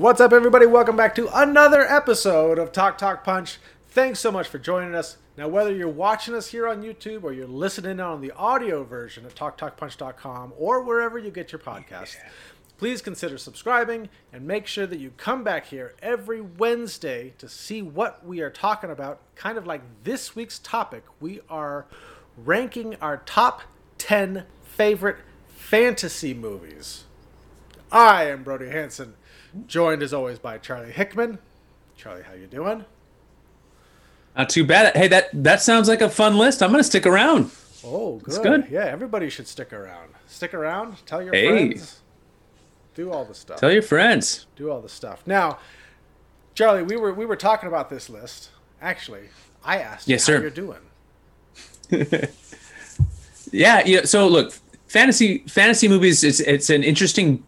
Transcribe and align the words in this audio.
What's 0.00 0.18
up, 0.18 0.32
everybody? 0.32 0.64
Welcome 0.64 0.96
back 0.96 1.14
to 1.16 1.28
another 1.38 1.82
episode 1.82 2.58
of 2.58 2.72
Talk 2.72 2.96
Talk 2.96 3.22
Punch. 3.22 3.58
Thanks 3.88 4.18
so 4.18 4.32
much 4.32 4.48
for 4.48 4.58
joining 4.58 4.94
us. 4.94 5.18
Now, 5.36 5.46
whether 5.48 5.74
you're 5.74 5.88
watching 5.88 6.34
us 6.34 6.46
here 6.46 6.66
on 6.66 6.82
YouTube 6.82 7.22
or 7.22 7.34
you're 7.34 7.46
listening 7.46 8.00
on 8.00 8.22
the 8.22 8.30
audio 8.32 8.82
version 8.82 9.26
at 9.26 9.34
TalkTalkPunch.com 9.34 10.54
or 10.56 10.80
wherever 10.80 11.18
you 11.18 11.30
get 11.30 11.52
your 11.52 11.58
podcasts, 11.58 12.16
please 12.78 13.02
consider 13.02 13.36
subscribing 13.36 14.08
and 14.32 14.46
make 14.46 14.66
sure 14.66 14.86
that 14.86 15.00
you 15.00 15.12
come 15.18 15.44
back 15.44 15.66
here 15.66 15.92
every 16.00 16.40
Wednesday 16.40 17.34
to 17.36 17.46
see 17.46 17.82
what 17.82 18.24
we 18.26 18.40
are 18.40 18.48
talking 18.48 18.88
about. 18.88 19.20
Kind 19.34 19.58
of 19.58 19.66
like 19.66 19.82
this 20.04 20.34
week's 20.34 20.60
topic, 20.60 21.04
we 21.20 21.40
are 21.50 21.84
ranking 22.38 22.96
our 23.02 23.18
top 23.18 23.60
10 23.98 24.46
favorite 24.62 25.18
fantasy 25.48 26.32
movies. 26.32 27.04
I 27.92 28.30
am 28.30 28.44
Brody 28.44 28.70
Hanson, 28.70 29.16
joined 29.66 30.02
as 30.02 30.12
always 30.12 30.38
by 30.38 30.58
Charlie 30.58 30.92
Hickman. 30.92 31.38
Charlie, 31.96 32.22
how 32.22 32.34
you 32.34 32.46
doing? 32.46 32.84
Not 34.36 34.48
too 34.48 34.64
bad. 34.64 34.96
Hey, 34.96 35.08
that 35.08 35.28
that 35.32 35.60
sounds 35.60 35.88
like 35.88 36.00
a 36.00 36.08
fun 36.08 36.36
list. 36.38 36.62
I'm 36.62 36.70
gonna 36.70 36.84
stick 36.84 37.06
around. 37.06 37.50
Oh, 37.84 38.16
good. 38.18 38.28
It's 38.28 38.38
good. 38.38 38.66
Yeah, 38.70 38.84
everybody 38.84 39.28
should 39.30 39.48
stick 39.48 39.72
around. 39.72 40.10
Stick 40.26 40.54
around. 40.54 41.04
Tell 41.06 41.22
your 41.22 41.34
Hey. 41.34 41.48
friends. 41.48 42.00
Do 42.94 43.10
all 43.12 43.24
the 43.24 43.34
stuff. 43.34 43.58
Tell 43.60 43.72
your 43.72 43.82
friends. 43.82 44.46
Do 44.56 44.70
all 44.70 44.80
the 44.80 44.88
stuff. 44.88 45.22
Now, 45.26 45.58
Charlie, 46.54 46.82
we 46.82 46.96
were 46.96 47.12
we 47.12 47.26
were 47.26 47.36
talking 47.36 47.68
about 47.68 47.90
this 47.90 48.08
list. 48.10 48.50
Actually, 48.82 49.28
I 49.64 49.78
asked 49.78 50.08
Yes, 50.08 50.26
you 50.28 50.34
how 50.34 50.38
sir. 50.38 50.42
you're 50.42 50.50
doing. 50.50 52.28
Yeah, 53.52 53.82
yeah. 53.84 54.04
So 54.04 54.28
look, 54.28 54.52
fantasy 54.86 55.38
fantasy 55.48 55.88
movies. 55.88 56.22
It's 56.22 56.40
it's 56.40 56.70
an 56.70 56.84
interesting, 56.84 57.42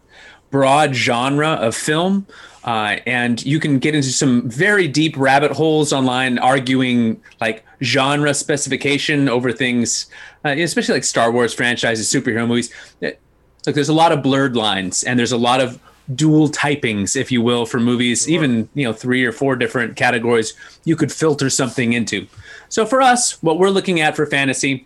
broad 0.53 0.93
genre 0.93 1.53
of 1.53 1.75
film, 1.75 2.27
uh, 2.63 2.97
and 3.07 3.43
you 3.43 3.59
can 3.59 3.79
get 3.79 3.95
into 3.95 4.11
some 4.11 4.47
very 4.47 4.87
deep 4.87 5.17
rabbit 5.17 5.51
holes 5.51 5.91
online, 5.91 6.37
arguing 6.37 7.19
like 7.41 7.65
genre 7.81 8.35
specification 8.35 9.27
over 9.27 9.51
things, 9.51 10.05
uh, 10.45 10.49
especially 10.49 10.93
like 10.93 11.03
Star 11.03 11.31
Wars 11.31 11.55
franchises, 11.55 12.07
superhero 12.07 12.47
movies. 12.47 12.71
Uh, 13.01 13.09
Look, 13.65 13.75
there's 13.75 13.89
a 13.89 13.93
lot 13.93 14.11
of 14.11 14.21
blurred 14.21 14.57
lines, 14.57 15.03
and 15.03 15.17
there's 15.17 15.31
a 15.31 15.37
lot 15.37 15.61
of 15.61 15.79
dual 16.13 16.49
typings, 16.49 17.15
if 17.15 17.31
you 17.31 17.41
will, 17.41 17.65
for 17.65 17.79
movies. 17.79 18.29
Even 18.29 18.69
you 18.75 18.83
know 18.83 18.93
three 18.93 19.25
or 19.25 19.31
four 19.31 19.55
different 19.55 19.95
categories 19.95 20.53
you 20.83 20.95
could 20.95 21.11
filter 21.11 21.49
something 21.49 21.93
into. 21.93 22.27
So 22.69 22.85
for 22.85 23.01
us, 23.01 23.41
what 23.41 23.57
we're 23.57 23.69
looking 23.69 24.01
at 24.01 24.15
for 24.15 24.25
fantasy 24.25 24.85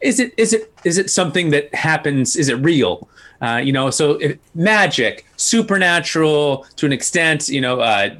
is 0.00 0.20
it 0.20 0.34
is 0.36 0.52
it 0.52 0.72
is 0.84 0.98
it 0.98 1.10
something 1.10 1.50
that 1.50 1.72
happens 1.74 2.36
is 2.36 2.48
it 2.48 2.56
real 2.56 3.08
uh, 3.40 3.60
you 3.62 3.72
know 3.72 3.90
so 3.90 4.12
if, 4.12 4.38
magic 4.54 5.24
supernatural 5.36 6.66
to 6.76 6.86
an 6.86 6.92
extent 6.92 7.48
you 7.48 7.60
know 7.60 7.80
uh, 7.80 8.10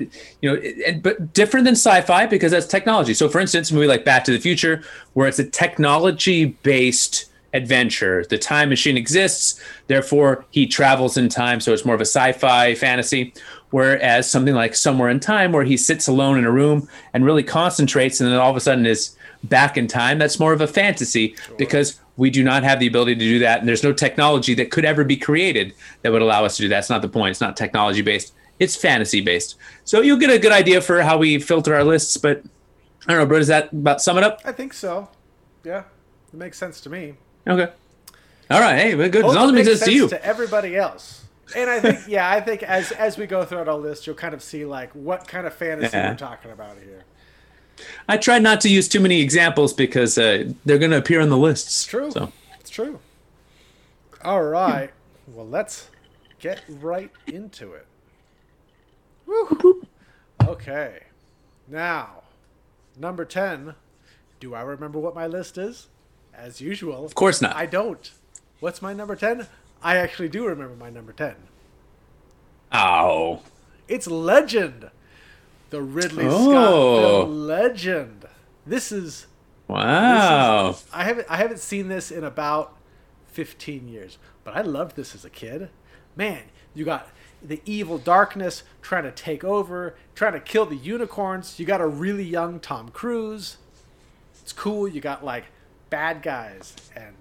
you 0.41 0.50
know 0.50 0.60
it, 0.62 1.02
but 1.02 1.33
different 1.33 1.64
than 1.64 1.75
sci-fi 1.75 2.27
because 2.27 2.52
that's 2.52 2.66
technology. 2.66 3.14
So 3.14 3.28
for 3.28 3.41
instance 3.41 3.70
a 3.70 3.75
movie 3.75 3.86
like 3.86 4.05
back 4.05 4.25
to 4.25 4.33
the 4.33 4.38
future 4.38 4.83
where 5.14 5.28
it's 5.28 5.38
a 5.38 5.44
technology 5.44 6.47
based 6.62 7.27
adventure. 7.55 8.25
The 8.28 8.38
time 8.38 8.69
machine 8.69 8.97
exists 8.97 9.60
therefore 9.86 10.44
he 10.50 10.66
travels 10.66 11.16
in 11.16 11.28
time 11.28 11.60
so 11.60 11.72
it's 11.72 11.84
more 11.84 11.94
of 11.94 12.00
a 12.00 12.06
sci-fi 12.06 12.75
fantasy. 12.75 13.32
Whereas 13.70 14.30
something 14.30 14.55
like 14.55 14.75
somewhere 14.75 15.10
in 15.10 15.20
time 15.20 15.53
where 15.53 15.64
he 15.64 15.77
sits 15.77 16.08
alone 16.08 16.38
in 16.38 16.44
a 16.47 16.50
room 16.50 16.88
and 17.12 17.25
really 17.25 17.42
concentrates 17.42 18.20
and 18.20 18.30
then 18.30 18.38
all 18.38 18.50
of 18.50 18.56
a 18.56 18.60
sudden 18.60 18.86
is 18.86 19.14
back 19.44 19.77
in 19.77 19.86
time 19.86 20.19
that's 20.19 20.41
more 20.41 20.53
of 20.53 20.60
a 20.60 20.66
fantasy 20.66 21.36
because 21.58 22.00
we 22.19 22.28
do 22.28 22.44
not 22.44 22.62
have 22.64 22.78
the 22.80 22.86
ability 22.86 23.14
to 23.14 23.20
do 23.20 23.38
that 23.38 23.61
and 23.61 23.69
there's 23.69 23.83
no 23.83 23.92
technology 23.94 24.52
that 24.52 24.70
could 24.70 24.84
ever 24.84 25.05
be 25.05 25.16
created 25.16 25.72
that 26.02 26.12
would 26.12 26.20
allow 26.20 26.44
us 26.44 26.56
to 26.56 26.62
do 26.62 26.69
that 26.69 26.80
it's 26.80 26.91
not 26.91 27.00
the 27.00 27.08
point 27.08 27.30
it's 27.30 27.41
not 27.41 27.56
technology 27.56 28.02
based 28.02 28.34
it's 28.58 28.77
fantasy 28.77 29.20
based 29.22 29.56
so 29.84 30.03
you'll 30.03 30.19
get 30.19 30.28
a 30.28 30.38
good 30.38 30.53
idea 30.53 30.81
for 30.82 31.00
how 31.00 31.16
we 31.16 31.38
filter 31.38 31.75
our 31.75 31.84
lists 31.84 32.16
but 32.19 32.43
i 33.06 33.12
don't 33.12 33.19
know 33.22 33.26
bro 33.26 33.38
does 33.38 33.47
that 33.48 33.72
about 33.72 34.03
sum 34.03 34.19
it 34.19 34.25
up 34.25 34.41
I 34.44 34.53
think 34.53 34.75
so. 34.75 35.09
Yeah, 35.65 35.84
it 36.32 36.37
makes 36.37 36.59
sense 36.59 36.81
to 36.82 36.91
me. 36.91 37.15
okay 37.47 37.72
all 38.50 38.60
right 38.60 38.78
hey 38.78 38.94
well, 38.94 39.09
good 39.09 39.25
as 39.25 39.25
Also 39.25 39.38
long 39.38 39.56
as 39.59 39.66
it 39.66 39.70
makes 39.70 39.78
sense 39.81 39.84
to 39.91 39.94
you 39.94 40.09
to 40.09 40.25
everybody 40.25 40.76
else. 40.76 41.25
And 41.56 41.70
I 41.70 41.81
think, 41.81 42.00
yeah, 42.06 42.28
I 42.31 42.43
think 42.43 42.62
as 42.62 42.93
as 42.93 43.16
we 43.16 43.26
go 43.26 43.43
throughout 43.43 43.69
our 43.69 43.76
list, 43.78 44.06
you'll 44.06 44.16
kind 44.16 44.34
of 44.34 44.43
see 44.43 44.66
like 44.66 44.91
what 44.93 45.26
kind 45.26 45.47
of 45.47 45.54
fantasy 45.54 45.97
Yeah. 45.97 46.10
we're 46.10 46.16
talking 46.16 46.50
about 46.50 46.76
here. 46.76 47.04
I 48.09 48.16
tried 48.16 48.43
not 48.43 48.61
to 48.61 48.69
use 48.69 48.89
too 48.89 49.00
many 49.00 49.21
examples 49.21 49.72
because 49.72 50.16
uh, 50.19 50.44
they're 50.65 50.78
going 50.78 50.91
to 50.91 50.99
appear 50.99 51.21
on 51.21 51.28
the 51.28 51.37
lists 51.37 51.84
True. 51.87 52.11
so 52.11 52.33
It's 52.61 52.71
true. 52.71 52.99
All 54.25 54.43
right. 54.43 54.91
Well, 55.28 55.47
let's 55.47 55.91
get 56.41 56.62
right 56.69 57.11
into 57.27 57.72
it. 57.72 57.87
Woo. 59.27 59.87
Okay. 60.47 61.05
Now, 61.69 62.22
number 62.99 63.25
10. 63.25 63.75
Do 64.41 64.55
I 64.55 64.62
remember 64.62 64.99
what 64.99 65.15
my 65.15 65.27
list 65.27 65.56
is? 65.59 65.88
As 66.34 66.61
usual. 66.61 67.05
of 67.05 67.15
course 67.15 67.41
not 67.43 67.55
I 67.56 67.67
don't. 67.67 68.11
What's 68.61 68.83
my 68.83 68.93
number 68.93 69.15
10? 69.17 69.47
I 69.83 69.97
actually 69.97 70.28
do 70.28 70.47
remember 70.47 70.75
my 70.75 70.91
number 70.91 71.12
10. 71.12 71.34
oh 72.72 73.43
It's 73.87 74.06
Legend. 74.06 74.91
The 75.71 75.83
Ridley 75.83 76.25
Scott 76.25 76.47
Oh. 76.47 77.01
film 77.27 77.47
Legend. 77.47 78.27
This 78.67 78.91
is 78.93 79.27
wow 79.67 80.77
I 80.93 81.05
haven't 81.05 81.27
I 81.31 81.37
haven't 81.37 81.61
seen 81.61 81.89
this 81.89 82.11
in 82.11 82.25
about 82.25 82.75
15 83.27 83.87
years, 83.89 84.19
but 84.45 84.56
I 84.56 84.62
loved 84.62 84.97
this 84.97 85.15
as 85.15 85.25
a 85.25 85.31
kid. 85.31 85.69
Man, 86.17 86.45
you 86.75 86.84
got 86.84 87.09
the 87.43 87.61
evil 87.65 87.99
darkness 87.99 88.62
trying 88.83 89.05
to 89.05 89.12
take 89.12 89.45
over, 89.45 89.95
trying 90.15 90.33
to 90.33 90.41
kill 90.41 90.67
the 90.67 90.75
unicorns. 90.77 91.61
You 91.61 91.67
got 91.67 91.81
a 91.81 91.87
really 91.87 92.25
young 92.25 92.59
Tom 92.61 92.89
Cruise. 92.89 93.59
It's 94.43 94.53
cool. 94.53 94.89
You 94.89 95.00
got 95.00 95.25
like 95.25 95.45
bad 95.91 96.23
guys 96.23 96.75
and 96.97 97.15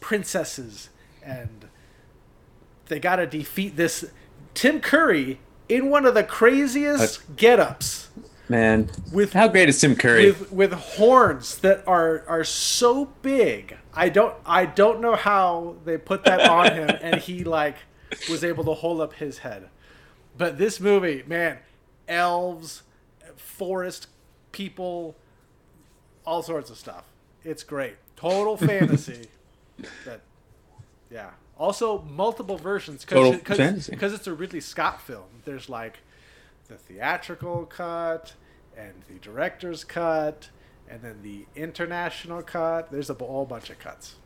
princesses 0.00 0.88
and 1.24 1.66
they 2.86 2.98
got 2.98 3.16
to 3.16 3.26
defeat 3.26 3.76
this 3.76 4.04
Tim 4.54 4.80
Curry 4.80 5.38
in 5.72 5.88
one 5.88 6.04
of 6.04 6.14
the 6.14 6.24
craziest 6.24 7.36
get-ups 7.36 8.10
man 8.48 8.90
with 9.12 9.32
how 9.32 9.48
great 9.48 9.68
is 9.68 9.80
tim 9.80 9.96
curry 9.96 10.26
with 10.26 10.52
with 10.52 10.72
horns 10.72 11.58
that 11.58 11.82
are 11.86 12.24
are 12.28 12.44
so 12.44 13.06
big. 13.22 13.76
I 13.94 14.08
don't 14.08 14.34
I 14.44 14.66
don't 14.66 15.00
know 15.00 15.16
how 15.16 15.76
they 15.84 15.96
put 15.96 16.24
that 16.24 16.48
on 16.48 16.72
him 16.72 16.90
and 17.02 17.16
he 17.16 17.44
like 17.44 17.76
was 18.28 18.44
able 18.44 18.64
to 18.64 18.74
hold 18.74 19.00
up 19.00 19.14
his 19.14 19.38
head. 19.38 19.68
But 20.36 20.58
this 20.58 20.80
movie, 20.80 21.24
man, 21.26 21.58
elves, 22.08 22.82
forest 23.36 24.08
people, 24.50 25.16
all 26.26 26.42
sorts 26.42 26.70
of 26.70 26.78
stuff. 26.78 27.04
It's 27.44 27.62
great. 27.62 27.96
Total 28.16 28.56
fantasy. 28.68 29.26
that 30.04 30.20
yeah. 31.10 31.30
Also 31.58 32.02
multiple 32.02 32.56
versions 32.56 33.04
because 33.04 34.12
it's 34.12 34.26
a 34.26 34.34
Ridley 34.34 34.60
Scott 34.60 35.00
film. 35.00 35.24
There's 35.44 35.68
like 35.68 35.98
the 36.68 36.74
theatrical 36.74 37.66
cut 37.66 38.34
and 38.76 38.92
the 39.08 39.18
director's 39.20 39.84
cut 39.84 40.48
and 40.88 41.02
then 41.02 41.20
the 41.22 41.46
international 41.54 42.42
cut. 42.42 42.90
There's 42.90 43.10
a 43.10 43.14
whole 43.14 43.46
bunch 43.46 43.70
of 43.70 43.78
cuts. 43.78 44.16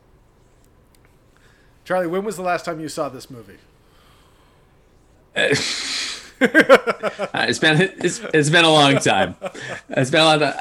Charlie, 1.85 2.07
when 2.07 2.25
was 2.25 2.35
the 2.35 2.41
last 2.41 2.65
time 2.65 2.79
you 2.79 2.89
saw 2.89 3.09
this 3.09 3.29
movie? 3.29 3.57
Uh, 6.39 7.45
it's 7.49 7.57
been 7.57 7.81
it's, 7.81 8.19
it's 8.31 8.51
been 8.51 8.63
a 8.63 8.69
long 8.69 8.99
time. 8.99 9.35
It's 9.89 10.11
been 10.11 10.21
a 10.21 10.25
long 10.25 10.39
time. 10.39 10.53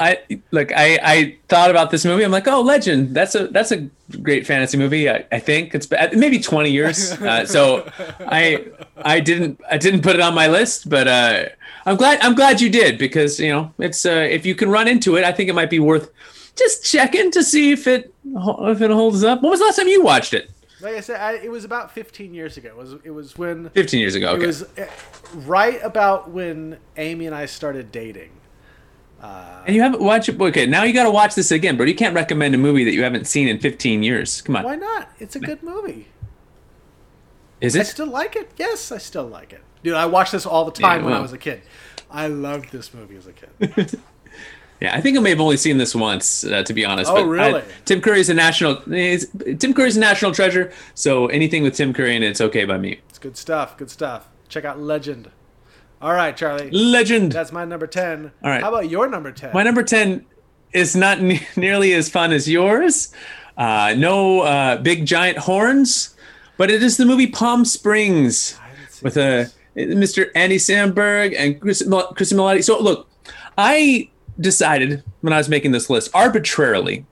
I 0.00 0.18
look. 0.50 0.72
I 0.72 0.98
I 1.02 1.36
thought 1.48 1.70
about 1.70 1.90
this 1.90 2.04
movie. 2.04 2.24
I'm 2.24 2.30
like, 2.30 2.46
oh, 2.48 2.60
Legend. 2.60 3.14
That's 3.14 3.34
a 3.34 3.48
that's 3.48 3.72
a 3.72 3.88
great 4.22 4.46
fantasy 4.46 4.76
movie. 4.78 5.08
I, 5.08 5.24
I 5.32 5.38
think 5.38 5.74
it's 5.74 5.86
been- 5.86 6.18
maybe 6.18 6.38
20 6.38 6.70
years. 6.70 7.12
Uh, 7.12 7.46
so 7.46 7.88
I 8.20 8.66
I 8.96 9.20
didn't 9.20 9.60
I 9.70 9.78
didn't 9.78 10.02
put 10.02 10.14
it 10.16 10.20
on 10.20 10.34
my 10.34 10.48
list, 10.48 10.88
but 10.90 11.06
uh, 11.08 11.46
I'm 11.86 11.96
glad 11.96 12.20
I'm 12.20 12.34
glad 12.34 12.60
you 12.60 12.68
did 12.70 12.98
because 12.98 13.38
you 13.40 13.50
know 13.52 13.72
it's 13.78 14.04
uh, 14.04 14.10
if 14.30 14.44
you 14.44 14.54
can 14.54 14.70
run 14.70 14.88
into 14.88 15.16
it, 15.16 15.24
I 15.24 15.32
think 15.32 15.48
it 15.48 15.54
might 15.54 15.70
be 15.70 15.78
worth 15.80 16.10
just 16.56 16.84
checking 16.84 17.30
to 17.32 17.42
see 17.42 17.72
if 17.72 17.86
it 17.86 18.12
if 18.24 18.80
it 18.82 18.90
holds 18.90 19.24
up. 19.24 19.42
When 19.42 19.50
was 19.50 19.60
the 19.60 19.66
last 19.66 19.76
time 19.76 19.88
you 19.88 20.02
watched 20.02 20.34
it? 20.34 20.50
Like 20.80 20.96
I 20.96 21.00
said, 21.00 21.20
I, 21.20 21.34
it 21.34 21.50
was 21.50 21.64
about 21.64 21.92
15 21.92 22.34
years 22.34 22.56
ago. 22.56 22.70
It 22.70 22.76
was 22.76 22.94
it 23.04 23.10
was 23.10 23.38
when 23.38 23.70
15 23.70 24.00
years 24.00 24.16
ago. 24.16 24.30
Okay. 24.32 24.42
it 24.42 24.46
was 24.48 24.64
eh, 24.76 24.88
right 25.46 25.80
about 25.82 26.30
when 26.30 26.76
Amy 26.96 27.26
and 27.26 27.34
I 27.36 27.46
started 27.46 27.92
dating. 27.92 28.30
And 29.22 29.74
you 29.76 29.82
haven't 29.82 30.02
watched 30.02 30.28
it. 30.28 30.40
Okay, 30.40 30.66
now 30.66 30.82
you 30.82 30.92
got 30.92 31.04
to 31.04 31.10
watch 31.10 31.34
this 31.34 31.50
again, 31.52 31.76
bro. 31.76 31.86
You 31.86 31.94
can't 31.94 32.14
recommend 32.14 32.54
a 32.54 32.58
movie 32.58 32.84
that 32.84 32.92
you 32.92 33.02
haven't 33.02 33.26
seen 33.26 33.46
in 33.48 33.58
15 33.60 34.02
years. 34.02 34.40
Come 34.42 34.56
on. 34.56 34.64
Why 34.64 34.76
not? 34.76 35.10
It's 35.18 35.36
a 35.36 35.40
good 35.40 35.62
movie. 35.62 36.08
Is 37.60 37.76
it? 37.76 37.80
I 37.80 37.82
still 37.84 38.08
like 38.08 38.34
it. 38.34 38.50
Yes, 38.56 38.90
I 38.90 38.98
still 38.98 39.26
like 39.26 39.52
it. 39.52 39.62
Dude, 39.84 39.94
I 39.94 40.06
watched 40.06 40.32
this 40.32 40.44
all 40.46 40.64
the 40.64 40.72
time 40.72 41.00
Yeah, 41.00 41.04
when 41.06 41.14
I 41.14 41.20
was 41.20 41.32
a 41.32 41.38
kid. 41.38 41.62
I 42.10 42.26
loved 42.26 42.72
this 42.72 42.92
movie 42.92 43.16
as 43.16 43.26
a 43.26 43.32
kid. 43.32 44.00
Yeah, 44.80 44.96
I 44.96 45.00
think 45.00 45.16
I 45.16 45.20
may 45.20 45.30
have 45.30 45.40
only 45.40 45.58
seen 45.58 45.78
this 45.78 45.94
once, 45.94 46.42
uh, 46.42 46.64
to 46.64 46.74
be 46.74 46.84
honest. 46.84 47.08
Oh, 47.08 47.14
but 47.14 47.20
I- 47.20 47.26
really? 47.28 47.62
Tim 47.84 48.00
Curry's 48.00 48.28
a 48.28 48.34
national. 48.34 48.82
Tim 48.82 49.74
Curry's 49.74 49.96
a 49.96 50.00
national 50.00 50.32
treasure. 50.32 50.72
So 50.94 51.28
anything 51.28 51.62
with 51.62 51.76
Tim 51.76 51.92
Curry 51.94 52.16
in 52.16 52.24
it, 52.24 52.30
it's 52.30 52.40
okay 52.40 52.64
by 52.64 52.78
me. 52.78 52.98
It's 53.08 53.20
good 53.20 53.36
stuff. 53.36 53.76
Good 53.76 53.90
stuff. 53.92 54.26
Check 54.48 54.64
out 54.64 54.80
Legend. 54.80 55.30
All 56.02 56.12
right, 56.12 56.36
Charlie. 56.36 56.68
Legend. 56.72 57.30
That's 57.30 57.52
my 57.52 57.64
number 57.64 57.86
10. 57.86 58.32
All 58.42 58.50
right. 58.50 58.60
How 58.60 58.70
about 58.70 58.90
your 58.90 59.08
number 59.08 59.30
10? 59.30 59.52
My 59.54 59.62
number 59.62 59.84
10 59.84 60.26
is 60.72 60.96
not 60.96 61.20
ne- 61.20 61.46
nearly 61.56 61.92
as 61.94 62.08
fun 62.08 62.32
as 62.32 62.48
yours. 62.48 63.12
Uh, 63.56 63.94
no 63.96 64.40
uh, 64.40 64.78
big 64.78 65.06
giant 65.06 65.38
horns, 65.38 66.16
but 66.56 66.72
it 66.72 66.82
is 66.82 66.96
the 66.96 67.06
movie 67.06 67.28
Palm 67.28 67.64
Springs 67.64 68.58
with 69.00 69.16
a 69.16 69.48
Mr. 69.76 70.30
Andy 70.34 70.56
Samberg 70.56 71.36
and 71.38 71.60
Chris, 71.60 71.82
Chris 72.16 72.32
Milioti. 72.32 72.64
So 72.64 72.80
look, 72.80 73.08
I 73.56 74.10
decided 74.40 75.04
when 75.20 75.32
I 75.32 75.38
was 75.38 75.48
making 75.48 75.70
this 75.70 75.88
list 75.88 76.10
arbitrarily 76.14 77.06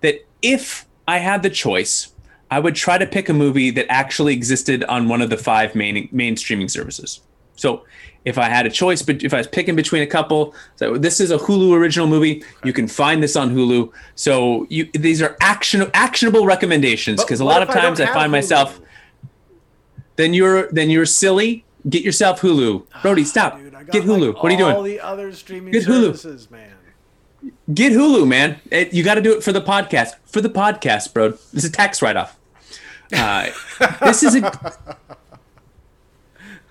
that 0.00 0.26
if 0.42 0.86
I 1.06 1.18
had 1.18 1.44
the 1.44 1.50
choice, 1.50 2.12
I 2.50 2.58
would 2.58 2.74
try 2.74 2.98
to 2.98 3.06
pick 3.06 3.28
a 3.28 3.32
movie 3.32 3.70
that 3.70 3.86
actually 3.88 4.32
existed 4.32 4.82
on 4.84 5.08
one 5.08 5.22
of 5.22 5.30
the 5.30 5.36
five 5.36 5.74
main 5.76 6.08
main 6.10 6.36
streaming 6.36 6.68
services. 6.68 7.20
So 7.56 7.84
if 8.24 8.38
I 8.38 8.48
had 8.48 8.66
a 8.66 8.70
choice, 8.70 9.02
but 9.02 9.22
if 9.22 9.34
I 9.34 9.38
was 9.38 9.46
picking 9.46 9.76
between 9.76 10.02
a 10.02 10.06
couple, 10.06 10.54
so 10.76 10.96
this 10.96 11.20
is 11.20 11.30
a 11.30 11.36
Hulu 11.38 11.72
original 11.76 12.06
movie. 12.06 12.42
You 12.64 12.72
can 12.72 12.88
find 12.88 13.22
this 13.22 13.36
on 13.36 13.54
Hulu. 13.54 13.92
So 14.14 14.66
you 14.70 14.88
these 14.94 15.20
are 15.22 15.36
action 15.40 15.90
actionable 15.94 16.46
recommendations 16.46 17.22
because 17.22 17.40
a 17.40 17.44
lot 17.44 17.62
of 17.62 17.68
times 17.68 18.00
I, 18.00 18.06
find 18.06 18.28
Hulu? 18.28 18.32
myself 18.32 18.80
then 20.16 20.32
you're 20.34 20.70
then 20.72 20.90
you're 20.90 21.06
silly. 21.06 21.64
Get 21.88 22.02
yourself 22.02 22.40
Hulu, 22.40 22.86
Brody. 23.02 23.24
Stop. 23.24 23.58
Dude, 23.58 23.72
Get 23.92 24.04
Hulu. 24.04 24.28
like 24.34 24.42
what 24.42 24.50
are 24.50 24.52
you 24.52 24.58
doing? 24.58 24.74
All 24.76 24.82
the 24.82 25.00
other 25.00 25.32
streaming 25.32 25.72
Get 25.72 25.84
Hulu. 25.84 26.16
services, 26.16 26.50
man. 26.50 26.70
Get 27.74 27.92
Hulu, 27.92 28.26
man. 28.26 28.58
It- 28.70 28.94
you 28.94 29.04
got 29.04 29.16
to 29.16 29.20
do 29.20 29.34
it 29.36 29.42
for 29.42 29.52
the 29.52 29.60
podcast. 29.60 30.14
For 30.24 30.40
the 30.40 30.48
podcast, 30.48 31.12
bro. 31.12 31.30
This 31.52 31.64
is 31.64 31.64
a 31.66 31.70
tax 31.72 32.00
write 32.00 32.16
off. 32.16 32.38
Uh, 33.12 33.50
this 34.02 34.22
is 34.22 34.34
a 34.36 34.40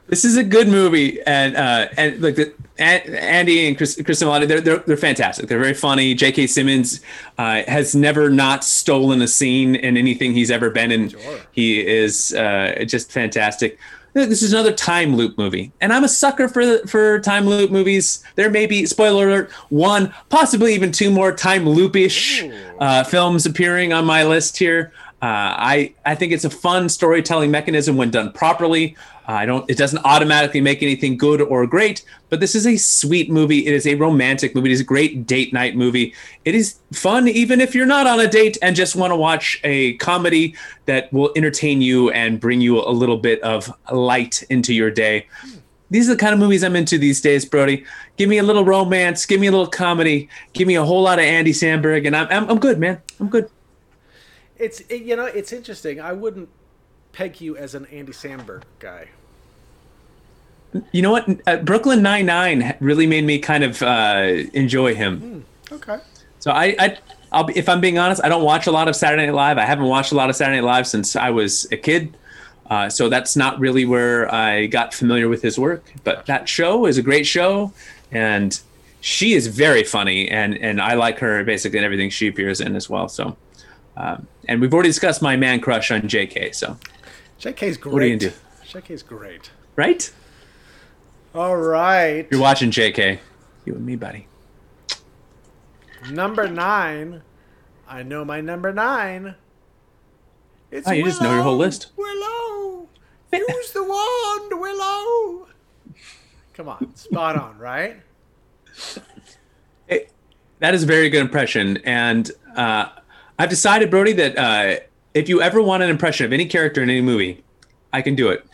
this 0.07 0.25
is 0.25 0.38
a 0.38 0.44
good 0.44 0.67
movie, 0.67 1.21
and 1.23 1.55
uh, 1.55 1.88
and 1.97 2.21
like 2.21 2.35
the 2.35 2.53
Andy 2.77 3.67
and 3.67 3.77
Chris, 3.77 4.00
Chris 4.03 4.21
Milioti, 4.21 4.47
they're, 4.47 4.61
they're 4.61 4.79
they're 4.79 4.97
fantastic. 4.97 5.47
They're 5.47 5.59
very 5.59 5.73
funny. 5.73 6.13
J.K. 6.13 6.47
Simmons 6.47 7.01
uh, 7.38 7.63
has 7.67 7.95
never 7.95 8.29
not 8.29 8.63
stolen 8.63 9.21
a 9.21 9.27
scene 9.27 9.75
in 9.75 9.95
anything 9.95 10.33
he's 10.33 10.51
ever 10.51 10.69
been 10.69 10.91
in. 10.91 11.11
He 11.51 11.85
is 11.85 12.33
uh, 12.33 12.83
just 12.85 13.11
fantastic. 13.11 13.79
This 14.13 14.44
is 14.44 14.53
another 14.53 14.71
time 14.71 15.15
loop 15.15 15.38
movie, 15.39 15.71
and 15.81 15.91
I'm 15.91 16.03
a 16.03 16.09
sucker 16.09 16.47
for 16.47 16.85
for 16.85 17.19
time 17.19 17.47
loop 17.47 17.71
movies. 17.71 18.23
There 18.35 18.50
may 18.50 18.67
be 18.67 18.85
spoiler 18.85 19.27
alert 19.27 19.51
one, 19.69 20.13
possibly 20.29 20.75
even 20.75 20.91
two 20.91 21.09
more 21.09 21.31
time 21.31 21.65
loopish 21.65 22.51
uh, 22.79 23.03
films 23.05 23.45
appearing 23.45 23.94
on 23.94 24.05
my 24.05 24.23
list 24.23 24.57
here. 24.57 24.94
Uh, 25.23 25.55
I 25.57 25.95
I 26.05 26.15
think 26.15 26.31
it's 26.31 26.44
a 26.44 26.50
fun 26.50 26.89
storytelling 26.89 27.50
mechanism 27.50 27.97
when 27.97 28.11
done 28.11 28.33
properly. 28.33 28.97
I 29.25 29.46
don't. 29.46 29.70
It 29.70 29.78
doesn't 29.78 30.04
automatically 30.04 30.60
make 30.60 30.84
anything 30.84 31.18
good 31.18 31.42
or 31.42 31.66
great, 31.66 32.04
but 32.30 32.40
this 32.42 32.56
is 32.56 32.68
a 32.68 32.75
sweet 32.75 33.31
movie. 33.31 33.66
It 33.66 33.74
is 33.74 33.88
a 33.88 33.96
romantic 33.96 34.54
movie. 34.54 34.70
It 34.70 34.74
is 34.74 34.81
a 34.81 34.86
great 34.86 35.25
date 35.25 35.54
night 35.54 35.75
movie. 35.78 36.14
It 36.44 36.56
is 36.56 36.80
fun 36.92 37.28
even 37.30 37.62
if 37.62 37.74
you're 37.74 37.86
not 37.86 38.06
on 38.06 38.20
a 38.20 38.28
date 38.28 38.58
and 38.62 38.75
just 38.75 38.96
want 38.96 39.12
to 39.12 39.16
watch 39.16 39.62
a 39.64 39.94
comedy 39.96 40.56
that 40.86 41.12
will 41.14 41.31
entertain 41.36 41.81
you 41.81 42.10
and 42.12 42.40
bring 42.40 42.60
you 42.60 42.80
a 42.80 42.92
little 42.92 43.18
bit 43.18 43.42
of 43.44 43.72
light 43.92 44.44
into 44.50 44.74
your 44.74 44.92
day. 44.92 45.28
These 45.90 46.10
are 46.10 46.14
the 46.14 46.20
kind 46.20 46.34
of 46.34 46.40
movies 46.40 46.64
I'm 46.64 46.75
into 46.75 46.98
these 46.98 47.22
days, 47.22 47.46
Brody. 47.46 47.86
Give 48.18 48.28
me 48.28 48.40
a 48.40 48.44
little 48.44 48.66
romance, 48.66 49.25
give 49.25 49.40
me 49.40 49.48
a 49.48 49.52
little 49.52 49.68
comedy, 49.68 50.28
give 50.54 50.68
me 50.68 50.75
a 50.75 50.84
whole 50.84 51.04
lot 51.04 51.20
of 51.20 51.25
Andy 51.25 51.54
Samberg, 51.54 52.08
and 52.08 52.16
I'm 52.16 52.28
I'm, 52.30 52.50
I'm 52.50 52.60
good, 52.60 52.80
man. 52.80 53.02
I'm 53.20 53.30
good. 53.30 53.50
It's 54.58 54.81
it, 54.90 55.04
you 55.04 55.16
know 55.16 55.25
it's 55.25 55.54
interesting. 55.54 56.02
I 56.02 56.12
wouldn't 56.12 56.50
peg 57.13 57.39
you 57.39 57.56
as 57.56 57.75
an 57.75 57.86
Andy 57.86 58.12
Samberg 58.12 58.63
guy. 58.80 59.07
You 60.92 61.04
know 61.04 61.12
what? 61.12 61.30
Uh, 61.48 61.57
Brooklyn 61.57 62.01
Nine 62.01 62.25
Nine 62.25 62.75
really 62.80 63.07
made 63.07 63.24
me 63.24 63.39
kind 63.39 63.63
of 63.63 63.81
uh, 63.81 64.44
enjoy 64.54 64.95
him. 64.95 65.45
Okay. 65.71 66.00
So 66.39 66.51
I, 66.51 66.75
I, 66.80 66.98
I'll 67.31 67.44
be, 67.44 67.57
if 67.57 67.69
I'm 67.69 67.80
being 67.80 67.98
honest, 67.98 68.24
I 68.24 68.30
don't 68.30 68.44
watch 68.44 68.68
a 68.68 68.71
lot 68.71 68.88
of 68.88 68.95
Saturday 68.95 69.27
Night 69.27 69.36
Live. 69.36 69.57
I 69.57 69.65
haven't 69.65 69.86
watched 69.86 70.12
a 70.12 70.15
lot 70.15 70.30
of 70.30 70.36
Saturday 70.36 70.60
Night 70.60 70.65
Live 70.68 70.88
since 70.88 71.15
I 71.15 71.30
was 71.30 71.71
a 71.71 71.77
kid. 71.77 72.18
Uh, 72.69 72.89
so 72.89 73.07
that's 73.07 73.36
not 73.36 73.60
really 73.60 73.86
where 73.86 74.33
I 74.33 74.65
got 74.65 74.94
familiar 74.94 75.30
with 75.30 75.42
his 75.42 75.60
work. 75.60 75.83
But 76.04 76.25
that 76.25 76.50
show 76.50 76.86
is 76.86 76.98
a 76.98 77.04
great 77.04 77.27
show, 77.27 77.71
and 78.12 78.60
she 79.01 79.33
is 79.33 79.48
very 79.48 79.83
funny, 79.83 80.30
and 80.30 80.57
and 80.57 80.81
I 80.81 80.94
like 80.94 81.19
her 81.19 81.44
basically 81.44 81.80
in 81.80 81.86
everything 81.86 82.10
she 82.10 82.27
appears 82.27 82.62
in 82.62 82.75
as 82.75 82.89
well. 82.89 83.10
So, 83.10 83.36
um, 83.98 84.27
and 84.48 84.62
we've 84.62 84.74
already 84.74 84.89
discussed 84.89 85.21
my 85.21 85.36
man 85.36 85.60
crush 85.60 85.92
on 85.92 86.07
J.K. 86.07 86.54
So, 86.54 86.77
JK's 87.44 87.75
great. 87.78 87.92
What 87.94 88.01
are 88.01 88.06
you 88.06 88.18
gonna 88.18 88.31
do? 88.31 88.38
JK's 88.66 89.04
great. 89.04 89.51
right? 89.75 90.10
All 91.36 91.57
right. 91.57 92.25
You're 92.31 92.40
watching 92.40 92.72
J.K. 92.72 93.19
You 93.66 93.75
and 93.75 93.86
me, 93.86 93.98
buddy. 93.98 94.28
Number 96.10 96.48
nine. 96.48 97.22
I 97.88 98.01
know 98.04 98.24
my 98.24 98.40
number 98.40 98.72
nine. 98.72 99.36
It's 100.72 100.88
Oh, 100.88 100.92
you 100.92 101.04
just 101.04 101.22
know 101.22 101.34
your 101.34 101.44
whole 101.44 101.57
list. 101.57 101.88
Willow. 101.98 102.88
Use 103.34 103.72
the 103.74 103.84
wand, 103.84 104.62
Willow. 104.62 105.48
Come 106.54 106.69
on, 106.69 106.96
spot 106.96 107.36
on, 107.36 107.57
right? 107.57 107.98
It- 109.89 110.12
that 110.60 110.74
is 110.74 110.84
a 110.84 110.86
very 110.86 111.10
good 111.10 111.19
impression, 111.19 111.78
and 111.84 112.31
uh, 112.56 112.88
I've 113.38 113.50
decided, 113.50 113.89
Brody, 113.92 114.13
that 114.13 114.38
uh, 114.38 114.80
if 115.13 115.30
you 115.30 115.42
ever 115.42 115.62
want 115.62 115.83
an 115.83 115.89
impression 115.89 116.25
of 116.25 116.33
any 116.33 116.45
character 116.45 116.81
in 116.81 116.89
any 116.89 117.01
movie, 117.01 117.44
I 117.92 118.01
can 118.01 118.15
do 118.15 118.30
it. 118.30 118.45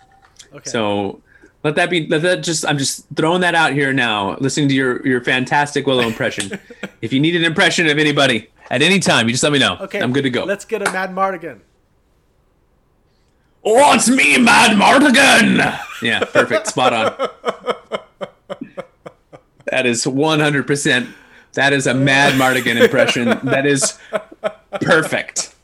Okay. 0.53 0.69
So 0.69 1.21
let 1.63 1.75
that 1.75 1.89
be. 1.89 2.07
Let 2.07 2.21
that 2.23 2.43
just. 2.43 2.65
I'm 2.65 2.77
just 2.77 3.05
throwing 3.15 3.41
that 3.41 3.55
out 3.55 3.73
here 3.73 3.93
now. 3.93 4.37
Listening 4.37 4.69
to 4.69 4.75
your 4.75 5.05
your 5.05 5.21
fantastic 5.21 5.85
Willow 5.85 6.03
impression. 6.03 6.59
if 7.01 7.13
you 7.13 7.19
need 7.19 7.35
an 7.35 7.43
impression 7.43 7.87
of 7.87 7.97
anybody 7.97 8.49
at 8.69 8.81
any 8.81 8.99
time, 8.99 9.27
you 9.27 9.33
just 9.33 9.43
let 9.43 9.51
me 9.51 9.59
know. 9.59 9.77
okay, 9.81 10.01
I'm 10.01 10.13
good 10.13 10.23
to 10.23 10.29
go. 10.29 10.43
Let's 10.45 10.65
get 10.65 10.81
a 10.81 10.85
Madmartigan. 10.85 11.59
Oh, 13.63 13.93
it's 13.93 14.09
me, 14.09 14.37
Mad 14.37 14.77
Mardigan. 14.77 15.77
Yeah, 16.01 16.23
perfect. 16.23 16.67
Spot 16.67 16.93
on. 16.93 17.29
That 19.65 19.85
is 19.85 20.05
100%. 20.05 21.13
That 21.53 21.73
is 21.73 21.87
a 21.87 21.93
Madmartigan 21.93 22.81
impression. 22.81 23.37
That 23.43 23.65
is 23.65 23.99
perfect. 24.81 25.55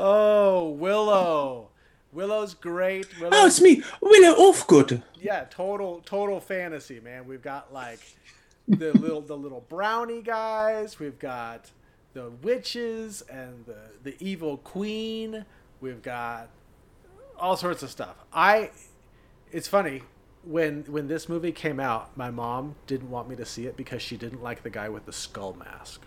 Oh, 0.00 0.70
Willow. 0.70 1.68
Willow's 2.12 2.54
great. 2.54 3.06
Oh, 3.16 3.20
Willow, 3.22 3.36
Oh, 3.36 3.46
it's 3.46 3.60
me, 3.60 3.82
Willow 4.00 4.50
Ufgood. 4.52 5.02
yeah, 5.20 5.44
total 5.50 6.00
total 6.06 6.40
fantasy, 6.40 7.00
man. 7.00 7.26
We've 7.26 7.42
got 7.42 7.72
like 7.72 8.00
the 8.68 8.92
little 8.96 9.20
the 9.20 9.36
little 9.36 9.64
brownie 9.68 10.22
guys. 10.22 10.98
We've 10.98 11.18
got 11.18 11.70
the 12.14 12.30
witches 12.42 13.22
and 13.30 13.66
the 13.66 13.76
the 14.02 14.16
evil 14.20 14.56
queen. 14.58 15.44
We've 15.80 16.00
got 16.02 16.48
all 17.38 17.56
sorts 17.56 17.82
of 17.82 17.90
stuff. 17.90 18.16
I 18.32 18.70
it's 19.52 19.68
funny 19.68 20.02
when 20.44 20.84
when 20.84 21.08
this 21.08 21.28
movie 21.28 21.52
came 21.52 21.78
out, 21.78 22.16
my 22.16 22.30
mom 22.30 22.76
didn't 22.86 23.10
want 23.10 23.28
me 23.28 23.36
to 23.36 23.44
see 23.44 23.66
it 23.66 23.76
because 23.76 24.00
she 24.00 24.16
didn't 24.16 24.42
like 24.42 24.62
the 24.62 24.70
guy 24.70 24.88
with 24.88 25.04
the 25.04 25.12
skull 25.12 25.54
mask. 25.54 26.02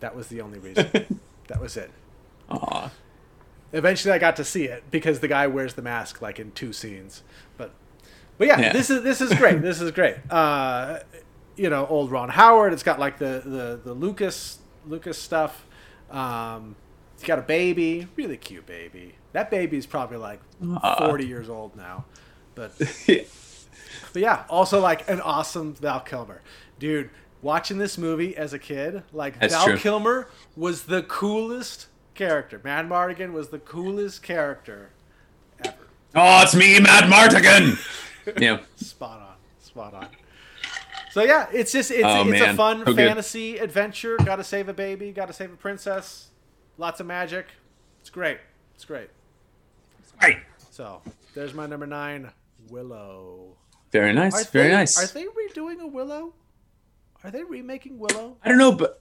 That 0.00 0.14
was 0.14 0.28
the 0.28 0.40
only 0.40 0.58
reason. 0.60 1.20
that 1.48 1.60
was 1.60 1.76
it. 1.76 1.90
Aw. 2.50 2.90
Eventually, 3.72 4.12
I 4.12 4.18
got 4.18 4.36
to 4.36 4.44
see 4.44 4.64
it 4.64 4.84
because 4.90 5.20
the 5.20 5.28
guy 5.28 5.46
wears 5.46 5.74
the 5.74 5.82
mask 5.82 6.22
like 6.22 6.38
in 6.38 6.52
two 6.52 6.72
scenes. 6.72 7.22
But, 7.56 7.72
but 8.38 8.46
yeah, 8.46 8.60
Yeah. 8.60 8.72
this 8.72 8.88
is 8.90 9.02
this 9.02 9.20
is 9.20 9.34
great. 9.34 9.62
this 9.62 9.80
is 9.80 9.90
great. 9.90 10.16
Uh, 10.30 11.00
you 11.56 11.70
know, 11.70 11.86
old 11.86 12.10
Ron 12.10 12.28
Howard. 12.28 12.72
It's 12.72 12.82
got 12.82 12.98
like 13.00 13.18
the 13.18 13.42
the 13.44 13.80
the 13.82 13.92
Lucas 13.94 14.58
Lucas 14.86 15.18
stuff. 15.18 15.66
Um, 16.10 16.76
it's 17.14 17.24
got 17.24 17.38
a 17.38 17.42
baby, 17.42 18.06
really 18.16 18.36
cute 18.36 18.66
baby. 18.66 19.16
That 19.32 19.50
baby's 19.50 19.86
probably 19.86 20.18
like 20.18 20.40
forty 20.98 21.26
years 21.26 21.48
old 21.48 21.74
now, 21.76 22.04
but 22.54 22.78
but 23.08 24.22
yeah, 24.22 24.44
also 24.48 24.80
like 24.80 25.08
an 25.10 25.20
awesome 25.20 25.74
Val 25.74 26.00
Kilmer, 26.00 26.42
dude. 26.78 27.10
Watching 27.42 27.76
this 27.76 27.98
movie 27.98 28.34
as 28.36 28.54
a 28.54 28.58
kid, 28.58 29.02
like 29.12 29.38
That's 29.38 29.52
Val 29.54 29.66
true. 29.66 29.76
Kilmer 29.76 30.28
was 30.56 30.84
the 30.84 31.02
coolest 31.02 31.88
character. 32.14 32.58
Madmartigan 32.58 33.32
was 33.32 33.48
the 33.48 33.58
coolest 33.58 34.22
character 34.22 34.90
ever. 35.64 35.74
Oh, 36.14 36.42
it's 36.42 36.54
me, 36.54 36.76
Madmartigan. 36.78 37.78
yeah. 38.40 38.60
Spot 38.76 39.20
on, 39.20 39.34
spot 39.62 39.94
on. 39.94 40.08
So 41.12 41.22
yeah, 41.22 41.46
it's 41.52 41.70
just 41.72 41.90
it's 41.90 42.02
Oh, 42.04 42.28
it's 42.28 42.40
a 42.40 42.54
fun 42.54 42.80
So 42.80 42.86
good. 42.86 42.96
fantasy 42.96 43.58
adventure. 43.58 44.16
Got 44.18 44.36
to 44.36 44.44
save 44.44 44.68
a 44.68 44.72
baby. 44.72 45.12
Got 45.12 45.26
to 45.26 45.32
save 45.32 45.52
a 45.52 45.56
princess. 45.56 46.28
Lots 46.76 46.98
of 47.00 47.06
magic. 47.06 47.46
It's 48.00 48.10
great. 48.10 48.38
It's 48.74 48.84
great. 48.84 49.10
Right. 50.20 50.38
So 50.70 51.02
there's 51.34 51.54
my 51.54 51.66
number 51.66 51.86
nine, 51.86 52.30
Willow. 52.68 53.56
Very 53.92 54.12
nice. 54.12 54.34
Are 54.48 54.50
Very 54.50 54.68
they, 54.68 54.74
nice. 54.74 54.98
Are 55.00 55.06
they 55.14 55.24
redoing 55.26 55.80
a 55.80 55.86
Willow? 55.86 56.34
Are 57.22 57.30
they 57.30 57.44
remaking 57.44 57.98
Willow? 57.98 58.36
I 58.44 58.48
don't 58.48 58.58
know, 58.58 58.72
but 58.72 59.00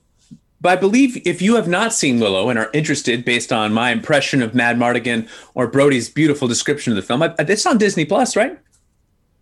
but 0.64 0.72
I 0.72 0.76
believe 0.78 1.22
if 1.28 1.42
you 1.42 1.56
have 1.56 1.68
not 1.68 1.92
seen 1.92 2.22
Willow 2.22 2.50
and 2.50 2.58
are 2.58 2.70
interested, 2.74 3.26
based 3.26 3.52
on 3.52 3.74
my 3.74 3.92
impression 3.92 4.42
of 4.42 4.54
Madmartigan 4.54 5.28
or 5.56 5.68
Brody's 5.68 6.10
beautiful 6.10 6.48
description 6.48 6.94
of 6.94 6.96
the 6.96 7.02
film, 7.02 7.22
it's 7.38 7.66
on 7.66 7.78
Disney 7.78 8.06
Plus, 8.06 8.38
right? 8.38 8.58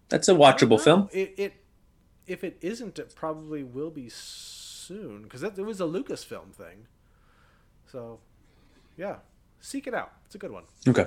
That's 0.09 0.27
a 0.27 0.33
watchable 0.33 0.81
film. 0.81 1.09
It, 1.13 1.35
it 1.37 1.53
if 2.25 2.43
it 2.43 2.57
isn't, 2.61 2.97
it 2.97 3.13
probably 3.13 3.63
will 3.63 3.91
be 3.91 4.09
soon 4.09 5.21
because 5.21 5.43
it 5.43 5.55
was 5.59 5.79
a 5.79 5.83
Lucasfilm 5.83 6.53
thing. 6.53 6.87
So, 7.91 8.19
yeah, 8.97 9.17
seek 9.59 9.85
it 9.85 9.93
out. 9.93 10.13
It's 10.25 10.33
a 10.33 10.39
good 10.39 10.51
one. 10.51 10.63
Okay. 10.87 11.05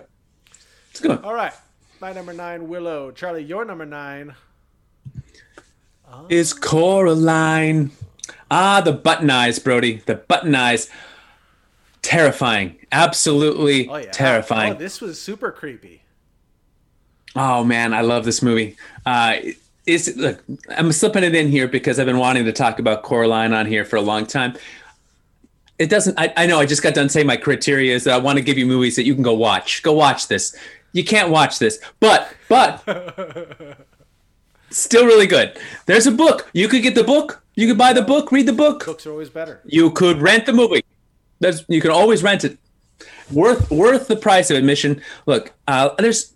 It's 0.92 1.00
a 1.00 1.02
good 1.02 1.10
one. 1.16 1.24
All 1.24 1.34
right, 1.34 1.52
my 2.00 2.12
number 2.12 2.32
nine, 2.32 2.68
Willow. 2.68 3.10
Charlie, 3.10 3.42
your 3.42 3.64
number 3.64 3.84
nine. 3.84 4.36
Is 6.28 6.52
Coraline. 6.52 7.90
Ah, 8.56 8.80
the 8.80 8.92
button 8.92 9.30
eyes, 9.30 9.58
Brody. 9.58 9.96
The 10.06 10.14
button 10.14 10.54
eyes. 10.54 10.88
Terrifying. 12.02 12.76
Absolutely 12.92 13.88
Oh 13.88 13.96
yeah, 13.96 14.12
terrifying. 14.12 14.74
Oh, 14.74 14.76
this 14.76 15.00
was 15.00 15.20
super 15.20 15.50
creepy. 15.50 16.02
Oh 17.34 17.64
man, 17.64 17.92
I 17.92 18.02
love 18.02 18.24
this 18.24 18.42
movie. 18.42 18.76
Uh, 19.04 19.38
is 19.86 20.16
look, 20.16 20.44
I'm 20.68 20.92
slipping 20.92 21.24
it 21.24 21.34
in 21.34 21.48
here 21.48 21.66
because 21.66 21.98
I've 21.98 22.06
been 22.06 22.18
wanting 22.18 22.44
to 22.44 22.52
talk 22.52 22.78
about 22.78 23.02
Coraline 23.02 23.52
on 23.52 23.66
here 23.66 23.84
for 23.84 23.96
a 23.96 24.00
long 24.00 24.24
time. 24.24 24.54
It 25.80 25.90
doesn't. 25.90 26.16
I, 26.16 26.32
I 26.36 26.46
know. 26.46 26.60
I 26.60 26.66
just 26.66 26.82
got 26.82 26.94
done 26.94 27.08
saying 27.08 27.26
my 27.26 27.36
criteria 27.36 27.92
is 27.92 28.04
that 28.04 28.14
I 28.14 28.18
want 28.18 28.38
to 28.38 28.44
give 28.44 28.56
you 28.56 28.66
movies 28.66 28.94
that 28.94 29.04
you 29.04 29.14
can 29.14 29.24
go 29.24 29.34
watch. 29.34 29.82
Go 29.82 29.94
watch 29.94 30.28
this. 30.28 30.56
You 30.92 31.02
can't 31.02 31.30
watch 31.30 31.58
this, 31.58 31.80
but 31.98 32.32
but 32.48 32.84
still 34.70 35.06
really 35.06 35.26
good. 35.26 35.58
There's 35.86 36.06
a 36.06 36.12
book. 36.12 36.48
You 36.52 36.68
could 36.68 36.82
get 36.84 36.94
the 36.94 37.02
book. 37.02 37.43
You 37.54 37.68
could 37.68 37.78
buy 37.78 37.92
the 37.92 38.02
book. 38.02 38.32
Read 38.32 38.46
the 38.46 38.52
book. 38.52 38.84
Books 38.84 39.06
are 39.06 39.10
always 39.10 39.30
better. 39.30 39.60
You 39.64 39.90
could 39.90 40.20
rent 40.20 40.46
the 40.46 40.52
movie. 40.52 40.82
That's 41.40 41.64
you 41.68 41.80
can 41.80 41.90
always 41.90 42.22
rent 42.22 42.44
it. 42.44 42.58
Worth 43.32 43.70
worth 43.70 44.08
the 44.08 44.16
price 44.16 44.50
of 44.50 44.56
admission. 44.56 45.02
Look, 45.26 45.52
uh, 45.68 45.90
there's 45.98 46.34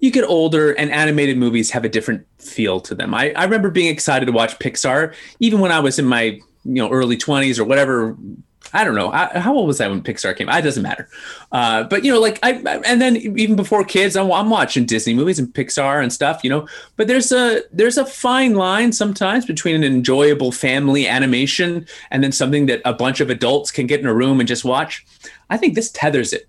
you 0.00 0.10
get 0.10 0.24
older 0.24 0.72
and 0.72 0.90
animated 0.90 1.38
movies 1.38 1.70
have 1.70 1.84
a 1.84 1.88
different 1.88 2.26
feel 2.38 2.80
to 2.80 2.94
them. 2.94 3.14
I, 3.14 3.32
I 3.32 3.44
remember 3.44 3.70
being 3.70 3.92
excited 3.92 4.26
to 4.26 4.32
watch 4.32 4.58
Pixar 4.58 5.14
even 5.40 5.60
when 5.60 5.72
I 5.72 5.80
was 5.80 5.98
in 5.98 6.04
my 6.04 6.22
you 6.22 6.42
know 6.64 6.90
early 6.90 7.16
20s 7.16 7.58
or 7.58 7.64
whatever. 7.64 8.16
I 8.72 8.84
don't 8.84 8.94
know. 8.94 9.10
I, 9.10 9.38
how 9.38 9.54
old 9.54 9.66
was 9.66 9.80
I 9.80 9.88
when 9.88 10.02
Pixar 10.02 10.36
came? 10.36 10.48
It 10.48 10.62
doesn't 10.62 10.82
matter. 10.82 11.08
Uh, 11.52 11.84
but 11.84 12.04
you 12.04 12.12
know, 12.12 12.20
like 12.20 12.38
I, 12.42 12.50
I- 12.66 12.82
and 12.86 13.00
then 13.00 13.16
even 13.16 13.56
before 13.56 13.84
kids, 13.84 14.16
I'm, 14.16 14.30
I'm 14.30 14.50
watching 14.50 14.84
Disney 14.84 15.14
movies 15.14 15.38
and 15.38 15.48
Pixar 15.48 16.02
and 16.02 16.12
stuff. 16.12 16.44
You 16.44 16.50
know, 16.50 16.68
but 16.96 17.08
there's 17.08 17.32
a 17.32 17.62
there's 17.72 17.96
a 17.98 18.04
fine 18.06 18.54
line 18.54 18.92
sometimes 18.92 19.46
between 19.46 19.74
an 19.74 19.84
enjoyable 19.84 20.52
family 20.52 21.06
animation 21.08 21.86
and 22.10 22.22
then 22.22 22.32
something 22.32 22.66
that 22.66 22.82
a 22.84 22.92
bunch 22.92 23.20
of 23.20 23.30
adults 23.30 23.70
can 23.70 23.86
get 23.86 24.00
in 24.00 24.06
a 24.06 24.14
room 24.14 24.40
and 24.40 24.48
just 24.48 24.64
watch. 24.64 25.06
I 25.50 25.56
think 25.56 25.74
this 25.74 25.90
tethers 25.90 26.32
it. 26.32 26.48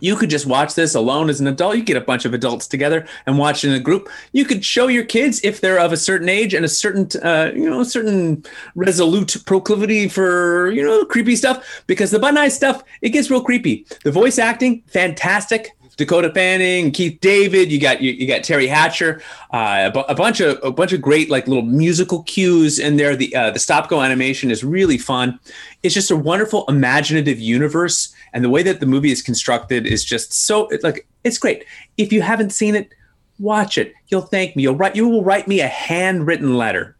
You 0.00 0.16
could 0.16 0.30
just 0.30 0.46
watch 0.46 0.74
this 0.74 0.94
alone 0.94 1.30
as 1.30 1.40
an 1.40 1.46
adult. 1.46 1.76
You 1.76 1.82
get 1.82 1.96
a 1.96 2.02
bunch 2.02 2.24
of 2.24 2.34
adults 2.34 2.66
together 2.66 3.06
and 3.26 3.38
watch 3.38 3.64
in 3.64 3.72
a 3.72 3.80
group. 3.80 4.08
You 4.32 4.44
could 4.44 4.64
show 4.64 4.88
your 4.88 5.04
kids 5.04 5.40
if 5.42 5.60
they're 5.60 5.78
of 5.78 5.92
a 5.92 5.96
certain 5.96 6.28
age 6.28 6.54
and 6.54 6.64
a 6.64 6.68
certain, 6.68 7.08
uh, 7.22 7.50
you 7.54 7.68
know, 7.68 7.82
certain 7.82 8.44
resolute 8.74 9.36
proclivity 9.46 10.08
for, 10.08 10.70
you 10.70 10.82
know, 10.82 11.04
creepy 11.04 11.36
stuff. 11.36 11.82
Because 11.86 12.10
the 12.10 12.18
button 12.18 12.36
eye 12.36 12.48
stuff, 12.48 12.82
it 13.00 13.10
gets 13.10 13.30
real 13.30 13.42
creepy. 13.42 13.86
The 14.04 14.12
voice 14.12 14.38
acting, 14.38 14.82
fantastic. 14.86 15.70
Dakota 16.00 16.32
Fanning, 16.32 16.92
Keith 16.92 17.20
David, 17.20 17.70
you 17.70 17.78
got 17.78 18.00
you, 18.00 18.12
you 18.12 18.26
got 18.26 18.40
Teri 18.40 18.66
Hatcher, 18.66 19.20
uh, 19.52 19.90
a, 19.94 19.98
a 20.00 20.14
bunch 20.14 20.40
of 20.40 20.58
a 20.62 20.70
bunch 20.70 20.94
of 20.94 21.02
great 21.02 21.28
like 21.28 21.46
little 21.46 21.62
musical 21.62 22.22
cues 22.22 22.78
in 22.78 22.96
there. 22.96 23.14
The 23.14 23.36
uh, 23.36 23.50
the 23.50 23.58
stop 23.58 23.90
go 23.90 24.00
animation 24.00 24.50
is 24.50 24.64
really 24.64 24.96
fun. 24.96 25.38
It's 25.82 25.94
just 25.94 26.10
a 26.10 26.16
wonderful 26.16 26.64
imaginative 26.68 27.38
universe, 27.38 28.14
and 28.32 28.44
the 28.44 28.50
way 28.50 28.62
that 28.62 28.80
the 28.80 28.86
movie 28.86 29.10
is 29.10 29.22
constructed 29.22 29.86
is 29.86 30.04
just 30.04 30.32
so 30.32 30.68
it's 30.68 30.84
like 30.84 31.06
it's 31.24 31.38
great. 31.38 31.64
If 31.96 32.12
you 32.12 32.22
haven't 32.22 32.50
seen 32.50 32.74
it, 32.74 32.92
watch 33.38 33.78
it. 33.78 33.94
You'll 34.08 34.22
thank 34.22 34.56
me. 34.56 34.62
You'll 34.62 34.76
write. 34.76 34.96
You 34.96 35.08
will 35.08 35.24
write 35.24 35.48
me 35.48 35.60
a 35.60 35.68
handwritten 35.68 36.56
letter 36.56 36.96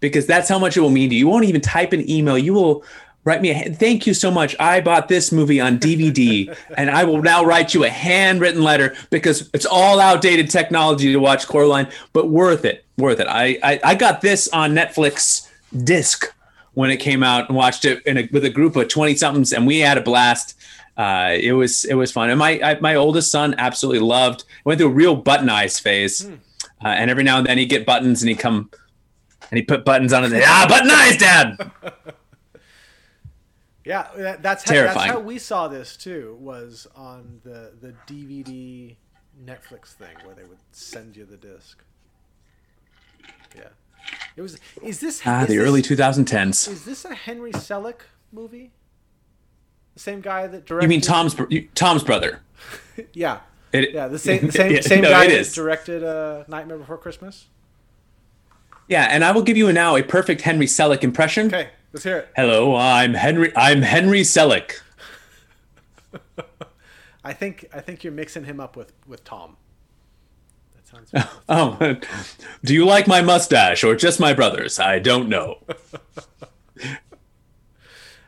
because 0.00 0.26
that's 0.26 0.48
how 0.48 0.58
much 0.58 0.76
it 0.76 0.80
will 0.80 0.90
mean 0.90 1.10
to 1.10 1.14
you. 1.14 1.20
You 1.20 1.28
won't 1.28 1.44
even 1.44 1.60
type 1.60 1.92
an 1.92 2.08
email. 2.10 2.38
You 2.38 2.54
will 2.54 2.84
write 3.24 3.40
me 3.40 3.50
a 3.50 3.70
thank 3.74 4.06
you 4.06 4.14
so 4.14 4.30
much. 4.30 4.56
I 4.58 4.80
bought 4.80 5.08
this 5.08 5.32
movie 5.32 5.60
on 5.60 5.78
DVD 5.78 6.56
and 6.76 6.90
I 6.90 7.04
will 7.04 7.22
now 7.22 7.44
write 7.44 7.74
you 7.74 7.84
a 7.84 7.88
handwritten 7.88 8.62
letter 8.62 8.96
because 9.10 9.48
it's 9.54 9.66
all 9.66 10.00
outdated 10.00 10.50
technology 10.50 11.12
to 11.12 11.18
watch 11.18 11.46
Coraline, 11.46 11.88
but 12.12 12.28
worth 12.28 12.64
it. 12.64 12.84
Worth 12.96 13.20
it. 13.20 13.28
I 13.28 13.58
I, 13.62 13.80
I 13.84 13.94
got 13.94 14.20
this 14.20 14.48
on 14.48 14.72
Netflix 14.72 15.48
disc 15.84 16.32
when 16.74 16.90
it 16.90 16.98
came 16.98 17.22
out 17.22 17.48
and 17.48 17.56
watched 17.56 17.84
it 17.84 18.04
in 18.06 18.18
a, 18.18 18.28
with 18.32 18.44
a 18.44 18.50
group 18.50 18.76
of 18.76 18.88
20 18.88 19.14
somethings 19.16 19.52
and 19.52 19.66
we 19.66 19.80
had 19.80 19.98
a 19.98 20.02
blast. 20.02 20.58
Uh, 20.96 21.36
it 21.40 21.52
was 21.52 21.86
it 21.86 21.94
was 21.94 22.12
fun, 22.12 22.28
and 22.28 22.38
my 22.38 22.60
I, 22.62 22.78
my 22.80 22.94
oldest 22.96 23.30
son 23.30 23.54
absolutely 23.56 24.00
loved. 24.00 24.44
Went 24.66 24.78
through 24.78 24.88
a 24.88 24.92
real 24.92 25.16
button 25.16 25.48
eyes 25.48 25.78
phase, 25.78 26.28
uh, 26.28 26.88
and 26.88 27.10
every 27.10 27.24
now 27.24 27.38
and 27.38 27.46
then 27.46 27.56
he'd 27.56 27.70
get 27.70 27.86
buttons 27.86 28.20
and 28.20 28.28
he'd 28.28 28.38
come 28.38 28.70
and 29.50 29.56
he 29.58 29.62
put 29.62 29.86
buttons 29.86 30.12
on 30.12 30.22
his 30.22 30.32
And, 30.32 30.42
ah, 30.46 30.66
button 30.68 30.90
eyes, 30.90 31.16
Dad. 31.16 31.70
Yeah, 33.84 34.06
that, 34.16 34.42
that's 34.42 34.62
how, 34.62 34.72
Terrifying. 34.72 35.08
that's 35.08 35.18
how 35.18 35.20
we 35.20 35.38
saw 35.38 35.66
this 35.66 35.96
too. 35.96 36.36
Was 36.40 36.86
on 36.94 37.40
the 37.42 37.72
the 37.80 37.94
DVD 38.06 38.94
Netflix 39.44 39.94
thing 39.94 40.14
where 40.24 40.34
they 40.36 40.44
would 40.44 40.60
send 40.70 41.16
you 41.16 41.24
the 41.24 41.36
disc. 41.36 41.82
Yeah, 43.56 43.68
it 44.36 44.42
was. 44.42 44.58
Is 44.82 45.00
this 45.00 45.22
Ah, 45.26 45.42
is 45.42 45.48
the 45.48 45.56
this- 45.56 45.64
early 45.66 45.82
2010s. 45.82 46.68
Is 46.68 46.84
this 46.84 47.04
a 47.04 47.14
Henry 47.14 47.52
Selick 47.52 48.00
movie? 48.32 48.72
The 49.94 50.00
same 50.00 50.20
guy 50.20 50.46
that 50.46 50.64
directed. 50.64 50.84
You 50.84 50.88
mean 50.88 51.00
Tom's 51.00 51.36
you- 51.50 51.68
Tom's 51.74 52.02
brother? 52.04 52.40
Yeah, 53.14 53.40
It, 53.72 53.92
yeah, 53.94 54.08
the 54.08 54.18
same 54.28 54.46
the 54.46 54.52
same 54.52 54.72
Yeah, 54.72 54.80
same 54.80 55.00
no, 55.02 55.10
guy 55.10 55.26
that 55.26 55.34
is. 55.34 55.54
directed 55.54 56.04
uh, 56.04 56.44
Nightmare 56.48 56.78
Before 56.78 56.98
Christmas. 56.98 57.46
Yeah, 58.88 59.04
and 59.10 59.24
I 59.24 59.32
will 59.32 59.42
give 59.42 59.56
you 59.56 59.72
now 59.72 59.96
a 59.96 60.02
perfect 60.02 60.42
Henry 60.42 60.66
Selick 60.66 61.02
impression. 61.02 61.46
Okay, 61.46 61.68
let's 61.92 62.04
hear 62.04 62.18
it. 62.18 62.28
Hello, 62.36 62.74
I'm 62.76 63.14
Henry. 63.14 63.52
I'm 63.56 63.82
Henry 63.82 64.20
Selick. 64.22 64.80
I 67.24 67.32
think 67.32 67.66
I 67.72 67.80
think 67.80 68.02
you're 68.04 68.12
mixing 68.12 68.44
him 68.44 68.60
up 68.60 68.76
with 68.76 68.92
with 69.06 69.24
Tom. 69.24 69.56
Sounds. 70.92 71.12
Oh, 71.48 71.76
do 72.64 72.72
you 72.74 72.84
like 72.86 73.06
my 73.06 73.20
mustache 73.22 73.82
or 73.84 73.94
just 73.96 74.20
my 74.20 74.32
brother's? 74.32 74.78
I 74.78 74.98
don't 74.98 75.28
know. 75.28 75.58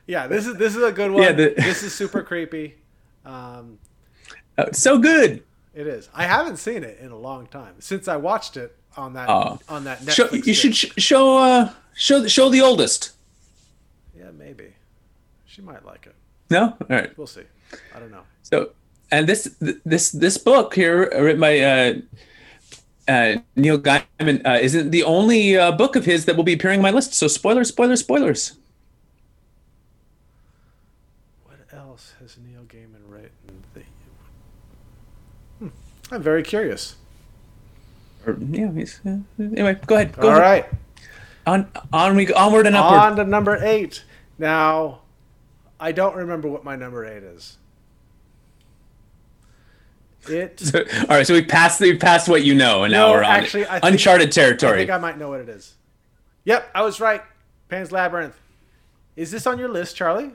yeah, 0.06 0.26
this 0.26 0.46
is 0.46 0.56
this 0.56 0.76
is 0.76 0.82
a 0.82 0.92
good 0.92 1.10
one. 1.10 1.22
Yeah, 1.22 1.32
the- 1.32 1.54
this 1.56 1.82
is 1.82 1.94
super 1.94 2.22
creepy. 2.22 2.74
Um, 3.24 3.78
Uh, 4.56 4.70
so 4.72 4.98
good. 4.98 5.42
It 5.74 5.86
is. 5.88 6.08
I 6.14 6.24
haven't 6.26 6.58
seen 6.58 6.84
it 6.84 6.98
in 7.00 7.10
a 7.10 7.16
long 7.18 7.46
time 7.48 7.74
since 7.80 8.06
I 8.06 8.16
watched 8.16 8.56
it 8.56 8.76
on 8.96 9.14
that 9.14 9.28
Oh. 9.28 9.58
on 9.68 9.84
that 9.84 10.00
Netflix. 10.00 10.10
Show, 10.14 10.28
you 10.30 10.42
thing. 10.42 10.54
should 10.54 10.76
sh- 10.76 10.92
show 10.98 11.38
uh 11.38 11.70
show 11.94 12.26
show 12.28 12.48
the 12.50 12.60
oldest. 12.60 13.12
Yeah, 14.16 14.30
maybe. 14.38 14.74
She 15.46 15.62
might 15.62 15.84
like 15.84 16.06
it. 16.06 16.14
No, 16.50 16.62
all 16.80 16.86
right. 16.88 17.16
We'll 17.18 17.26
see. 17.26 17.42
I 17.94 17.98
don't 17.98 18.10
know. 18.12 18.22
So, 18.42 18.70
and 19.10 19.26
this 19.26 19.56
this 19.84 20.10
this 20.12 20.38
book 20.38 20.74
here, 20.74 21.08
written 21.20 21.40
by 21.40 21.58
uh, 21.58 21.94
uh, 23.08 23.36
Neil 23.56 23.78
Gaiman, 23.78 24.46
uh, 24.46 24.58
isn't 24.60 24.90
the 24.90 25.02
only 25.02 25.56
uh, 25.56 25.72
book 25.72 25.96
of 25.96 26.04
his 26.04 26.24
that 26.26 26.36
will 26.36 26.44
be 26.44 26.54
appearing 26.54 26.80
on 26.80 26.82
my 26.82 26.90
list. 26.90 27.14
So, 27.14 27.28
spoilers, 27.28 27.68
spoilers, 27.68 28.00
spoilers. 28.00 28.56
What 31.44 31.58
else 31.72 32.14
has 32.20 32.36
Neil 32.38 32.62
Gaiman 32.62 33.02
written? 33.08 33.64
That 33.74 33.84
you... 35.60 35.66
hmm. 35.68 35.68
I'm 36.14 36.22
very 36.22 36.42
curious. 36.42 36.96
Or, 38.26 38.36
yeah, 38.40 38.72
he's, 38.72 39.00
uh, 39.06 39.18
anyway, 39.38 39.78
go 39.86 39.96
ahead. 39.96 40.12
Go 40.12 40.30
All 40.30 40.38
ahead. 40.38 40.42
right, 40.42 40.66
On 41.46 41.68
on 41.92 42.16
we 42.16 42.24
go, 42.24 42.34
onward 42.34 42.66
and 42.66 42.74
upward. 42.74 42.98
on 43.00 43.16
to 43.16 43.24
number 43.24 43.62
eight. 43.62 44.02
Now, 44.38 45.00
I 45.78 45.92
don't 45.92 46.16
remember 46.16 46.48
what 46.48 46.64
my 46.64 46.74
number 46.74 47.04
eight 47.04 47.22
is. 47.22 47.58
It. 50.28 50.74
All 50.74 51.06
right, 51.08 51.26
so 51.26 51.34
we 51.34 51.44
passed 51.44 51.80
we 51.80 51.96
passed 51.96 52.28
what 52.28 52.42
you 52.44 52.54
know, 52.54 52.84
and 52.84 52.92
now 52.92 53.10
we're 53.12 53.18
on 53.24 53.24
actually, 53.30 53.66
I 53.66 53.80
think- 53.80 53.84
uncharted 53.94 54.28
I 54.28 54.30
territory. 54.30 54.78
think 54.78 54.90
I 54.90 54.98
might 54.98 55.18
know 55.18 55.28
what 55.30 55.40
it 55.40 55.48
is. 55.48 55.74
Yep, 56.44 56.70
I 56.74 56.82
was 56.82 57.00
right. 57.00 57.22
Pan's 57.68 57.90
Labyrinth. 57.92 58.34
Is 59.16 59.30
this 59.30 59.46
on 59.46 59.58
your 59.58 59.68
list, 59.68 59.96
Charlie? 59.96 60.32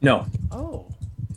no, 0.00 0.26
Oh, 0.52 0.86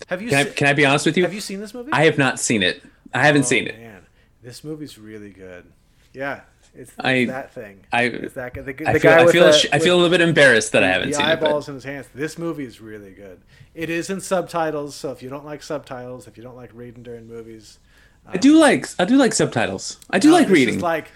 have 0.08 0.22
you 0.22 0.30
can 0.30 0.38
I, 0.48 0.50
can 0.50 0.68
I 0.68 0.74
be 0.74 0.86
honest 0.86 1.06
with 1.06 1.18
you? 1.18 1.24
have 1.24 1.34
you 1.34 1.42
seen 1.42 1.60
this 1.60 1.74
movie? 1.74 1.92
I 1.92 2.06
have 2.06 2.18
not 2.18 2.40
seen 2.40 2.62
it. 2.64 2.84
I 3.14 3.26
haven't 3.26 3.42
Oh, 3.44 3.46
seen 3.46 3.68
it. 3.68 3.78
Man, 3.80 4.02
this 4.44 4.64
movie's 4.64 4.98
really 4.98 5.32
good. 5.32 5.66
Yeah, 6.14 6.42
it's, 6.74 6.92
I- 7.00 7.26
that 7.26 7.54
thing. 7.54 7.82
I- 7.92 8.04
it's 8.04 8.34
that. 8.36 8.54
The, 8.54 8.62
the 8.62 8.88
I 8.90 8.94
feel, 9.00 9.00
guy 9.12 9.24
I 9.24 9.32
feel, 9.32 9.44
the, 9.44 9.50
ash- 9.50 9.82
feel 9.84 9.96
a 9.96 9.98
little 10.00 10.10
bit 10.10 10.22
embarrassed 10.22 10.72
that 10.72 10.84
I 10.84 10.88
haven't 10.90 11.10
the 11.10 11.16
seen 11.16 11.26
it. 11.28 11.40
but- 11.40 11.48
eyeballs 11.48 11.68
in 11.70 11.76
his 11.76 11.84
hands. 11.84 12.08
This 12.16 12.38
movie 12.38 12.66
is 12.66 12.80
really 12.82 13.12
good. 13.12 13.42
It 13.74 13.90
is 13.90 14.10
in 14.10 14.22
subtitles, 14.22 14.96
so 14.96 15.12
if 15.12 15.22
you 15.24 15.30
don't 15.30 15.46
like 15.46 15.64
subtitles, 15.64 16.28
if 16.28 16.38
you 16.38 16.44
don't 16.44 16.56
like 16.56 16.72
reading 16.74 17.04
during 17.04 17.28
movies, 17.28 17.80
I 18.28 18.38
do 18.38 18.58
like 18.60 18.88
I 19.00 19.06
do 19.06 19.16
like 19.18 19.34
subtitles. 19.34 20.00
I 20.10 20.20
do 20.20 20.30
No, 20.30 20.36
like 20.36 20.50
reading. 20.50 20.80
Like 20.80 21.12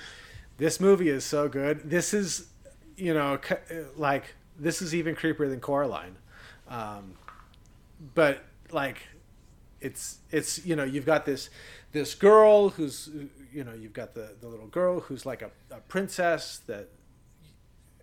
this 0.57 0.79
movie 0.79 1.09
is 1.09 1.23
so 1.23 1.47
good. 1.47 1.89
This 1.89 2.13
is, 2.13 2.47
you 2.97 3.13
know, 3.13 3.39
like 3.97 4.33
this 4.57 4.81
is 4.81 4.95
even 4.95 5.15
creepier 5.15 5.49
than 5.49 5.59
Coraline, 5.59 6.15
um, 6.69 7.13
but 8.15 8.43
like 8.71 8.97
it's 9.81 10.19
it's 10.31 10.65
you 10.65 10.75
know 10.75 10.83
you've 10.83 11.05
got 11.05 11.25
this 11.25 11.49
this 11.91 12.15
girl 12.15 12.69
who's 12.69 13.09
you 13.53 13.63
know 13.63 13.73
you've 13.73 13.93
got 13.93 14.13
the 14.13 14.35
the 14.41 14.47
little 14.47 14.67
girl 14.67 14.99
who's 15.01 15.25
like 15.25 15.41
a, 15.41 15.51
a 15.71 15.79
princess 15.81 16.61
that 16.67 16.89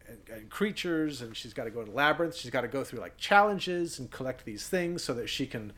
and, 0.09 0.19
and 0.33 0.50
creatures 0.50 1.23
and 1.23 1.37
she's 1.37 1.55
got 1.55 1.64
to 1.64 1.71
go 1.71 1.85
to 1.85 1.91
labyrinth 1.91 2.35
she's 2.35 2.50
got 2.50 2.62
to 2.62 2.69
go 2.69 2.85
through 2.85 3.00
like 3.00 3.17
challenges 3.17 3.99
and 3.99 4.11
collect 4.11 4.45
these 4.45 4.69
things 4.69 5.02
so 5.02 5.14
that 5.14 5.29
she 5.29 5.47
can 5.47 5.73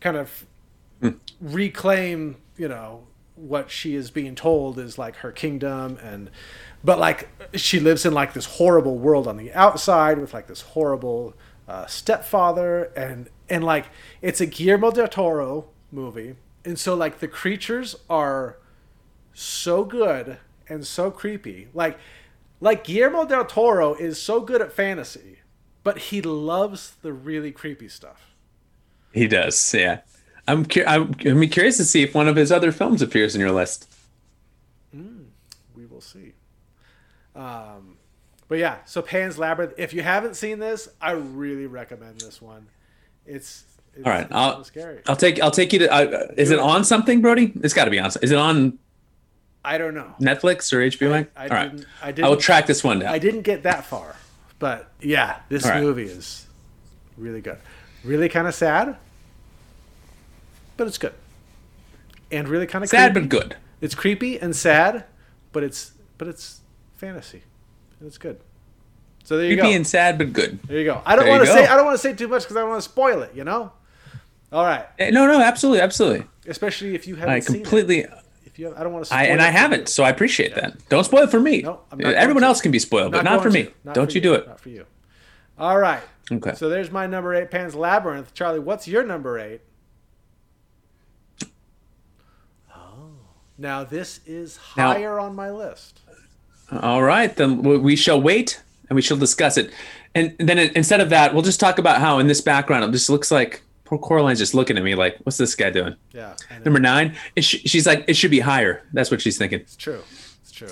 kind 0.00 0.16
of 0.16 0.46
hmm. 1.00 1.10
reclaim 1.40 2.36
you 2.56 2.68
know 2.68 3.06
what 3.34 3.70
she 3.70 3.94
is 3.94 4.10
being 4.10 4.34
told 4.34 4.78
is 4.78 4.98
like 4.98 5.16
her 5.16 5.32
kingdom 5.32 5.98
and 6.02 6.30
but 6.84 6.98
like 6.98 7.28
she 7.54 7.80
lives 7.80 8.04
in 8.04 8.12
like 8.12 8.34
this 8.34 8.44
horrible 8.44 8.98
world 8.98 9.26
on 9.26 9.36
the 9.36 9.52
outside 9.52 10.18
with 10.18 10.34
like 10.34 10.46
this 10.46 10.60
horrible 10.60 11.34
uh, 11.68 11.86
stepfather 11.86 12.84
and 12.96 13.28
and 13.48 13.64
like 13.64 13.86
it's 14.20 14.40
a 14.40 14.46
Guillermo 14.46 14.90
del 14.90 15.08
Toro 15.08 15.66
movie 15.90 16.36
and 16.64 16.78
so 16.78 16.94
like 16.94 17.20
the 17.20 17.28
creatures 17.28 17.96
are 18.10 18.58
so 19.34 19.84
good 19.84 20.38
and 20.68 20.86
so 20.86 21.10
creepy 21.10 21.68
like 21.74 21.98
like 22.60 22.84
Guillermo 22.84 23.24
del 23.26 23.44
Toro 23.44 23.94
is 23.94 24.20
so 24.20 24.40
good 24.40 24.60
at 24.60 24.72
fantasy 24.72 25.38
but 25.84 25.98
he 25.98 26.22
loves 26.22 26.96
the 27.02 27.12
really 27.12 27.52
creepy 27.52 27.88
stuff 27.88 28.32
He 29.12 29.26
does, 29.28 29.74
yeah. 29.74 30.00
I'm, 30.48 30.64
cu- 30.66 30.84
I'm 30.86 31.14
I'm 31.24 31.48
curious 31.48 31.76
to 31.76 31.84
see 31.84 32.02
if 32.02 32.14
one 32.14 32.28
of 32.28 32.36
his 32.36 32.50
other 32.50 32.72
films 32.72 33.00
appears 33.02 33.34
in 33.34 33.40
your 33.40 33.52
list. 33.52 33.88
we 35.74 35.86
will 35.86 36.00
see. 36.00 36.32
Um, 37.34 37.91
but 38.52 38.58
yeah, 38.58 38.76
so 38.84 39.00
Pan's 39.00 39.38
Labyrinth. 39.38 39.72
If 39.78 39.94
you 39.94 40.02
haven't 40.02 40.36
seen 40.36 40.58
this, 40.58 40.86
I 41.00 41.12
really 41.12 41.64
recommend 41.64 42.20
this 42.20 42.42
one. 42.42 42.66
It's, 43.24 43.64
it's 43.94 44.06
All 44.06 44.12
right, 44.12 44.26
it's 44.26 44.34
I'll 44.34 44.62
scary. 44.62 45.00
I'll 45.08 45.16
take 45.16 45.40
I'll 45.40 45.50
take 45.50 45.72
you 45.72 45.78
to. 45.78 45.90
Uh, 45.90 46.26
is 46.36 46.50
it 46.50 46.58
on 46.58 46.84
something, 46.84 47.22
Brody? 47.22 47.54
It's 47.62 47.72
got 47.72 47.86
to 47.86 47.90
be 47.90 47.98
on. 47.98 48.10
Is 48.20 48.30
it 48.30 48.36
on 48.36 48.78
I 49.64 49.78
don't 49.78 49.94
know. 49.94 50.14
Netflix 50.20 50.70
or 50.70 50.80
HBO 50.80 51.12
Max? 51.12 51.30
I 51.34 51.44
All 51.44 51.48
right, 51.48 51.70
didn't- 51.74 51.86
I 52.02 52.26
I 52.26 52.28
will 52.28 52.36
track 52.36 52.66
this 52.66 52.84
one 52.84 52.98
down. 52.98 53.14
I 53.14 53.18
didn't 53.18 53.40
get 53.40 53.62
that 53.62 53.86
far, 53.86 54.16
but 54.58 54.90
yeah, 55.00 55.38
this 55.48 55.64
All 55.64 55.70
right. 55.70 55.82
movie 55.82 56.04
is 56.04 56.46
really 57.16 57.40
good. 57.40 57.56
Really 58.04 58.28
kind 58.28 58.46
of 58.46 58.54
sad, 58.54 58.98
but 60.76 60.86
it's 60.86 60.98
good. 60.98 61.14
And 62.30 62.46
really 62.48 62.66
kind 62.66 62.84
of 62.84 62.90
Sad 62.90 63.14
but 63.14 63.30
good. 63.30 63.56
It's 63.80 63.94
creepy 63.94 64.38
and 64.38 64.54
sad, 64.54 65.04
but 65.52 65.62
it's 65.62 65.92
but 66.18 66.28
it's 66.28 66.60
fantasy. 66.98 67.44
And 68.02 68.08
it's 68.08 68.18
good. 68.18 68.40
So 69.22 69.36
there 69.36 69.46
you 69.46 69.54
Creepy 69.54 69.70
go. 69.70 69.76
and 69.76 69.86
sad 69.86 70.18
but 70.18 70.32
good. 70.32 70.58
There 70.64 70.76
you 70.78 70.84
go. 70.84 71.00
I 71.06 71.14
don't 71.14 71.28
want 71.28 71.42
to 71.44 71.46
say 71.46 71.64
I 71.68 71.76
don't 71.76 71.84
want 71.84 71.94
to 71.94 72.02
say 72.02 72.14
too 72.14 72.26
much 72.26 72.42
because 72.42 72.56
I 72.56 72.60
don't 72.60 72.70
want 72.70 72.82
to 72.82 72.88
spoil 72.88 73.22
it. 73.22 73.32
You 73.32 73.44
know. 73.44 73.70
All 74.52 74.64
right. 74.64 74.84
Eh, 74.98 75.10
No, 75.10 75.28
no, 75.28 75.40
absolutely, 75.40 75.80
absolutely. 75.80 76.26
Especially 76.48 76.96
if 76.96 77.06
you 77.06 77.14
haven't 77.14 77.32
I 77.34 77.38
seen 77.38 77.62
completely. 77.62 78.06
If 78.44 78.58
you, 78.58 78.66
have, 78.66 78.76
I 78.76 78.82
don't 78.82 78.92
want 78.92 79.04
to. 79.04 79.06
Spoil 79.06 79.18
I 79.20 79.24
and 79.26 79.40
it 79.40 79.44
I 79.44 79.50
haven't, 79.50 79.80
you. 79.82 79.86
so 79.86 80.02
I 80.02 80.10
appreciate 80.10 80.56
that. 80.56 80.88
Don't 80.88 81.04
spoil 81.04 81.22
it 81.22 81.30
for 81.30 81.38
me. 81.38 81.62
No, 81.62 81.82
I'm 81.92 81.98
not 81.98 82.04
going 82.06 82.16
Everyone 82.16 82.40
to. 82.42 82.48
else 82.48 82.60
can 82.60 82.72
be 82.72 82.80
spoiled, 82.80 83.12
but 83.12 83.22
not 83.22 83.40
for 83.40 83.50
going 83.50 83.66
me. 83.66 83.72
Not 83.84 83.94
Don't 83.94 84.08
for 84.10 84.12
you 84.14 84.20
do 84.20 84.34
it. 84.34 84.48
Not 84.48 84.58
for 84.58 84.70
you. 84.70 84.84
All 85.56 85.78
right. 85.78 86.02
Okay. 86.32 86.54
So 86.56 86.68
there's 86.68 86.90
my 86.90 87.06
number 87.06 87.32
eight, 87.32 87.52
Pan's 87.52 87.76
Labyrinth. 87.76 88.34
Charlie, 88.34 88.58
what's 88.58 88.88
your 88.88 89.04
number 89.04 89.38
eight? 89.38 89.60
Oh. 92.74 93.12
Now 93.56 93.84
this 93.84 94.20
is 94.26 94.58
Now- 94.76 94.92
higher 94.94 95.20
on 95.20 95.36
my 95.36 95.50
list. 95.50 96.00
All 96.80 97.02
right, 97.02 97.34
then 97.34 97.62
we 97.62 97.76
we 97.78 97.96
shall 97.96 98.20
wait 98.20 98.62
and 98.88 98.96
we 98.96 99.02
shall 99.02 99.16
discuss 99.16 99.56
it. 99.58 99.70
And 100.14 100.34
then 100.38 100.58
instead 100.58 101.00
of 101.00 101.10
that, 101.10 101.32
we'll 101.32 101.42
just 101.42 101.60
talk 101.60 101.78
about 101.78 101.98
how 102.00 102.18
in 102.18 102.26
this 102.26 102.40
background 102.40 102.84
it 102.84 102.92
just 102.92 103.08
looks 103.10 103.30
like 103.30 103.62
poor 103.84 103.98
Coraline's 103.98 104.38
just 104.38 104.54
looking 104.54 104.76
at 104.78 104.82
me 104.84 104.94
like, 104.94 105.18
"What's 105.24 105.38
this 105.38 105.54
guy 105.54 105.70
doing?" 105.70 105.96
Yeah. 106.12 106.34
Number 106.64 106.80
nine, 106.80 107.16
it 107.36 107.42
sh- 107.44 107.62
she's 107.66 107.86
like, 107.86 108.04
"It 108.08 108.14
should 108.14 108.30
be 108.30 108.40
higher." 108.40 108.82
That's 108.92 109.10
what 109.10 109.20
she's 109.20 109.36
thinking. 109.38 109.60
It's 109.60 109.76
true. 109.76 110.02
It's 110.42 110.52
true. 110.52 110.70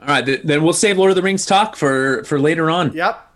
All 0.00 0.08
right, 0.08 0.24
th- 0.24 0.42
then 0.44 0.62
we'll 0.62 0.72
save 0.72 0.98
Lord 0.98 1.10
of 1.10 1.16
the 1.16 1.22
Rings 1.22 1.46
talk 1.46 1.76
for 1.76 2.24
for 2.24 2.38
later 2.40 2.70
on. 2.70 2.92
Yep. 2.92 3.28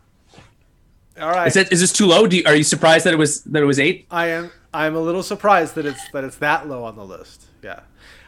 All 1.20 1.30
right. 1.30 1.46
Is 1.48 1.54
that 1.54 1.72
is 1.72 1.80
this 1.80 1.92
too 1.92 2.06
low? 2.06 2.26
Do 2.26 2.36
you, 2.36 2.42
are 2.46 2.54
you 2.54 2.64
surprised 2.64 3.06
that 3.06 3.14
it 3.14 3.18
was 3.18 3.42
that 3.44 3.62
it 3.62 3.66
was 3.66 3.78
eight? 3.78 4.06
I 4.10 4.26
am. 4.28 4.50
I'm 4.74 4.94
a 4.94 5.00
little 5.00 5.22
surprised 5.22 5.74
that 5.76 5.86
it's 5.86 6.10
that 6.10 6.24
it's 6.24 6.36
that 6.36 6.68
low 6.68 6.84
on 6.84 6.96
the 6.96 7.04
list. 7.04 7.44
Yeah, 7.62 7.80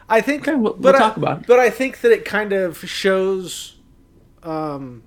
I 0.09 0.21
think. 0.21 0.47
Okay, 0.47 0.55
we'll- 0.55 0.75
we'll 0.77 0.95
I- 0.95 0.97
talk 0.97 1.17
about 1.17 1.41
it. 1.41 1.47
But 1.47 1.59
I 1.59 1.69
think 1.69 2.01
that 2.01 2.11
it 2.11 2.25
kind 2.25 2.51
of 2.53 2.77
shows, 2.89 3.75
um, 4.43 5.03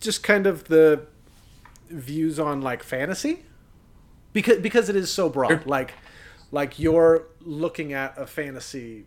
just 0.00 0.22
kind 0.22 0.46
of 0.46 0.64
the 0.64 1.06
views 1.90 2.38
on 2.38 2.60
like 2.60 2.82
fantasy, 2.82 3.44
because 4.32 4.58
because 4.58 4.88
it 4.88 4.96
is 4.96 5.10
so 5.10 5.28
broad. 5.28 5.48
Sure. 5.48 5.62
Like, 5.64 5.94
like 6.50 6.78
you're 6.78 7.24
looking 7.40 7.92
at 7.92 8.14
a 8.18 8.26
fantasy, 8.26 9.06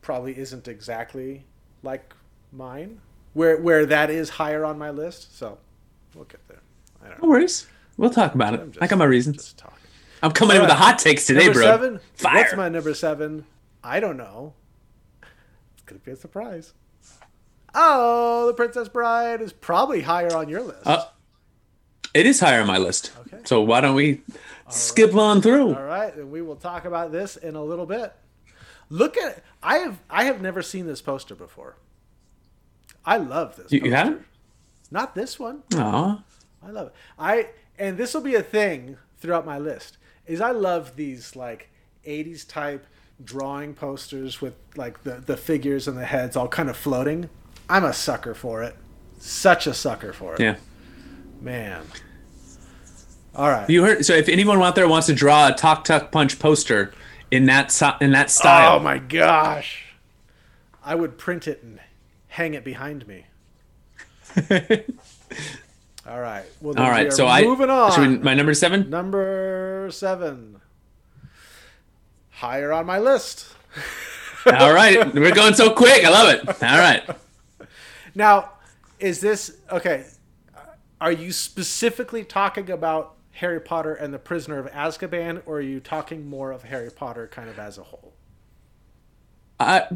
probably 0.00 0.36
isn't 0.38 0.66
exactly 0.68 1.44
like 1.82 2.14
mine. 2.52 3.00
Where 3.34 3.58
where 3.60 3.84
that 3.86 4.10
is 4.10 4.30
higher 4.30 4.64
on 4.64 4.78
my 4.78 4.90
list. 4.90 5.36
So, 5.38 5.58
we'll 6.14 6.24
get 6.24 6.46
there. 6.48 6.60
I 7.02 7.08
don't 7.08 7.18
know. 7.22 7.26
No 7.28 7.30
worries. 7.30 7.66
We'll 7.96 8.10
talk 8.10 8.34
about 8.34 8.54
it. 8.54 8.60
I'm 8.60 8.72
I 8.80 8.86
got 8.86 8.98
my 8.98 9.04
reasons. 9.04 9.54
I'm 10.22 10.32
coming 10.32 10.56
in 10.56 10.62
with 10.62 10.70
the 10.70 10.74
hot 10.76 10.98
takes 10.98 11.26
today, 11.26 11.44
number 11.46 11.60
bro. 11.60 11.62
seven. 11.62 12.00
Fire. 12.14 12.34
What's 12.36 12.56
my 12.56 12.68
number 12.68 12.94
seven? 12.94 13.44
I 13.82 14.00
don't 14.00 14.16
know. 14.16 14.54
It's 15.22 15.82
gonna 15.86 16.00
be 16.00 16.10
a 16.12 16.16
surprise. 16.16 16.72
Oh, 17.74 18.46
The 18.46 18.54
Princess 18.54 18.88
Bride 18.88 19.40
is 19.40 19.52
probably 19.52 20.00
higher 20.02 20.34
on 20.34 20.48
your 20.48 20.62
list. 20.62 20.86
Uh, 20.86 21.04
it 22.14 22.26
is 22.26 22.40
higher 22.40 22.60
on 22.62 22.66
my 22.66 22.78
list. 22.78 23.12
Okay. 23.26 23.38
So 23.44 23.60
why 23.60 23.80
don't 23.80 23.94
we 23.94 24.22
skip 24.70 25.14
on 25.14 25.42
through? 25.42 25.74
All 25.74 25.84
right, 25.84 26.14
and 26.16 26.30
we 26.30 26.42
will 26.42 26.56
talk 26.56 26.84
about 26.84 27.12
this 27.12 27.36
in 27.36 27.54
a 27.54 27.62
little 27.62 27.86
bit. 27.86 28.12
Look 28.90 29.16
at 29.18 29.42
I 29.62 29.78
have 29.78 29.98
I 30.08 30.24
have 30.24 30.40
never 30.40 30.62
seen 30.62 30.86
this 30.86 31.02
poster 31.02 31.34
before. 31.34 31.76
I 33.04 33.18
love 33.18 33.56
this. 33.56 33.70
You, 33.70 33.80
you 33.84 33.92
haven't? 33.92 34.24
Not 34.90 35.14
this 35.14 35.38
one. 35.38 35.62
Aw. 35.76 36.22
I 36.66 36.70
love 36.70 36.88
it. 36.88 36.94
I 37.18 37.48
and 37.78 37.96
this 37.98 38.14
will 38.14 38.22
be 38.22 38.34
a 38.34 38.42
thing 38.42 38.96
throughout 39.18 39.44
my 39.46 39.58
list. 39.58 39.98
Is 40.28 40.40
I 40.40 40.50
love 40.52 40.94
these 40.94 41.34
like 41.34 41.70
'80s 42.06 42.46
type 42.46 42.86
drawing 43.24 43.74
posters 43.74 44.40
with 44.40 44.54
like 44.76 45.02
the 45.02 45.16
the 45.16 45.36
figures 45.36 45.88
and 45.88 45.96
the 45.98 46.04
heads 46.04 46.36
all 46.36 46.46
kind 46.48 46.70
of 46.70 46.76
floating. 46.76 47.28
I'm 47.68 47.84
a 47.84 47.92
sucker 47.92 48.34
for 48.34 48.62
it. 48.62 48.76
Such 49.18 49.66
a 49.66 49.74
sucker 49.74 50.12
for 50.12 50.34
it. 50.34 50.40
Yeah. 50.40 50.56
Man. 51.40 51.82
All 53.34 53.48
right. 53.50 53.68
You 53.68 53.84
heard. 53.84 54.04
So 54.04 54.14
if 54.14 54.28
anyone 54.28 54.60
out 54.62 54.74
there 54.74 54.88
wants 54.88 55.06
to 55.08 55.14
draw 55.14 55.48
a 55.48 55.52
Talk 55.54 55.84
Tuck 55.84 56.10
Punch 56.12 56.38
poster 56.38 56.92
in 57.30 57.46
that 57.46 57.70
so- 57.72 57.96
in 58.00 58.12
that 58.12 58.30
style, 58.30 58.76
Oh 58.76 58.80
my 58.80 58.98
gosh. 58.98 59.84
I 60.84 60.94
would 60.94 61.18
print 61.18 61.46
it 61.48 61.62
and 61.62 61.80
hang 62.28 62.54
it 62.54 62.64
behind 62.64 63.06
me. 63.06 63.26
All 66.08 66.20
right. 66.20 66.44
Well, 66.60 66.74
then 66.74 66.84
all 66.84 66.90
right. 66.90 67.12
So 67.12 67.26
I 67.26 67.42
moving 67.42 67.70
on. 67.70 68.00
we- 68.00 68.18
my 68.18 68.34
number 68.34 68.54
seven. 68.54 68.88
Number 68.88 69.88
seven. 69.92 70.60
Higher 72.30 72.72
on 72.72 72.86
my 72.86 72.98
list. 72.98 73.54
All 74.46 74.72
right, 74.72 75.12
we're 75.12 75.34
going 75.34 75.52
so 75.54 75.74
quick. 75.74 76.04
I 76.04 76.08
love 76.08 76.28
it. 76.32 76.48
All 76.48 76.78
right. 76.78 77.02
Now, 78.14 78.52
is 78.98 79.20
this 79.20 79.58
okay? 79.70 80.04
Are 81.00 81.12
you 81.12 81.30
specifically 81.30 82.24
talking 82.24 82.70
about 82.70 83.14
Harry 83.32 83.60
Potter 83.60 83.94
and 83.94 84.12
the 84.12 84.18
Prisoner 84.18 84.58
of 84.58 84.66
Azkaban, 84.72 85.42
or 85.46 85.58
are 85.58 85.60
you 85.60 85.78
talking 85.78 86.26
more 86.26 86.50
of 86.50 86.64
Harry 86.64 86.90
Potter 86.90 87.28
kind 87.28 87.48
of 87.48 87.58
as 87.60 87.78
a 87.78 87.82
whole? 87.84 88.14
I, 89.60 89.86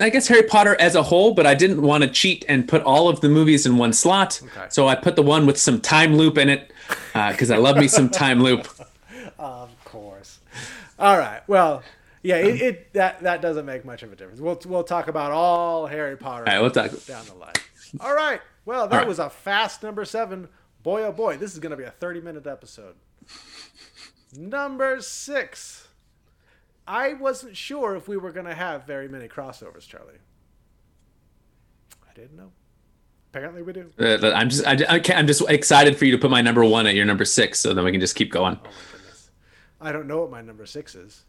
I 0.00 0.08
guess 0.08 0.28
Harry 0.28 0.44
Potter 0.44 0.76
as 0.80 0.94
a 0.94 1.02
whole, 1.02 1.34
but 1.34 1.46
I 1.46 1.54
didn't 1.54 1.82
want 1.82 2.04
to 2.04 2.10
cheat 2.10 2.44
and 2.48 2.66
put 2.66 2.82
all 2.82 3.08
of 3.08 3.20
the 3.20 3.28
movies 3.28 3.66
in 3.66 3.76
one 3.76 3.92
slot. 3.92 4.40
Okay. 4.42 4.66
So 4.70 4.88
I 4.88 4.94
put 4.94 5.14
the 5.16 5.22
one 5.22 5.46
with 5.46 5.58
some 5.58 5.80
time 5.80 6.16
loop 6.16 6.38
in 6.38 6.48
it 6.48 6.72
uh, 7.14 7.30
because 7.32 7.50
I 7.50 7.58
love 7.58 7.76
me 7.76 7.88
some 7.88 8.08
time 8.08 8.42
loop. 8.42 8.66
Of 9.38 9.70
course. 9.86 10.38
All 10.98 11.16
right. 11.16 11.40
Well, 11.48 11.82
yeah. 12.22 12.36
It, 12.36 12.60
it 12.60 12.92
that 12.92 13.22
that 13.22 13.40
doesn't 13.40 13.64
make 13.64 13.86
much 13.86 14.02
of 14.02 14.12
a 14.12 14.16
difference. 14.16 14.38
We'll 14.38 14.60
we'll 14.66 14.84
talk 14.84 15.08
about 15.08 15.32
all 15.32 15.86
Harry 15.86 16.14
Potter 16.18 16.44
All 16.46 16.52
right, 16.52 16.60
we'll 16.60 16.70
talk. 16.70 16.90
down 17.06 17.24
the 17.24 17.34
line. 17.34 17.54
All 18.00 18.14
right. 18.14 18.42
Well, 18.66 18.86
that 18.88 18.98
right. 18.98 19.08
was 19.08 19.18
a 19.18 19.30
fast 19.30 19.82
number 19.82 20.04
seven. 20.04 20.48
Boy, 20.82 21.04
oh 21.04 21.12
boy, 21.12 21.38
this 21.38 21.54
is 21.54 21.58
going 21.58 21.70
to 21.70 21.76
be 21.76 21.84
a 21.84 21.90
30 21.90 22.20
minute 22.20 22.46
episode. 22.46 22.96
Number 24.36 25.00
six. 25.00 25.88
I 26.86 27.14
wasn't 27.14 27.56
sure 27.56 27.94
if 27.96 28.08
we 28.08 28.16
were 28.16 28.32
going 28.32 28.46
to 28.46 28.54
have 28.54 28.86
very 28.86 29.08
many 29.08 29.28
crossovers, 29.28 29.86
Charlie. 29.86 30.14
I 32.08 32.12
didn't 32.14 32.36
know. 32.36 32.52
Apparently, 33.32 33.62
we 33.62 33.72
do. 33.72 33.90
Uh, 33.98 34.32
I'm 34.34 34.48
just 34.48 34.66
I, 34.66 34.72
I 34.88 34.98
can't, 34.98 35.18
I'm 35.18 35.26
just 35.28 35.48
excited 35.48 35.96
for 35.96 36.04
you 36.04 36.10
to 36.12 36.18
put 36.18 36.32
my 36.32 36.42
number 36.42 36.64
one 36.64 36.88
at 36.88 36.96
your 36.96 37.04
number 37.04 37.24
six, 37.24 37.60
so 37.60 37.72
then 37.72 37.84
we 37.84 37.92
can 37.92 38.00
just 38.00 38.16
keep 38.16 38.32
going. 38.32 38.58
Oh 38.60 38.64
my 38.64 38.70
goodness. 38.92 39.30
I 39.80 39.92
don't 39.92 40.08
know 40.08 40.20
what 40.20 40.30
my 40.32 40.42
number 40.42 40.66
six 40.66 40.96
is. 40.96 41.22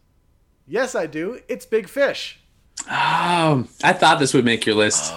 Yes, 0.66 0.96
I 0.96 1.06
do. 1.06 1.40
It's 1.48 1.64
Big 1.64 1.88
Fish. 1.88 2.40
Oh, 2.90 3.68
I 3.84 3.92
thought 3.92 4.18
this 4.18 4.34
would 4.34 4.44
make 4.44 4.66
your 4.66 4.74
list. 4.74 5.14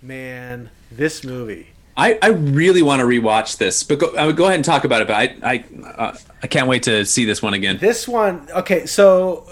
Man, 0.00 0.70
this 0.90 1.24
movie. 1.24 1.73
I, 1.96 2.18
I 2.20 2.28
really 2.28 2.82
want 2.82 3.00
to 3.00 3.06
rewatch 3.06 3.58
this, 3.58 3.84
but 3.84 3.98
go, 4.00 4.14
I 4.16 4.26
would 4.26 4.36
go 4.36 4.44
ahead 4.44 4.56
and 4.56 4.64
talk 4.64 4.84
about 4.84 5.02
it. 5.02 5.08
But 5.08 5.16
I 5.16 5.36
I 5.42 5.64
uh, 5.86 6.16
I 6.42 6.46
can't 6.46 6.66
wait 6.66 6.82
to 6.84 7.04
see 7.04 7.24
this 7.24 7.40
one 7.40 7.54
again. 7.54 7.78
This 7.78 8.08
one, 8.08 8.48
okay, 8.50 8.86
so 8.86 9.48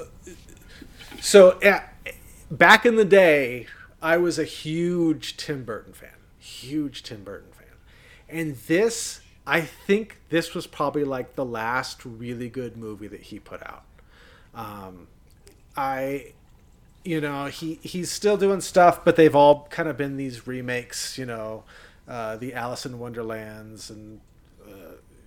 so 1.21 1.59
yeah, 1.63 1.85
back 2.51 2.85
in 2.85 2.97
the 2.97 3.05
day, 3.05 3.67
I 4.03 4.17
was 4.17 4.39
a 4.39 4.45
huge 4.45 5.37
Tim 5.37 5.65
Burton 5.65 5.93
fan, 5.93 6.11
huge 6.39 7.05
Tim 7.05 7.23
Burton 7.23 7.53
fan, 7.53 7.77
and 8.29 8.57
this, 8.57 9.21
I 9.47 9.61
think, 9.61 10.19
this 10.31 10.53
was 10.53 10.67
probably 10.67 11.05
like 11.05 11.37
the 11.37 11.45
last 11.45 12.05
really 12.05 12.49
good 12.49 12.77
movie 12.77 13.07
that 13.07 13.23
he 13.23 13.39
put 13.39 13.63
out. 13.65 13.85
Um, 14.55 15.07
I, 15.77 16.33
you 17.05 17.21
know, 17.21 17.47
he 17.47 17.79
he's 17.83 18.11
still 18.11 18.37
doing 18.37 18.61
stuff, 18.61 19.05
but 19.05 19.15
they've 19.15 19.37
all 19.37 19.69
kind 19.71 19.89
of 19.89 19.97
been 19.97 20.17
these 20.17 20.47
remakes, 20.49 21.17
you 21.17 21.25
know, 21.25 21.63
uh, 22.13 22.37
the 22.37 22.55
Alice 22.55 22.85
in 22.87 22.99
Wonderlands 22.99 23.91
and 23.91 24.21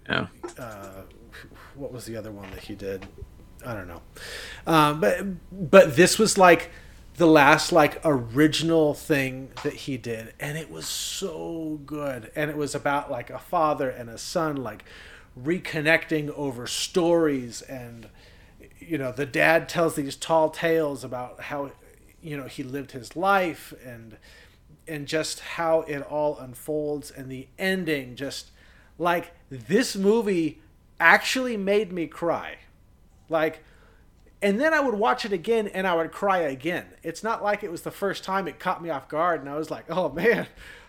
Yeah. 0.09 0.27
uh, 0.59 1.01
what 1.75 1.91
was 1.91 2.05
the 2.05 2.15
other 2.15 2.31
one 2.31 2.49
that 2.51 2.61
he 2.61 2.75
did? 2.75 3.05
I 3.65 3.73
don't 3.73 3.87
know. 3.87 4.01
Um, 4.67 4.99
but 5.01 5.17
but 5.51 5.95
this 5.95 6.19
was 6.19 6.37
like 6.37 6.69
the 7.17 7.25
last 7.27 7.71
like 7.71 7.99
original 8.05 8.93
thing 8.93 9.49
that 9.63 9.73
he 9.73 9.97
did, 9.97 10.33
and 10.39 10.57
it 10.57 10.69
was 10.69 10.85
so 10.85 11.79
good. 11.85 12.31
And 12.35 12.51
it 12.51 12.57
was 12.57 12.75
about 12.75 13.09
like 13.09 13.29
a 13.29 13.39
father 13.39 13.89
and 13.89 14.09
a 14.09 14.17
son 14.17 14.57
like 14.57 14.85
reconnecting 15.41 16.29
over 16.31 16.67
stories, 16.67 17.61
and 17.63 18.09
you 18.79 18.97
know 18.97 19.11
the 19.11 19.25
dad 19.25 19.67
tells 19.67 19.95
these 19.95 20.15
tall 20.15 20.49
tales 20.49 21.03
about 21.03 21.41
how 21.41 21.71
you 22.21 22.37
know 22.37 22.45
he 22.45 22.63
lived 22.63 22.91
his 22.91 23.15
life 23.15 23.73
and 23.85 24.17
and 24.87 25.07
just 25.07 25.39
how 25.39 25.81
it 25.81 26.01
all 26.01 26.37
unfolds 26.37 27.11
and 27.11 27.31
the 27.31 27.47
ending 27.57 28.15
just 28.15 28.51
like 28.97 29.33
this 29.49 29.95
movie 29.95 30.61
actually 30.99 31.57
made 31.57 31.91
me 31.91 32.07
cry. 32.07 32.57
Like 33.29 33.63
and 34.41 34.59
then 34.59 34.73
i 34.73 34.79
would 34.79 34.95
watch 34.95 35.25
it 35.25 35.31
again 35.31 35.67
and 35.67 35.87
i 35.87 35.95
would 35.95 36.11
cry 36.11 36.39
again. 36.39 36.85
It's 37.03 37.23
not 37.23 37.43
like 37.43 37.63
it 37.63 37.71
was 37.71 37.81
the 37.81 37.91
first 37.91 38.23
time 38.23 38.47
it 38.47 38.59
caught 38.59 38.81
me 38.83 38.89
off 38.89 39.09
guard 39.09 39.41
and 39.41 39.49
i 39.49 39.57
was 39.57 39.71
like 39.71 39.85
oh 39.89 40.09
man 40.09 40.47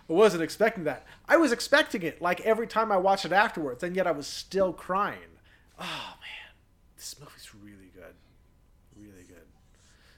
i 0.09 0.13
wasn't 0.13 0.43
expecting 0.43 0.85
that. 0.85 1.05
I 1.29 1.37
was 1.37 1.53
expecting 1.53 2.03
it 2.03 2.21
like 2.21 2.41
every 2.43 2.67
time 2.67 2.93
i 2.93 2.97
watched 2.97 3.25
it 3.25 3.33
afterwards 3.33 3.83
and 3.83 3.97
yet 3.97 4.07
i 4.07 4.13
was 4.13 4.27
still 4.27 4.73
crying. 4.73 5.39
Oh 5.79 6.15
man 6.21 6.55
this 6.97 7.17
movie's 7.21 7.51
really 7.55 7.91
good. 7.95 8.15
Really 8.97 9.25
good. 9.27 9.47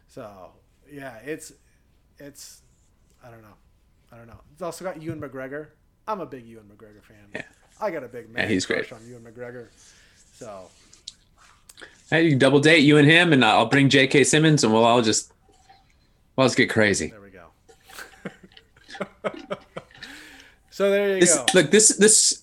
So 0.08 0.52
yeah 0.90 1.18
it's 1.24 1.52
it's 2.18 2.62
i 3.24 3.30
don't 3.30 3.42
know 3.42 3.54
i 4.12 4.16
don't 4.16 4.26
know 4.26 4.40
it's 4.52 4.62
also 4.62 4.84
got 4.84 5.00
ewan 5.02 5.20
mcgregor 5.20 5.68
i'm 6.06 6.20
a 6.20 6.26
big 6.26 6.46
ewan 6.46 6.64
mcgregor 6.64 7.02
fan 7.02 7.16
Yeah. 7.34 7.42
i 7.80 7.90
got 7.90 8.04
a 8.04 8.08
big 8.08 8.30
man 8.30 8.48
he's 8.48 8.66
crush 8.66 8.88
great. 8.88 9.00
on 9.00 9.06
ewan 9.08 9.22
mcgregor 9.22 9.66
so 10.34 10.68
Hey, 12.10 12.24
you 12.24 12.30
can 12.30 12.38
double 12.38 12.58
date 12.58 12.78
you 12.78 12.96
and 12.96 13.06
him, 13.06 13.34
and 13.34 13.44
I'll 13.44 13.66
bring 13.66 13.90
J.K. 13.90 14.24
Simmons, 14.24 14.64
and 14.64 14.72
we'll 14.72 14.82
all 14.84 15.02
just 15.02 15.30
we'll 16.36 16.46
just 16.46 16.56
get 16.56 16.70
crazy. 16.70 17.08
there 17.08 17.20
we 17.20 17.28
go 17.28 17.48
so 20.70 20.90
there 20.90 21.14
you 21.14 21.20
This 21.20 21.36
go 21.36 21.44
look 21.54 21.70
this 21.70 21.88
this 21.96 22.42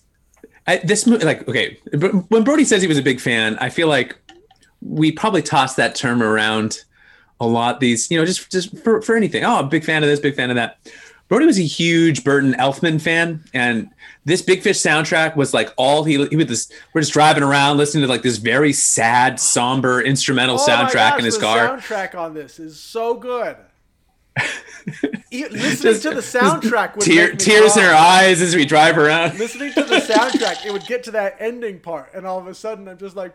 I, 0.66 0.78
this 0.78 1.06
movie 1.06 1.24
like 1.24 1.46
okay 1.48 1.78
when 2.28 2.44
Brody 2.44 2.64
says 2.64 2.80
he 2.82 2.88
was 2.88 2.98
a 2.98 3.02
big 3.02 3.20
fan, 3.20 3.56
I 3.58 3.68
feel 3.70 3.88
like 3.88 4.16
we 4.82 5.10
probably 5.12 5.42
toss 5.42 5.74
that 5.74 5.94
term 5.96 6.22
around 6.22 6.82
a 7.40 7.46
lot. 7.46 7.80
These 7.80 8.10
you 8.10 8.18
know 8.18 8.24
just 8.24 8.50
just 8.50 8.76
for 8.78 9.02
for 9.02 9.16
anything. 9.16 9.44
Oh, 9.44 9.56
I'm 9.56 9.64
a 9.66 9.68
big 9.68 9.84
fan 9.84 10.02
of 10.02 10.08
this, 10.08 10.20
big 10.20 10.34
fan 10.36 10.50
of 10.50 10.56
that. 10.56 10.78
Brody 11.28 11.46
was 11.46 11.58
a 11.58 11.62
huge 11.62 12.22
Burton 12.22 12.54
Elfman 12.54 13.00
fan, 13.00 13.42
and 13.52 13.90
this 14.24 14.42
Big 14.42 14.62
Fish 14.62 14.78
soundtrack 14.78 15.36
was 15.36 15.52
like 15.52 15.70
all 15.76 16.04
he 16.04 16.24
he 16.26 16.36
would 16.36 16.48
this. 16.48 16.70
We're 16.92 17.00
just 17.00 17.12
driving 17.12 17.42
around 17.42 17.78
listening 17.78 18.02
to 18.02 18.08
like 18.08 18.22
this 18.22 18.36
very 18.36 18.72
sad, 18.72 19.40
somber 19.40 20.00
instrumental 20.00 20.56
Oh 20.56 20.66
soundtrack 20.66 20.92
gosh, 20.92 21.18
in 21.18 21.24
his 21.24 21.34
the 21.38 21.40
car. 21.44 21.78
soundtrack 21.78 22.14
on 22.14 22.34
this 22.34 22.58
is 22.58 22.78
so 22.78 23.14
good 23.14 23.56
listening 25.32 26.00
to 26.00 26.10
the 26.10 26.20
soundtrack 26.20 26.94
would 26.96 27.04
Tear, 27.04 27.32
tears 27.34 27.76
in 27.76 27.82
cry. 27.82 27.92
our 27.92 27.94
eyes 27.94 28.40
as 28.40 28.54
we 28.54 28.64
drive 28.64 28.98
around. 28.98 29.38
listening 29.38 29.72
to 29.72 29.82
the 29.82 29.96
soundtrack, 29.96 30.64
it 30.66 30.72
would 30.72 30.86
get 30.86 31.02
to 31.04 31.10
that 31.12 31.36
ending 31.40 31.80
part, 31.80 32.12
and 32.14 32.26
all 32.26 32.38
of 32.38 32.46
a 32.46 32.54
sudden, 32.54 32.86
I'm 32.88 32.98
just 32.98 33.16
like, 33.16 33.32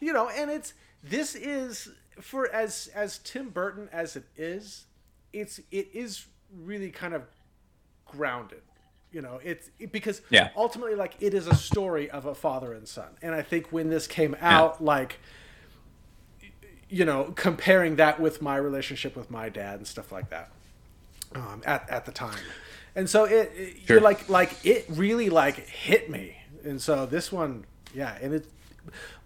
you 0.00 0.12
know, 0.12 0.28
and 0.28 0.50
it's 0.50 0.74
this 1.02 1.34
is 1.34 1.88
for 2.20 2.48
as 2.52 2.90
as 2.94 3.18
Tim 3.18 3.48
Burton 3.50 3.88
as 3.92 4.16
it 4.16 4.24
is, 4.36 4.84
it's 5.32 5.58
it 5.70 5.88
is 5.92 6.26
really 6.54 6.90
kind 6.90 7.14
of 7.14 7.22
grounded. 8.06 8.62
You 9.10 9.22
know, 9.22 9.40
it's 9.42 9.70
it, 9.78 9.90
because 9.92 10.20
Yeah. 10.30 10.50
ultimately, 10.56 10.94
like, 10.94 11.14
it 11.20 11.32
is 11.32 11.46
a 11.46 11.54
story 11.54 12.10
of 12.10 12.26
a 12.26 12.34
father 12.34 12.72
and 12.74 12.86
son, 12.86 13.16
and 13.22 13.34
I 13.34 13.42
think 13.42 13.72
when 13.72 13.88
this 13.88 14.06
came 14.06 14.36
out, 14.40 14.82
like 14.84 15.18
you 16.90 17.04
know, 17.04 17.32
comparing 17.36 17.96
that 17.96 18.18
with 18.18 18.40
my 18.40 18.56
relationship 18.56 19.14
with 19.14 19.30
my 19.30 19.48
dad 19.48 19.76
and 19.76 19.86
stuff 19.86 20.10
like 20.10 20.30
that 20.30 20.50
um, 21.34 21.62
at, 21.66 21.88
at 21.90 22.06
the 22.06 22.12
time. 22.12 22.38
And 22.94 23.08
so 23.08 23.24
it, 23.24 23.52
it 23.54 23.76
Sure. 23.86 23.96
you're 23.96 24.00
like 24.00 24.28
like 24.28 24.64
it 24.64 24.86
really 24.88 25.28
like 25.30 25.56
hit 25.68 26.08
me. 26.10 26.36
And 26.64 26.80
so 26.80 27.06
this 27.06 27.30
one, 27.30 27.64
yeah, 27.94 28.16
and 28.20 28.34
it 28.34 28.46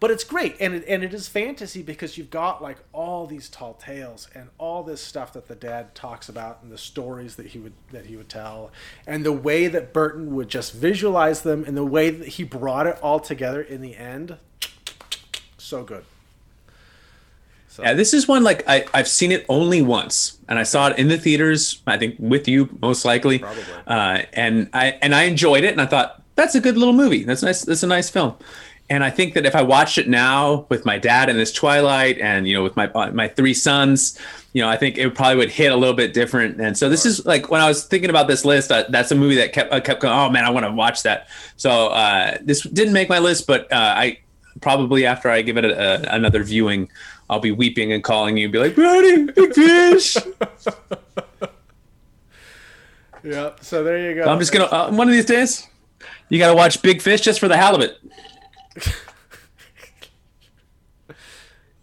but 0.01 0.11
it's 0.11 0.25
great 0.25 0.57
and 0.61 0.75
it, 0.75 0.85
and 0.87 1.03
it 1.03 1.15
is 1.15 1.29
fantasy 1.29 1.83
because 1.83 2.19
you've 2.19 2.31
got 2.31 2.63
like 2.63 2.79
all 2.93 3.27
these 3.27 3.49
tall 3.49 3.75
tales 3.75 4.29
and 4.35 4.49
all 4.59 4.83
this 4.83 5.01
stuff 5.01 5.33
that 5.33 5.49
the 5.49 5.55
dad 5.55 5.95
talks 5.95 6.29
about 6.29 6.61
and 6.63 6.71
the 6.71 6.79
stories 6.79 7.37
that 7.37 7.47
he 7.47 7.59
would 7.59 7.75
that 7.91 8.07
he 8.07 8.17
would 8.17 8.29
tell 8.29 8.71
and 9.07 9.25
the 9.25 9.33
way 9.33 9.69
that 9.69 9.93
Burton 9.93 10.35
would 10.35 10.49
just 10.49 10.73
visualize 10.73 11.43
them 11.43 11.65
and 11.65 11.77
the 11.77 11.85
way 11.85 12.11
that 12.11 12.29
he 12.29 12.45
brought 12.45 12.87
it 12.87 12.99
all 13.03 13.21
together 13.21 13.61
in 13.63 13.81
the 13.81 13.97
end 13.97 14.37
so 15.63 15.83
good. 15.83 16.05
So 17.69 17.83
Yeah, 17.83 17.95
this 17.95 18.13
is 18.13 18.29
one 18.29 18.45
like 18.45 18.69
I, 18.69 18.85
I've 18.93 19.09
seen 19.09 19.33
it 19.33 19.47
only 19.49 19.81
once, 19.81 20.39
and 20.47 20.59
I 20.59 20.63
saw 20.63 20.89
it 20.89 20.99
in 20.99 21.09
the 21.09 21.17
theaters. 21.17 21.81
I 21.87 21.97
think 21.97 22.17
with 22.19 22.47
you, 22.47 22.69
most 22.83 23.07
likely. 23.07 23.39
Probably. 23.39 23.65
Uh, 23.87 24.23
and 24.35 24.69
I 24.75 24.99
and 25.01 25.15
I 25.15 25.23
enjoyed 25.23 25.65
it, 25.65 25.73
and 25.73 25.81
I 25.81 25.87
thought 25.87 26.23
that's 26.35 26.55
a 26.55 26.61
good 26.61 26.77
little 26.77 26.93
movie. 26.93 27.25
That's 27.25 27.43
nice. 27.43 27.65
That's 27.65 27.83
a 27.83 27.87
nice 27.87 28.11
film. 28.11 28.37
And 28.93 29.03
I 29.03 29.09
think 29.09 29.33
that 29.33 29.47
if 29.47 29.57
I 29.57 29.63
watched 29.63 29.97
it 29.97 30.07
now 30.07 30.67
with 30.69 30.85
my 30.85 30.99
dad 30.99 31.31
in 31.31 31.39
this 31.39 31.51
Twilight, 31.51 32.19
and 32.19 32.47
you 32.47 32.55
know 32.55 32.63
with 32.63 32.77
my 32.77 32.89
my 33.13 33.27
three 33.27 33.55
sons, 33.55 34.19
you 34.53 34.61
know 34.61 34.69
I 34.69 34.77
think 34.77 34.99
it 34.99 35.15
probably 35.15 35.37
would 35.37 35.49
hit 35.49 35.73
a 35.73 35.77
little 35.77 35.97
bit 35.97 36.13
different. 36.13 36.61
And 36.61 36.77
so 36.77 36.91
this 36.91 37.07
is 37.07 37.25
like 37.25 37.51
when 37.51 37.63
I 37.63 37.69
was 37.69 37.87
thinking 37.87 38.11
about 38.11 38.29
this 38.29 38.45
list, 38.45 38.71
uh, 38.71 38.85
that's 38.91 39.11
a 39.11 39.15
movie 39.15 39.37
that 39.37 39.55
kept 39.55 39.73
I 39.73 39.81
kept 39.81 40.03
going. 40.03 40.13
Oh 40.13 40.29
man, 40.29 40.45
I 40.45 40.51
want 40.51 40.67
to 40.67 40.73
watch 40.73 41.05
that. 41.05 41.29
So 41.57 41.89
uh, 41.89 42.37
this 42.43 42.65
didn't 42.65 42.93
make 42.93 43.09
my 43.09 43.19
list, 43.19 43.47
but 43.47 43.63
uh, 43.73 43.95
I 43.97 44.19
probably 44.61 45.07
after 45.07 45.31
I 45.31 45.41
give 45.41 45.57
it 45.57 45.65
a, 45.65 45.73
a, 45.73 46.15
another 46.15 46.45
viewing, 46.45 46.91
I'll 47.31 47.41
be 47.41 47.51
weeping 47.51 47.93
and 47.93 48.05
calling 48.05 48.37
you, 48.37 48.45
and 48.45 48.53
be 48.53 48.59
like, 48.59 48.75
Brody, 48.75 49.25
big 49.25 49.55
fish. 49.55 50.19
yeah, 53.25 53.53
so 53.63 53.83
there 53.83 54.11
you 54.11 54.17
go. 54.23 54.31
I'm 54.31 54.39
just 54.39 54.53
gonna 54.53 54.67
uh, 54.67 54.91
one 54.91 55.09
of 55.09 55.15
these 55.15 55.25
days, 55.25 55.67
you 56.29 56.39
got 56.39 56.49
to 56.49 56.55
watch 56.55 56.83
Big 56.83 57.01
Fish 57.01 57.23
just 57.23 57.41
for 57.41 57.49
the 57.49 57.57
halibut. 57.57 57.99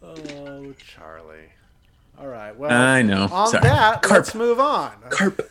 Oh, 0.02 0.74
Charlie. 0.78 1.50
All 2.18 2.28
right. 2.28 2.58
Well, 2.58 2.72
I 2.72 3.02
know. 3.02 3.28
On 3.32 3.48
Sorry. 3.48 3.64
that, 3.64 4.02
Carp. 4.02 4.20
let's 4.20 4.36
move 4.36 4.60
on. 4.60 4.92
Carp. 5.10 5.50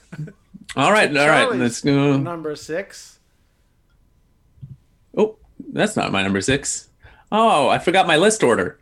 All 0.77 0.93
right, 0.93 1.15
all 1.17 1.29
right, 1.29 1.55
let's 1.55 1.81
go. 1.81 2.17
Number 2.17 2.55
six. 2.57 3.19
Oh, 5.17 5.37
that's 5.73 5.97
not 5.97 6.13
my 6.13 6.23
number 6.23 6.41
six. 6.41 6.89
Oh, 7.33 7.69
I 7.69 7.79
forgot 7.79 8.07
my 8.07 8.17
list 8.17 8.43
order. 8.43 8.79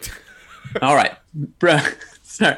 All 0.82 0.94
right, 0.94 1.14
bruh. 1.58 1.94
Sorry. 2.22 2.56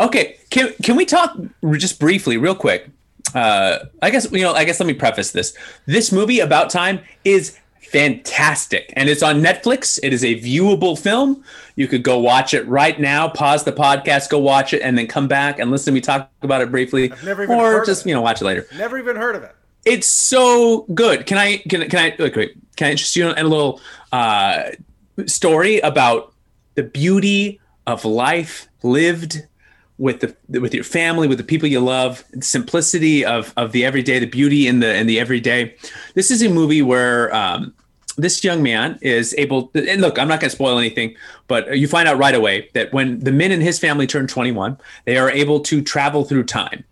Okay, 0.00 0.36
can 0.50 0.72
can 0.82 0.96
we 0.96 1.04
talk 1.04 1.36
just 1.72 2.00
briefly, 2.00 2.36
real 2.38 2.54
quick? 2.54 2.88
Uh, 3.34 3.86
I 4.00 4.10
guess 4.10 4.30
you 4.30 4.42
know. 4.42 4.52
I 4.52 4.64
guess 4.64 4.80
let 4.80 4.86
me 4.86 4.94
preface 4.94 5.32
this. 5.32 5.56
This 5.86 6.12
movie, 6.12 6.40
About 6.40 6.70
Time, 6.70 7.00
is 7.24 7.58
fantastic, 7.80 8.92
and 8.96 9.08
it's 9.08 9.22
on 9.22 9.40
Netflix. 9.40 9.98
It 10.02 10.12
is 10.12 10.24
a 10.24 10.34
viewable 10.40 10.98
film. 10.98 11.44
You 11.76 11.88
could 11.88 12.02
go 12.02 12.18
watch 12.18 12.54
it 12.54 12.66
right 12.66 12.98
now. 12.98 13.28
Pause 13.28 13.64
the 13.64 13.72
podcast, 13.72 14.30
go 14.30 14.38
watch 14.38 14.72
it, 14.72 14.82
and 14.82 14.96
then 14.96 15.06
come 15.06 15.28
back 15.28 15.58
and 15.58 15.70
listen 15.70 15.92
to 15.92 15.94
me 15.94 16.00
talk 16.00 16.30
about 16.42 16.62
it 16.62 16.70
briefly, 16.70 17.12
or 17.48 17.84
just 17.84 18.06
you 18.06 18.14
know 18.14 18.20
watch 18.20 18.40
it 18.40 18.44
later. 18.44 18.66
Never 18.76 18.98
even 18.98 19.16
heard 19.16 19.36
of 19.36 19.42
it. 19.42 19.54
It's 19.84 20.06
so 20.06 20.82
good. 20.94 21.26
Can 21.26 21.38
I 21.38 21.58
can, 21.58 21.88
can 21.88 21.98
I 21.98 22.16
wait, 22.18 22.36
wait, 22.36 22.56
can 22.76 22.88
I 22.88 22.90
interest 22.92 23.16
you 23.16 23.28
in 23.30 23.46
a 23.46 23.48
little 23.48 23.80
uh, 24.12 24.70
story 25.26 25.80
about 25.80 26.32
the 26.74 26.82
beauty 26.82 27.60
of 27.86 28.04
life 28.04 28.68
lived 28.82 29.46
with 30.02 30.18
the 30.18 30.60
with 30.60 30.74
your 30.74 30.82
family, 30.82 31.28
with 31.28 31.38
the 31.38 31.44
people 31.44 31.68
you 31.68 31.78
love, 31.78 32.24
simplicity 32.40 33.24
of 33.24 33.54
of 33.56 33.70
the 33.70 33.84
everyday, 33.84 34.18
the 34.18 34.26
beauty 34.26 34.66
in 34.66 34.80
the 34.80 34.92
in 34.96 35.06
the 35.06 35.20
everyday. 35.20 35.76
This 36.14 36.32
is 36.32 36.42
a 36.42 36.48
movie 36.48 36.82
where 36.82 37.32
um, 37.32 37.72
this 38.16 38.42
young 38.42 38.64
man 38.64 38.98
is 39.00 39.32
able. 39.38 39.70
And 39.74 40.00
look, 40.00 40.18
I'm 40.18 40.26
not 40.26 40.40
going 40.40 40.50
to 40.50 40.56
spoil 40.56 40.76
anything, 40.76 41.14
but 41.46 41.78
you 41.78 41.86
find 41.86 42.08
out 42.08 42.18
right 42.18 42.34
away 42.34 42.68
that 42.74 42.92
when 42.92 43.20
the 43.20 43.30
men 43.30 43.52
in 43.52 43.60
his 43.60 43.78
family 43.78 44.08
turn 44.08 44.26
21, 44.26 44.76
they 45.04 45.18
are 45.18 45.30
able 45.30 45.60
to 45.60 45.80
travel 45.80 46.24
through 46.24 46.44
time. 46.44 46.82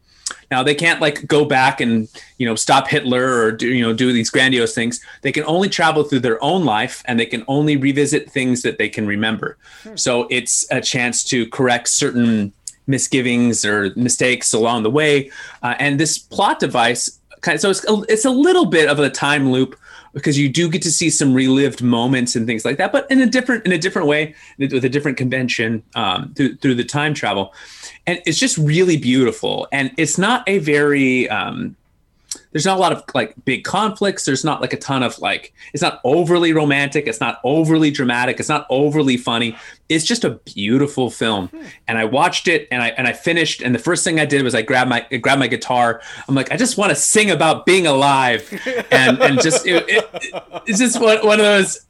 Now 0.53 0.63
they 0.63 0.75
can't 0.75 1.01
like 1.01 1.27
go 1.27 1.45
back 1.45 1.81
and 1.81 2.09
you 2.39 2.47
know 2.47 2.55
stop 2.55 2.87
Hitler 2.89 3.43
or 3.43 3.53
do 3.53 3.69
you 3.69 3.83
know 3.83 3.93
do 3.93 4.13
these 4.13 4.31
grandiose 4.31 4.75
things. 4.75 5.01
They 5.23 5.33
can 5.33 5.45
only 5.45 5.69
travel 5.69 6.05
through 6.05 6.21
their 6.21 6.43
own 6.43 6.65
life 6.65 7.03
and 7.07 7.19
they 7.19 7.27
can 7.27 7.45
only 7.49 7.77
revisit 7.77 8.31
things 8.31 8.63
that 8.63 8.79
they 8.79 8.89
can 8.89 9.07
remember. 9.07 9.59
So 9.97 10.29
it's 10.31 10.67
a 10.71 10.81
chance 10.81 11.25
to 11.25 11.49
correct 11.49 11.89
certain 11.89 12.53
misgivings 12.91 13.65
or 13.65 13.93
mistakes 13.97 14.53
along 14.53 14.83
the 14.83 14.91
way. 14.91 15.31
Uh, 15.63 15.75
and 15.79 15.99
this 15.99 16.19
plot 16.19 16.59
device 16.59 17.19
kind 17.41 17.55
of, 17.55 17.61
so 17.61 17.71
it's 17.71 17.85
a, 17.89 18.13
it's 18.13 18.25
a 18.25 18.31
little 18.31 18.67
bit 18.67 18.89
of 18.89 18.99
a 18.99 19.09
time 19.09 19.51
loop 19.51 19.77
because 20.13 20.37
you 20.37 20.49
do 20.49 20.69
get 20.69 20.83
to 20.83 20.91
see 20.91 21.09
some 21.09 21.33
relived 21.33 21.83
moments 21.83 22.35
and 22.35 22.47
things 22.47 22.65
like 22.65 22.77
that, 22.79 22.93
but 22.93 23.09
in 23.11 23.21
a 23.21 23.27
different 23.27 23.65
in 23.65 23.73
a 23.73 23.79
different 23.79 24.09
way 24.09 24.35
with 24.59 24.85
a 24.85 24.89
different 24.89 25.17
convention 25.17 25.83
um, 25.95 26.35
through 26.35 26.57
through 26.57 26.75
the 26.75 26.85
time 26.85 27.15
travel, 27.15 27.55
and 28.07 28.21
it's 28.27 28.39
just 28.39 28.59
really 28.59 28.97
beautiful. 28.97 29.69
And 29.71 29.93
it's 29.97 30.19
not 30.19 30.43
a 30.49 30.59
very 30.59 31.29
um, 31.29 31.77
there's 32.53 32.67
not 32.67 32.77
a 32.77 32.81
lot 32.81 32.93
of 32.93 33.05
like 33.15 33.35
big 33.45 33.65
conflicts. 33.65 34.25
There's 34.25 34.45
not 34.45 34.61
like 34.61 34.73
a 34.73 34.77
ton 34.77 35.03
of 35.03 35.19
like 35.21 35.53
it's 35.73 35.83
not 35.83 36.01
overly 36.05 36.53
romantic. 36.53 37.07
It's 37.07 37.21
not 37.21 37.41
overly 37.45 37.91
dramatic. 37.91 38.41
It's 38.41 38.49
not 38.49 38.67
overly 38.71 39.17
funny. 39.17 39.57
It's 39.89 40.05
just 40.05 40.25
a 40.25 40.31
beautiful 40.31 41.11
film. 41.11 41.49
Hmm. 41.49 41.63
And 41.89 41.99
I 41.99 42.05
watched 42.05 42.49
it 42.49 42.67
and 42.71 42.83
I 42.83 42.89
and 42.89 43.07
I 43.07 43.13
finished. 43.13 43.63
And 43.63 43.75
the 43.75 43.79
first 43.79 44.03
thing 44.03 44.19
I 44.19 44.25
did 44.25 44.43
was 44.43 44.55
I 44.55 44.63
grabbed 44.63 44.91
my 44.91 45.07
I 45.11 45.19
grabbed 45.19 45.39
my 45.39 45.47
guitar. 45.47 46.03
I'm 46.29 46.35
like 46.35 46.51
I 46.51 46.57
just 46.57 46.77
want 46.77 46.91
to 46.91 46.97
sing 46.97 47.31
about 47.31 47.67
being 47.67 47.87
alive, 47.87 48.49
and 48.91 49.21
and 49.21 49.41
just 49.41 49.67
it, 49.67 49.85
it, 49.89 50.09
it's 50.67 50.79
just 50.79 51.01
one, 51.01 51.19
one 51.25 51.39
of 51.39 51.47
those. 51.47 51.87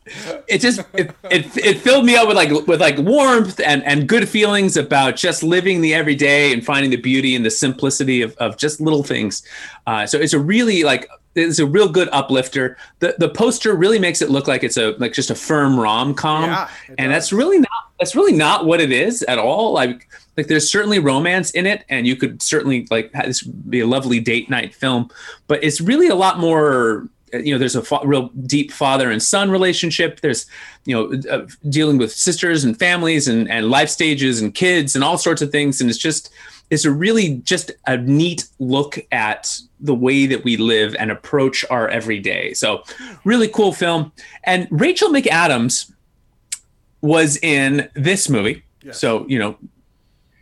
It 0.49 0.59
just 0.59 0.81
it, 0.93 1.15
it 1.31 1.57
it 1.57 1.79
filled 1.79 2.05
me 2.05 2.17
up 2.17 2.29
with 2.29 2.37
like 2.37 2.51
with 2.67 2.81
like 2.81 2.99
warmth 2.99 3.61
and 3.61 3.83
and 3.85 4.09
good 4.09 4.29
feelings 4.29 4.77
about 4.77 5.17
just 5.17 5.43
living 5.43 5.81
the 5.81 5.95
everyday 5.95 6.53
and 6.53 6.65
finding 6.65 6.91
the 6.91 6.97
beauty 6.97 7.35
and 7.35 7.47
the 7.47 7.51
simplicity 7.51 8.21
of 8.21 8.37
of 8.37 8.59
just 8.59 8.81
little 8.81 9.03
things. 9.03 9.43
Uh, 9.91 10.07
so 10.07 10.19
it's 10.19 10.35
a 10.35 10.39
really 10.39 10.85
like 10.85 11.09
it's 11.35 11.59
a 11.59 11.67
real 11.67 11.89
good 11.89 12.09
uplifter. 12.13 12.77
The 13.01 13.17
the 13.19 13.29
poster 13.29 13.75
really 13.75 13.99
makes 13.99 14.23
it 14.23 14.31
look 14.31 14.47
like 14.47 14.63
it's 14.63 14.77
a 14.77 14.93
like 14.99 15.13
just 15.13 15.31
a 15.31 15.35
firm 15.35 15.79
rom 15.79 16.15
com, 16.15 16.45
yeah, 16.45 16.69
and 16.97 17.11
that's 17.11 17.33
really 17.33 17.59
not 17.59 17.91
that's 17.99 18.15
really 18.15 18.33
not 18.33 18.67
what 18.67 18.81
it 18.81 18.93
is 18.93 19.25
at 19.25 19.39
all. 19.39 19.73
Like 19.73 20.09
like 20.37 20.47
there's 20.47 20.71
certainly 20.71 21.01
romance 21.01 21.51
in 21.51 21.67
it, 21.67 21.85
and 21.89 22.07
you 22.07 22.15
could 22.15 22.41
certainly 22.41 22.87
like 22.89 23.11
this 23.11 23.43
be 23.43 23.81
a 23.81 23.87
lovely 23.87 24.21
date 24.21 24.49
night 24.49 24.77
film, 24.77 25.11
but 25.49 25.63
it's 25.65 25.81
really 25.81 26.07
a 26.07 26.15
lot 26.15 26.39
more. 26.39 27.09
You 27.33 27.53
know, 27.53 27.59
there's 27.59 27.77
a 27.77 27.83
fa- 27.83 28.01
real 28.05 28.29
deep 28.47 28.71
father 28.71 29.11
and 29.11 29.21
son 29.21 29.51
relationship. 29.51 30.21
There's, 30.21 30.47
you 30.85 30.95
know, 30.95 31.21
uh, 31.31 31.47
dealing 31.69 31.99
with 31.99 32.13
sisters 32.13 32.63
and 32.63 32.79
families 32.79 33.27
and 33.27 33.51
and 33.51 33.71
life 33.71 33.89
stages 33.89 34.41
and 34.41 34.55
kids 34.55 34.95
and 34.95 35.03
all 35.03 35.19
sorts 35.19 35.43
of 35.43 35.51
things, 35.51 35.81
and 35.81 35.91
it's 35.91 35.99
just 35.99 36.31
it's 36.71 36.85
a 36.85 36.91
really 36.91 37.37
just 37.39 37.73
a 37.87 37.97
neat 37.97 38.47
look 38.59 38.99
at 39.11 39.59
the 39.81 39.95
way 39.95 40.27
that 40.27 40.45
we 40.45 40.57
live 40.57 40.95
and 40.99 41.11
approach 41.11 41.65
our 41.69 41.89
everyday. 41.89 42.55
So, 42.55 42.85
really 43.25 43.49
cool 43.49 43.73
film. 43.73 44.13
And 44.45 44.69
Rachel 44.71 45.11
McAdams 45.11 45.93
was 47.01 47.37
in 47.39 47.91
this 47.95 48.29
movie. 48.29 48.63
Yes. 48.83 48.99
So, 48.99 49.27
you 49.29 49.39
know, 49.39 49.59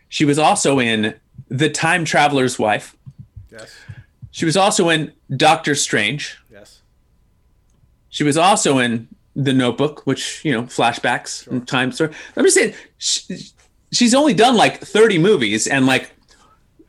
she 0.09 0.25
was 0.25 0.38
also 0.38 0.79
in 0.79 1.14
The 1.49 1.71
Time 1.71 2.05
Traveler's 2.05 2.59
Wife. 2.59 2.97
Yes. 3.51 3.75
She 4.31 4.45
was 4.45 4.57
also 4.57 4.88
in 4.91 5.12
Doctor 5.35 5.75
Strange. 5.75 6.38
Yes. 6.53 6.83
She 8.11 8.25
was 8.25 8.37
also 8.37 8.79
in 8.79 9.09
The 9.35 9.53
Notebook, 9.53 10.07
which, 10.07 10.45
you 10.45 10.53
know, 10.53 10.64
flashbacks 10.64 11.45
sure. 11.45 11.55
and 11.55 11.67
time 11.67 11.93
story. 11.93 12.12
Let 12.37 12.43
me 12.45 12.51
say, 12.51 12.75
she, 12.99 13.38
she's 13.93 14.14
only 14.14 14.35
done 14.35 14.57
like 14.57 14.81
30 14.81 15.19
movies 15.19 15.67
and 15.67 15.87
like 15.87 16.11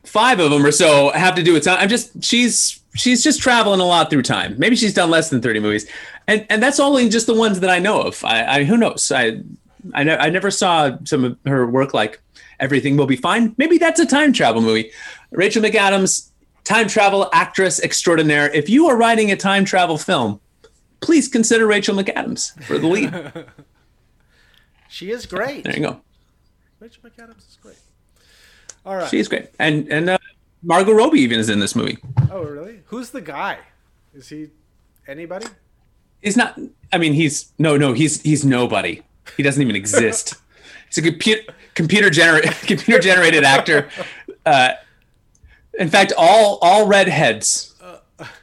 five 0.10 0.40
of 0.40 0.52
them 0.52 0.66
or 0.66 0.72
so 0.72 1.10
have 1.12 1.36
to 1.36 1.44
do 1.44 1.54
with 1.54 1.64
time. 1.64 1.78
I'm 1.80 1.90
just 1.90 2.24
she's 2.24 2.82
she's 2.96 3.24
just 3.24 3.42
traveling 3.42 3.80
a 3.80 3.86
lot 3.86 4.10
through 4.10 4.24
time. 4.24 4.56
Maybe 4.58 4.76
she's 4.76 4.94
done 4.94 5.10
less 5.10 5.30
than 5.30 5.42
30 5.42 5.60
movies, 5.60 5.90
and 6.28 6.46
and 6.50 6.62
that's 6.62 6.80
only 6.80 7.10
just 7.10 7.28
the 7.28 7.34
ones 7.34 7.60
that 7.62 7.70
I 7.70 7.80
know 7.80 8.02
of. 8.02 8.24
I, 8.26 8.60
I 8.60 8.64
who 8.64 8.78
knows? 8.78 9.12
I 9.12 9.42
I, 9.94 10.04
ne- 10.04 10.18
I 10.18 10.30
never 10.30 10.52
saw 10.52 10.98
some 11.06 11.24
of 11.24 11.38
her 11.46 11.66
work 11.66 11.94
like 11.94 12.20
Everything 12.60 12.98
Will 12.98 13.06
Be 13.06 13.16
Fine. 13.16 13.56
Maybe 13.58 13.78
that's 13.78 14.00
a 14.00 14.06
time 14.06 14.34
travel 14.34 14.62
movie. 14.62 14.92
Rachel 15.32 15.62
McAdams, 15.64 16.30
time 16.64 16.88
travel 16.88 17.30
actress 17.34 17.82
extraordinaire. 17.82 18.50
If 18.50 18.70
you 18.70 18.88
are 18.88 18.98
writing 18.98 19.32
a 19.32 19.36
time 19.38 19.64
travel 19.66 19.98
film, 19.98 20.42
please 21.00 21.28
consider 21.28 21.66
Rachel 21.66 21.96
McAdams 21.96 22.62
for 22.64 22.78
the 22.78 22.88
lead. 22.88 23.46
she 24.90 25.12
is 25.12 25.26
great. 25.26 25.64
There 25.64 25.76
you 25.76 25.82
go. 25.82 26.02
Rachel 26.80 27.04
McAdams 27.04 27.48
is 27.48 27.58
great. 27.62 27.78
All 28.90 28.96
right. 28.96 29.08
She's 29.08 29.28
great. 29.28 29.50
And 29.60 29.88
and 29.92 30.10
uh, 30.10 30.18
Margot 30.64 30.94
Robbie 30.94 31.20
even 31.20 31.38
is 31.38 31.48
in 31.48 31.60
this 31.60 31.76
movie. 31.76 32.00
Oh, 32.32 32.42
really? 32.42 32.82
Who's 32.86 33.12
the 33.12 33.22
guy? 33.22 33.60
Is 34.16 34.28
he 34.30 34.48
anybody? 35.08 35.46
He's 36.24 36.36
not. 36.36 36.60
I 36.92 36.98
mean, 36.98 37.14
he's 37.14 37.52
no, 37.60 37.78
no. 37.78 37.94
He's 37.94 38.20
he's 38.24 38.44
nobody. 38.44 39.04
He 39.38 39.44
doesn't 39.44 39.62
even 39.62 39.76
exist. 39.76 40.34
he's 40.90 40.98
a 40.98 41.04
computer 41.04 41.54
computer 41.76 42.10
generated 42.10 42.52
computer 42.64 43.00
generated 43.00 43.44
actor. 43.44 43.90
Uh, 44.44 44.72
in 45.78 45.92
fact, 45.92 46.12
all 46.18 46.58
all 46.64 46.88
redheads 46.88 47.76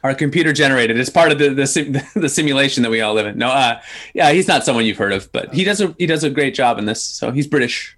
are 0.01 0.15
computer 0.15 0.53
generated. 0.53 0.97
It's 0.97 1.09
part 1.09 1.33
of 1.33 1.39
the 1.39 1.49
the, 1.49 2.05
the 2.21 2.29
simulation 2.29 2.83
that 2.83 2.89
we 2.89 3.01
all 3.01 3.13
live 3.13 3.27
in. 3.27 3.37
No, 3.37 3.49
uh, 3.49 3.81
yeah, 4.13 4.31
he's 4.31 4.47
not 4.47 4.63
someone 4.63 4.85
you've 4.85 4.97
heard 4.97 5.11
of, 5.11 5.29
but 5.33 5.53
he 5.53 5.65
does 5.65 5.81
a 5.81 5.93
he 5.97 6.05
does 6.05 6.23
a 6.23 6.29
great 6.29 6.55
job 6.55 6.79
in 6.79 6.85
this. 6.85 7.03
So 7.03 7.31
he's 7.31 7.47
British. 7.47 7.97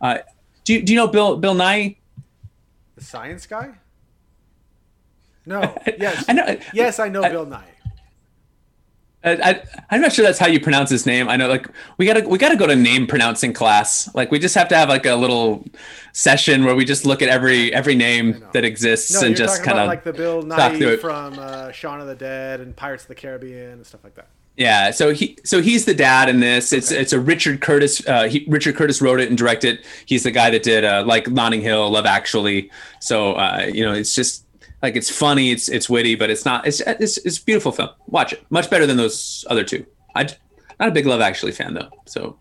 Uh, 0.00 0.18
do 0.64 0.74
you, 0.74 0.82
do 0.82 0.92
you 0.92 0.98
know 0.98 1.06
Bill 1.06 1.36
Bill 1.36 1.54
Nye? 1.54 1.96
The 2.96 3.04
science 3.04 3.46
guy? 3.46 3.74
No. 5.46 5.74
Yes. 5.98 6.24
I 6.28 6.32
know. 6.32 6.56
Yes, 6.72 6.98
I 6.98 7.08
know 7.08 7.22
I, 7.22 7.28
Bill 7.28 7.46
Nye. 7.46 7.74
I, 9.26 9.62
I'm 9.88 10.02
not 10.02 10.12
sure 10.12 10.22
that's 10.22 10.38
how 10.38 10.48
you 10.48 10.60
pronounce 10.60 10.90
his 10.90 11.06
name. 11.06 11.30
I 11.30 11.36
know, 11.36 11.48
like 11.48 11.66
we 11.96 12.04
gotta 12.04 12.28
we 12.28 12.36
gotta 12.36 12.56
go 12.56 12.66
to 12.66 12.76
name 12.76 13.06
pronouncing 13.06 13.54
class. 13.54 14.14
Like 14.14 14.30
we 14.30 14.38
just 14.38 14.54
have 14.54 14.68
to 14.68 14.76
have 14.76 14.90
like 14.90 15.06
a 15.06 15.14
little 15.14 15.64
session 16.12 16.64
where 16.64 16.74
we 16.74 16.84
just 16.84 17.06
look 17.06 17.22
at 17.22 17.30
every 17.30 17.72
every 17.72 17.94
name 17.94 18.44
that 18.52 18.64
exists 18.64 19.14
no, 19.14 19.26
and 19.26 19.34
just 19.34 19.62
kind 19.62 19.78
of 19.78 19.86
like 19.86 20.04
the 20.04 20.12
Bill 20.12 20.42
Nye 20.42 20.96
from 20.96 21.38
uh, 21.38 21.72
Shaun 21.72 22.02
of 22.02 22.06
the 22.06 22.14
Dead 22.14 22.60
and 22.60 22.76
Pirates 22.76 23.04
of 23.04 23.08
the 23.08 23.14
Caribbean 23.14 23.72
and 23.72 23.86
stuff 23.86 24.04
like 24.04 24.14
that. 24.16 24.28
Yeah, 24.56 24.92
so 24.92 25.12
he 25.12 25.36
so 25.44 25.60
he's 25.60 25.84
the 25.84 25.94
dad 25.94 26.28
in 26.28 26.38
this. 26.38 26.72
It's 26.72 26.92
okay. 26.92 27.00
it's 27.00 27.12
a 27.12 27.18
Richard 27.18 27.60
Curtis. 27.60 28.06
Uh, 28.06 28.28
he, 28.28 28.44
Richard 28.48 28.76
Curtis 28.76 29.02
wrote 29.02 29.18
it 29.18 29.28
and 29.28 29.36
directed. 29.36 29.84
He's 30.06 30.22
the 30.22 30.30
guy 30.30 30.50
that 30.50 30.62
did 30.62 30.84
uh, 30.84 31.02
like 31.04 31.28
Notting 31.28 31.60
Hill, 31.60 31.90
Love 31.90 32.06
Actually. 32.06 32.70
So 33.00 33.32
uh, 33.32 33.68
you 33.72 33.84
know, 33.84 33.92
it's 33.92 34.14
just 34.14 34.46
like 34.80 34.94
it's 34.94 35.10
funny, 35.10 35.50
it's 35.50 35.68
it's 35.68 35.90
witty, 35.90 36.14
but 36.14 36.30
it's 36.30 36.44
not. 36.44 36.66
It's 36.68 36.80
it's 36.80 37.18
it's 37.18 37.38
a 37.38 37.44
beautiful 37.44 37.72
film. 37.72 37.90
Watch 38.06 38.32
it. 38.32 38.44
Much 38.50 38.70
better 38.70 38.86
than 38.86 38.96
those 38.96 39.44
other 39.50 39.64
two. 39.64 39.84
I 40.14 40.28
not 40.78 40.88
a 40.88 40.92
big 40.92 41.06
Love 41.06 41.20
Actually 41.20 41.52
fan 41.52 41.74
though, 41.74 41.90
so 42.06 42.38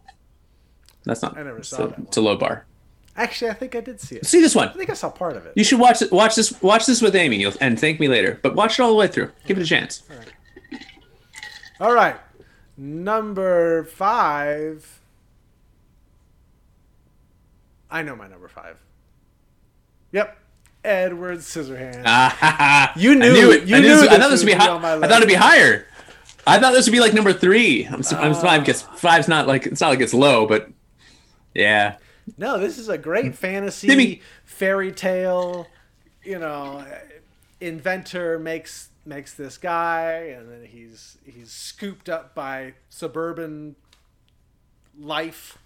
that's 1.06 1.24
not. 1.24 1.36
I 1.36 1.42
never 1.42 1.64
saw 1.64 1.88
that. 1.88 2.00
It's 2.00 2.18
a 2.18 2.22
low 2.22 2.38
bar. 2.38 2.68
Actually, 3.16 3.52
I 3.52 3.54
think 3.54 3.76
I 3.76 3.82
did 3.82 4.00
see 4.00 4.18
it. 4.18 4.26
See 4.26 4.42
this 4.42 4.56
one. 4.56 4.70
I 4.70 4.74
think 4.74 4.90
I 4.90 4.94
saw 4.94 5.10
part 5.10 5.36
of 5.36 5.46
it. 5.46 5.54
You 5.56 5.64
should 5.64 5.80
watch 5.80 6.02
it. 6.02 6.12
Watch 6.12 6.36
this. 6.36 6.62
Watch 6.62 6.86
this 6.86 7.02
with 7.02 7.16
Amy, 7.16 7.44
and 7.62 7.80
thank 7.80 8.00
me 8.00 8.08
later. 8.08 8.40
But 8.44 8.56
watch 8.56 8.80
it 8.80 8.84
all 8.84 8.90
the 8.90 8.96
way 8.96 9.08
through. 9.08 9.32
Give 9.46 9.58
it 9.58 9.64
a 9.64 9.66
chance. 9.66 10.04
All 10.12 10.18
right. 10.18 10.28
All 11.84 11.94
right. 11.94 12.16
Number 12.78 13.84
five. 13.84 15.02
I 17.92 18.02
know 18.04 18.16
my 18.16 18.30
number 18.30 18.48
five. 18.48 18.78
Yep. 20.14 20.38
Edward 20.86 21.40
Scissorhands. 21.40 22.96
you 22.96 23.16
knew, 23.16 23.34
knew 23.34 23.52
it. 23.52 23.68
You 23.68 23.76
I 23.76 23.80
knew, 23.82 23.88
this, 23.98 24.08
I 24.08 24.18
thought 24.18 24.30
this 24.30 24.40
would 24.40 24.48
be 24.48 24.54
high. 24.54 24.74
I 24.74 25.08
thought 25.08 25.12
it'd 25.12 25.28
be 25.28 25.34
higher. 25.34 25.86
I 26.48 26.58
thought 26.58 26.72
this 26.72 26.86
would 26.86 26.94
be 26.94 27.02
like 27.02 27.14
number 27.14 27.34
three. 27.34 27.86
I'm, 27.86 28.00
uh, 28.00 28.16
I'm 28.16 28.34
five. 28.34 28.64
Guess 28.64 28.84
five's 28.84 29.28
not 29.28 29.46
like 29.46 29.66
it's 29.66 29.82
not 29.82 29.90
like 29.90 30.00
it's 30.00 30.14
low, 30.14 30.48
but 30.48 30.70
yeah. 31.54 31.98
No, 32.38 32.60
this 32.60 32.78
is 32.78 32.88
a 32.88 32.98
great 32.98 33.36
fantasy 33.36 34.22
fairy 34.46 34.94
tale. 34.94 35.68
You 36.24 36.40
know, 36.40 36.86
inventor 37.60 38.40
makes 38.40 38.88
makes 39.06 39.34
this 39.34 39.58
guy, 39.58 40.34
and 40.38 40.50
then 40.50 40.66
he's 40.66 41.18
he's 41.26 41.52
scooped 41.52 42.10
up 42.10 42.34
by 42.36 42.74
suburban 42.90 43.76
life, 45.00 45.58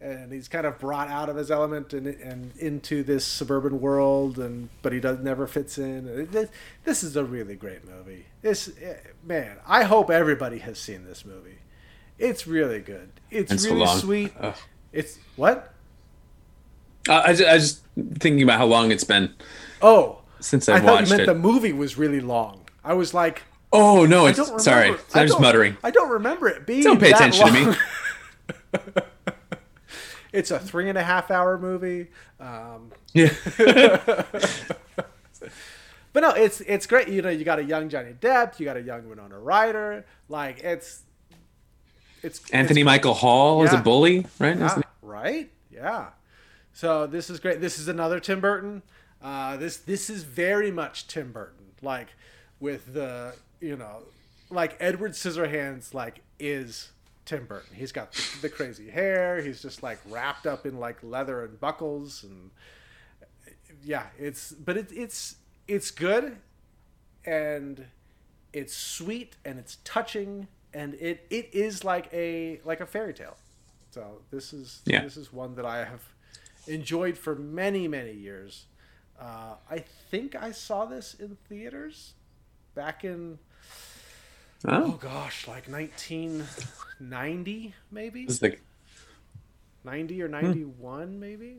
and 0.00 0.32
he's 0.32 0.48
kind 0.48 0.66
of 0.66 0.78
brought 0.78 1.08
out 1.08 1.28
of 1.28 1.36
his 1.36 1.50
element 1.50 1.92
and 1.92 2.06
and 2.06 2.56
into 2.56 3.02
this 3.02 3.24
suburban 3.24 3.80
world, 3.80 4.38
and 4.38 4.68
but 4.82 4.92
he 4.92 5.00
does 5.00 5.18
never 5.20 5.46
fits 5.46 5.78
in. 5.78 6.28
This, 6.30 6.50
this 6.84 7.02
is 7.02 7.16
a 7.16 7.24
really 7.24 7.54
great 7.54 7.86
movie. 7.86 8.26
This 8.42 8.70
eh, 8.80 8.94
man, 9.24 9.58
I 9.66 9.84
hope 9.84 10.10
everybody 10.10 10.58
has 10.58 10.78
seen 10.78 11.04
this 11.04 11.24
movie. 11.24 11.58
It's 12.18 12.46
really 12.46 12.80
good. 12.80 13.12
It's, 13.30 13.52
it's 13.52 13.66
really 13.66 13.86
so 13.86 13.98
sweet. 13.98 14.32
Ugh. 14.40 14.56
It's 14.92 15.18
what? 15.36 15.74
Uh, 17.08 17.12
I, 17.12 17.28
I 17.28 17.30
was 17.30 17.38
just 17.38 17.82
thinking 18.18 18.42
about 18.42 18.58
how 18.58 18.66
long 18.66 18.90
it's 18.90 19.04
been. 19.04 19.34
Oh, 19.82 20.22
since 20.40 20.68
I, 20.68 20.76
I 20.76 20.80
thought 20.80 21.04
you 21.04 21.10
meant 21.10 21.22
it. 21.22 21.26
the 21.26 21.34
movie 21.34 21.72
was 21.72 21.96
really 21.96 22.20
long. 22.20 22.66
I 22.84 22.94
was 22.94 23.14
like, 23.14 23.42
oh 23.72 24.06
no, 24.06 24.26
it's 24.26 24.38
remember, 24.38 24.58
sorry. 24.60 24.90
I'm 25.14 25.26
just 25.26 25.40
muttering. 25.40 25.76
I 25.82 25.90
don't 25.90 26.10
remember 26.10 26.48
it 26.48 26.66
being. 26.66 26.82
Don't 26.82 27.00
pay 27.00 27.12
attention 27.12 27.46
long. 27.46 27.54
to 27.54 27.70
me. 27.70 29.02
it's 30.32 30.50
a 30.50 30.58
three 30.58 30.88
and 30.88 30.98
a 30.98 31.02
half 31.02 31.30
hour 31.30 31.58
movie. 31.58 32.08
Um, 32.38 32.92
yeah. 33.12 33.32
but 36.12 36.20
no, 36.20 36.30
it's 36.30 36.60
it's 36.62 36.86
great. 36.86 37.08
You 37.08 37.22
know, 37.22 37.30
you 37.30 37.44
got 37.44 37.58
a 37.58 37.64
young 37.64 37.88
Johnny 37.88 38.12
Depp, 38.12 38.58
you 38.58 38.64
got 38.64 38.76
a 38.76 38.82
young 38.82 39.08
Winona 39.08 39.38
Ryder. 39.38 40.04
Like 40.28 40.60
it's 40.60 41.02
it's 42.22 42.48
Anthony 42.50 42.80
it's, 42.82 42.86
Michael 42.86 43.14
Hall 43.14 43.62
is 43.62 43.72
a 43.72 43.78
bully, 43.78 44.26
right? 44.38 44.58
yeah, 44.58 44.82
right? 45.02 45.50
Yeah. 45.70 46.08
So 46.72 47.06
this 47.06 47.30
is 47.30 47.40
great. 47.40 47.60
This 47.60 47.78
is 47.78 47.88
another 47.88 48.20
Tim 48.20 48.40
Burton. 48.40 48.82
Uh, 49.22 49.56
this 49.56 49.78
this 49.78 50.08
is 50.10 50.22
very 50.24 50.70
much 50.70 51.06
Tim 51.08 51.32
Burton. 51.32 51.64
Like 51.82 52.08
with 52.60 52.92
the 52.94 53.34
you 53.60 53.76
know, 53.76 54.02
like 54.50 54.76
Edward 54.80 55.12
Scissorhands 55.12 55.94
like 55.94 56.20
is 56.38 56.90
Tim 57.24 57.46
Burton. 57.46 57.74
He's 57.74 57.92
got 57.92 58.12
the, 58.12 58.22
the 58.42 58.48
crazy 58.48 58.88
hair. 58.90 59.40
He's 59.40 59.62
just 59.62 59.82
like 59.82 59.98
wrapped 60.08 60.46
up 60.46 60.66
in 60.66 60.78
like 60.78 61.02
leather 61.02 61.44
and 61.44 61.58
buckles 61.60 62.22
and 62.24 62.50
yeah, 63.84 64.06
it's 64.18 64.52
but 64.52 64.76
it, 64.76 64.88
it's 64.92 65.36
it's 65.68 65.90
good 65.90 66.36
and 67.24 67.86
it's 68.52 68.74
sweet 68.76 69.36
and 69.44 69.58
it's 69.58 69.78
touching 69.84 70.46
and 70.72 70.94
it 70.94 71.26
it 71.30 71.48
is 71.52 71.84
like 71.84 72.08
a 72.12 72.60
like 72.64 72.80
a 72.80 72.86
fairy 72.86 73.14
tale. 73.14 73.36
So 73.90 74.20
this 74.30 74.52
is 74.52 74.82
Yeah. 74.84 75.02
this 75.02 75.16
is 75.16 75.32
one 75.32 75.54
that 75.56 75.64
I 75.66 75.78
have 75.84 76.02
enjoyed 76.66 77.16
for 77.18 77.34
many 77.34 77.88
many 77.88 78.12
years. 78.12 78.66
Uh, 79.20 79.54
I 79.70 79.78
think 80.10 80.34
I 80.34 80.52
saw 80.52 80.84
this 80.84 81.14
in 81.14 81.36
theaters 81.48 82.12
back 82.74 83.04
in 83.04 83.38
oh 84.66 84.84
Oh, 84.84 84.90
gosh 85.00 85.48
like 85.48 85.68
1990 85.68 87.74
maybe? 87.90 88.24
It's 88.24 88.42
like 88.42 88.60
90 89.84 90.22
or 90.22 90.28
91 90.28 91.18
maybe? 91.18 91.56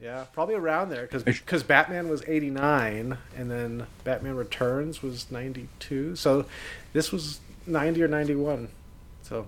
Yeah 0.00 0.24
probably 0.32 0.56
around 0.56 0.90
there 0.90 1.08
because 1.10 1.62
batman 1.62 2.08
was 2.08 2.22
89 2.26 3.16
and 3.36 3.50
then 3.50 3.86
batman 4.02 4.36
returns 4.36 5.02
was 5.02 5.30
92 5.30 6.16
so 6.16 6.46
this 6.92 7.12
was 7.12 7.38
90 7.66 8.02
or 8.02 8.08
91 8.08 8.68
so 9.22 9.46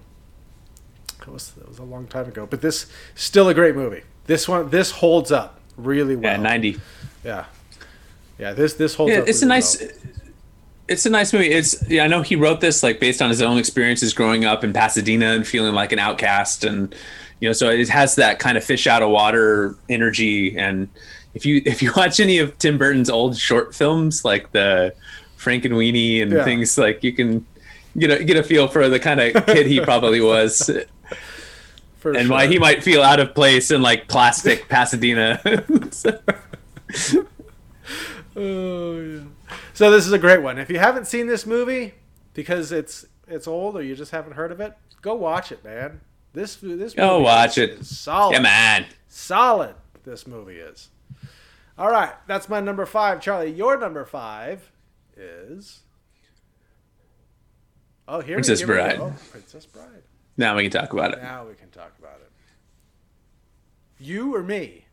that 1.27 1.33
was, 1.33 1.51
that 1.53 1.69
was 1.69 1.79
a 1.79 1.85
long 1.85 2.07
time 2.07 2.27
ago. 2.27 2.47
But 2.47 2.61
this 2.61 2.87
still 3.15 3.49
a 3.49 3.55
great 3.55 3.75
movie. 3.75 4.03
This 4.27 4.49
one 4.49 4.71
this 4.71 4.91
holds 4.91 5.33
up 5.33 5.61
really 5.77 6.17
well 6.17 6.33
yeah, 6.33 6.43
ninety. 6.43 6.81
yeah 7.25 7.45
yeah 8.39 8.53
this 8.53 8.75
this 8.75 8.95
holds 8.95 9.13
Yeah, 9.13 9.25
it's 9.27 9.43
a 9.43 9.47
nice. 9.47 9.81
well. 9.81 9.91
It's 10.89 11.05
a 11.05 11.11
nice 11.11 11.33
movie. 11.33 11.51
It's 11.51 11.75
yeah, 11.89 12.05
I 12.05 12.07
know 12.07 12.23
he 12.23 12.37
wrote 12.37 12.61
this 12.61 12.83
like 12.85 13.01
based 13.01 13.21
on 13.21 13.29
his 13.29 13.43
own 13.43 13.59
experiences 13.59 14.15
growing 14.15 14.45
up 14.45 14.63
in 14.63 14.73
Pasadena 14.73 15.33
and 15.33 15.45
feeling 15.45 15.75
like 15.75 15.91
an 15.91 15.99
outcast, 15.99 16.63
and 16.63 16.95
you 17.41 17.49
know, 17.49 17.53
so 17.53 17.69
it 17.71 17.89
has 17.89 18.15
that 18.15 18.39
kind 18.39 18.57
of 18.57 18.63
fish 18.63 18.87
out 18.87 19.03
of 19.03 19.11
water 19.11 19.75
energy. 19.89 20.57
And 20.57 20.89
if 21.35 21.45
you 21.45 21.61
if 21.67 21.83
you 21.83 21.93
watch 21.97 22.21
any 22.21 22.39
of 22.39 22.57
Tim 22.59 22.79
Burton's 22.79 23.11
old 23.11 23.37
short 23.37 23.75
films, 23.75 24.25
like 24.25 24.53
the 24.53 24.95
Frankenweenie 25.37 26.23
and 26.23 26.31
Yeah. 26.31 26.45
things, 26.45 26.79
like 26.79 27.03
you 27.03 27.13
can 27.13 27.45
get 27.99 28.13
a 28.13 28.23
get 28.23 28.37
a 28.37 28.45
feel 28.45 28.69
for 28.69 28.89
the 28.89 29.01
kind 29.01 29.21
of 29.21 29.45
kid 29.47 29.67
he 29.67 29.81
probably 29.91 30.21
was, 30.21 30.71
For 32.13 32.17
and 32.17 32.31
why 32.31 32.47
he 32.47 32.59
might 32.59 32.85
feel 32.85 33.03
out 33.03 33.19
of 33.19 33.35
place 33.35 33.71
in 33.73 33.83
like 33.83 34.07
plastic 34.07 34.69
Pasadena. 34.69 35.41
Oh 38.39 39.01
yeah. 39.01 39.21
So 39.73 39.91
this 39.91 40.07
is 40.07 40.13
a 40.13 40.19
great 40.19 40.43
one. 40.43 40.59
If 40.59 40.69
you 40.69 40.79
haven't 40.79 41.07
seen 41.07 41.27
this 41.27 41.47
movie 41.47 41.95
because 42.35 42.71
it's 42.73 43.07
it's 43.27 43.47
old 43.47 43.77
or 43.77 43.83
you 43.83 43.95
just 43.97 44.11
haven't 44.11 44.33
heard 44.35 44.53
of 44.53 44.61
it, 44.61 44.75
go 45.01 45.15
watch 45.15 45.51
it, 45.53 45.65
man. 45.65 46.01
This 46.35 46.57
this 46.57 46.93
Go 46.93 47.21
watch 47.21 47.57
is- 47.57 47.71
it. 47.71 47.81
is 47.81 47.99
solid. 47.99 48.33
yeah, 48.35 48.41
man. 48.41 48.87
Solid. 49.09 49.75
This 50.05 50.27
movie 50.27 50.57
is. 50.59 50.89
All 51.79 51.91
right, 51.91 52.13
that's 52.27 52.49
my 52.49 52.61
number 52.61 52.85
five, 52.87 53.21
Charlie. 53.23 53.51
Your 53.53 53.79
number 53.79 54.05
five 54.05 54.71
is. 55.17 55.81
Oh, 58.09 58.21
here 58.21 58.37
Princess 58.37 58.61
we, 58.61 58.67
here 58.67 58.75
we 58.77 58.83
Bride. 58.83 58.99
go. 58.99 59.15
Princess 59.31 59.67
Bride. 59.67 60.03
Now 60.37 60.57
we 60.57 60.63
can 60.69 60.71
talk 60.71 60.93
about 60.93 61.13
it. 61.15 61.23
Now 61.23 61.47
we 61.47 61.55
can 61.55 61.71
talk. 61.71 61.93
You 63.99 64.35
or 64.35 64.43
me? 64.43 64.85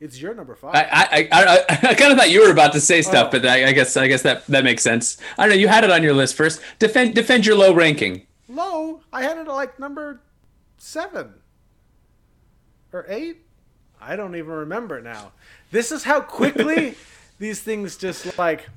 It's 0.00 0.20
your 0.20 0.34
number 0.34 0.54
five. 0.54 0.74
I, 0.74 0.82
I, 0.90 1.28
I, 1.32 1.64
I, 1.90 1.94
kind 1.94 2.12
of 2.12 2.18
thought 2.18 2.30
you 2.30 2.42
were 2.42 2.50
about 2.50 2.72
to 2.74 2.80
say 2.80 2.98
oh. 2.98 3.02
stuff, 3.02 3.28
Oh. 3.28 3.30
but 3.38 3.46
I, 3.46 3.68
I 3.68 3.72
guess 3.72 3.96
I 3.96 4.06
guess 4.06 4.22
that 4.22 4.46
that 4.48 4.64
makes 4.64 4.82
sense. 4.82 5.16
I 5.38 5.42
don't 5.42 5.50
know. 5.50 5.60
You 5.60 5.68
had 5.68 5.84
it 5.84 5.90
on 5.90 6.02
your 6.02 6.12
list 6.12 6.34
first. 6.34 6.60
Defend 6.78 7.14
defend 7.14 7.46
your 7.46 7.56
low 7.56 7.72
ranking. 7.74 8.26
low. 8.48 9.00
I 9.12 9.22
had 9.22 9.38
it 9.38 9.48
at 9.48 9.48
like 9.48 9.78
number 9.78 10.20
seven 10.76 11.34
or 12.92 13.06
eight. 13.08 13.38
I 14.00 14.16
don't 14.16 14.34
even 14.36 14.50
remember 14.52 15.00
now. 15.00 15.32
This 15.70 15.90
is 15.92 16.04
how 16.04 16.20
quickly 16.20 16.96
these 17.38 17.60
things 17.60 17.96
just 17.96 18.36
like 18.38 18.68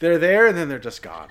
they're 0.00 0.18
there 0.18 0.46
and 0.48 0.56
then 0.56 0.68
they're 0.68 0.78
just 0.78 1.02
gone. 1.02 1.28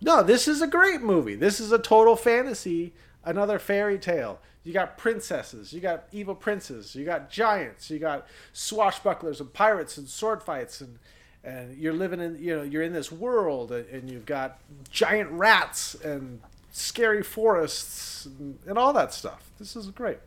No, 0.00 0.22
this 0.22 0.48
is 0.48 0.62
a 0.62 0.66
great 0.66 1.02
movie. 1.02 1.34
This 1.34 1.60
is 1.60 1.72
a 1.72 1.78
total 1.78 2.16
fantasy, 2.16 2.92
another 3.24 3.58
fairy 3.58 3.98
tale. 3.98 4.40
You 4.64 4.72
got 4.72 4.96
princesses, 4.96 5.72
you 5.72 5.80
got 5.80 6.04
evil 6.12 6.34
princes, 6.34 6.94
you 6.94 7.04
got 7.04 7.30
giants, 7.30 7.90
you 7.90 7.98
got 7.98 8.26
swashbucklers 8.54 9.40
and 9.40 9.52
pirates 9.52 9.98
and 9.98 10.08
sword 10.08 10.42
fights 10.42 10.80
and 10.80 10.98
and 11.44 11.76
you're 11.76 11.92
living 11.92 12.20
in 12.20 12.38
you 12.40 12.56
know 12.56 12.62
you're 12.62 12.82
in 12.82 12.92
this 12.92 13.10
world 13.10 13.72
and, 13.72 13.86
and 13.88 14.08
you've 14.08 14.26
got 14.26 14.60
giant 14.90 15.28
rats 15.30 15.96
and 15.96 16.40
scary 16.70 17.22
forests 17.22 18.26
and, 18.26 18.58
and 18.66 18.78
all 18.78 18.92
that 18.92 19.12
stuff. 19.12 19.50
This 19.58 19.74
is 19.76 19.88
great. 19.88 20.18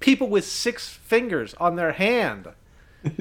People 0.00 0.28
with 0.28 0.44
six 0.44 0.88
fingers 0.88 1.54
on 1.58 1.76
their 1.76 1.92
hand. 1.92 2.48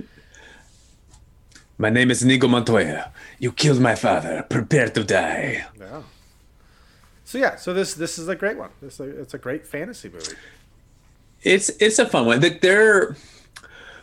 My 1.77 1.89
name 1.89 2.11
is 2.11 2.21
Inigo 2.21 2.47
Montoya. 2.47 3.11
You 3.39 3.51
killed 3.51 3.79
my 3.79 3.95
father. 3.95 4.45
Prepare 4.47 4.89
to 4.89 5.03
die. 5.03 5.65
Yeah. 5.79 6.03
So 7.31 7.37
yeah, 7.37 7.55
so 7.55 7.73
this 7.73 7.93
this 7.93 8.19
is 8.19 8.27
a 8.27 8.35
great 8.35 8.57
one. 8.57 8.71
This 8.81 8.99
it's 8.99 9.33
a 9.33 9.37
great 9.37 9.65
fantasy 9.65 10.09
movie. 10.09 10.35
It's 11.43 11.69
it's 11.79 11.97
a 11.97 12.05
fun 12.05 12.25
one. 12.25 12.41
The- 12.41 12.59
There, 12.61 13.15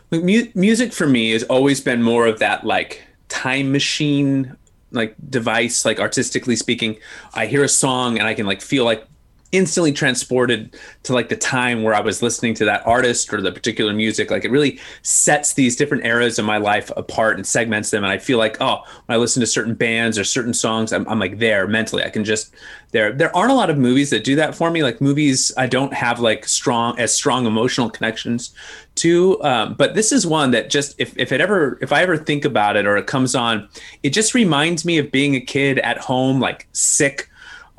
like, 0.09 0.23
mu- 0.23 0.47
music 0.55 0.91
for 0.91 1.05
me 1.05 1.29
has 1.33 1.43
always 1.43 1.79
been 1.79 2.01
more 2.01 2.25
of 2.25 2.39
that 2.39 2.63
like 2.65 3.03
time 3.27 3.71
machine 3.71 4.57
like 4.89 5.13
device. 5.29 5.85
Like 5.85 5.99
artistically 5.99 6.55
speaking, 6.55 6.97
I 7.35 7.45
hear 7.45 7.63
a 7.63 7.67
song 7.69 8.17
and 8.17 8.27
I 8.27 8.33
can 8.33 8.47
like 8.47 8.61
feel 8.63 8.83
like 8.83 9.05
instantly 9.51 9.91
transported 9.91 10.75
to 11.03 11.13
like 11.13 11.29
the 11.29 11.35
time 11.35 11.81
where 11.81 11.95
I 11.95 12.01
was 12.01 12.21
listening 12.21 12.53
to 12.55 12.65
that 12.65 12.85
artist 12.85 13.33
or 13.33 13.41
the 13.41 13.51
particular 13.51 13.93
music. 13.93 14.29
Like 14.29 14.45
it 14.45 14.51
really 14.51 14.79
sets 15.01 15.53
these 15.53 15.75
different 15.75 16.05
eras 16.05 16.37
of 16.37 16.45
my 16.45 16.57
life 16.57 16.91
apart 16.95 17.37
and 17.37 17.45
segments 17.45 17.89
them. 17.89 18.03
And 18.03 18.11
I 18.11 18.19
feel 18.19 18.37
like, 18.37 18.57
oh, 18.61 18.81
when 19.05 19.15
I 19.15 19.17
listen 19.17 19.39
to 19.39 19.47
certain 19.47 19.73
bands 19.73 20.19
or 20.19 20.23
certain 20.23 20.53
songs, 20.53 20.93
I'm, 20.93 21.07
I'm 21.07 21.19
like 21.19 21.39
there 21.39 21.67
mentally. 21.67 22.03
I 22.03 22.09
can 22.09 22.23
just 22.23 22.53
there. 22.91 23.11
There 23.11 23.35
aren't 23.35 23.51
a 23.51 23.55
lot 23.55 23.69
of 23.69 23.77
movies 23.77 24.09
that 24.11 24.23
do 24.23 24.35
that 24.35 24.55
for 24.55 24.69
me. 24.69 24.83
Like 24.83 25.01
movies, 25.01 25.51
I 25.57 25.67
don't 25.67 25.93
have 25.93 26.19
like 26.19 26.47
strong 26.47 26.99
as 26.99 27.13
strong 27.13 27.45
emotional 27.45 27.89
connections 27.89 28.53
to. 28.95 29.41
Um, 29.43 29.75
but 29.75 29.95
this 29.95 30.11
is 30.11 30.27
one 30.27 30.51
that 30.51 30.69
just 30.69 30.95
if 30.99 31.17
if 31.17 31.31
it 31.31 31.41
ever 31.41 31.79
if 31.81 31.91
I 31.91 32.01
ever 32.03 32.17
think 32.17 32.45
about 32.45 32.75
it 32.75 32.85
or 32.85 32.97
it 32.97 33.07
comes 33.07 33.35
on, 33.35 33.67
it 34.03 34.11
just 34.11 34.33
reminds 34.33 34.85
me 34.85 34.97
of 34.97 35.11
being 35.11 35.35
a 35.35 35.41
kid 35.41 35.79
at 35.79 35.97
home, 35.97 36.39
like 36.39 36.67
sick 36.71 37.28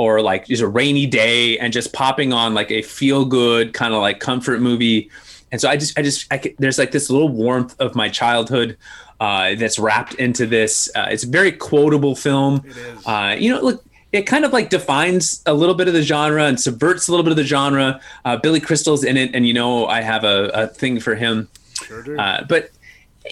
or 0.01 0.23
like 0.23 0.47
just 0.47 0.63
a 0.63 0.67
rainy 0.67 1.05
day 1.05 1.59
and 1.59 1.75
just 1.75 1.93
popping 1.93 2.33
on 2.33 2.55
like 2.55 2.71
a 2.71 2.81
feel 2.81 3.23
good 3.27 3.75
kind 3.75 3.93
of 3.93 4.01
like 4.01 4.19
comfort 4.19 4.63
movie. 4.63 5.11
And 5.53 5.61
so 5.61 5.69
I 5.69 5.77
just, 5.77 5.99
I 5.99 6.01
just, 6.01 6.27
I 6.33 6.55
there's 6.59 6.79
like 6.79 6.91
this 6.91 7.11
little 7.11 7.29
warmth 7.29 7.79
of 7.79 7.95
my 7.95 8.09
childhood 8.09 8.79
uh, 9.21 9.57
that's 9.57 9.79
wrapped 9.79 10.15
into 10.15 10.47
this. 10.47 10.91
Uh, 10.97 11.09
it's 11.11 11.25
a 11.25 11.29
very 11.29 11.53
quotable 11.53 12.17
film. 12.17 12.63
It 12.65 12.77
is. 12.79 13.07
Uh, 13.07 13.37
you 13.39 13.51
know, 13.51 13.61
look, 13.61 13.85
it 14.11 14.23
kind 14.23 14.47
of 14.47 14.55
like 14.55 14.71
defines 14.71 15.43
a 15.45 15.53
little 15.53 15.75
bit 15.75 15.87
of 15.87 15.93
the 15.93 16.03
genre 16.03 16.45
and 16.45 16.59
subverts 16.59 17.09
a 17.09 17.11
little 17.11 17.25
bit 17.25 17.33
of 17.33 17.37
the 17.37 17.45
genre. 17.45 18.01
Uh, 18.25 18.39
Billy 18.39 18.59
Crystal's 18.59 19.05
in 19.05 19.19
it, 19.19 19.35
and 19.35 19.47
you 19.47 19.53
know, 19.53 19.87
I 19.87 20.01
have 20.01 20.25
a, 20.25 20.49
a 20.55 20.67
thing 20.67 20.99
for 20.99 21.15
him. 21.15 21.47
Sure 21.75 22.03
do. 22.03 22.19
Uh, 22.19 22.43
but 22.49 22.71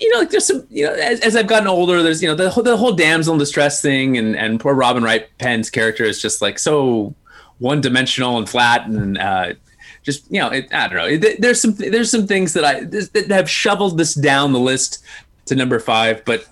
you 0.00 0.10
know, 0.12 0.20
like 0.20 0.30
there's 0.30 0.46
some, 0.46 0.66
you 0.70 0.86
know, 0.86 0.92
as, 0.92 1.20
as 1.20 1.36
I've 1.36 1.46
gotten 1.46 1.68
older, 1.68 2.02
there's, 2.02 2.22
you 2.22 2.28
know, 2.28 2.34
the 2.34 2.50
whole, 2.50 2.62
the 2.62 2.76
whole 2.76 2.92
damsel 2.92 3.34
in 3.34 3.38
distress 3.38 3.80
thing 3.82 4.16
and, 4.16 4.36
and 4.36 4.60
poor 4.60 4.74
Robin 4.74 5.02
Wright 5.02 5.28
Penn's 5.38 5.70
character 5.70 6.04
is 6.04 6.20
just 6.20 6.40
like 6.42 6.58
so 6.58 7.14
one 7.58 7.80
dimensional 7.80 8.38
and 8.38 8.48
flat 8.48 8.86
and, 8.86 9.18
uh, 9.18 9.52
just, 10.02 10.30
you 10.30 10.40
know, 10.40 10.48
it, 10.48 10.72
I 10.72 10.88
don't 10.88 10.96
know. 10.96 11.06
It, 11.06 11.40
there's 11.40 11.60
some, 11.60 11.74
there's 11.74 12.10
some 12.10 12.26
things 12.26 12.52
that 12.54 12.64
I, 12.64 12.84
that 12.84 13.26
have 13.30 13.50
shoveled 13.50 13.98
this 13.98 14.14
down 14.14 14.52
the 14.52 14.60
list 14.60 15.04
to 15.46 15.54
number 15.54 15.78
five, 15.78 16.24
but 16.24 16.46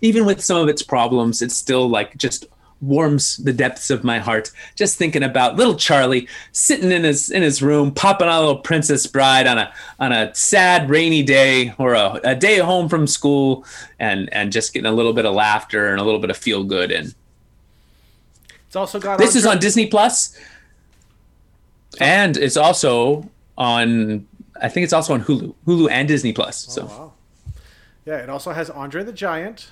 even 0.00 0.24
with 0.24 0.42
some 0.42 0.56
of 0.56 0.68
its 0.68 0.82
problems, 0.82 1.42
it's 1.42 1.56
still 1.56 1.88
like 1.88 2.16
just 2.16 2.46
warms 2.86 3.36
the 3.38 3.52
depths 3.52 3.90
of 3.90 4.04
my 4.04 4.18
heart. 4.18 4.50
Just 4.74 4.98
thinking 4.98 5.22
about 5.22 5.56
little 5.56 5.74
Charlie 5.74 6.28
sitting 6.52 6.92
in 6.92 7.04
his 7.04 7.30
in 7.30 7.42
his 7.42 7.62
room 7.62 7.92
popping 7.92 8.28
on 8.28 8.34
a 8.34 8.40
little 8.40 8.58
Princess 8.58 9.06
Bride 9.06 9.46
on 9.46 9.58
a 9.58 9.72
on 9.98 10.12
a 10.12 10.34
sad 10.34 10.90
rainy 10.90 11.22
day 11.22 11.74
or 11.78 11.94
a, 11.94 12.20
a 12.24 12.34
day 12.34 12.58
home 12.58 12.88
from 12.88 13.06
school 13.06 13.64
and 13.98 14.32
and 14.32 14.52
just 14.52 14.72
getting 14.72 14.86
a 14.86 14.92
little 14.92 15.12
bit 15.12 15.26
of 15.26 15.34
laughter 15.34 15.90
and 15.90 16.00
a 16.00 16.04
little 16.04 16.20
bit 16.20 16.30
of 16.30 16.36
feel 16.36 16.64
good 16.64 16.90
and 16.90 17.14
it's 18.66 18.76
also 18.76 18.98
got 18.98 19.18
this 19.18 19.36
is 19.36 19.46
on 19.46 19.58
Disney 19.58 19.86
Plus. 19.86 20.36
Oh. 22.00 22.04
And 22.04 22.36
it's 22.36 22.56
also 22.56 23.30
on 23.56 24.26
I 24.60 24.68
think 24.68 24.84
it's 24.84 24.92
also 24.92 25.14
on 25.14 25.22
Hulu 25.22 25.54
Hulu 25.66 25.90
and 25.90 26.08
Disney 26.08 26.32
Plus 26.32 26.56
so. 26.72 26.82
Oh, 26.82 26.86
wow. 26.86 27.12
Yeah, 28.04 28.16
it 28.18 28.28
also 28.28 28.52
has 28.52 28.68
Andre 28.68 29.02
the 29.02 29.12
Giant, 29.12 29.70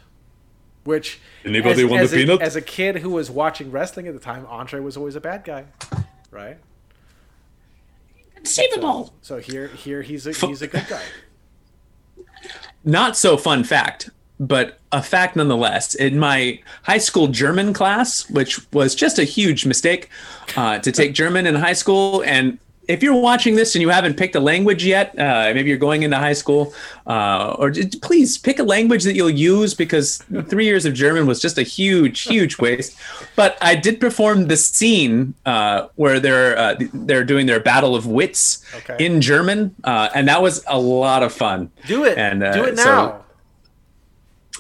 which 0.85 1.20
Anybody 1.45 1.83
as, 1.85 1.91
want 1.91 2.03
as 2.03 2.12
a 2.12 2.16
a, 2.16 2.18
peanut? 2.18 2.43
as 2.43 2.57
a 2.57 2.61
kid 2.61 2.97
who 2.97 3.11
was 3.11 3.30
watching 3.30 3.70
wrestling 3.70 4.07
at 4.09 4.14
the 4.14 4.20
time, 4.20 4.47
Andre 4.49 4.80
was 4.80 4.97
always 4.97 5.14
a 5.14 5.20
bad 5.20 5.45
guy, 5.45 5.64
right? 6.30 6.59
Conceivable. 8.35 9.14
So 9.22 9.39
here, 9.39 9.68
here 9.68 10.03
he's 10.03 10.26
a 10.26 10.33
he's 10.33 10.62
a 10.62 10.66
good 10.66 10.87
guy. 10.89 11.03
Not 12.85 13.16
so 13.16 13.37
fun 13.37 13.62
fact, 13.62 14.11
but 14.41 14.80
a 14.91 15.01
fact 15.03 15.37
nonetheless. 15.37 15.95
In 15.95 16.18
my 16.18 16.61
high 16.83 16.99
school 16.99 17.28
German 17.28 17.72
class, 17.72 18.28
which 18.28 18.61
was 18.72 18.97
just 18.97 19.20
a 19.20 19.24
huge 19.24 19.64
mistake 19.64 20.09
uh, 20.57 20.80
to 20.80 20.91
take 20.91 21.14
German 21.14 21.47
in 21.47 21.55
high 21.55 21.72
school, 21.74 22.22
and 22.26 22.59
if 22.93 23.03
you're 23.03 23.16
watching 23.20 23.55
this 23.57 23.74
and 23.74 23.80
you 23.82 23.88
haven't 23.88 24.16
picked 24.18 24.34
a 24.34 24.40
language 24.40 24.84
yet, 24.84 25.18
uh, 25.18 25.51
maybe 25.55 25.68
you're 25.70 25.78
going 25.78 26.03
into 26.03 26.18
high 26.18 26.34
school, 26.34 26.74
uh, 27.07 27.57
or 27.59 27.72
please 28.03 28.36
pick 28.36 28.59
a 28.59 28.62
language 28.62 29.03
that 29.05 29.14
you'll 29.14 29.30
use 29.30 29.72
because 29.74 30.18
three 30.51 30.66
years 30.66 30.84
of 30.84 30.93
German 30.93 31.26
was 31.26 31.40
just 31.40 31.57
a 31.57 31.62
huge, 31.62 32.20
huge 32.20 32.59
waste. 32.59 32.97
But 33.34 33.57
I 33.62 33.74
did 33.74 33.99
perform 33.99 34.49
the 34.49 34.57
scene 34.57 35.34
uh, 35.47 35.88
where 35.97 36.20
they're 36.20 36.57
uh, 36.59 36.74
they're 36.93 37.24
doing 37.24 37.47
their 37.47 37.61
battle 37.61 37.97
of 37.97 38.07
wits 38.07 38.62
Okay. 38.76 38.97
in 39.05 39.20
German, 39.20 39.74
uh, 39.84 40.11
and 40.14 40.28
that 40.28 40.43
was 40.43 40.62
a 40.66 40.78
lot 40.78 41.22
of 41.22 41.32
fun. 41.32 41.70
Do 41.86 42.05
it. 42.05 42.18
And, 42.18 42.43
uh, 42.43 42.53
Do 42.53 42.64
it 42.64 42.78
so- 42.78 42.84
now. 42.84 43.18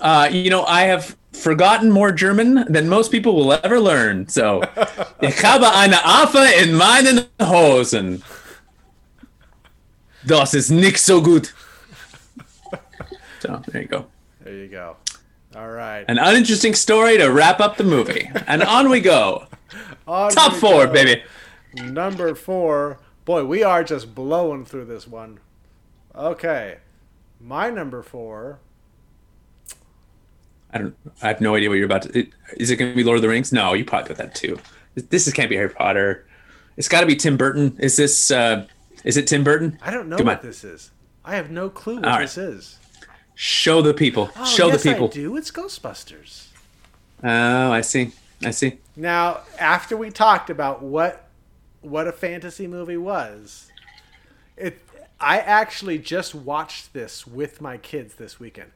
Uh, 0.00 0.28
you 0.32 0.50
know, 0.50 0.64
I 0.64 0.82
have 0.84 1.16
forgotten 1.32 1.90
more 1.90 2.12
German 2.12 2.64
than 2.72 2.88
most 2.88 3.10
people 3.10 3.34
will 3.34 3.52
ever 3.52 3.80
learn. 3.80 4.28
So, 4.28 4.62
ich 5.22 5.42
habe 5.42 5.66
eine 5.74 5.96
Affe 6.04 6.44
in 6.62 6.74
meinen 6.74 7.26
Hosen. 7.40 8.22
Das 10.24 10.54
ist 10.54 10.70
nicht 10.70 10.98
so 10.98 11.20
gut. 11.20 11.52
So, 13.40 13.60
there 13.66 13.82
you 13.82 13.88
go. 13.88 14.06
there 14.44 14.54
you 14.54 14.68
go. 14.68 14.96
All 15.56 15.68
right. 15.68 16.04
An 16.08 16.18
uninteresting 16.18 16.74
story 16.74 17.18
to 17.18 17.26
wrap 17.28 17.60
up 17.60 17.76
the 17.76 17.84
movie. 17.84 18.30
And 18.46 18.62
on 18.62 18.88
we 18.88 19.00
go. 19.00 19.46
On 20.06 20.30
Top 20.30 20.52
we 20.54 20.58
four, 20.60 20.86
go. 20.86 20.92
baby. 20.92 21.22
Number 21.74 22.34
four. 22.34 22.98
Boy, 23.24 23.44
we 23.44 23.62
are 23.62 23.84
just 23.84 24.14
blowing 24.14 24.64
through 24.64 24.86
this 24.86 25.06
one. 25.06 25.40
Okay. 26.14 26.78
My 27.40 27.68
number 27.70 28.02
four. 28.02 28.60
I 30.72 30.78
don't. 30.78 30.96
I 31.20 31.28
have 31.28 31.40
no 31.40 31.54
idea 31.54 31.68
what 31.68 31.76
you're 31.76 31.86
about 31.86 32.02
to. 32.02 32.26
Is 32.56 32.70
it 32.70 32.76
going 32.76 32.90
to 32.90 32.96
be 32.96 33.04
Lord 33.04 33.16
of 33.16 33.22
the 33.22 33.28
Rings? 33.28 33.52
No, 33.52 33.74
you 33.74 33.84
probably 33.84 34.08
put 34.08 34.16
that 34.16 34.34
too. 34.34 34.58
This 34.94 35.26
is, 35.26 35.32
can't 35.32 35.50
be 35.50 35.56
Harry 35.56 35.68
Potter. 35.68 36.26
It's 36.76 36.88
got 36.88 37.00
to 37.00 37.06
be 37.06 37.16
Tim 37.16 37.36
Burton. 37.36 37.76
Is 37.78 37.96
this? 37.96 38.30
Uh, 38.30 38.66
is 39.04 39.16
it 39.16 39.26
Tim 39.26 39.44
Burton? 39.44 39.78
I 39.82 39.90
don't 39.90 40.08
know 40.08 40.16
Come 40.16 40.26
what 40.26 40.40
on. 40.40 40.46
this 40.46 40.64
is. 40.64 40.90
I 41.24 41.36
have 41.36 41.50
no 41.50 41.68
clue 41.68 41.96
what 41.96 42.04
right. 42.04 42.20
this 42.22 42.38
is. 42.38 42.78
Show 43.34 43.82
the 43.82 43.94
people. 43.94 44.30
Oh, 44.36 44.44
Show 44.44 44.68
yes, 44.68 44.82
the 44.82 44.92
people. 44.92 45.08
I 45.08 45.10
do. 45.10 45.36
It's 45.36 45.50
Ghostbusters. 45.50 46.48
Oh, 47.22 47.72
I 47.72 47.80
see. 47.80 48.12
I 48.44 48.50
see. 48.50 48.78
Now, 48.96 49.40
after 49.58 49.96
we 49.96 50.10
talked 50.10 50.50
about 50.50 50.82
what 50.82 51.28
what 51.80 52.06
a 52.06 52.12
fantasy 52.12 52.66
movie 52.66 52.96
was, 52.96 53.70
it 54.56 54.78
I 55.20 55.38
actually 55.38 55.98
just 55.98 56.34
watched 56.34 56.92
this 56.92 57.26
with 57.26 57.60
my 57.60 57.76
kids 57.76 58.14
this 58.14 58.40
weekend 58.40 58.72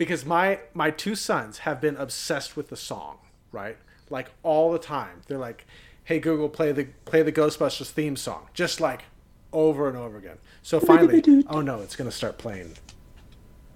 because 0.00 0.24
my 0.24 0.58
my 0.72 0.90
two 0.90 1.14
sons 1.14 1.58
have 1.58 1.78
been 1.78 1.94
obsessed 1.98 2.56
with 2.56 2.70
the 2.70 2.76
song, 2.76 3.18
right? 3.52 3.76
Like 4.08 4.30
all 4.42 4.72
the 4.72 4.78
time. 4.78 5.20
They're 5.26 5.36
like, 5.36 5.66
"Hey 6.04 6.18
Google, 6.18 6.48
play 6.48 6.72
the 6.72 6.86
play 7.04 7.22
the 7.22 7.30
Ghostbusters 7.30 7.90
theme 7.90 8.16
song." 8.16 8.48
Just 8.54 8.80
like 8.80 9.02
over 9.52 9.88
and 9.88 9.98
over 9.98 10.16
again. 10.16 10.38
So 10.62 10.80
finally, 10.80 11.44
oh 11.48 11.60
no, 11.60 11.82
it's 11.82 11.96
going 11.96 12.08
to 12.08 12.16
start 12.16 12.38
playing. 12.38 12.78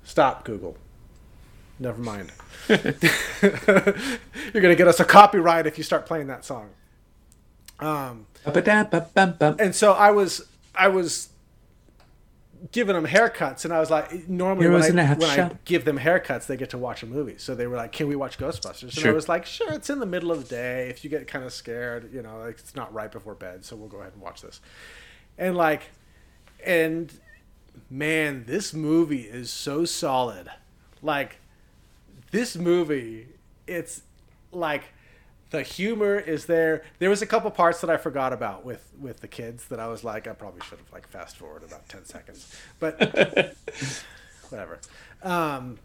Stop 0.03 0.47
Google. 0.47 0.79
Never 1.79 2.01
mind. 2.01 2.33
You're 2.71 2.81
gonna 4.55 4.77
get 4.77 4.89
us 4.89 5.01
a 5.01 5.05
copyright 5.05 5.67
if 5.67 5.77
you 5.77 5.85
start 5.85 6.07
playing 6.07 6.29
that 6.29 6.47
song. 6.47 6.71
Um, 7.81 8.27
and 9.61 9.75
so 9.75 9.93
I 9.93 10.11
was, 10.11 10.49
I 10.75 10.89
was 10.89 11.29
giving 12.73 12.95
them 12.95 13.07
haircuts, 13.07 13.65
and 13.65 13.75
I 13.75 13.81
was 13.81 13.91
like, 13.91 14.29
normally 14.29 14.67
Heroes 14.67 14.89
when, 14.89 14.99
I, 14.99 15.15
when 15.15 15.41
I 15.41 15.51
give 15.65 15.85
them 15.85 15.99
haircuts, 15.99 16.47
they 16.47 16.57
get 16.57 16.71
to 16.71 16.79
watch 16.79 17.03
a 17.03 17.07
movie. 17.07 17.37
So 17.39 17.55
they 17.55 17.67
were 17.67 17.77
like, 17.77 17.93
"Can 17.93 18.09
we 18.09 18.17
watch 18.17 18.39
Ghostbusters?" 18.39 18.97
And 18.97 19.07
I 19.07 19.13
was 19.13 19.29
like, 19.29 19.47
"Sure." 19.47 19.73
It's 19.73 19.91
in 19.91 19.99
the 19.99 20.07
middle 20.07 20.31
of 20.31 20.43
the 20.43 20.49
day. 20.55 20.89
If 20.89 21.05
you 21.05 21.11
get 21.11 21.27
kind 21.27 21.45
of 21.45 21.53
scared, 21.53 22.13
you 22.13 22.23
know, 22.23 22.39
like 22.39 22.59
it's 22.59 22.75
not 22.75 22.93
right 22.93 23.11
before 23.11 23.35
bed, 23.35 23.65
so 23.65 23.77
we'll 23.77 23.89
go 23.89 23.99
ahead 23.99 24.13
and 24.13 24.23
watch 24.23 24.41
this. 24.41 24.61
And 25.37 25.57
like, 25.57 25.83
and 26.65 27.13
man, 27.91 28.45
this 28.47 28.73
movie 28.73 29.23
is 29.23 29.51
so 29.51 29.85
solid. 29.85 30.49
Like, 31.03 31.37
this 32.31 32.57
movie, 32.57 33.29
it's 33.67 34.03
like 34.53 34.85
the 35.55 35.63
humor 35.63 36.19
is 36.19 36.47
there. 36.47 36.83
There 36.99 37.09
was 37.09 37.23
a 37.23 37.27
couple 37.27 37.49
parts 37.53 37.81
that 37.83 37.89
I 37.89 37.97
forgot 37.97 38.33
about 38.33 38.65
with 38.65 38.91
with 39.01 39.21
the 39.21 39.29
kids 39.29 39.67
that 39.67 39.79
I 39.79 39.87
was 39.87 40.03
like, 40.03 40.27
I 40.27 40.33
probably 40.33 40.61
should 40.63 40.79
have 40.79 40.93
like 40.93 41.07
fast 41.07 41.37
forward 41.37 41.63
about 41.63 41.89
ten 41.89 42.05
seconds, 42.05 42.53
but 42.81 42.99
whatever. 44.49 44.81
Um, 45.23 45.79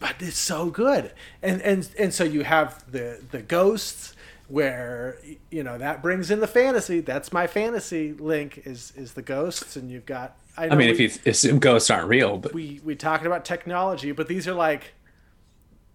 but 0.00 0.16
it's 0.18 0.36
so 0.36 0.68
good, 0.68 1.12
and 1.42 1.62
and 1.62 1.88
and 1.96 2.12
so 2.12 2.24
you 2.24 2.42
have 2.42 2.90
the 2.90 3.22
the 3.30 3.40
ghosts 3.40 4.16
where 4.48 5.18
you 5.48 5.62
know 5.62 5.78
that 5.78 6.02
brings 6.02 6.32
in 6.32 6.40
the 6.40 6.48
fantasy. 6.48 6.98
That's 6.98 7.32
my 7.32 7.46
fantasy 7.46 8.14
link 8.14 8.62
is 8.64 8.92
is 8.96 9.12
the 9.12 9.22
ghosts, 9.22 9.76
and 9.76 9.92
you've 9.92 10.06
got. 10.06 10.36
I, 10.56 10.66
know 10.66 10.74
I 10.74 10.76
mean, 10.76 10.90
if 10.90 10.98
you 10.98 11.10
assume 11.24 11.60
ghosts 11.60 11.88
aren't 11.88 12.08
real, 12.08 12.36
but 12.36 12.52
we 12.52 12.80
we 12.84 12.96
talking 12.96 13.28
about 13.28 13.44
technology, 13.44 14.10
but 14.10 14.26
these 14.26 14.48
are 14.48 14.54
like, 14.54 14.92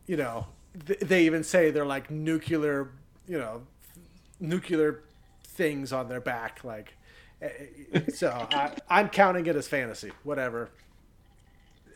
you 0.07 0.15
know, 0.15 0.47
they 0.73 1.25
even 1.25 1.43
say 1.43 1.71
they're 1.71 1.85
like 1.85 2.09
nuclear, 2.09 2.91
you 3.29 3.37
know, 3.37 3.61
nuclear 4.39 5.03
things 5.45 5.93
on 5.93 6.09
their 6.09 6.19
back, 6.19 6.63
like. 6.63 6.93
eh, 7.41 7.49
eh, 7.93 7.99
So 8.13 8.29
I, 8.51 8.71
I'm 8.89 9.07
counting 9.09 9.45
it 9.45 9.55
as 9.55 9.67
fantasy. 9.67 10.11
Whatever. 10.23 10.69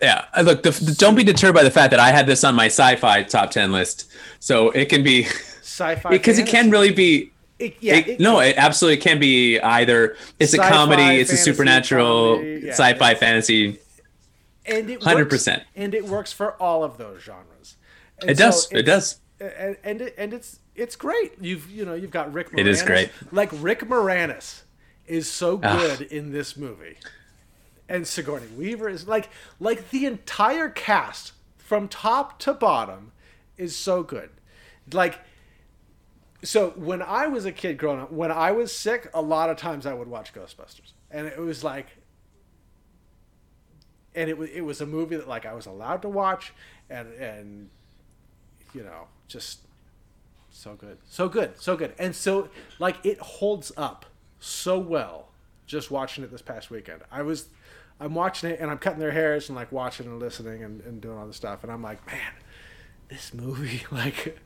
yeah. 0.01 0.25
Look, 0.43 0.63
the, 0.63 0.71
the- 0.71 0.95
don't 0.97 1.15
be 1.15 1.23
deterred 1.23 1.55
by 1.55 1.63
the 1.63 1.71
fact 1.71 1.91
that 1.91 1.99
I 1.99 2.11
had 2.11 2.27
this 2.27 2.43
on 2.43 2.55
my 2.55 2.67
sci-fi 2.67 3.23
top 3.23 3.51
ten 3.51 3.71
list. 3.71 4.11
So 4.39 4.69
it 4.71 4.89
can 4.89 5.03
be 5.03 5.23
Sci-fi. 5.61 6.09
because 6.17 6.37
it 6.39 6.47
can 6.47 6.69
really 6.69 6.91
be. 6.91 7.31
It, 7.59 7.77
yeah. 7.79 7.95
it- 7.95 8.07
it- 8.07 8.19
no, 8.19 8.39
it 8.39 8.55
absolutely 8.57 9.01
can 9.01 9.19
be 9.19 9.59
either. 9.59 10.15
It's 10.39 10.53
a 10.53 10.57
comedy, 10.59 11.19
it's 11.19 11.31
a 11.31 11.37
supernatural, 11.37 12.35
comedy, 12.35 12.61
yeah. 12.65 12.71
sci-fi, 12.73 13.15
fantasy. 13.15 13.79
and 14.65 14.89
it 14.89 14.99
100%. 15.01 15.15
works- 15.15 15.47
and 15.75 15.93
it 15.95 16.05
works 16.05 16.31
for 16.31 16.61
all 16.61 16.83
of 16.83 16.97
those 16.97 17.21
genres. 17.23 17.75
And 18.21 18.29
It 18.29 18.37
does. 18.37 18.67
so 18.69 18.77
It 18.77 18.83
does. 18.83 19.19
And 19.43 19.77
and 19.83 20.01
it, 20.01 20.15
and 20.17 20.33
it's 20.33 20.59
it's 20.75 20.95
great. 20.95 21.33
You've 21.41 21.69
you 21.69 21.85
know 21.85 21.93
you've 21.93 22.11
got 22.11 22.31
Rick. 22.33 22.51
Moranis. 22.51 22.59
It 22.59 22.67
is 22.67 22.81
great. 22.83 23.11
Like 23.31 23.49
Rick 23.53 23.81
Moranis 23.81 24.61
is 25.05 25.29
so 25.29 25.59
Ah. 25.63 25.77
good 25.77 26.01
in 26.11 26.31
this 26.31 26.55
movie, 26.55 26.97
and 27.89 28.07
Sigourney 28.07 28.47
Weaver 28.55 28.87
is 28.89 29.07
like 29.07 29.29
like 29.59 29.89
the 29.89 30.05
entire 30.05 30.69
cast 30.69 31.33
from 31.57 31.87
top 31.87 32.39
to 32.39 32.53
bottom 32.53 33.11
is 33.57 33.75
so 33.75 34.01
good. 34.03 34.29
Like 34.91 35.19
so 36.43 36.71
when 36.71 37.01
I 37.01 37.27
was 37.27 37.45
a 37.45 37.51
kid 37.51 37.77
growing 37.77 38.01
up, 38.01 38.11
when 38.11 38.31
I 38.31 38.51
was 38.51 38.73
sick, 38.75 39.09
a 39.13 39.21
lot 39.21 39.49
of 39.49 39.57
times 39.57 39.85
I 39.85 39.93
would 39.93 40.07
watch 40.07 40.33
Ghostbusters, 40.33 40.91
and 41.11 41.25
it 41.27 41.37
was 41.39 41.63
like, 41.63 41.87
and 44.15 44.29
it 44.29 44.37
was 44.37 44.49
it 44.51 44.61
was 44.61 44.81
a 44.81 44.85
movie 44.85 45.15
that 45.17 45.27
like 45.27 45.45
I 45.45 45.53
was 45.53 45.65
allowed 45.65 46.01
to 46.03 46.09
watch, 46.09 46.53
and 46.89 47.11
and 47.13 47.69
you 48.73 48.83
know 48.83 49.07
just 49.33 49.59
so 50.51 50.75
good, 50.75 50.97
so 51.09 51.27
good, 51.27 51.59
so 51.59 51.75
good, 51.75 51.93
and 51.99 52.15
so 52.15 52.49
like 52.79 53.05
it 53.05 53.19
holds 53.19 53.71
up 53.75 54.05
so 54.39 54.79
well. 54.79 55.29
Just 55.65 55.91
watching 55.91 56.23
it 56.23 56.31
this 56.31 56.41
past 56.41 56.69
weekend, 56.69 57.01
I 57.11 57.23
was. 57.23 57.47
I'm 57.99 58.15
watching 58.15 58.49
it 58.49 58.59
and 58.59 58.69
I'm 58.71 58.79
cutting 58.79 58.99
their 58.99 59.11
hairs 59.11 59.49
and 59.49 59.55
like 59.55 59.71
watching 59.71 60.07
and 60.07 60.19
listening 60.19 60.63
and, 60.63 60.81
and 60.81 60.99
doing 60.99 61.17
all 61.17 61.27
this 61.27 61.37
stuff 61.37 61.63
and 61.63 61.71
I'm 61.71 61.83
like, 61.83 62.05
man, 62.07 62.33
this 63.07 63.33
movie 63.33 63.85
like 63.91 64.39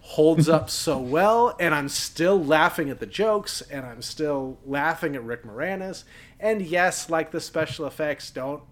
holds 0.00 0.50
up 0.50 0.68
so 0.68 0.98
well 0.98 1.56
and 1.58 1.74
i'm 1.74 1.88
still 1.88 2.42
laughing 2.44 2.90
at 2.90 3.00
the 3.00 3.06
jokes 3.06 3.62
and 3.62 3.86
i'm 3.86 4.02
still 4.02 4.58
laughing 4.66 5.16
at 5.16 5.24
rick 5.24 5.44
moranis 5.44 6.04
and 6.38 6.60
yes 6.60 7.08
like 7.08 7.30
the 7.30 7.40
special 7.40 7.86
effects 7.86 8.30
don't 8.30 8.62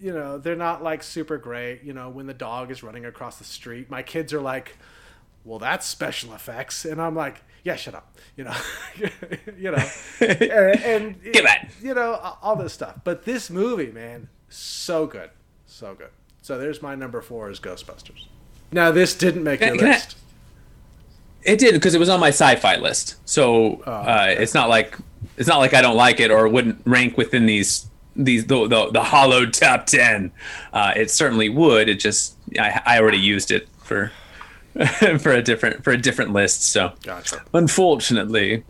you 0.00 0.12
know 0.12 0.38
they're 0.38 0.54
not 0.56 0.82
like 0.82 1.02
super 1.02 1.38
great 1.38 1.82
you 1.82 1.92
know 1.92 2.08
when 2.10 2.26
the 2.26 2.34
dog 2.34 2.70
is 2.70 2.82
running 2.82 3.04
across 3.06 3.38
the 3.38 3.44
street. 3.44 3.90
My 3.90 4.02
kids 4.02 4.32
are 4.32 4.40
like 4.40 4.76
well 5.44 5.58
that's 5.58 5.86
special 5.86 6.34
effects. 6.34 6.84
And 6.84 7.00
i'm 7.00 7.14
like 7.14 7.42
yeah 7.64 7.76
shut 7.76 7.94
up 7.94 8.14
you 8.36 8.44
know 8.44 8.54
you 9.58 9.70
know. 9.70 9.84
And, 10.20 10.80
and 10.82 11.22
Get 11.32 11.44
back. 11.44 11.70
you 11.82 11.94
know 11.94 12.14
all 12.42 12.56
this 12.56 12.72
stuff. 12.72 13.00
But 13.04 13.24
this 13.24 13.50
movie 13.50 13.90
man 13.92 14.28
so 14.48 15.06
good 15.06 15.30
so 15.66 15.94
good. 15.94 16.10
So 16.42 16.58
there's 16.58 16.80
my 16.80 16.94
number 16.94 17.20
four 17.20 17.50
is 17.50 17.58
ghostbusters. 17.58 18.26
Now 18.72 18.92
this 18.92 19.14
didn't 19.16 19.42
make 19.44 19.60
Can- 19.60 19.68
your 19.74 19.78
can 19.78 19.86
I- 19.88 19.90
list. 19.92 20.16
It 21.42 21.58
did 21.60 21.74
because 21.74 21.94
it 21.94 21.98
was 22.00 22.08
on 22.08 22.18
my 22.18 22.28
sci-fi 22.30 22.76
list. 22.76 23.16
So 23.24 23.80
Oh, 23.86 23.92
uh, 23.92 24.26
it's 24.36 24.52
not 24.54 24.68
like 24.68 24.96
it's 25.36 25.48
not 25.48 25.58
like 25.58 25.74
I 25.74 25.80
don't 25.80 25.96
like 25.96 26.18
it 26.20 26.30
or 26.30 26.48
wouldn't 26.48 26.82
rank 26.84 27.16
within 27.16 27.46
these 27.46 27.86
these 28.16 28.46
the 28.46 28.66
the, 28.68 28.90
the 28.90 29.02
hollowed 29.02 29.52
top 29.52 29.86
ten. 29.86 30.32
Uh, 30.72 30.92
it 30.96 31.10
certainly 31.10 31.48
would. 31.48 31.88
It 31.88 32.00
just 32.00 32.36
I, 32.58 32.80
I 32.86 33.00
already 33.00 33.18
used 33.18 33.50
it 33.50 33.68
for 33.78 34.10
for 35.18 35.32
a 35.32 35.42
different 35.42 35.84
for 35.84 35.92
a 35.92 35.96
different 35.96 36.32
list. 36.32 36.62
So 36.70 36.92
Gotcha. 37.02 37.42
unfortunately, 37.54 38.64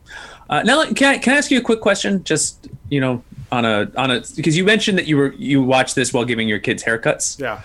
uh, 0.51 0.63
now 0.63 0.85
can 0.93 1.15
I 1.15 1.19
can 1.19 1.35
I 1.35 1.37
ask 1.37 1.51
you 1.51 1.59
a 1.59 1.63
quick 1.63 1.81
question? 1.81 2.23
Just 2.25 2.69
you 2.91 3.01
know 3.01 3.23
on 3.53 3.65
a 3.65 3.91
on 3.97 4.11
a 4.11 4.23
because 4.35 4.57
you 4.57 4.65
mentioned 4.65 4.99
that 4.99 5.07
you 5.07 5.17
were 5.17 5.33
you 5.35 5.63
watched 5.63 5.95
this 5.95 6.13
while 6.13 6.25
giving 6.25 6.49
your 6.49 6.59
kids 6.59 6.83
haircuts. 6.83 7.41
Yeah. 7.41 7.63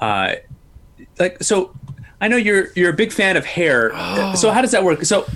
Uh, 0.00 0.36
like 1.18 1.42
so, 1.42 1.74
I 2.20 2.28
know 2.28 2.36
you're 2.36 2.68
you're 2.74 2.90
a 2.90 2.96
big 2.96 3.12
fan 3.12 3.36
of 3.36 3.44
hair. 3.44 3.90
So 4.36 4.50
how 4.50 4.62
does 4.62 4.72
that 4.72 4.84
work? 4.84 5.04
So. 5.04 5.26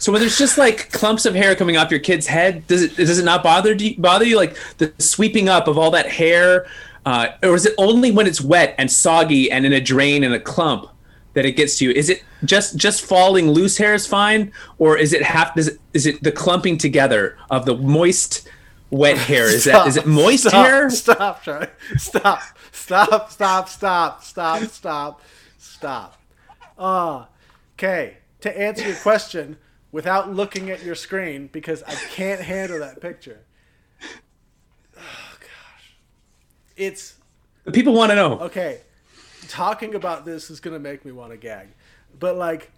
So 0.00 0.12
when 0.12 0.22
there's 0.22 0.38
just 0.38 0.56
like 0.56 0.90
clumps 0.92 1.26
of 1.26 1.34
hair 1.34 1.54
coming 1.54 1.76
off 1.76 1.90
your 1.90 2.00
kid's 2.00 2.26
head, 2.26 2.66
does 2.66 2.82
it 2.82 2.96
does 2.96 3.18
it 3.18 3.24
not 3.24 3.42
bother 3.42 3.74
do 3.74 3.88
you, 3.88 3.98
bother 3.98 4.24
you 4.24 4.36
like 4.36 4.56
the 4.78 4.94
sweeping 4.98 5.50
up 5.50 5.68
of 5.68 5.76
all 5.76 5.90
that 5.90 6.08
hair, 6.08 6.66
uh, 7.04 7.28
or 7.42 7.54
is 7.54 7.66
it 7.66 7.74
only 7.76 8.10
when 8.10 8.26
it's 8.26 8.40
wet 8.40 8.74
and 8.78 8.90
soggy 8.90 9.52
and 9.52 9.66
in 9.66 9.74
a 9.74 9.80
drain 9.80 10.24
and 10.24 10.32
a 10.32 10.40
clump 10.40 10.88
that 11.34 11.44
it 11.44 11.52
gets 11.52 11.76
to 11.78 11.84
you? 11.84 11.90
Is 11.90 12.08
it 12.08 12.24
just 12.46 12.78
just 12.78 13.04
falling 13.04 13.50
loose 13.50 13.76
hair 13.76 13.92
is 13.92 14.06
fine, 14.06 14.52
or 14.78 14.96
is 14.96 15.12
it 15.12 15.22
half? 15.22 15.54
Is 15.58 15.68
it, 15.68 15.78
is 15.92 16.06
it 16.06 16.22
the 16.22 16.32
clumping 16.32 16.78
together 16.78 17.36
of 17.50 17.66
the 17.66 17.76
moist, 17.76 18.48
wet 18.88 19.18
hair? 19.18 19.44
Is 19.44 19.64
that 19.64 19.86
is 19.86 19.98
it 19.98 20.06
moist 20.06 20.48
stop, 20.48 20.66
hair? 20.66 20.88
Stop, 20.88 21.42
Charlie. 21.42 21.66
Stop. 21.98 22.40
Stop. 22.72 23.30
Stop. 23.30 23.68
Stop. 23.68 24.24
Stop. 24.24 24.62
Stop. 24.62 25.20
Stop. 25.58 26.22
Uh, 26.78 27.26
okay. 27.74 28.16
To 28.40 28.58
answer 28.58 28.86
your 28.86 28.96
question 28.96 29.58
without 29.92 30.32
looking 30.32 30.70
at 30.70 30.82
your 30.82 30.94
screen 30.94 31.48
because 31.48 31.82
I 31.82 31.94
can't 31.94 32.40
handle 32.40 32.78
that 32.80 33.00
picture. 33.00 33.40
Oh 34.96 35.36
gosh. 35.40 35.94
It's 36.76 37.14
The 37.64 37.72
people 37.72 37.94
want 37.94 38.10
to 38.10 38.16
know. 38.16 38.38
okay. 38.40 38.80
Talking 39.48 39.94
about 39.94 40.24
this 40.24 40.50
is 40.50 40.60
gonna 40.60 40.78
make 40.78 41.04
me 41.04 41.12
want 41.12 41.32
to 41.32 41.36
gag, 41.36 41.68
but 42.18 42.36
like, 42.36 42.70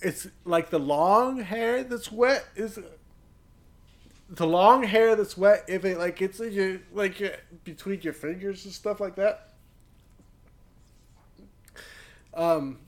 it's 0.00 0.28
like 0.44 0.70
the 0.70 0.78
long 0.78 1.40
hair 1.40 1.82
that's 1.82 2.12
wet 2.12 2.46
is 2.54 2.78
the 4.28 4.46
long 4.46 4.84
hair 4.84 5.16
that's 5.16 5.36
wet. 5.36 5.64
If 5.66 5.84
it 5.84 5.98
like 5.98 6.22
it's 6.22 6.38
in 6.38 6.52
your 6.52 6.80
like 6.92 7.18
your, 7.18 7.32
between 7.64 8.00
your 8.02 8.12
fingers 8.12 8.64
and 8.64 8.72
stuff 8.72 9.00
like 9.00 9.16
that. 9.16 9.48
Um, 12.32 12.78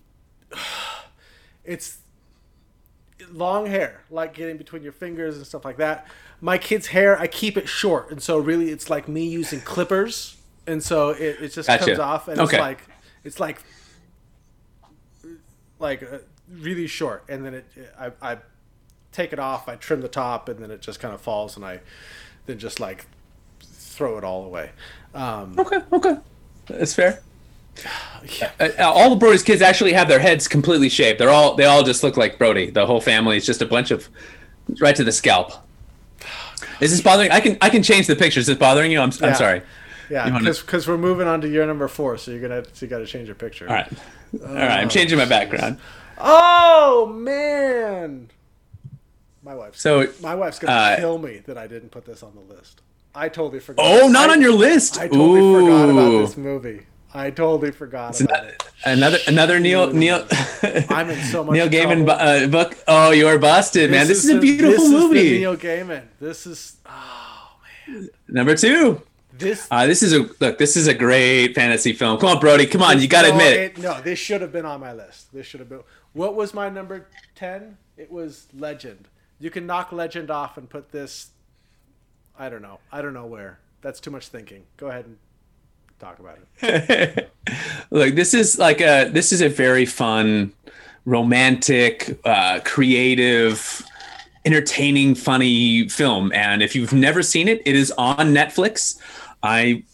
it's 1.65 1.99
long 3.31 3.67
hair, 3.67 4.03
like 4.11 4.35
getting 4.35 4.57
between 4.57 4.83
your 4.83 4.93
fingers 4.93 5.37
and 5.37 5.47
stuff 5.47 5.65
like 5.65 5.77
that. 5.79 6.07
My 6.41 6.59
kid's 6.59 6.89
hair, 6.89 7.19
I 7.19 7.27
keep 7.27 7.57
it 7.57 7.69
short, 7.69 8.11
and 8.11 8.23
so 8.23 8.39
really, 8.39 8.71
it's 8.71 8.91
like 8.91 9.09
me 9.09 9.25
using 9.27 9.61
clippers, 9.61 10.37
and 10.67 10.83
so 10.83 11.11
it, 11.11 11.37
it 11.41 11.49
just 11.53 11.69
Gotcha. 11.69 11.85
comes 11.87 11.99
off, 11.99 12.29
and 12.29 12.41
Okay. 12.41 12.57
it's 12.57 12.61
like 12.61 12.79
it's 13.25 13.41
like 13.41 13.63
like 15.79 16.03
uh, 16.03 16.19
really 16.51 16.87
short, 16.87 17.25
and 17.29 17.45
then 17.45 17.55
it 17.55 17.67
I, 17.99 18.13
I 18.21 18.39
take 19.13 19.33
it 19.33 19.39
off, 19.39 19.69
I 19.69 19.77
trim 19.77 20.01
the 20.01 20.09
top, 20.09 20.49
and 20.49 20.59
then 20.61 20.71
it 20.71 20.81
just 20.81 21.01
kind 21.01 21.15
of 21.15 21.21
falls, 21.21 21.57
and 21.57 21.65
I 21.65 21.81
then 22.47 22.59
just 22.59 22.81
like 22.81 23.07
throw 23.61 24.19
it 24.19 24.25
all 24.25 24.45
away. 24.45 24.71
Um, 25.15 25.55
Okay, 25.59 25.81
okay, 25.93 26.17
that's 26.67 26.95
fair. 26.95 27.23
Uh, 28.61 28.69
all 28.81 29.11
the 29.11 29.17
Brody's 29.17 29.43
kids 29.43 29.63
actually 29.63 29.93
have 29.93 30.09
their 30.09 30.19
heads 30.21 30.47
completely 30.47 30.89
shaved. 30.89 31.19
They're 31.19 31.31
all 31.31 31.55
they 31.57 31.65
all 31.65 31.83
just 31.83 32.03
look 32.03 32.17
like 32.17 32.39
Brody. 32.39 32.71
The 32.71 32.87
whole 32.87 33.01
family 33.01 33.37
is 33.37 33.47
just 33.47 33.63
a 33.63 33.67
bunch 33.67 33.91
of 33.91 34.09
right 34.81 34.95
to 34.97 35.05
the 35.05 35.13
scalp. 35.13 35.53
Is 36.81 36.91
this 36.91 37.01
bothering? 37.01 37.31
I 37.31 37.41
can 37.41 37.59
I 37.61 37.71
can 37.71 37.83
change 37.83 38.07
the 38.07 38.17
picture. 38.17 38.41
Is 38.41 38.47
this 38.47 38.59
bothering 38.59 38.93
you? 38.93 39.01
I'm, 39.01 39.11
Yeah. 39.21 39.29
I'm 39.29 39.35
sorry. 39.35 39.63
yeah, 40.11 40.39
You 40.39 40.53
because 40.53 40.87
we're 40.87 40.99
moving 40.99 41.27
on 41.27 41.41
to 41.41 41.49
year 41.49 41.67
number 41.67 41.89
four, 41.89 42.17
so 42.19 42.31
you're 42.31 42.41
gonna 42.41 42.65
so 42.73 42.87
you 42.87 42.91
got 42.91 42.99
to 42.99 43.07
change 43.07 43.27
your 43.29 43.35
picture. 43.35 43.69
All 43.69 43.75
right, 43.75 43.93
all 44.41 44.55
right. 44.55 44.79
I'm 44.81 44.89
changing 44.89 45.19
my 45.19 45.25
background. 45.25 45.79
Oh 46.19 47.07
man, 47.07 48.31
my 49.43 49.55
wife's 49.55 49.81
So 49.81 50.07
my 50.21 50.35
wife's 50.35 50.59
gonna 50.59 50.73
uh, 50.73 50.97
kill 50.97 51.19
me 51.19 51.39
that 51.47 51.59
I 51.59 51.67
didn't 51.67 51.91
put 51.91 52.05
this 52.05 52.23
on 52.23 52.35
the 52.35 52.55
list. 52.55 52.83
I 53.15 53.29
totally 53.29 53.61
forgot. 53.61 53.85
oh, 53.85 54.09
not 54.09 54.31
I- 54.31 54.35
on 54.35 54.41
your 54.41 54.53
list. 54.53 54.99
I 54.99 55.09
totally 55.09 55.41
forgot 55.41 55.91
about 55.91 56.11
this 56.27 56.37
movie. 56.37 56.87
I 57.15 57.31
totally 57.31 57.73
forgot 57.73 58.21
about 58.21 58.45
it. 58.47 58.63
Another 58.85 59.19
another 59.27 59.61
Neil 59.61 59.93
Neil. 59.93 60.27
I'm 60.91 61.11
in 61.11 61.23
so 61.25 61.45
much 61.45 61.55
Neil 61.55 61.69
Gaiman 61.69 62.05
bu- 62.07 62.13
uh, 62.13 62.47
book. 62.49 62.77
Oh, 62.89 63.11
you're 63.11 63.39
busted, 63.39 63.91
man. 63.91 64.07
This, 64.07 64.25
is 64.25 64.31
a 64.31 64.35
the- 64.35 64.41
beautiful 64.41 64.83
this 64.85 64.91
movie. 64.91 65.35
Is 65.35 65.41
Neil 65.41 65.57
Gaiman. 65.57 66.05
This 66.21 66.47
is 66.47 66.77
oh 66.87 67.57
man. 67.87 68.09
Number 68.29 68.57
two. 68.57 69.03
this. 69.37 69.69
Uh, 69.71 69.87
this 69.87 70.03
is 70.03 70.13
a 70.13 70.21
look. 70.41 70.59
This 70.59 70.77
is 70.77 70.87
a 70.89 70.95
great 70.95 71.55
fantasy 71.55 71.93
film. 71.93 72.19
Come 72.19 72.31
on, 72.31 72.41
Brody. 72.41 72.67
Come 72.67 72.83
on. 72.83 73.01
You 73.01 73.09
got 73.09 73.23
to 73.23 73.29
no, 73.29 73.35
admit 73.35 73.57
it. 73.59 73.79
No, 73.79 74.01
this 74.01 74.19
should 74.19 74.41
have 74.41 74.53
been 74.53 74.65
on 74.67 74.81
my 74.81 74.93
list. 74.93 75.33
This 75.33 75.47
should 75.47 75.61
have 75.61 75.69
been. 75.69 75.83
What 76.15 76.35
was 76.35 76.55
my 76.55 76.69
number 76.71 77.09
ten? 77.35 77.77
It 77.97 78.11
was 78.11 78.49
Legend. 78.55 79.09
You 79.39 79.51
can 79.51 79.67
knock 79.67 79.93
Legend 79.93 80.31
off 80.31 80.57
and 80.57 80.69
put 80.69 80.93
this. 80.93 81.31
I 82.39 82.49
don't 82.49 82.63
know. 82.63 82.79
I 82.91 83.03
don't 83.03 83.13
know 83.15 83.27
where. 83.27 83.59
That's 83.83 84.01
too 84.01 84.11
much 84.11 84.29
thinking. 84.29 84.65
Go 84.77 84.87
ahead 84.89 85.05
and 85.05 85.19
talk 86.03 86.19
about 86.19 86.39
it. 86.61 87.31
Look, 87.91 88.15
this 88.15 88.35
is 88.35 88.59
like 88.59 88.81
a 88.81 89.09
this 89.09 89.33
is 89.33 89.41
a 89.41 89.49
very 89.49 89.87
fun, 89.87 90.53
romantic, 91.05 92.19
uh, 92.25 92.61
creative, 92.65 93.83
entertaining, 94.45 95.15
funny 95.15 95.89
film. 95.89 96.33
And 96.33 96.63
if 96.63 96.75
you've 96.75 96.93
never 96.93 97.23
seen 97.23 97.49
it, 97.49 97.63
it 97.65 97.77
is 97.77 97.93
on 97.93 98.35
Netflix. 98.35 98.99
I 99.43 99.85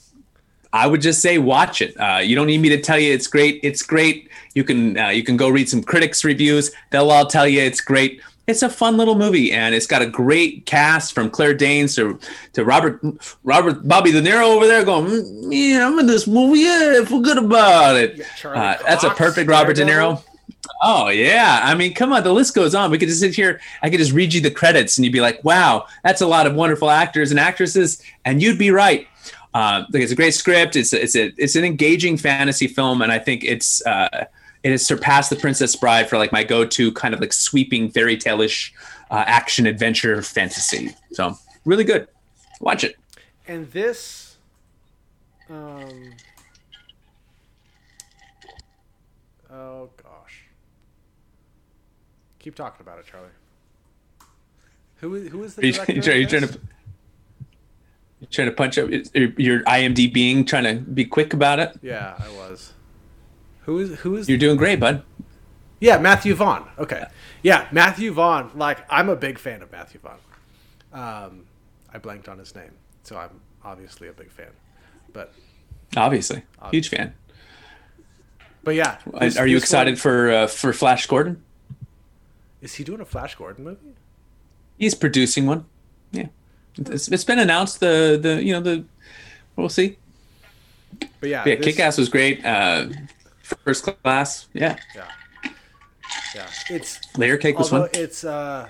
I 0.72 0.86
would 0.86 1.02
just 1.02 1.20
say 1.20 1.38
watch 1.38 1.82
it. 1.82 1.94
Uh, 2.00 2.18
you 2.18 2.34
don't 2.34 2.46
need 2.46 2.60
me 2.60 2.70
to 2.70 2.80
tell 2.80 2.98
you 2.98 3.12
it's 3.12 3.26
great. 3.26 3.60
It's 3.62 3.82
great. 3.82 4.30
You 4.54 4.64
can 4.64 4.98
uh, 4.98 5.08
you 5.08 5.22
can 5.22 5.36
go 5.36 5.48
read 5.50 5.68
some 5.68 5.82
critics 5.82 6.24
reviews. 6.24 6.70
They'll 6.90 7.10
all 7.10 7.26
tell 7.26 7.46
you 7.46 7.60
it's 7.60 7.82
great. 7.82 8.22
It's 8.48 8.62
a 8.62 8.70
fun 8.70 8.96
little 8.96 9.14
movie, 9.14 9.52
and 9.52 9.74
it's 9.74 9.86
got 9.86 10.00
a 10.00 10.06
great 10.06 10.64
cast 10.64 11.12
from 11.12 11.28
Claire 11.28 11.52
Danes 11.52 11.94
to 11.96 12.18
to 12.54 12.64
Robert 12.64 12.98
Robert 13.44 13.86
Bobby 13.86 14.10
De 14.10 14.22
Niro 14.22 14.56
over 14.56 14.66
there 14.66 14.84
going, 14.86 15.06
"Mm, 15.06 15.48
yeah, 15.52 15.86
I'm 15.86 15.98
in 15.98 16.06
this 16.06 16.26
movie. 16.26 16.60
Yeah, 16.60 17.04
forget 17.04 17.36
about 17.36 17.96
it. 17.96 18.22
Uh, 18.42 18.76
that's 18.86 19.04
a 19.04 19.10
perfect 19.10 19.50
Robert 19.50 19.76
De 19.76 19.84
Niro. 19.84 20.22
Oh 20.82 21.08
yeah, 21.08 21.60
I 21.62 21.74
mean, 21.74 21.92
come 21.92 22.10
on, 22.14 22.24
the 22.24 22.32
list 22.32 22.54
goes 22.54 22.74
on. 22.74 22.90
We 22.90 22.96
could 22.96 23.08
just 23.08 23.20
sit 23.20 23.34
here. 23.34 23.60
I 23.82 23.90
could 23.90 23.98
just 23.98 24.12
read 24.12 24.32
you 24.32 24.40
the 24.40 24.50
credits, 24.50 24.96
and 24.96 25.04
you'd 25.04 25.12
be 25.12 25.20
like, 25.20 25.44
"Wow, 25.44 25.86
that's 26.02 26.22
a 26.22 26.26
lot 26.26 26.46
of 26.46 26.54
wonderful 26.54 26.88
actors 26.88 27.30
and 27.30 27.38
actresses," 27.38 28.00
and 28.24 28.40
you'd 28.40 28.58
be 28.58 28.70
right. 28.70 29.06
Uh, 29.52 29.84
like 29.92 30.02
it's 30.02 30.12
a 30.12 30.16
great 30.16 30.32
script. 30.32 30.74
It's 30.74 30.94
it's 30.94 31.16
a 31.16 31.32
it's 31.36 31.54
an 31.54 31.64
engaging 31.64 32.16
fantasy 32.16 32.66
film, 32.66 33.02
and 33.02 33.12
I 33.12 33.18
think 33.18 33.44
it's 33.44 33.84
uh, 33.86 34.24
it 34.62 34.70
has 34.70 34.84
surpassed 34.86 35.30
The 35.30 35.36
Princess 35.36 35.76
Bride 35.76 36.08
for 36.08 36.18
like 36.18 36.32
my 36.32 36.44
go-to 36.44 36.92
kind 36.92 37.14
of 37.14 37.20
like 37.20 37.32
sweeping 37.32 37.90
fairy 37.90 38.16
tale-ish 38.16 38.74
uh, 39.10 39.24
action 39.26 39.66
adventure 39.66 40.20
fantasy. 40.22 40.94
So 41.12 41.38
really 41.64 41.84
good. 41.84 42.08
Watch 42.60 42.84
it. 42.84 42.96
And 43.46 43.70
this, 43.70 44.36
um, 45.48 46.12
oh 49.50 49.88
gosh, 50.02 50.42
keep 52.38 52.54
talking 52.54 52.80
about 52.80 52.98
it, 52.98 53.06
Charlie. 53.06 53.28
Who 54.96 55.14
is 55.14 55.28
who 55.28 55.44
is 55.44 55.54
the 55.54 55.62
Are 55.62 55.66
you, 55.66 55.72
director? 55.72 55.92
you 55.92 56.02
trying, 56.02 56.20
you 56.20 56.26
trying 56.26 56.42
this? 56.42 56.50
to 56.52 56.60
you 58.20 58.26
trying 58.26 58.48
to 58.48 58.54
punch 58.54 58.78
up 58.78 58.90
your, 58.90 59.30
your 59.38 59.60
IMD 59.60 60.12
being 60.12 60.44
trying 60.44 60.64
to 60.64 60.74
be 60.82 61.04
quick 61.04 61.32
about 61.32 61.60
it? 61.60 61.78
Yeah, 61.82 62.16
I 62.18 62.28
was. 62.30 62.72
Who 63.68 63.80
is 63.80 63.98
who 64.00 64.16
is? 64.16 64.30
You're 64.30 64.38
doing 64.38 64.56
great, 64.56 64.80
bud. 64.80 65.02
yeah, 65.78 65.98
Matthew 65.98 66.34
Vaughn. 66.34 66.66
Okay, 66.78 67.04
yeah, 67.42 67.68
Matthew 67.70 68.10
Vaughn. 68.14 68.50
Like 68.54 68.78
I'm 68.88 69.10
a 69.10 69.14
big 69.16 69.38
fan 69.38 69.60
of 69.60 69.70
Matthew 69.70 70.00
Vaughn. 70.00 70.16
Um, 70.90 71.44
I 71.92 71.98
blanked 71.98 72.30
on 72.30 72.38
his 72.38 72.54
name, 72.54 72.70
so 73.02 73.18
I'm 73.18 73.42
obviously 73.62 74.08
a 74.08 74.12
big 74.14 74.30
fan. 74.30 74.48
But 75.12 75.34
Obviously, 75.98 76.44
huge 76.70 76.88
fan. 76.88 77.12
but 78.64 78.74
yeah, 78.74 78.96
this- 79.20 79.36
Are 79.36 79.46
you 79.46 79.58
excited 79.58 79.90
one- 79.92 79.96
for 79.98 80.30
uh, 80.30 80.46
for 80.46 80.72
Flash 80.72 81.06
Gordon? 81.06 81.42
Is 82.62 82.74
he 82.76 82.84
doing 82.84 83.02
a 83.02 83.04
Flash 83.04 83.34
Gordon 83.34 83.64
movie? 83.64 83.94
He's 84.78 84.94
producing 84.94 85.44
one. 85.44 85.66
Yeah, 86.10 86.28
it's, 86.78 87.08
it's 87.08 87.24
been 87.24 87.38
announced. 87.38 87.80
The 87.80 88.18
the 88.18 88.42
you 88.42 88.54
know 88.54 88.60
the 88.62 88.86
we'll 89.56 89.68
see. 89.68 89.98
But 91.20 91.28
yeah, 91.28 91.44
Yeah, 91.46 91.56
this- 91.56 91.64
Kick 91.66 91.80
Ass 91.80 91.98
was 91.98 92.08
great. 92.08 92.42
Uh, 92.42 92.86
first 93.56 93.84
class. 93.84 94.48
Yeah, 94.52 94.76
Yeah, 94.94 95.08
yeah. 96.34 96.46
It's 96.70 96.98
Layer 97.16 97.36
Cake 97.36 97.58
was 97.58 97.72
although 97.72 97.86
fun. 97.86 98.02
it's 98.02 98.24
uh, 98.24 98.68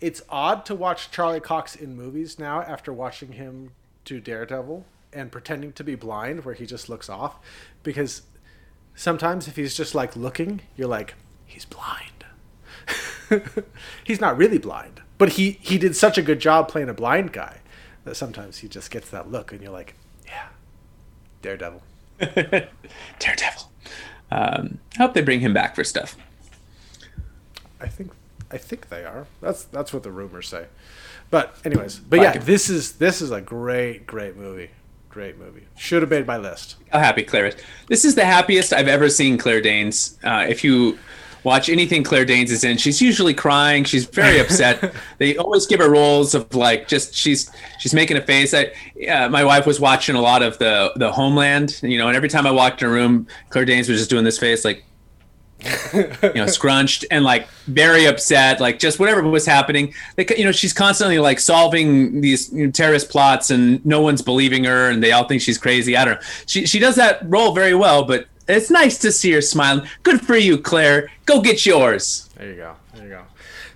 it's 0.00 0.22
odd 0.28 0.64
to 0.66 0.74
watch 0.74 1.10
Charlie 1.10 1.40
Cox 1.40 1.74
in 1.74 1.96
movies 1.96 2.38
now 2.38 2.62
after 2.62 2.92
watching 2.92 3.32
him 3.32 3.72
do 4.04 4.20
Daredevil 4.20 4.84
and 5.12 5.32
pretending 5.32 5.72
to 5.72 5.84
be 5.84 5.94
blind, 5.94 6.44
where 6.44 6.54
he 6.54 6.66
just 6.66 6.88
looks 6.88 7.08
off, 7.08 7.36
because 7.82 8.22
sometimes 8.94 9.48
if 9.48 9.56
he's 9.56 9.74
just 9.74 9.94
like 9.94 10.14
looking, 10.16 10.60
you're 10.76 10.88
like, 10.88 11.14
he's 11.46 11.64
blind. 11.64 12.24
he's 14.04 14.20
not 14.20 14.36
really 14.36 14.58
blind, 14.58 15.02
but 15.18 15.30
he 15.30 15.52
he 15.60 15.78
did 15.78 15.96
such 15.96 16.16
a 16.18 16.22
good 16.22 16.40
job 16.40 16.68
playing 16.68 16.88
a 16.88 16.94
blind 16.94 17.32
guy. 17.32 17.58
that 18.04 18.16
sometimes 18.16 18.58
he 18.58 18.68
just 18.68 18.90
gets 18.90 19.10
that 19.10 19.30
look, 19.30 19.52
and 19.52 19.62
you're 19.62 19.72
like, 19.72 19.94
yeah, 20.26 20.48
Daredevil. 21.42 21.82
Daredevil. 22.18 23.70
Um, 24.30 24.78
I 24.98 25.02
hope 25.02 25.14
they 25.14 25.22
bring 25.22 25.40
him 25.40 25.52
back 25.54 25.74
for 25.74 25.84
stuff. 25.84 26.16
I 27.80 27.86
think 27.86 28.12
I 28.50 28.58
think 28.58 28.88
they 28.88 29.04
are. 29.04 29.26
That's 29.40 29.64
that's 29.64 29.92
what 29.92 30.02
the 30.02 30.10
rumors 30.10 30.48
say. 30.48 30.66
But 31.30 31.56
anyways, 31.64 31.98
but 31.98 32.20
yeah, 32.20 32.38
this 32.38 32.70
is 32.70 32.92
this 32.92 33.20
is 33.20 33.30
a 33.30 33.40
great 33.40 34.06
great 34.06 34.36
movie. 34.36 34.70
Great 35.10 35.38
movie. 35.38 35.64
Should 35.76 36.02
have 36.02 36.10
made 36.10 36.26
my 36.26 36.36
list. 36.36 36.76
How 36.90 36.98
happy 36.98 37.22
Claire 37.22 37.46
is. 37.46 37.56
This 37.88 38.04
is 38.04 38.14
the 38.14 38.24
happiest 38.24 38.72
I've 38.72 38.88
ever 38.88 39.08
seen 39.08 39.38
Claire 39.38 39.60
Danes. 39.60 40.18
Uh, 40.22 40.46
if 40.48 40.62
you 40.62 40.98
watch 41.48 41.68
anything 41.68 42.04
Claire 42.04 42.24
Danes 42.24 42.52
is 42.52 42.62
in, 42.62 42.76
she's 42.76 43.02
usually 43.02 43.34
crying. 43.34 43.84
She's 43.84 44.04
very 44.04 44.38
upset. 44.44 44.94
they 45.18 45.36
always 45.36 45.66
give 45.66 45.80
her 45.80 45.90
roles 45.90 46.34
of 46.34 46.54
like 46.54 46.86
just 46.86 47.14
she's 47.14 47.50
she's 47.78 47.94
making 47.94 48.16
a 48.16 48.22
face. 48.22 48.54
I, 48.54 48.70
uh, 49.06 49.28
my 49.28 49.42
wife 49.42 49.66
was 49.66 49.80
watching 49.80 50.14
a 50.14 50.20
lot 50.20 50.42
of 50.42 50.58
the 50.58 50.92
the 50.96 51.10
Homeland, 51.10 51.80
you 51.82 51.98
know, 51.98 52.08
and 52.08 52.16
every 52.16 52.28
time 52.28 52.46
I 52.46 52.52
walked 52.52 52.82
in 52.82 52.88
a 52.88 52.90
room, 52.90 53.26
Claire 53.50 53.64
Danes 53.64 53.88
was 53.88 53.98
just 53.98 54.10
doing 54.10 54.24
this 54.24 54.38
face 54.38 54.64
like 54.64 54.84
you 55.92 56.34
know, 56.34 56.46
scrunched 56.46 57.04
and 57.10 57.24
like 57.24 57.48
very 57.66 58.04
upset, 58.04 58.60
like 58.60 58.78
just 58.78 59.00
whatever 59.00 59.22
was 59.22 59.44
happening. 59.44 59.92
Like, 60.16 60.30
you 60.38 60.44
know, 60.44 60.52
she's 60.52 60.72
constantly 60.72 61.18
like 61.18 61.40
solving 61.40 62.20
these 62.20 62.52
you 62.52 62.66
know, 62.66 62.70
terrorist 62.70 63.10
plots 63.10 63.50
and 63.50 63.84
no 63.84 64.00
one's 64.00 64.22
believing 64.22 64.64
her 64.64 64.90
and 64.90 65.02
they 65.02 65.12
all 65.12 65.26
think 65.26 65.42
she's 65.42 65.58
crazy. 65.58 65.96
I 65.96 66.04
don't 66.04 66.14
know. 66.14 66.26
She, 66.46 66.66
she 66.66 66.78
does 66.78 66.94
that 66.96 67.20
role 67.24 67.52
very 67.52 67.74
well, 67.74 68.04
but 68.04 68.28
it's 68.48 68.70
nice 68.70 68.98
to 68.98 69.12
see 69.12 69.32
her 69.32 69.40
smiling. 69.40 69.86
Good 70.02 70.20
for 70.20 70.36
you, 70.36 70.58
Claire. 70.58 71.10
Go 71.26 71.40
get 71.40 71.66
yours. 71.66 72.30
There 72.36 72.48
you 72.48 72.56
go. 72.56 72.76
There 72.94 73.04
you 73.04 73.10
go. 73.10 73.22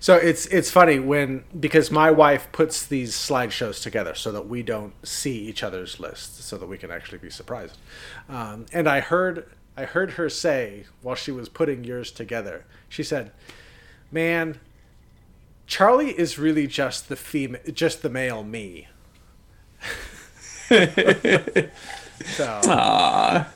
So 0.00 0.16
it's 0.16 0.46
it's 0.46 0.68
funny 0.70 0.98
when 0.98 1.44
because 1.60 1.92
my 1.92 2.10
wife 2.10 2.50
puts 2.50 2.84
these 2.84 3.14
slideshows 3.14 3.80
together 3.80 4.16
so 4.16 4.32
that 4.32 4.48
we 4.48 4.64
don't 4.64 4.94
see 5.06 5.38
each 5.38 5.62
other's 5.62 6.00
lists, 6.00 6.44
so 6.44 6.58
that 6.58 6.66
we 6.66 6.76
can 6.76 6.90
actually 6.90 7.18
be 7.18 7.30
surprised. 7.30 7.78
Um, 8.28 8.66
and 8.72 8.88
I 8.88 8.98
heard 8.98 9.48
I 9.76 9.84
heard 9.84 10.12
her 10.12 10.28
say 10.28 10.86
while 11.02 11.14
she 11.14 11.30
was 11.30 11.48
putting 11.48 11.84
yours 11.84 12.10
together. 12.10 12.64
She 12.88 13.04
said, 13.04 13.30
"Man, 14.10 14.58
Charlie 15.68 16.18
is 16.18 16.36
really 16.36 16.66
just 16.66 17.08
the 17.08 17.14
female, 17.16 17.60
just 17.72 18.02
the 18.02 18.10
male 18.10 18.42
me." 18.42 18.88
so, 20.68 20.76
Aww. 22.64 23.46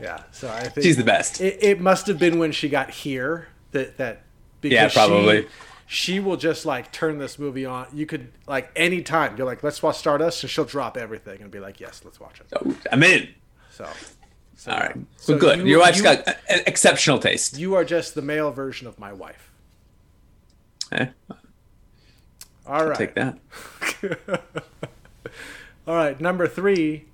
Yeah. 0.00 0.22
So 0.32 0.48
I 0.50 0.68
think 0.68 0.84
She's 0.84 0.96
the 0.96 1.04
best. 1.04 1.40
It, 1.40 1.58
it 1.62 1.80
must 1.80 2.06
have 2.06 2.18
been 2.18 2.38
when 2.38 2.52
she 2.52 2.68
got 2.68 2.90
here 2.90 3.48
that 3.72 3.96
that 3.98 4.22
because 4.60 4.74
Yeah, 4.74 4.88
probably. 4.88 5.42
She, 5.42 5.48
she 5.86 6.20
will 6.20 6.36
just 6.36 6.64
like 6.66 6.92
turn 6.92 7.18
this 7.18 7.38
movie 7.38 7.66
on. 7.66 7.86
You 7.92 8.06
could 8.06 8.30
like 8.46 8.70
anytime 8.76 9.36
you're 9.36 9.46
like, 9.46 9.62
let's 9.62 9.82
watch 9.82 9.98
Stardust, 9.98 10.42
and 10.44 10.50
she'll 10.50 10.64
drop 10.64 10.96
everything 10.96 11.42
and 11.42 11.50
be 11.50 11.58
like, 11.60 11.80
yes, 11.80 12.02
let's 12.04 12.20
watch 12.20 12.40
it. 12.40 12.46
Oh, 12.54 12.76
I'm 12.92 13.02
in. 13.02 13.28
So, 13.72 13.88
so 14.56 14.70
All 14.72 14.78
right. 14.78 14.96
So 15.16 15.32
well, 15.32 15.40
good. 15.40 15.58
you- 15.60 15.64
Your 15.66 15.80
wife's 15.80 15.98
you- 15.98 16.04
got 16.04 16.28
uh, 16.28 16.34
exceptional 16.48 17.18
taste. 17.18 17.58
You 17.58 17.74
are 17.74 17.84
just 17.84 18.14
the 18.14 18.22
male 18.22 18.52
version 18.52 18.86
of 18.86 18.98
my 19.00 19.12
wife. 19.12 19.50
Eh, 20.92 21.06
All 22.66 22.86
right. 22.86 22.96
take 22.98 23.14
that. 23.14 23.38
All 25.86 25.94
right. 25.94 26.20
Number 26.20 26.46
three. 26.46 27.06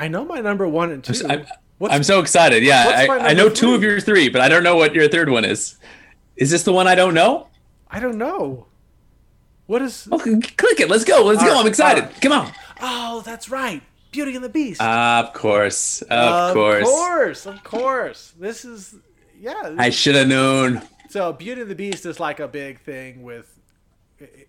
I 0.00 0.08
know 0.08 0.24
my 0.24 0.40
number 0.40 0.66
one 0.66 0.92
and 0.92 1.04
2 1.04 1.26
I'm, 1.28 1.46
I'm 1.82 2.02
so 2.02 2.20
excited. 2.20 2.62
Yeah, 2.62 3.06
I, 3.10 3.18
I 3.18 3.34
know 3.34 3.50
two 3.50 3.74
of 3.74 3.82
your 3.82 4.00
three, 4.00 4.30
but 4.30 4.40
I 4.40 4.48
don't 4.48 4.62
know 4.62 4.74
what 4.74 4.94
your 4.94 5.08
third 5.08 5.28
one 5.28 5.44
is. 5.44 5.76
Is 6.36 6.50
this 6.50 6.62
the 6.62 6.72
one 6.72 6.88
I 6.88 6.94
don't 6.94 7.12
know? 7.12 7.48
I 7.90 8.00
don't 8.00 8.16
know. 8.16 8.66
What 9.66 9.82
is? 9.82 10.08
Oh, 10.10 10.18
c- 10.18 10.40
click 10.40 10.80
it. 10.80 10.88
Let's 10.88 11.04
go. 11.04 11.22
Let's 11.22 11.40
All 11.40 11.48
go. 11.48 11.52
right, 11.52 11.60
I'm 11.60 11.66
excited. 11.66 12.04
right. 12.04 12.20
Come 12.22 12.32
on. 12.32 12.50
Oh, 12.80 13.20
that's 13.26 13.50
right. 13.50 13.82
Beauty 14.10 14.34
and 14.34 14.42
the 14.42 14.48
Beast. 14.48 14.80
Ah, 14.82 15.22
of 15.22 15.34
course. 15.34 16.00
Of, 16.02 16.54
course. 16.54 16.80
Of 16.80 16.94
course. 16.94 17.46
Of 17.46 17.62
course. 17.62 18.32
This 18.40 18.64
is 18.64 18.94
yeah. 19.38 19.74
I 19.78 19.90
should 19.90 20.14
have 20.14 20.28
known. 20.28 20.80
So 21.10 21.34
Beauty 21.34 21.60
and 21.60 21.70
the 21.70 21.74
Beast 21.74 22.06
is 22.06 22.18
like 22.18 22.40
a 22.40 22.48
big 22.48 22.80
thing 22.80 23.22
with 23.22 23.59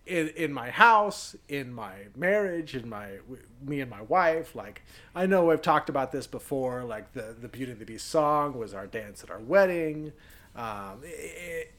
in 0.06 0.30
in 0.30 0.54
my 0.54 0.70
house, 0.70 1.36
in 1.48 1.74
my 1.74 1.94
marriage, 2.16 2.76
in 2.76 2.90
my 2.90 3.20
me 3.64 3.82
and 3.82 3.90
my 3.90 4.02
wife. 4.02 4.56
Like 4.56 4.82
I 5.16 5.26
know 5.26 5.46
we've 5.46 5.62
talked 5.62 5.90
about 5.90 6.12
this 6.12 6.28
before. 6.28 6.84
Like 6.84 7.14
the 7.14 7.36
the 7.40 7.48
Beauty 7.48 7.72
and 7.72 7.82
the 7.82 7.86
Beast 7.86 8.08
song 8.08 8.58
was 8.58 8.74
our 8.74 8.88
dance 8.88 9.24
at 9.24 9.32
our 9.32 9.40
wedding. 9.40 10.14
Um, 10.56 11.02
it, 11.04 11.74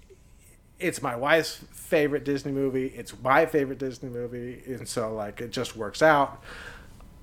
it's 0.78 1.00
my 1.00 1.14
wife's 1.14 1.60
favorite 1.70 2.24
Disney 2.24 2.52
movie. 2.52 2.86
It's 2.86 3.14
my 3.22 3.46
favorite 3.46 3.78
Disney 3.78 4.08
movie, 4.08 4.62
and 4.66 4.88
so 4.88 5.14
like 5.14 5.40
it 5.40 5.52
just 5.52 5.76
works 5.76 6.02
out. 6.02 6.42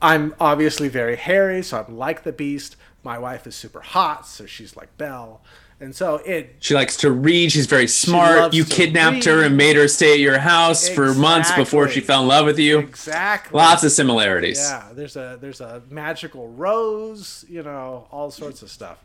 I'm 0.02 0.34
obviously 0.40 0.88
very 0.88 1.18
hairy, 1.18 1.62
so 1.62 1.84
I'm 1.86 1.98
like 1.98 2.24
the 2.24 2.32
Beast. 2.32 2.78
My 3.04 3.18
wife 3.18 3.46
is 3.48 3.56
super 3.56 3.82
hot, 3.82 4.26
so 4.28 4.46
she's 4.46 4.76
like 4.78 4.98
Belle, 4.98 5.42
and 5.82 5.96
so 5.96 6.16
it 6.26 6.58
She 6.60 6.74
likes 6.74 6.98
to 6.98 7.12
read. 7.12 7.52
She's 7.52 7.66
very 7.66 7.88
smart. 7.88 8.54
You 8.54 8.66
kidnapped 8.66 9.26
her 9.26 9.44
and 9.44 9.56
made 9.56 9.76
her 9.76 9.88
stay 9.88 10.14
at 10.14 10.20
your 10.20 10.40
house 10.40 10.90
for 10.90 11.14
months 11.14 11.52
before 11.54 11.88
she 11.88 12.02
fell 12.02 12.22
in 12.24 12.28
love 12.28 12.46
with 12.46 12.60
you. 12.60 12.80
exactly 12.80 13.58
Lots 13.58 13.84
of 13.84 13.92
similarities. 13.92 14.58
Yeah, 14.60 14.90
there's 14.94 15.16
a 15.16 15.38
there's 15.40 15.62
a 15.62 15.82
magical 15.90 16.50
rose, 16.50 17.46
you 17.50 17.64
know, 17.64 18.08
all 18.12 18.30
sorts 18.32 18.62
of 18.62 18.70
stuff. 18.70 18.98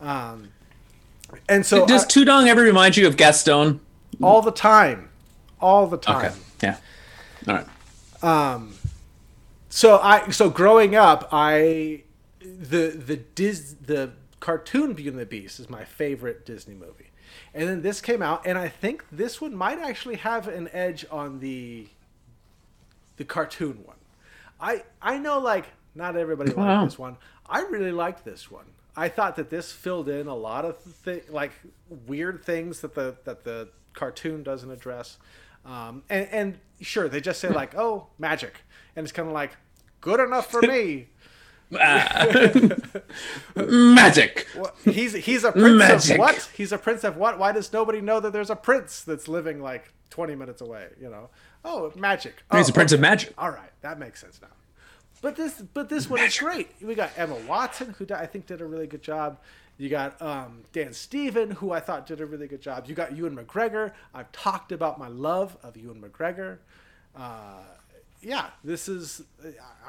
Um, 0.00 0.50
and 1.48 1.64
so 1.64 1.86
Does 1.86 2.04
I- 2.04 2.08
Tudong 2.08 2.46
ever 2.48 2.62
remind 2.62 2.96
you 2.96 3.06
of 3.06 3.16
Gaston? 3.16 3.80
all 4.22 4.42
the 4.42 4.50
time, 4.52 5.08
all 5.60 5.86
the 5.86 5.96
time. 5.98 6.26
Okay. 6.26 6.34
Yeah. 6.62 6.76
All 7.46 7.54
right. 7.54 7.66
Um, 8.24 8.74
so 9.68 9.98
I 9.98 10.28
so 10.30 10.50
growing 10.50 10.94
up, 10.96 11.28
I 11.32 12.02
the 12.40 12.88
the 12.88 13.16
Dis 13.16 13.74
the 13.80 14.12
cartoon 14.40 14.92
Beauty 14.94 15.10
and 15.10 15.18
the 15.18 15.26
Beast 15.26 15.58
is 15.60 15.68
my 15.70 15.84
favorite 15.84 16.44
Disney 16.46 16.74
movie, 16.74 17.10
and 17.54 17.68
then 17.68 17.82
this 17.82 18.00
came 18.00 18.22
out, 18.22 18.46
and 18.46 18.56
I 18.58 18.68
think 18.68 19.04
this 19.10 19.40
one 19.40 19.54
might 19.54 19.78
actually 19.78 20.16
have 20.16 20.48
an 20.48 20.68
edge 20.72 21.04
on 21.10 21.40
the 21.40 21.88
the 23.16 23.24
cartoon 23.24 23.80
one. 23.84 23.96
I 24.60 24.84
I 25.02 25.18
know 25.18 25.38
like 25.38 25.66
not 25.94 26.16
everybody 26.16 26.52
Wow. 26.52 26.80
liked 26.80 26.90
this 26.92 26.98
one. 26.98 27.16
I 27.48 27.60
really 27.62 27.92
liked 27.92 28.24
this 28.24 28.50
one. 28.50 28.66
I 28.96 29.08
thought 29.08 29.36
that 29.36 29.50
this 29.50 29.72
filled 29.72 30.08
in 30.08 30.26
a 30.26 30.34
lot 30.34 30.64
of 30.64 30.76
th- 31.04 31.28
like 31.28 31.52
weird 32.06 32.44
things 32.44 32.80
that 32.80 32.94
the 32.94 33.16
that 33.24 33.44
the 33.44 33.68
cartoon 33.94 34.42
doesn't 34.42 34.70
address. 34.70 35.18
Um, 35.64 36.02
and, 36.08 36.28
and 36.30 36.58
sure, 36.80 37.08
they 37.08 37.20
just 37.20 37.40
say 37.40 37.48
like, 37.48 37.74
"Oh, 37.76 38.06
magic," 38.18 38.62
and 38.96 39.04
it's 39.04 39.12
kind 39.12 39.28
of 39.28 39.34
like 39.34 39.56
good 40.00 40.20
enough 40.20 40.50
for 40.50 40.62
me. 40.74 41.08
Magic. 43.56 44.46
What- 44.54 44.74
He's 44.84 45.12
he's 45.14 45.44
a 45.44 45.52
prince 45.52 45.78
Magic. 45.78 46.12
of 46.14 46.18
what? 46.18 46.50
He's 46.54 46.72
a 46.72 46.78
prince 46.78 47.04
of 47.04 47.16
what? 47.16 47.38
Why 47.38 47.52
does 47.52 47.72
nobody 47.72 48.00
know 48.00 48.20
that 48.20 48.32
there's 48.32 48.50
a 48.50 48.56
prince 48.56 49.02
that's 49.02 49.28
living 49.28 49.60
like 49.62 49.92
20 50.10 50.34
minutes 50.34 50.60
away? 50.60 50.88
You 51.00 51.10
know? 51.10 51.30
Oh, 51.64 51.92
magic. 51.96 52.42
Oh, 52.50 52.56
He's 52.58 52.68
Oh, 52.68 52.70
a 52.70 52.74
prince 52.74 52.92
of 52.92 53.00
magic. 53.00 53.34
All 53.36 53.50
right, 53.50 53.70
that 53.82 53.98
makes 53.98 54.20
sense 54.20 54.40
now. 54.40 54.48
But 55.20 55.34
this, 55.36 55.60
but 55.74 55.88
this 55.88 56.08
one 56.08 56.20
is 56.20 56.38
great. 56.38 56.70
We 56.80 56.94
got 56.94 57.10
Emma 57.16 57.34
Watson, 57.48 57.94
who 57.98 58.06
I 58.14 58.26
think 58.26 58.46
did 58.46 58.60
a 58.60 58.64
really 58.64 58.86
good 58.86 59.02
job. 59.02 59.38
You 59.76 59.88
got 59.88 60.20
um, 60.22 60.62
Dan 60.72 60.92
Steven, 60.92 61.50
who 61.52 61.72
I 61.72 61.80
thought 61.80 62.06
did 62.06 62.20
a 62.20 62.26
really 62.26 62.46
good 62.46 62.62
job. 62.62 62.86
You 62.86 62.94
got 62.94 63.16
Ewan 63.16 63.36
McGregor. 63.36 63.92
I've 64.14 64.30
talked 64.32 64.70
about 64.72 64.98
my 64.98 65.08
love 65.08 65.56
of 65.62 65.76
Ewan 65.76 66.00
McGregor. 66.00 66.58
Uh, 67.16 67.62
yeah, 68.20 68.50
this 68.64 68.88
is. 68.88 69.22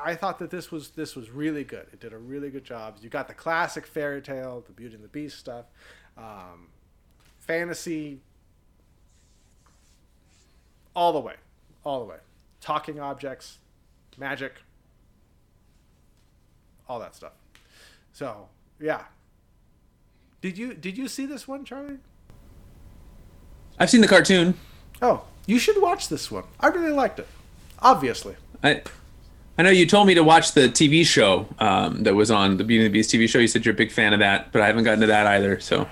I 0.02 0.16
thought 0.16 0.40
that 0.40 0.52
this 0.52 0.72
was 0.72 0.92
this 0.92 1.16
was 1.16 1.30
really 1.30 1.64
good. 1.64 1.88
It 1.92 2.00
did 2.00 2.14
a 2.14 2.18
really 2.18 2.50
good 2.50 2.64
job. 2.64 2.98
You 3.02 3.10
got 3.10 3.28
the 3.28 3.34
classic 3.34 3.86
fairy 3.88 4.22
tale, 4.22 4.64
the 4.66 4.74
Beauty 4.74 4.96
and 4.96 5.04
the 5.04 5.10
Beast 5.10 5.40
stuff, 5.40 5.66
um, 6.18 6.68
fantasy, 7.40 8.20
all 10.96 11.14
the 11.14 11.20
way, 11.20 11.36
all 11.84 12.00
the 12.00 12.06
way. 12.06 12.18
Talking 12.62 13.00
objects, 13.00 13.58
magic, 14.18 14.54
all 16.88 17.00
that 17.00 17.16
stuff. 17.16 17.34
So 18.14 18.48
yeah. 18.80 19.04
Did 20.42 20.58
you 20.58 20.74
did 20.74 20.98
you 20.98 21.08
see 21.08 21.26
this 21.26 21.48
one, 21.48 21.66
Charlie? 21.66 21.98
I've 23.78 23.90
seen 23.90 24.02
the 24.02 24.08
cartoon. 24.08 24.56
Oh, 25.02 25.24
you 25.48 25.58
should 25.58 25.82
watch 25.82 26.10
this 26.10 26.30
one. 26.30 26.44
I 26.60 26.68
really 26.68 26.92
liked 26.92 27.20
it. 27.20 27.28
Obviously. 27.82 28.36
I, 28.64 28.82
I 29.58 29.64
know 29.64 29.70
you 29.70 29.86
told 29.86 30.08
me 30.08 30.14
to 30.14 30.24
watch 30.24 30.54
the 30.54 30.70
TV 30.70 31.06
show 31.06 31.48
um, 31.60 32.04
that 32.04 32.16
was 32.16 32.32
on 32.32 32.58
the 32.58 32.64
Beauty 32.64 32.86
and 32.86 32.94
the 32.94 32.98
Beast 32.98 33.12
TV 33.14 33.28
show. 33.28 33.40
You 33.40 33.48
said 33.48 33.66
you're 33.66 33.74
a 33.74 33.78
big 33.78 33.92
fan 33.92 34.14
of 34.14 34.20
that, 34.20 34.52
but 34.52 34.62
I 34.62 34.68
haven't 34.68 34.84
gotten 34.84 35.02
to 35.02 35.08
that 35.08 35.28
either. 35.28 35.60
So 35.60 35.88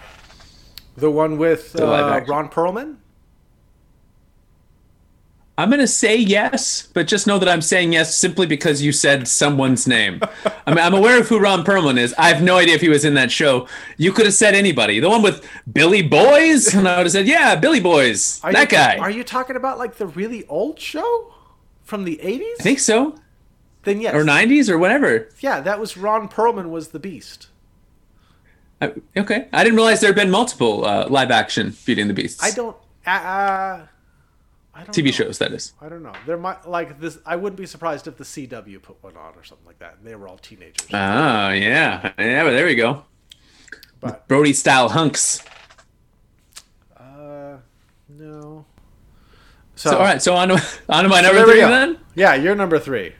The 0.95 1.11
one 1.11 1.37
with 1.37 1.73
The 1.73 1.85
uh. 1.85 2.23
Ron 2.27 2.49
Perlman? 2.49 2.97
I'm 5.59 5.71
gonna 5.71 5.87
say 5.87 6.15
yes, 6.15 6.87
but 6.93 7.07
just 7.07 7.25
know 7.25 7.39
that 7.39 7.49
I'm 7.49 7.63
saying 7.63 7.91
yes 7.91 8.15
simply 8.15 8.45
because 8.45 8.83
you 8.83 8.91
said 8.91 9.27
someone's 9.27 9.87
name. 9.87 10.21
I 10.67 10.69
mean, 10.69 10.77
I'm 10.77 10.93
aware 10.93 11.19
of 11.19 11.27
who 11.27 11.39
Ron 11.39 11.65
Perlman 11.65 11.97
is. 11.97 12.13
I 12.15 12.29
have 12.29 12.43
no 12.43 12.57
idea 12.57 12.75
if 12.75 12.81
he 12.81 12.89
was 12.89 13.03
in 13.05 13.15
that 13.15 13.31
show. 13.31 13.67
You 13.97 14.11
could 14.11 14.25
have 14.25 14.35
said 14.35 14.53
anybody. 14.53 14.99
The 14.99 15.09
one 15.09 15.23
with 15.23 15.43
Billy 15.73 16.03
Boys, 16.03 16.75
and 16.75 16.87
I 16.87 16.97
would 16.97 17.07
have 17.07 17.11
said, 17.11 17.27
yeah, 17.27 17.55
Billy 17.55 17.79
Boys, 17.79 18.39
Are 18.43 18.53
that 18.53 18.71
you, 18.71 18.77
guy. 18.77 18.97
Are 18.97 19.09
you 19.09 19.23
talking 19.23 19.55
about 19.55 19.79
like 19.79 19.95
the 19.95 20.05
really 20.05 20.45
old 20.45 20.79
show 20.79 21.33
from 21.87 22.03
the 22.03 22.21
eighties? 22.21 22.57
I 22.59 22.63
think 22.63 22.79
so, 22.79 23.15
then 23.83 24.01
yes, 24.01 24.13
or 24.13 24.23
'90s 24.23 24.69
or 24.69 24.77
whatever. 24.77 25.29
Yeah, 25.39 25.61
that 25.61 25.79
was 25.79 25.97
Ron 25.97 26.27
Perlman 26.29 26.69
was 26.69 26.89
the 26.89 26.99
Beast. 26.99 27.47
Uh, 28.79 28.89
okay, 29.15 29.47
I 29.51 29.63
didn't 29.63 29.77
realize 29.77 30.01
there 30.01 30.09
had 30.09 30.15
been 30.15 30.29
multiple 30.29 30.85
uh, 30.85 31.07
live 31.09 31.31
action 31.31 31.75
Beauty 31.85 32.01
and 32.01 32.09
the 32.09 32.13
Beasts. 32.13 32.43
I 32.43 32.51
don't. 32.51 32.75
Uh, 33.05 33.09
uh, 33.09 33.85
I 34.75 34.83
don't 34.83 34.93
TV 34.95 35.05
know. 35.05 35.11
shows 35.11 35.39
that 35.39 35.51
is. 35.53 35.73
I 35.81 35.89
don't 35.89 36.03
know. 36.03 36.13
There 36.27 36.37
might 36.37 36.67
like 36.67 36.99
this. 36.99 37.17
I 37.25 37.35
wouldn't 37.37 37.57
be 37.57 37.65
surprised 37.65 38.05
if 38.07 38.17
the 38.17 38.23
CW 38.23 38.79
put 38.83 39.01
one 39.01 39.17
on 39.17 39.33
or 39.35 39.43
something 39.43 39.65
like 39.65 39.79
that. 39.79 39.95
And 39.97 40.05
they 40.05 40.13
were 40.15 40.27
all 40.27 40.37
teenagers. 40.37 40.85
Oh 40.91 41.49
yeah, 41.49 42.11
yeah. 42.19 42.43
But 42.43 42.51
there 42.51 42.65
we 42.65 42.75
go. 42.75 43.05
but 44.01 44.27
Brody 44.27 44.53
style 44.53 44.89
hunks. 44.89 45.41
uh, 46.95 47.57
no. 48.09 48.65
So, 49.77 49.95
all 49.95 50.03
right, 50.03 50.21
so 50.21 50.33
on 50.35 50.49
to, 50.49 50.55
on 50.89 51.03
to 51.03 51.09
my 51.09 51.21
number 51.21 51.45
we 51.45 51.51
three 51.51 51.61
then. 51.61 51.99
Yeah, 52.15 52.33
you're 52.33 52.55
number 52.55 52.79
three. 52.79 53.13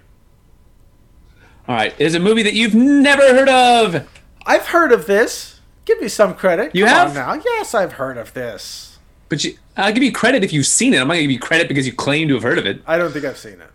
All 1.68 1.76
right, 1.76 1.94
is 2.00 2.16
a 2.16 2.20
movie 2.20 2.44
that 2.44 2.54
you've 2.54 2.74
never 2.74 3.22
heard 3.22 3.48
of. 3.50 4.08
I've 4.46 4.68
heard 4.68 4.92
of 4.92 5.06
this. 5.06 5.60
Give 5.86 6.02
me 6.02 6.08
some 6.08 6.34
credit. 6.34 6.76
You 6.76 6.86
Come 6.86 7.12
have? 7.12 7.14
now. 7.14 7.34
Yes, 7.34 7.74
I've 7.76 7.94
heard 7.94 8.18
of 8.18 8.34
this. 8.34 8.98
But 9.30 9.44
you, 9.44 9.58
I'll 9.76 9.92
give 9.94 10.04
you 10.04 10.12
credit 10.12 10.44
if 10.44 10.52
you've 10.52 10.66
seen 10.66 10.94
it. 10.94 10.98
I'm 10.98 11.08
not 11.08 11.14
gonna 11.14 11.22
give 11.24 11.32
you 11.32 11.40
credit 11.40 11.68
because 11.68 11.86
you 11.86 11.94
claim 11.94 12.28
to 12.30 12.34
have 12.34 12.44
heard 12.44 12.58
of 12.58 12.66
it. 12.66 12.82
I 12.88 12.98
don't 12.98 13.12
think 13.12 13.26
I've 13.26 13.38
seen 13.38 13.62
it. 13.62 13.70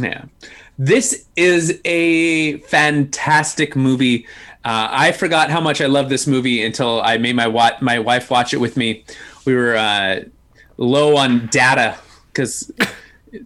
Yeah, 0.00 0.24
this 0.78 1.26
is 1.36 1.80
a 1.84 2.58
fantastic 2.58 3.74
movie. 3.74 4.26
Uh, 4.64 4.88
I 4.90 5.12
forgot 5.12 5.50
how 5.50 5.60
much 5.60 5.80
I 5.80 5.86
love 5.86 6.08
this 6.10 6.26
movie 6.26 6.62
until 6.64 7.00
I 7.02 7.16
made 7.18 7.34
my 7.34 7.46
wa- 7.48 7.76
my 7.80 7.98
wife 7.98 8.30
watch 8.30 8.54
it 8.54 8.58
with 8.58 8.76
me. 8.76 9.04
We 9.46 9.54
were 9.54 9.76
uh, 9.76 10.20
low 10.80 11.16
on 11.16 11.46
data 11.46 11.96
because 12.32 12.72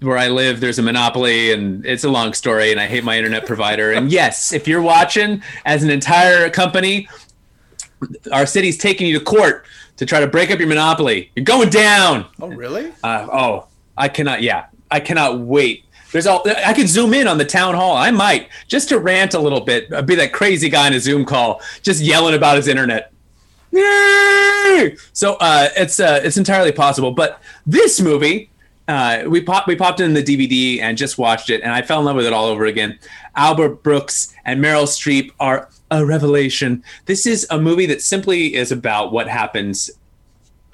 where 0.00 0.16
I 0.16 0.28
live, 0.28 0.60
there's 0.60 0.78
a 0.78 0.82
monopoly, 0.82 1.52
and 1.52 1.84
it's 1.84 2.04
a 2.04 2.08
long 2.08 2.32
story. 2.32 2.70
And 2.70 2.80
I 2.80 2.86
hate 2.86 3.04
my 3.04 3.18
internet 3.18 3.44
provider. 3.44 3.92
And 3.92 4.10
yes, 4.10 4.52
if 4.52 4.66
you're 4.66 4.80
watching 4.80 5.42
as 5.66 5.82
an 5.82 5.90
entire 5.90 6.48
company, 6.48 7.08
our 8.32 8.46
city's 8.46 8.78
taking 8.78 9.06
you 9.06 9.18
to 9.18 9.24
court 9.24 9.66
to 9.96 10.06
try 10.06 10.20
to 10.20 10.26
break 10.26 10.50
up 10.50 10.58
your 10.58 10.68
monopoly. 10.68 11.30
You're 11.36 11.44
going 11.44 11.68
down. 11.68 12.26
Oh, 12.40 12.48
really? 12.48 12.92
Uh, 13.02 13.28
oh, 13.30 13.68
I 13.96 14.08
cannot. 14.08 14.42
Yeah, 14.42 14.66
I 14.90 15.00
cannot 15.00 15.40
wait. 15.40 15.84
There's 16.12 16.26
all. 16.26 16.44
I 16.48 16.72
could 16.72 16.88
zoom 16.88 17.12
in 17.12 17.26
on 17.26 17.38
the 17.38 17.44
town 17.44 17.74
hall. 17.74 17.96
I 17.96 18.10
might 18.10 18.48
just 18.68 18.88
to 18.90 18.98
rant 18.98 19.34
a 19.34 19.38
little 19.40 19.60
bit. 19.60 19.92
I'd 19.92 20.06
be 20.06 20.14
that 20.14 20.32
crazy 20.32 20.68
guy 20.68 20.86
in 20.86 20.92
a 20.92 21.00
Zoom 21.00 21.24
call, 21.24 21.60
just 21.82 22.00
yelling 22.00 22.34
about 22.34 22.56
his 22.56 22.68
internet. 22.68 23.12
Yay! 23.74 24.96
So 25.12 25.34
uh, 25.34 25.68
it's 25.76 25.98
uh, 25.98 26.20
it's 26.22 26.36
entirely 26.36 26.70
possible. 26.70 27.10
But 27.10 27.40
this 27.66 28.00
movie, 28.00 28.50
uh, 28.86 29.24
we 29.26 29.40
popped 29.40 29.66
we 29.66 29.74
popped 29.74 30.00
in 30.00 30.14
the 30.14 30.22
DVD 30.22 30.80
and 30.80 30.96
just 30.96 31.18
watched 31.18 31.50
it, 31.50 31.62
and 31.62 31.72
I 31.72 31.82
fell 31.82 31.98
in 31.98 32.04
love 32.04 32.16
with 32.16 32.26
it 32.26 32.32
all 32.32 32.46
over 32.46 32.66
again. 32.66 32.98
Albert 33.34 33.82
Brooks 33.82 34.32
and 34.44 34.62
Meryl 34.62 34.84
Streep 34.84 35.32
are 35.40 35.68
a 35.90 36.06
revelation. 36.06 36.84
This 37.06 37.26
is 37.26 37.46
a 37.50 37.60
movie 37.60 37.86
that 37.86 38.00
simply 38.00 38.54
is 38.54 38.70
about 38.70 39.12
what 39.12 39.28
happens 39.28 39.90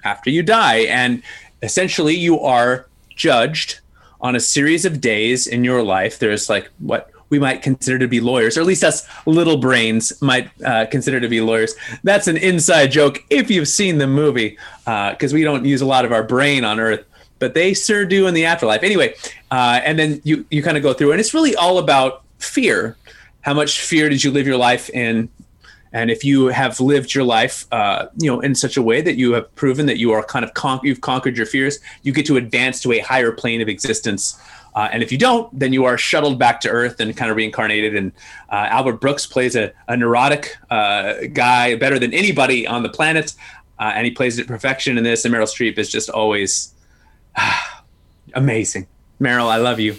after 0.05 0.29
you 0.29 0.43
die, 0.43 0.81
and 0.81 1.23
essentially 1.63 2.15
you 2.15 2.39
are 2.41 2.87
judged 3.17 3.81
on 4.21 4.37
a 4.37 4.41
series 4.41 4.85
of 4.85 5.01
days 5.01 5.47
in 5.47 5.65
your 5.65 5.83
life. 5.83 6.19
There's 6.19 6.51
like 6.51 6.71
what 6.79 7.10
we 7.31 7.39
might 7.39 7.63
consider 7.63 7.99
to 7.99 8.09
be 8.09 8.21
lawyers, 8.21 8.57
or 8.57 8.61
at 8.61 8.67
least 8.67 8.85
us 8.85 9.07
little 9.25 9.57
brains 9.57 10.21
might 10.21 10.51
uh, 10.65 10.87
consider 10.91 11.21
to 11.21 11.29
be 11.29 11.41
lawyers. 11.41 11.75
That's 12.05 12.27
an 12.27 12.37
inside 12.37 12.89
joke 12.93 13.25
if 13.31 13.51
you've 13.51 13.69
seen 13.69 13.99
the 13.99 14.07
movie, 14.07 14.59
because 14.85 15.33
we 15.33 15.43
don't 15.43 15.65
use 15.65 15.81
a 15.81 15.87
lot 15.87 16.05
of 16.05 16.13
our 16.13 16.23
brain 16.23 16.65
on 16.65 16.79
Earth, 16.79 17.05
but 17.39 17.55
they 17.55 17.73
sure 17.73 18.05
do 18.05 18.27
in 18.27 18.35
the 18.35 18.45
afterlife. 18.45 18.83
Anyway, 18.83 19.15
uh, 19.51 19.81
and 19.85 19.99
then 19.99 20.21
you 20.25 20.45
you 20.51 20.63
kind 20.63 20.77
of 20.77 20.83
go 20.83 20.93
through, 20.93 21.13
and 21.13 21.21
it's 21.21 21.33
really 21.33 21.57
all 21.57 21.79
about 21.79 22.23
fear. 22.39 22.97
How 23.43 23.55
much 23.55 23.81
fear 23.81 24.09
did 24.09 24.23
you 24.23 24.31
live 24.31 24.47
your 24.47 24.59
life 24.59 24.91
in? 24.91 25.31
And 25.93 26.09
if 26.09 26.25
you 26.25 26.47
have 26.47 26.79
lived 26.79 27.15
your 27.15 27.25
life, 27.25 27.67
uh, 27.73 28.07
you 28.17 28.31
know, 28.31 28.41
in 28.41 28.55
such 28.55 28.77
a 28.77 28.83
way 28.83 29.01
that 29.01 29.17
you 29.17 29.33
have 29.33 29.53
proven 29.57 29.87
that 29.87 29.99
you 29.99 30.13
are 30.13 30.23
kind 30.23 30.45
of 30.45 30.55
con- 30.55 30.79
you've 30.85 31.01
conquered 31.01 31.37
your 31.37 31.47
fears, 31.47 31.81
you 32.03 32.13
get 32.13 32.27
to 32.27 32.37
advance 32.37 32.81
to 32.83 32.93
a 32.93 33.01
higher 33.01 33.33
plane 33.33 33.61
of 33.61 33.69
existence. 33.69 34.41
Uh, 34.81 34.89
and 34.93 35.03
if 35.03 35.13
you 35.13 35.19
don't, 35.19 35.47
then 35.59 35.75
you 35.75 35.85
are 35.85 35.99
shuttled 35.99 36.39
back 36.39 36.59
to 36.59 36.71
Earth 36.71 37.01
and 37.01 37.15
kind 37.15 37.31
of 37.31 37.37
reincarnated. 37.37 37.95
And 37.95 38.13
uh, 38.49 38.67
Albert 38.71 38.95
Brooks 38.95 39.27
plays 39.27 39.55
a, 39.55 39.75
a 39.89 39.95
neurotic 39.95 40.57
uh, 40.71 41.17
guy 41.35 41.75
better 41.75 41.99
than 41.99 42.15
anybody 42.15 42.67
on 42.67 42.83
the 42.83 42.89
planet, 42.89 43.35
uh, 43.79 43.93
and 43.95 44.07
he 44.07 44.11
plays 44.11 44.39
it 44.39 44.47
perfection 44.47 44.97
in 44.97 45.05
this. 45.05 45.27
And 45.27 45.35
Meryl 45.35 45.43
Streep 45.43 45.77
is 45.77 45.91
just 45.91 46.09
always 46.09 46.73
amazing. 48.35 48.87
Meryl, 49.21 49.51
I 49.51 49.57
love 49.57 49.81
you. 49.81 49.97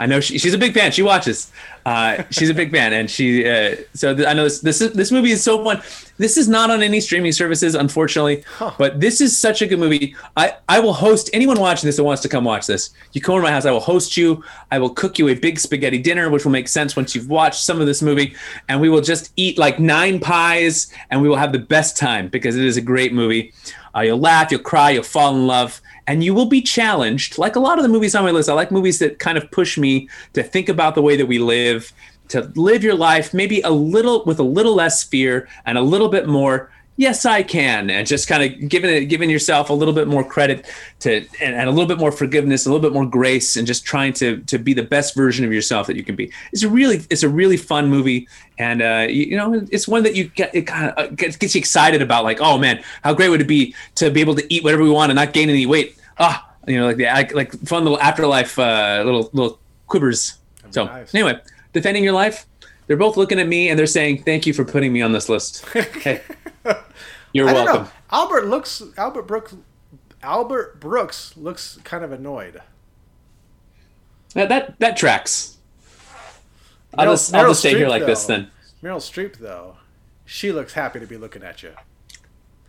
I 0.00 0.06
know 0.06 0.18
she, 0.18 0.36
she's 0.38 0.52
a 0.52 0.58
big 0.58 0.74
fan. 0.74 0.90
She 0.90 1.02
watches. 1.02 1.52
Uh, 1.86 2.24
she's 2.30 2.50
a 2.50 2.54
big 2.54 2.72
fan, 2.72 2.92
and 2.92 3.08
she. 3.08 3.48
Uh, 3.48 3.76
so 3.94 4.16
th- 4.16 4.26
I 4.26 4.32
know 4.32 4.42
this, 4.42 4.58
this 4.62 4.80
this 4.80 5.12
movie 5.12 5.30
is 5.30 5.44
so 5.44 5.62
fun. 5.62 5.80
This 6.16 6.36
is 6.36 6.48
not 6.48 6.70
on 6.70 6.82
any 6.82 7.00
streaming 7.00 7.32
services, 7.32 7.74
unfortunately, 7.74 8.44
but 8.78 9.00
this 9.00 9.20
is 9.20 9.36
such 9.36 9.62
a 9.62 9.66
good 9.66 9.80
movie. 9.80 10.14
I 10.36 10.54
I 10.68 10.78
will 10.78 10.92
host 10.92 11.28
anyone 11.32 11.58
watching 11.58 11.88
this 11.88 11.96
that 11.96 12.04
wants 12.04 12.22
to 12.22 12.28
come 12.28 12.44
watch 12.44 12.66
this. 12.66 12.90
You 13.12 13.20
come 13.20 13.34
over 13.34 13.42
to 13.42 13.48
my 13.48 13.52
house. 13.52 13.66
I 13.66 13.72
will 13.72 13.80
host 13.80 14.16
you. 14.16 14.44
I 14.70 14.78
will 14.78 14.90
cook 14.90 15.18
you 15.18 15.28
a 15.28 15.34
big 15.34 15.58
spaghetti 15.58 15.98
dinner, 15.98 16.30
which 16.30 16.44
will 16.44 16.52
make 16.52 16.68
sense 16.68 16.94
once 16.94 17.14
you've 17.14 17.28
watched 17.28 17.64
some 17.64 17.80
of 17.80 17.86
this 17.86 18.00
movie, 18.02 18.36
and 18.68 18.80
we 18.80 18.88
will 18.88 19.00
just 19.00 19.32
eat 19.36 19.58
like 19.58 19.80
nine 19.80 20.20
pies, 20.20 20.92
and 21.10 21.20
we 21.20 21.28
will 21.28 21.36
have 21.36 21.52
the 21.52 21.58
best 21.58 21.96
time 21.96 22.28
because 22.28 22.56
it 22.56 22.64
is 22.64 22.76
a 22.76 22.80
great 22.82 23.12
movie. 23.12 23.52
Uh, 23.96 24.00
you'll 24.00 24.18
laugh, 24.18 24.50
you'll 24.50 24.60
cry, 24.60 24.90
you'll 24.90 25.02
fall 25.04 25.34
in 25.34 25.46
love, 25.46 25.80
and 26.06 26.22
you 26.22 26.34
will 26.34 26.46
be 26.46 26.60
challenged. 26.60 27.38
Like 27.38 27.56
a 27.56 27.60
lot 27.60 27.78
of 27.78 27.82
the 27.82 27.88
movies 27.88 28.14
on 28.14 28.24
my 28.24 28.30
list, 28.30 28.48
I 28.48 28.52
like 28.52 28.70
movies 28.70 28.98
that 28.98 29.18
kind 29.18 29.38
of 29.38 29.50
push 29.50 29.78
me 29.78 30.08
to 30.32 30.42
think 30.42 30.68
about 30.68 30.94
the 30.94 31.02
way 31.02 31.16
that 31.16 31.26
we 31.26 31.38
live, 31.38 31.92
to 32.28 32.52
live 32.56 32.82
your 32.82 32.94
life 32.94 33.34
maybe 33.34 33.60
a 33.62 33.70
little 33.70 34.24
with 34.24 34.38
a 34.38 34.44
little 34.44 34.74
less 34.74 35.02
fear 35.02 35.48
and 35.66 35.78
a 35.78 35.82
little 35.82 36.08
bit 36.08 36.28
more. 36.28 36.70
Yes, 36.96 37.26
I 37.26 37.42
can, 37.42 37.90
and 37.90 38.06
just 38.06 38.28
kind 38.28 38.44
of 38.44 38.68
giving 38.68 38.88
it, 38.88 39.06
giving 39.06 39.28
yourself 39.28 39.68
a 39.68 39.72
little 39.72 39.92
bit 39.92 40.06
more 40.06 40.22
credit 40.22 40.64
to, 41.00 41.26
and, 41.40 41.56
and 41.56 41.68
a 41.68 41.72
little 41.72 41.88
bit 41.88 41.98
more 41.98 42.12
forgiveness, 42.12 42.66
a 42.66 42.68
little 42.70 42.80
bit 42.80 42.92
more 42.92 43.04
grace, 43.04 43.56
and 43.56 43.66
just 43.66 43.84
trying 43.84 44.12
to 44.12 44.38
to 44.42 44.58
be 44.58 44.74
the 44.74 44.84
best 44.84 45.16
version 45.16 45.44
of 45.44 45.52
yourself 45.52 45.88
that 45.88 45.96
you 45.96 46.04
can 46.04 46.14
be. 46.14 46.30
It's 46.52 46.62
a 46.62 46.68
really, 46.68 47.04
it's 47.10 47.24
a 47.24 47.28
really 47.28 47.56
fun 47.56 47.88
movie, 47.88 48.28
and 48.58 48.80
uh, 48.80 49.06
you, 49.08 49.24
you 49.24 49.36
know, 49.36 49.66
it's 49.72 49.88
one 49.88 50.04
that 50.04 50.14
you 50.14 50.28
get, 50.28 50.54
it 50.54 50.68
kind 50.68 50.92
of 50.96 51.16
gets, 51.16 51.34
gets 51.36 51.56
you 51.56 51.58
excited 51.58 52.00
about. 52.00 52.22
Like, 52.22 52.40
oh 52.40 52.58
man, 52.58 52.80
how 53.02 53.12
great 53.12 53.28
would 53.28 53.40
it 53.40 53.48
be 53.48 53.74
to 53.96 54.08
be 54.08 54.20
able 54.20 54.36
to 54.36 54.54
eat 54.54 54.62
whatever 54.62 54.84
we 54.84 54.90
want 54.90 55.10
and 55.10 55.16
not 55.16 55.32
gain 55.32 55.50
any 55.50 55.66
weight? 55.66 55.98
Ah, 56.20 56.48
you 56.68 56.78
know, 56.78 56.86
like 56.86 56.96
the 56.96 57.06
like, 57.06 57.34
like 57.34 57.52
fun 57.66 57.82
little 57.82 58.00
afterlife, 58.00 58.56
uh, 58.56 59.02
little 59.04 59.30
little 59.32 59.58
quivers. 59.88 60.38
So 60.70 60.84
nice. 60.84 61.12
anyway, 61.12 61.40
defending 61.74 62.02
your 62.02 62.14
life. 62.14 62.46
They're 62.86 62.96
both 62.96 63.16
looking 63.18 63.38
at 63.38 63.46
me 63.46 63.68
and 63.68 63.78
they're 63.78 63.86
saying, 63.86 64.22
"Thank 64.24 64.46
you 64.46 64.54
for 64.54 64.64
putting 64.64 64.92
me 64.92 65.02
on 65.02 65.12
this 65.12 65.28
list." 65.28 65.64
Hey, 65.74 66.22
you're 67.32 67.48
I 67.48 67.52
don't 67.52 67.64
welcome. 67.64 67.82
know. 67.84 67.90
Albert 68.10 68.46
looks. 68.46 68.82
Albert 68.96 69.22
Brooks. 69.22 69.54
Albert 70.22 70.78
Brooks 70.80 71.36
looks 71.36 71.78
kind 71.84 72.04
of 72.04 72.12
annoyed. 72.12 72.62
That, 74.34 74.48
that 74.48 74.78
that 74.78 74.96
tracks. 74.96 75.58
I'll 76.96 77.06
Meryl- 77.06 77.12
just, 77.12 77.34
I'll 77.34 77.48
just 77.48 77.60
stay 77.60 77.70
here 77.70 77.86
Streep, 77.86 77.90
like 77.90 78.06
this 78.06 78.24
then. 78.26 78.50
Meryl 78.82 78.98
Streep, 78.98 79.38
though, 79.38 79.76
she 80.24 80.52
looks 80.52 80.74
happy 80.74 81.00
to 81.00 81.06
be 81.06 81.16
looking 81.16 81.42
at 81.42 81.62
you. 81.62 81.72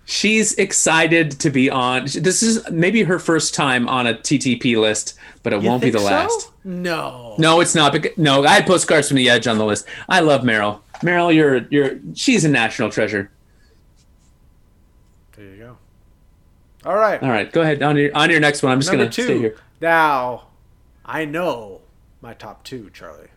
She's 0.07 0.53
excited 0.53 1.31
to 1.39 1.49
be 1.49 1.69
on. 1.69 2.03
This 2.05 2.43
is 2.43 2.69
maybe 2.69 3.03
her 3.03 3.17
first 3.17 3.55
time 3.55 3.87
on 3.89 4.05
a 4.05 4.13
TTP 4.13 4.79
list, 4.79 5.17
but 5.41 5.51
it 5.51 5.63
You 5.63 5.69
won't 5.69 5.81
be 5.81 5.89
the 5.89 5.97
so? 5.99 6.05
last. 6.05 6.51
No. 6.63 7.35
No, 7.39 7.59
it's 7.59 7.73
not. 7.73 7.91
bec- 7.93 8.17
No, 8.17 8.43
I 8.43 8.49
had 8.53 8.67
postcards 8.67 9.07
from 9.07 9.17
the 9.17 9.29
Edge 9.29 9.47
on 9.47 9.57
the 9.57 9.65
list. 9.65 9.87
I 10.07 10.19
love 10.19 10.41
Meryl. 10.41 10.79
Meryl, 11.01 11.33
you're 11.33 11.65
you're 11.69 11.99
she's 12.13 12.45
a 12.45 12.49
national 12.49 12.89
treasure. 12.91 13.31
There 15.35 15.45
you 15.45 15.57
go. 15.57 15.77
All 16.85 16.95
right. 16.95 17.21
All 17.21 17.29
right, 17.29 17.51
go 17.51 17.61
ahead 17.61 17.81
on 17.83 17.97
your 17.97 18.15
on 18.15 18.29
your 18.29 18.39
next 18.39 18.63
one. 18.63 18.71
I'm 18.71 18.79
just 18.79 18.91
Number 18.91 19.05
gonna 19.05 19.11
two. 19.13 19.23
stay 19.23 19.37
here. 19.39 19.55
Now, 19.81 20.47
I 21.03 21.25
know 21.25 21.81
my 22.21 22.33
top 22.33 22.63
two, 22.63 22.89
Charlie. 22.93 23.27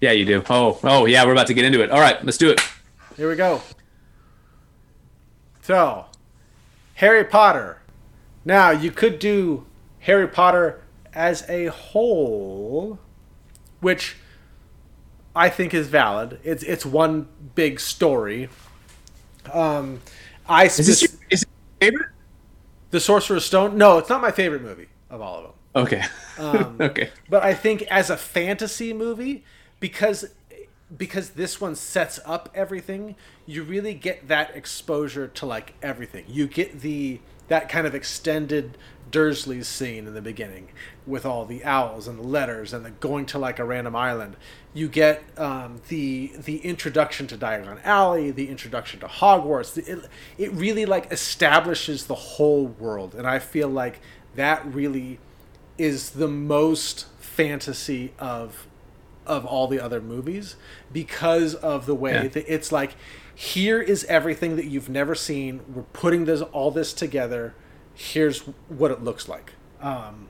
Yeah, 0.00 0.10
you 0.12 0.24
do. 0.24 0.42
Oh, 0.50 0.78
oh 0.82 1.06
yeah, 1.06 1.24
we're 1.24 1.32
about 1.32 1.46
to 1.46 1.54
get 1.54 1.64
into 1.64 1.82
it. 1.82 1.90
All 1.90 2.00
right, 2.00 2.22
let's 2.24 2.38
do 2.38 2.50
it. 2.50 2.60
Here 3.16 3.28
we 3.28 3.36
go. 3.36 3.62
So, 5.64 6.04
Harry 6.96 7.24
Potter. 7.24 7.80
Now, 8.44 8.68
you 8.70 8.90
could 8.90 9.18
do 9.18 9.64
Harry 10.00 10.28
Potter 10.28 10.82
as 11.14 11.48
a 11.48 11.66
whole, 11.68 12.98
which 13.80 14.16
I 15.34 15.48
think 15.48 15.72
is 15.72 15.88
valid. 15.88 16.38
It's 16.44 16.62
it's 16.64 16.84
one 16.84 17.28
big 17.54 17.80
story. 17.80 18.50
Um, 19.50 20.02
I 20.46 20.66
Is 20.66 20.76
this 20.76 21.00
your, 21.00 21.10
is 21.30 21.42
it 21.44 21.48
your 21.80 21.90
favorite? 21.90 22.10
the 22.90 23.00
Sorcerer's 23.00 23.46
Stone. 23.46 23.78
No, 23.78 23.96
it's 23.96 24.10
not 24.10 24.20
my 24.20 24.32
favorite 24.32 24.60
movie 24.60 24.88
of 25.08 25.22
all 25.22 25.38
of 25.38 25.42
them. 25.44 25.52
Okay. 25.76 26.02
Um, 26.36 26.78
okay. 26.80 27.10
But 27.30 27.44
I 27.44 27.54
think 27.54 27.82
as 27.82 28.10
a 28.10 28.16
fantasy 28.16 28.92
movie, 28.92 29.44
because 29.78 30.24
because 30.96 31.30
this 31.30 31.60
one 31.60 31.74
sets 31.74 32.20
up 32.24 32.50
everything, 32.54 33.16
you 33.46 33.62
really 33.62 33.94
get 33.94 34.28
that 34.28 34.54
exposure 34.54 35.28
to 35.28 35.46
like 35.46 35.74
everything. 35.82 36.24
You 36.28 36.46
get 36.46 36.80
the 36.80 37.20
that 37.48 37.68
kind 37.68 37.86
of 37.86 37.94
extended 37.94 38.78
Dursley's 39.10 39.68
scene 39.68 40.06
in 40.06 40.14
the 40.14 40.22
beginning 40.22 40.70
with 41.06 41.26
all 41.26 41.44
the 41.44 41.64
owls 41.64 42.08
and 42.08 42.18
the 42.18 42.26
letters 42.26 42.72
and 42.72 42.84
the 42.84 42.90
going 42.90 43.26
to 43.26 43.38
like 43.38 43.58
a 43.58 43.64
random 43.64 43.94
island. 43.94 44.36
You 44.72 44.88
get 44.88 45.22
um, 45.38 45.80
the 45.88 46.32
the 46.36 46.58
introduction 46.58 47.26
to 47.28 47.36
Diagon 47.36 47.80
Alley, 47.84 48.30
the 48.30 48.48
introduction 48.48 49.00
to 49.00 49.06
Hogwarts. 49.06 49.76
It, 49.76 50.08
it 50.38 50.52
really 50.52 50.86
like 50.86 51.12
establishes 51.12 52.06
the 52.06 52.14
whole 52.14 52.66
world, 52.66 53.14
and 53.14 53.26
I 53.26 53.38
feel 53.38 53.68
like 53.68 54.00
that 54.34 54.66
really 54.66 55.20
is 55.78 56.10
the 56.10 56.28
most 56.28 57.06
fantasy 57.18 58.12
of 58.18 58.66
of 59.26 59.44
all 59.46 59.66
the 59.68 59.80
other 59.80 60.00
movies 60.00 60.56
because 60.92 61.54
of 61.54 61.86
the 61.86 61.94
way 61.94 62.12
Yeah. 62.12 62.28
that 62.28 62.52
it's 62.52 62.70
like 62.72 62.94
here 63.34 63.80
is 63.80 64.04
everything 64.04 64.56
that 64.56 64.66
you've 64.66 64.88
never 64.88 65.14
seen 65.14 65.60
we're 65.72 65.82
putting 65.82 66.24
this 66.24 66.40
all 66.42 66.70
this 66.70 66.92
together 66.92 67.54
here's 67.94 68.40
what 68.68 68.90
it 68.90 69.02
looks 69.02 69.28
like 69.28 69.52
um, 69.80 70.28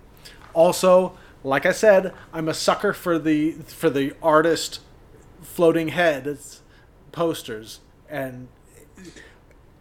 also 0.54 1.16
like 1.42 1.66
i 1.66 1.72
said 1.72 2.12
i'm 2.32 2.48
a 2.48 2.54
sucker 2.54 2.92
for 2.92 3.18
the 3.18 3.52
for 3.52 3.90
the 3.90 4.14
artist 4.22 4.80
floating 5.42 5.88
heads 5.88 6.62
posters 7.12 7.80
and 8.08 8.48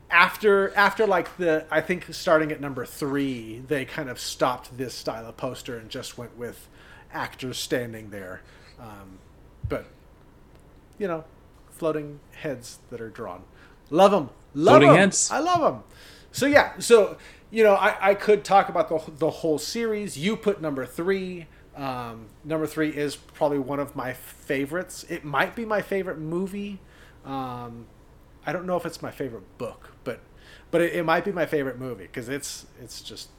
after 0.10 0.74
after 0.76 1.08
like 1.08 1.38
the 1.38 1.66
I 1.72 1.82
think 1.82 2.14
starting 2.14 2.52
at 2.52 2.62
number 2.62 2.86
three, 2.86 3.64
they 3.68 3.86
kind 3.86 4.10
of 4.10 4.20
stopped 4.20 4.78
this 4.78 4.94
style 4.94 5.26
of 5.26 5.38
poster 5.38 5.78
and 5.78 5.90
just 5.90 6.18
went 6.18 6.38
with 6.38 6.68
actors 7.12 7.58
standing 7.58 8.12
there. 8.12 8.42
Um, 8.84 9.18
but 9.70 9.86
you 11.00 11.08
know, 11.08 11.24
floating 11.72 12.20
heads 12.32 12.80
that 12.90 13.00
are 13.02 13.10
drawn, 13.10 13.44
love 13.90 14.12
them, 14.12 14.30
love 14.54 14.74
Floating 14.82 14.90
'em. 14.90 14.96
heads. 14.96 15.32
I 15.32 15.40
love 15.40 15.62
them. 15.62 15.84
So 16.32 16.46
yeah, 16.46 16.74
so 16.80 17.18
you 17.50 17.64
know, 17.64 17.76
I, 17.76 18.10
I 18.10 18.14
could 18.16 18.44
talk 18.44 18.70
about 18.70 18.90
the 18.90 19.00
the 19.18 19.30
whole 19.30 19.58
series. 19.58 20.18
You 20.18 20.36
put 20.36 20.62
number 20.62 20.86
three. 20.86 21.48
Um, 21.76 22.28
number 22.44 22.68
three 22.68 22.90
is 22.90 23.16
probably 23.16 23.58
one 23.58 23.80
of 23.80 23.96
my 23.96 24.14
favorites. 24.14 25.06
It 25.10 25.24
might 25.24 25.56
be 25.56 25.66
my 25.66 25.82
favorite 25.82 26.20
movie. 26.20 26.80
Um, 27.26 27.88
I 28.46 28.52
don't 28.54 28.66
know 28.68 28.78
if 28.78 28.86
it's 28.86 29.02
my 29.02 29.10
favorite 29.12 29.58
book, 29.58 29.92
but 30.04 30.20
but 30.72 30.82
it, 30.82 30.94
it 30.94 31.04
might 31.06 31.24
be 31.26 31.32
my 31.32 31.46
favorite 31.46 31.80
movie 31.80 32.04
because 32.04 32.30
it's 32.30 32.66
it's 32.82 33.02
just 33.02 33.30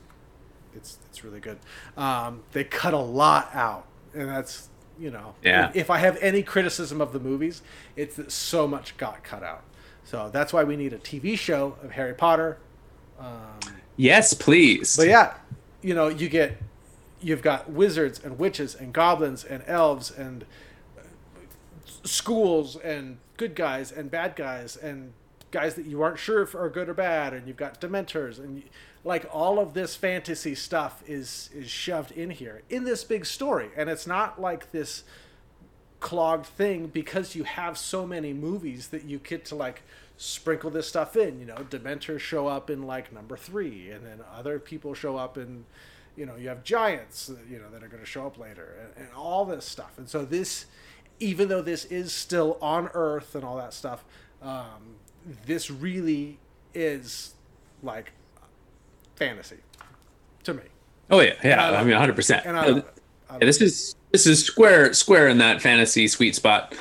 it's 0.75 0.99
it's 1.09 1.23
really 1.23 1.41
good. 1.41 1.59
Um, 1.97 2.43
they 2.53 2.65
cut 2.65 2.95
a 2.95 2.99
lot 2.99 3.51
out, 3.55 3.87
and 4.15 4.29
that's 4.29 4.69
you 4.99 5.11
know 5.11 5.35
Yeah. 5.43 5.71
If, 5.71 5.77
if 5.77 5.91
I 5.91 5.99
have 5.99 6.17
any 6.21 6.43
criticism 6.43 7.01
of 7.01 7.13
the 7.13 7.21
movies, 7.21 7.63
it's 7.97 8.17
that 8.17 8.31
so 8.33 8.67
much 8.67 8.97
got 8.97 9.23
cut 9.25 9.43
out. 9.43 9.65
So 10.05 10.31
that's 10.33 10.53
why 10.53 10.65
we 10.65 10.77
need 10.77 10.93
a 10.93 10.99
TV 10.99 11.39
show 11.39 11.77
of 11.83 11.93
Harry 11.93 12.15
Potter. 12.15 12.59
Um, 13.19 13.59
Yes, 13.97 14.35
please. 14.35 14.97
but 14.97 15.07
yeah, 15.07 15.35
you 15.83 15.95
know, 15.95 16.09
you 16.09 16.29
get 16.29 16.59
you've 17.21 17.43
got 17.43 17.71
wizards 17.71 18.21
and 18.23 18.39
witches 18.39 18.75
and 18.75 18.93
goblins 18.93 19.45
and 19.45 19.63
elves 19.67 20.11
and 20.11 20.45
schools 22.05 22.77
and 22.77 23.19
good 23.37 23.55
guys 23.55 23.91
and 23.93 24.11
bad 24.11 24.37
guys 24.37 24.77
and 24.77 25.13
guys 25.51 25.75
that 25.75 25.87
you 25.87 26.03
aren't 26.03 26.19
sure 26.19 26.43
if 26.43 26.55
are 26.55 26.69
good 26.69 26.89
or 26.89 26.95
bad 26.95 27.33
and 27.33 27.47
you've 27.47 27.57
got 27.57 27.81
dementors 27.81 28.39
and 28.39 28.57
you, 28.59 28.63
like 29.05 29.27
all 29.33 29.59
of 29.59 29.75
this 29.75 29.95
fantasy 29.95 30.55
stuff 30.55 31.03
is 31.07 31.51
is 31.55 31.69
shoved 31.69 32.11
in 32.13 32.31
here 32.31 32.63
in 32.71 32.85
this 32.85 33.05
big 33.05 33.27
story 33.27 33.71
and 33.77 33.89
it's 33.91 34.07
not 34.07 34.41
like 34.41 34.73
this 34.73 35.05
clogged 36.05 36.45
thing 36.45 36.87
because 36.87 37.35
you 37.35 37.45
have 37.45 37.79
so 37.79 38.07
many 38.07 38.33
movies 38.35 38.89
that 38.89 39.05
you 39.05 39.19
get 39.19 39.43
to 39.43 39.55
like 39.55 39.83
sprinkle 40.19 40.71
this 40.71 40.87
stuff 40.87 41.17
in. 41.17 41.41
You 41.41 41.47
know, 41.47 41.55
Dementors 41.55 42.21
show 42.21 42.47
up 42.47 42.69
in 42.69 42.83
like 42.83 43.11
number 43.11 43.39
three, 43.39 43.91
and 43.91 44.05
then 44.05 44.21
other 44.37 44.59
people 44.59 44.93
show 44.93 45.17
up 45.17 45.39
in, 45.39 45.65
you 46.15 46.27
know, 46.27 46.37
you 46.37 46.49
have 46.49 46.63
giants, 46.63 47.31
you 47.51 47.59
know, 47.59 47.71
that 47.71 47.83
are 47.83 47.89
going 47.89 48.03
to 48.03 48.09
show 48.09 48.27
up 48.27 48.39
later, 48.39 48.77
and, 48.97 49.07
and 49.07 49.15
all 49.17 49.47
this 49.47 49.65
stuff. 49.65 49.93
And 49.97 50.07
so 50.07 50.27
this, 50.27 50.67
even 51.21 51.49
though 51.49 51.63
this 51.63 51.87
is 51.87 52.13
still 52.13 52.59
on 52.61 52.91
Earth 52.93 53.35
and 53.35 53.43
all 53.43 53.57
that 53.57 53.73
stuff, 53.73 54.05
um, 54.43 54.97
this 55.47 55.71
really 55.71 56.39
is 56.75 57.35
like 57.83 58.13
fantasy 59.17 59.57
to 60.45 60.55
me. 60.55 60.63
oh 61.11 61.21
yeah, 61.21 61.35
yeah. 61.43 61.71
I 61.71 61.81
I 61.81 61.85
mean, 61.85 61.97
hundred 61.97 62.17
percent. 62.17 62.45
And 62.47 62.57
I 62.57 62.67
love 62.67 62.77
it. 62.79 62.87
I 63.29 63.33
love 63.33 63.43
Yeah, 63.43 63.47
this 63.47 63.61
is 63.61 63.95
this 64.13 64.27
is 64.27 64.45
square 64.45 64.93
square 64.93 65.29
in 65.29 65.39
that 65.39 65.63
fantasy 65.63 66.09
sweet 66.09 66.35
spot. 66.35 66.75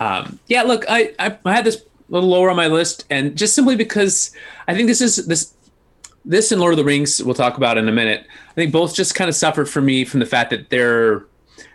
Um, 0.00 0.38
yeah, 0.46 0.62
look, 0.62 0.84
I, 0.88 1.12
I 1.18 1.36
I 1.44 1.54
had 1.54 1.64
this 1.64 1.76
a 1.76 1.80
little 2.08 2.28
lower 2.28 2.50
on 2.50 2.56
my 2.56 2.68
list, 2.68 3.04
and 3.10 3.36
just 3.36 3.54
simply 3.54 3.76
because 3.76 4.30
I 4.66 4.74
think 4.74 4.88
this 4.88 5.00
is 5.00 5.26
this 5.26 5.54
this 6.24 6.52
and 6.52 6.60
Lord 6.60 6.72
of 6.72 6.76
the 6.78 6.84
Rings 6.84 7.22
we'll 7.22 7.34
talk 7.34 7.56
about 7.56 7.78
in 7.78 7.88
a 7.88 7.92
minute. 7.92 8.26
I 8.50 8.54
think 8.54 8.72
both 8.72 8.94
just 8.94 9.14
kind 9.14 9.28
of 9.28 9.34
suffered 9.34 9.68
for 9.68 9.80
me 9.80 10.04
from 10.04 10.20
the 10.20 10.26
fact 10.26 10.50
that 10.50 10.70
there 10.70 11.24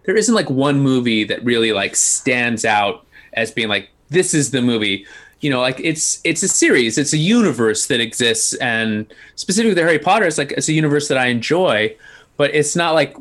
there 0.05 0.15
isn't 0.15 0.35
like 0.35 0.49
one 0.49 0.79
movie 0.79 1.23
that 1.25 1.43
really 1.43 1.73
like 1.73 1.95
stands 1.95 2.65
out 2.65 3.05
as 3.33 3.51
being 3.51 3.69
like 3.69 3.89
this 4.09 4.33
is 4.33 4.51
the 4.51 4.61
movie. 4.61 5.05
You 5.43 5.49
know, 5.49 5.59
like 5.59 5.79
it's 5.81 6.21
it's 6.23 6.41
a 6.41 6.47
series, 6.47 6.97
it's 6.97 7.11
a 7.13 7.17
universe 7.17 7.87
that 7.87 7.99
exists, 7.99 8.53
and 8.55 9.05
specifically 9.35 9.73
the 9.73 9.81
Harry 9.81 9.99
Potter, 9.99 10.25
it's 10.25 10.37
like 10.37 10.51
it's 10.53 10.69
a 10.69 10.73
universe 10.73 11.09
that 11.09 11.17
I 11.17 11.25
enjoy, 11.27 11.95
but 12.37 12.55
it's 12.55 12.75
not 12.77 12.93
like 12.93 13.15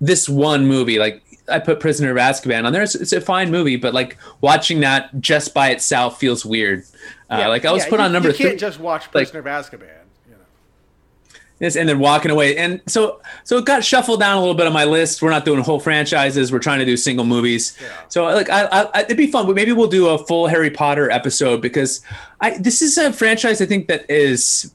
this 0.00 0.28
one 0.28 0.66
movie. 0.66 0.98
Like 0.98 1.22
I 1.48 1.58
put 1.60 1.80
Prisoner 1.80 2.10
of 2.10 2.18
Azkaban 2.18 2.64
on 2.64 2.72
there. 2.74 2.82
It's, 2.82 2.94
it's 2.94 3.12
a 3.12 3.20
fine 3.22 3.50
movie, 3.50 3.76
but 3.76 3.94
like 3.94 4.18
watching 4.42 4.80
that 4.80 5.18
just 5.20 5.54
by 5.54 5.70
itself 5.70 6.20
feels 6.20 6.44
weird. 6.44 6.84
Uh, 7.30 7.48
like 7.48 7.64
I 7.64 7.72
was 7.72 7.84
Yeah, 7.84 7.90
put 7.90 8.00
you- 8.00 8.04
on 8.06 8.12
number 8.12 8.28
You 8.28 8.34
can't 8.34 8.50
three. 8.50 8.58
just 8.58 8.78
watch 8.78 9.04
like- 9.14 9.30
Prisoner 9.32 9.40
of 9.40 9.46
Azkaban. 9.46 9.88
Yes, 11.58 11.76
and 11.76 11.88
then 11.88 11.98
walking 11.98 12.30
away. 12.30 12.56
And 12.58 12.82
so 12.86 13.20
so 13.44 13.56
it 13.56 13.64
got 13.64 13.82
shuffled 13.82 14.20
down 14.20 14.36
a 14.36 14.40
little 14.40 14.54
bit 14.54 14.66
on 14.66 14.74
my 14.74 14.84
list. 14.84 15.22
We're 15.22 15.30
not 15.30 15.46
doing 15.46 15.60
whole 15.60 15.80
franchises. 15.80 16.52
We're 16.52 16.58
trying 16.58 16.80
to 16.80 16.84
do 16.84 16.96
single 16.96 17.24
movies. 17.24 17.76
Yeah. 17.80 17.88
So 18.08 18.24
like 18.24 18.50
I, 18.50 18.66
I 18.66 19.02
it'd 19.02 19.16
be 19.16 19.26
fun. 19.26 19.46
But 19.46 19.54
maybe 19.54 19.72
we'll 19.72 19.88
do 19.88 20.08
a 20.08 20.18
full 20.18 20.46
Harry 20.48 20.70
Potter 20.70 21.10
episode 21.10 21.62
because 21.62 22.02
I 22.42 22.58
this 22.58 22.82
is 22.82 22.98
a 22.98 23.10
franchise 23.12 23.62
I 23.62 23.66
think 23.66 23.88
that 23.88 24.04
is 24.10 24.74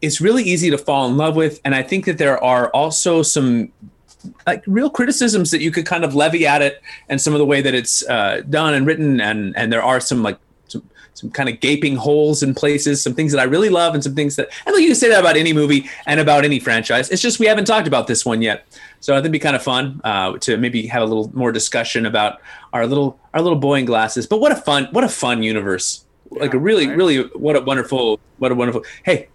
is 0.00 0.20
really 0.20 0.44
easy 0.44 0.70
to 0.70 0.78
fall 0.78 1.08
in 1.08 1.16
love 1.16 1.36
with, 1.36 1.60
and 1.64 1.74
I 1.74 1.82
think 1.82 2.06
that 2.06 2.18
there 2.18 2.42
are 2.42 2.68
also 2.70 3.22
some 3.22 3.70
like 4.46 4.62
real 4.66 4.88
criticisms 4.88 5.50
that 5.50 5.60
you 5.60 5.70
could 5.70 5.84
kind 5.84 6.04
of 6.04 6.14
levy 6.14 6.46
at 6.46 6.62
it 6.62 6.82
and 7.10 7.20
some 7.20 7.34
of 7.34 7.38
the 7.38 7.44
way 7.44 7.60
that 7.60 7.74
it's 7.74 8.06
uh, 8.08 8.40
done 8.48 8.72
and 8.72 8.86
written 8.86 9.20
and 9.20 9.54
and 9.56 9.70
there 9.70 9.82
are 9.82 10.00
some 10.00 10.22
like 10.22 10.38
some 11.14 11.30
kind 11.30 11.48
of 11.48 11.60
gaping 11.60 11.96
holes 11.96 12.42
in 12.42 12.54
places 12.54 13.02
some 13.02 13.14
things 13.14 13.32
that 13.32 13.40
i 13.40 13.44
really 13.44 13.68
love 13.68 13.94
and 13.94 14.02
some 14.02 14.14
things 14.14 14.36
that 14.36 14.48
i 14.66 14.70
think 14.70 14.82
you 14.82 14.88
can 14.88 14.96
say 14.96 15.08
that 15.08 15.20
about 15.20 15.36
any 15.36 15.52
movie 15.52 15.88
and 16.06 16.20
about 16.20 16.44
any 16.44 16.58
franchise 16.58 17.08
it's 17.10 17.22
just 17.22 17.38
we 17.38 17.46
haven't 17.46 17.64
talked 17.66 17.86
about 17.86 18.06
this 18.06 18.24
one 18.26 18.42
yet 18.42 18.66
so 19.00 19.12
i 19.14 19.16
think 19.16 19.24
it'd 19.26 19.32
be 19.32 19.38
kind 19.38 19.56
of 19.56 19.62
fun 19.62 20.00
uh, 20.04 20.36
to 20.38 20.56
maybe 20.56 20.86
have 20.86 21.02
a 21.02 21.06
little 21.06 21.30
more 21.34 21.52
discussion 21.52 22.04
about 22.06 22.40
our 22.72 22.86
little 22.86 23.18
our 23.32 23.40
little 23.40 23.58
boy 23.58 23.78
in 23.78 23.84
glasses 23.84 24.26
but 24.26 24.40
what 24.40 24.52
a 24.52 24.56
fun 24.56 24.88
what 24.92 25.04
a 25.04 25.08
fun 25.08 25.42
universe 25.42 26.04
like 26.30 26.52
a 26.54 26.58
really 26.58 26.88
right? 26.88 26.96
really 26.96 27.22
what 27.34 27.54
a 27.56 27.60
wonderful 27.60 28.18
what 28.38 28.50
a 28.50 28.54
wonderful 28.54 28.82
hey 29.04 29.28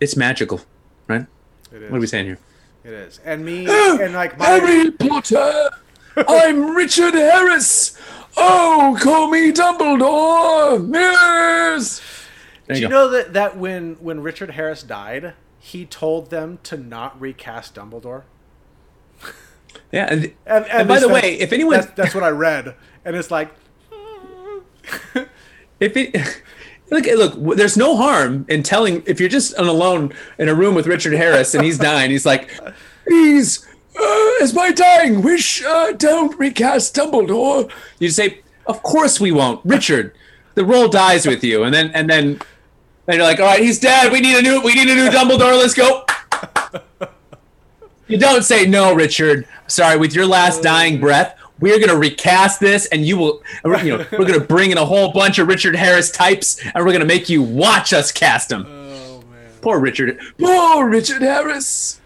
it's 0.00 0.16
magical 0.16 0.60
right 1.06 1.26
It 1.72 1.82
is. 1.82 1.90
what 1.90 1.98
are 1.98 2.00
we 2.00 2.06
saying 2.06 2.26
here 2.26 2.38
It 2.82 2.92
is. 2.92 3.20
And 3.24 3.44
me 3.44 3.66
and 3.68 4.14
like 4.14 4.36
my 4.38 4.46
Harry 4.46 4.90
Potter. 4.90 5.70
I'm 6.28 6.74
Richard 6.74 7.14
Harris. 7.14 7.96
Oh, 8.36 8.96
call 9.00 9.28
me 9.30 9.52
Dumbledore. 9.52 10.92
Yes. 10.92 12.00
There 12.66 12.74
Do 12.74 12.80
you 12.80 12.86
you 12.86 12.90
know 12.90 13.08
that 13.10 13.32
that 13.32 13.56
when 13.56 13.96
when 13.96 14.20
Richard 14.22 14.52
Harris 14.52 14.82
died, 14.82 15.34
he 15.58 15.84
told 15.84 16.30
them 16.30 16.58
to 16.64 16.76
not 16.76 17.20
recast 17.20 17.74
Dumbledore? 17.74 18.22
yeah. 19.92 20.06
And, 20.10 20.32
And, 20.46 20.66
and 20.66 20.88
by 20.88 21.00
the 21.00 21.08
way, 21.08 21.38
if 21.38 21.52
anyone, 21.52 21.74
that's, 21.74 21.90
that's 21.92 22.14
what 22.14 22.24
I 22.24 22.30
read, 22.30 22.74
and 23.04 23.16
it's 23.16 23.30
like, 23.30 23.52
if 25.80 25.96
it, 25.96 26.42
look, 26.90 27.06
look, 27.06 27.56
there's 27.56 27.76
no 27.76 27.96
harm 27.96 28.46
in 28.48 28.62
telling 28.62 29.02
if 29.06 29.20
you're 29.20 29.28
just 29.28 29.54
on 29.56 29.66
alone 29.66 30.12
in 30.38 30.48
a 30.48 30.54
room 30.54 30.74
with 30.74 30.86
Richard 30.86 31.12
Harris 31.12 31.54
and 31.54 31.64
he's 31.64 31.78
dying. 31.78 32.10
He's 32.10 32.26
like, 32.26 32.50
please, 33.06 33.66
uh, 34.00 34.42
as 34.42 34.54
my 34.54 34.72
dying 34.72 35.22
wish, 35.22 35.62
uh, 35.64 35.92
don't 35.92 36.38
recast 36.38 36.94
Dumbledore. 36.96 37.70
You 37.98 38.08
say, 38.10 38.40
of 38.66 38.82
course 38.82 39.20
we 39.20 39.32
won't, 39.32 39.60
Richard. 39.64 40.14
The 40.54 40.64
role 40.64 40.88
dies 40.88 41.26
with 41.26 41.44
you, 41.44 41.62
and 41.64 41.74
then 41.74 41.90
and 41.92 42.08
then. 42.08 42.40
And 43.06 43.16
you're 43.16 43.26
like, 43.26 43.40
all 43.40 43.46
right, 43.46 43.60
he's 43.62 43.80
dead. 43.80 44.12
We 44.12 44.20
need 44.20 44.36
a 44.36 44.42
new, 44.42 44.60
we 44.60 44.74
need 44.74 44.88
a 44.88 44.94
new 44.94 45.08
Dumbledore. 45.08 45.58
Let's 45.58 45.74
go. 45.74 46.04
You 48.06 48.18
don't 48.18 48.42
say 48.42 48.66
no, 48.66 48.92
Richard. 48.94 49.46
Sorry, 49.68 49.96
with 49.96 50.14
your 50.14 50.26
last 50.26 50.62
dying 50.62 51.00
breath, 51.00 51.36
we're 51.60 51.78
gonna 51.78 51.96
recast 51.98 52.58
this, 52.60 52.86
and 52.86 53.04
you 53.06 53.16
will. 53.16 53.42
You 53.64 53.98
know, 53.98 54.06
we're 54.12 54.26
gonna 54.26 54.40
bring 54.40 54.70
in 54.72 54.78
a 54.78 54.84
whole 54.84 55.12
bunch 55.12 55.38
of 55.38 55.46
Richard 55.48 55.76
Harris 55.76 56.10
types, 56.10 56.60
and 56.74 56.84
we're 56.84 56.92
gonna 56.92 57.04
make 57.04 57.28
you 57.28 57.42
watch 57.42 57.92
us 57.92 58.10
cast 58.12 58.50
him. 58.50 58.66
oh. 58.68 59.22
Poor 59.60 59.78
Richard. 59.78 60.18
Poor 60.38 60.88
Richard 60.88 61.22
Harris. 61.22 61.99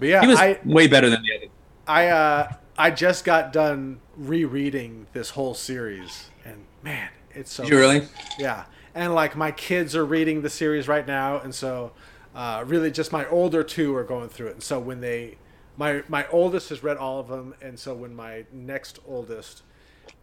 But 0.00 0.08
yeah, 0.08 0.20
He 0.22 0.26
was 0.26 0.38
I 0.38 0.58
way 0.64 0.88
better 0.88 1.08
than 1.08 1.22
the 1.22 1.36
other. 1.36 1.46
I 1.86 2.08
uh 2.08 2.52
I 2.76 2.90
just 2.90 3.24
got 3.24 3.52
done 3.52 4.00
rereading 4.16 5.06
this 5.12 5.30
whole 5.30 5.54
series, 5.54 6.30
and 6.44 6.64
man, 6.82 7.10
it's 7.32 7.52
so 7.52 7.62
Did 7.62 7.72
you 7.72 7.78
really? 7.78 8.08
Yeah. 8.38 8.64
And 8.94 9.14
like 9.14 9.36
my 9.36 9.52
kids 9.52 9.94
are 9.94 10.04
reading 10.04 10.42
the 10.42 10.50
series 10.50 10.88
right 10.88 11.06
now, 11.06 11.38
and 11.38 11.54
so 11.54 11.92
Uh, 12.32 12.62
really, 12.64 12.92
just 12.92 13.10
my 13.12 13.26
older 13.28 13.64
two 13.64 13.92
are 13.96 14.04
going 14.04 14.28
through 14.28 14.46
it, 14.46 14.52
and 14.52 14.62
so 14.62 14.78
when 14.78 15.00
they, 15.00 15.36
my 15.76 16.02
my 16.08 16.24
oldest 16.28 16.68
has 16.68 16.80
read 16.82 16.96
all 16.96 17.18
of 17.18 17.26
them, 17.26 17.54
and 17.60 17.76
so 17.76 17.92
when 17.92 18.14
my 18.14 18.44
next 18.52 19.00
oldest 19.04 19.62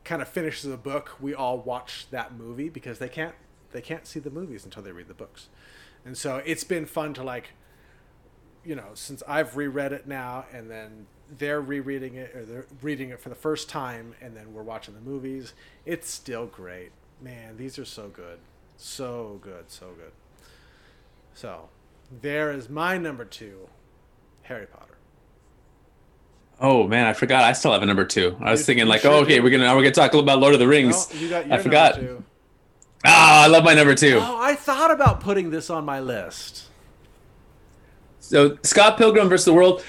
kind 0.05 0.21
of 0.21 0.27
finishes 0.29 0.69
the 0.71 0.77
book, 0.77 1.17
we 1.19 1.35
all 1.35 1.57
watch 1.59 2.07
that 2.11 2.33
movie 2.33 2.69
because 2.69 2.99
they 2.99 3.09
can't 3.09 3.35
they 3.73 3.81
can't 3.81 4.07
see 4.07 4.21
the 4.21 4.29
movies 4.29 4.63
until 4.63 4.81
they 4.81 4.93
read 4.93 5.09
the 5.09 5.13
books, 5.13 5.49
and 6.05 6.17
so 6.17 6.41
it's 6.45 6.63
been 6.63 6.85
fun 6.85 7.13
to 7.13 7.23
like, 7.23 7.49
you 8.65 8.75
know, 8.75 8.89
since 8.93 9.23
I've 9.27 9.55
reread 9.57 9.93
it 9.93 10.07
now, 10.07 10.45
and 10.53 10.69
then 10.69 11.07
they're 11.37 11.61
rereading 11.61 12.15
it 12.15 12.35
or 12.35 12.45
they're 12.45 12.65
reading 12.81 13.09
it 13.09 13.19
for 13.19 13.29
the 13.29 13.35
first 13.35 13.69
time, 13.69 14.13
and 14.21 14.35
then 14.35 14.53
we're 14.53 14.63
watching 14.63 14.93
the 14.93 15.01
movies. 15.01 15.53
It's 15.85 16.09
still 16.09 16.45
great, 16.45 16.91
man. 17.21 17.57
These 17.57 17.77
are 17.79 17.85
so 17.85 18.07
good, 18.09 18.39
so 18.77 19.39
good, 19.41 19.65
so 19.69 19.87
good. 19.97 20.11
So, 21.33 21.69
there 22.21 22.51
is 22.51 22.69
my 22.69 22.97
number 22.97 23.25
two, 23.25 23.67
Harry 24.43 24.65
Potter. 24.65 24.83
Oh 26.59 26.87
man, 26.87 27.05
I 27.05 27.13
forgot. 27.13 27.43
I 27.43 27.51
still 27.53 27.71
have 27.71 27.83
a 27.83 27.85
number 27.85 28.05
two. 28.05 28.35
I 28.41 28.49
was 28.51 28.61
You- 28.61 28.65
thinking 28.65 28.87
like, 28.87 29.05
oh, 29.05 29.19
okay, 29.21 29.39
we're 29.39 29.51
gonna 29.51 29.65
now 29.65 29.75
we're 29.75 29.83
gonna 29.83 29.91
talk 29.93 30.13
a 30.13 30.15
little 30.17 30.27
about 30.27 30.39
Lord 30.39 30.53
of 30.53 30.59
the 30.59 30.67
Rings. 30.67 31.13
No, 31.13 31.19
you 31.19 31.29
got 31.29 31.51
I 31.51 31.57
forgot. 31.59 31.99
Ah, 33.05 33.43
I 33.43 33.47
love 33.47 33.63
my 33.63 33.75
number 33.75 33.93
two. 33.93 34.17
Oh, 34.19 34.37
I 34.41 34.55
thought 34.55 34.89
about 34.89 35.19
putting 35.21 35.51
this 35.51 35.69
on 35.69 35.85
my 35.85 35.99
list. 35.99 36.63
So 38.27 38.57
Scott 38.63 38.97
Pilgrim 38.97 39.29
vs. 39.29 39.45
the 39.45 39.53
World 39.53 39.83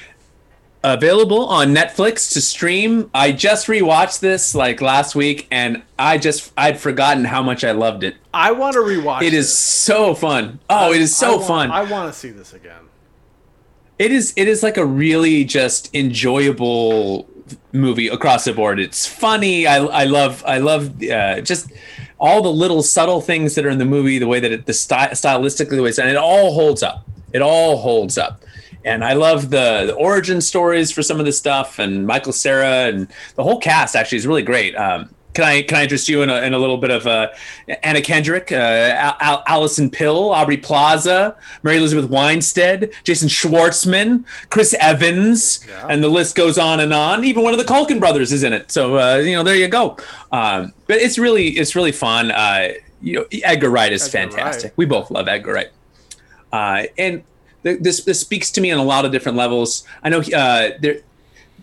available 0.84 1.45
on 1.47 1.74
Netflix 1.74 2.32
to 2.34 2.41
stream. 2.41 3.11
I 3.12 3.32
just 3.32 3.66
rewatched 3.66 4.20
this 4.20 4.55
like 4.55 4.80
last 4.80 5.16
week 5.16 5.49
and 5.51 5.82
I 5.99 6.18
just 6.18 6.53
I'd 6.57 6.78
forgotten 6.78 7.24
how 7.24 7.43
much 7.43 7.64
I 7.64 7.72
loved 7.72 8.05
it. 8.05 8.14
I 8.32 8.53
want 8.53 8.74
to 8.74 8.78
rewatch. 8.80 9.22
It 9.22 9.34
is 9.34 9.53
so 9.57 10.14
fun. 10.14 10.61
Oh, 10.70 10.93
it 10.93 11.01
is 11.01 11.12
I 11.20 11.26
so 11.26 11.36
want- 11.36 11.49
fun. 11.49 11.70
I 11.72 11.82
want 11.91 12.12
to 12.12 12.18
see 12.18 12.30
this 12.30 12.53
again. 12.53 12.82
It 13.99 14.12
is 14.12 14.32
it 14.36 14.47
is 14.47 14.62
like 14.62 14.76
a 14.76 14.86
really 14.86 15.45
just 15.45 15.93
enjoyable 15.95 17.28
movie 17.72 18.07
across 18.07 18.45
the 18.45 18.53
board. 18.53 18.78
It's 18.78 19.05
funny. 19.05 19.66
I 19.66 19.78
I 19.84 20.05
love 20.05 20.45
I 20.47 20.59
love 20.59 21.03
uh, 21.03 21.41
just 21.41 21.72
all 22.20 22.41
the 22.41 22.53
little 22.53 22.84
subtle 22.84 23.20
things 23.20 23.57
that 23.57 23.66
are 23.66 23.70
in 23.70 23.78
the 23.78 23.84
movie, 23.84 24.20
the 24.20 24.28
way 24.28 24.39
that 24.39 24.53
it 24.53 24.66
the 24.66 24.72
sty- 24.72 25.09
stylistically 25.11 25.70
the 25.70 25.82
way 25.82 25.89
it's 25.89 25.99
done, 25.99 26.07
it 26.09 26.16
all 26.16 26.55
holds 26.55 26.84
up. 26.84 27.05
It 27.33 27.43
all 27.43 27.76
holds 27.79 28.16
up. 28.18 28.43
And 28.85 29.05
I 29.05 29.12
love 29.14 29.51
the, 29.51 29.85
the 29.87 29.95
origin 29.95 30.41
stories 30.41 30.91
for 30.93 31.03
some 31.03 31.18
of 31.20 31.26
this 31.26 31.37
stuff, 31.37 31.79
and 31.79 32.07
Michael 32.07 32.33
Cera 32.33 32.87
and 32.87 33.09
the 33.35 33.43
whole 33.43 33.59
cast 33.59 33.97
actually 33.97 34.18
is 34.18 34.26
really 34.26 34.43
great. 34.43 34.74
Um, 34.76 35.11
can 35.35 35.45
I 35.45 35.62
can 35.62 35.76
I 35.76 35.83
interest 35.83 36.09
you 36.09 36.22
in 36.22 36.31
a, 36.31 36.37
in 36.43 36.55
a 36.55 36.59
little 36.59 36.79
bit 36.79 36.91
of 36.91 37.07
uh, 37.07 37.29
Anna 37.83 38.01
Kendrick, 38.01 38.51
uh, 38.51 38.55
Al- 38.57 39.16
Al- 39.20 39.43
Allison 39.47 39.91
Pill, 39.91 40.31
Aubrey 40.31 40.57
Plaza, 40.57 41.37
Mary 41.62 41.76
Elizabeth 41.76 42.09
Winstead, 42.11 42.91
Jason 43.05 43.29
Schwartzman, 43.29 44.24
Chris 44.51 44.74
Evans, 44.81 45.64
Yeah. 45.68 45.87
and 45.91 46.03
the 46.03 46.09
list 46.09 46.35
goes 46.35 46.57
on 46.59 46.81
and 46.81 46.93
on. 46.93 47.24
Even 47.24 47.43
one 47.45 47.53
of 47.53 47.59
the 47.59 47.66
Culkin 47.72 48.01
brothers 48.01 48.33
is 48.33 48.43
in 48.43 48.53
it. 48.53 48.72
So 48.72 48.97
uh, 48.99 49.16
you 49.16 49.33
know, 49.37 49.43
there 49.43 49.55
you 49.57 49.68
go. 49.68 49.97
Um, 50.33 50.72
but 50.87 50.97
it's 50.97 51.18
really 51.18 51.49
it's 51.51 51.76
really 51.76 51.93
fun. 51.93 52.31
Uh, 52.31 52.68
you 53.03 53.14
know, 53.16 53.26
Edgar 53.45 53.70
Wright 53.70 53.93
is 53.93 54.03
Edgar 54.12 54.31
fantastic. 54.31 54.70
Wright. 54.70 54.79
We 54.79 54.87
both 54.87 55.11
love 55.11 55.29
Edgar 55.29 55.53
Wright. 55.53 55.68
Uh, 56.53 56.84
and 56.96 57.22
th- 57.62 57.80
this 57.80 58.05
this 58.05 58.20
speaks 58.20 58.51
to 58.53 58.61
me 58.61 58.70
on 58.70 58.78
a 58.78 58.84
lot 58.84 59.05
of 59.05 59.12
different 59.12 59.36
levels. 59.36 59.84
I 60.03 60.09
know 60.09 60.20
uh, 60.20 60.70
there 60.80 61.01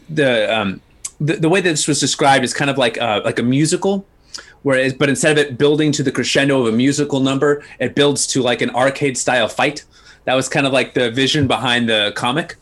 the 0.10 0.56
um, 0.56 0.82
the, 1.20 1.34
the 1.38 1.50
way 1.50 1.62
that 1.62 1.70
this 1.70 1.88
was 1.88 2.00
described 2.00 2.44
is 2.44 2.54
kind 2.54 2.70
of 2.70 2.78
like 2.78 3.00
uh, 3.00 3.22
like 3.24 3.40
a 3.40 3.44
musical 3.44 4.06
whereas 4.64 4.94
but 4.94 5.10
instead 5.10 5.38
of 5.38 5.46
it 5.46 5.58
building 5.58 5.92
to 5.92 6.04
the 6.04 6.12
crescendo 6.12 6.62
of 6.62 6.74
a 6.74 6.76
musical 6.76 7.20
number 7.20 7.64
it 7.80 7.96
builds 7.96 8.28
to 8.28 8.42
like 8.42 8.62
an 8.62 8.70
arcade 8.72 9.18
style 9.18 9.48
fight 9.48 9.86
that 10.26 10.34
was 10.34 10.50
kind 10.50 10.68
of 10.68 10.74
like 10.74 10.94
the 10.94 11.10
vision 11.12 11.48
behind 11.48 11.88
the 11.88 12.12
comic 12.16 12.56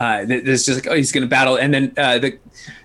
uh, 0.00 0.24
th- 0.24 0.44
there's 0.44 0.64
just 0.64 0.84
like 0.84 0.92
oh 0.92 0.96
he's 0.96 1.12
gonna 1.12 1.26
battle 1.26 1.56
and 1.56 1.72
then 1.74 1.92
uh, 1.96 2.18
the 2.18 2.38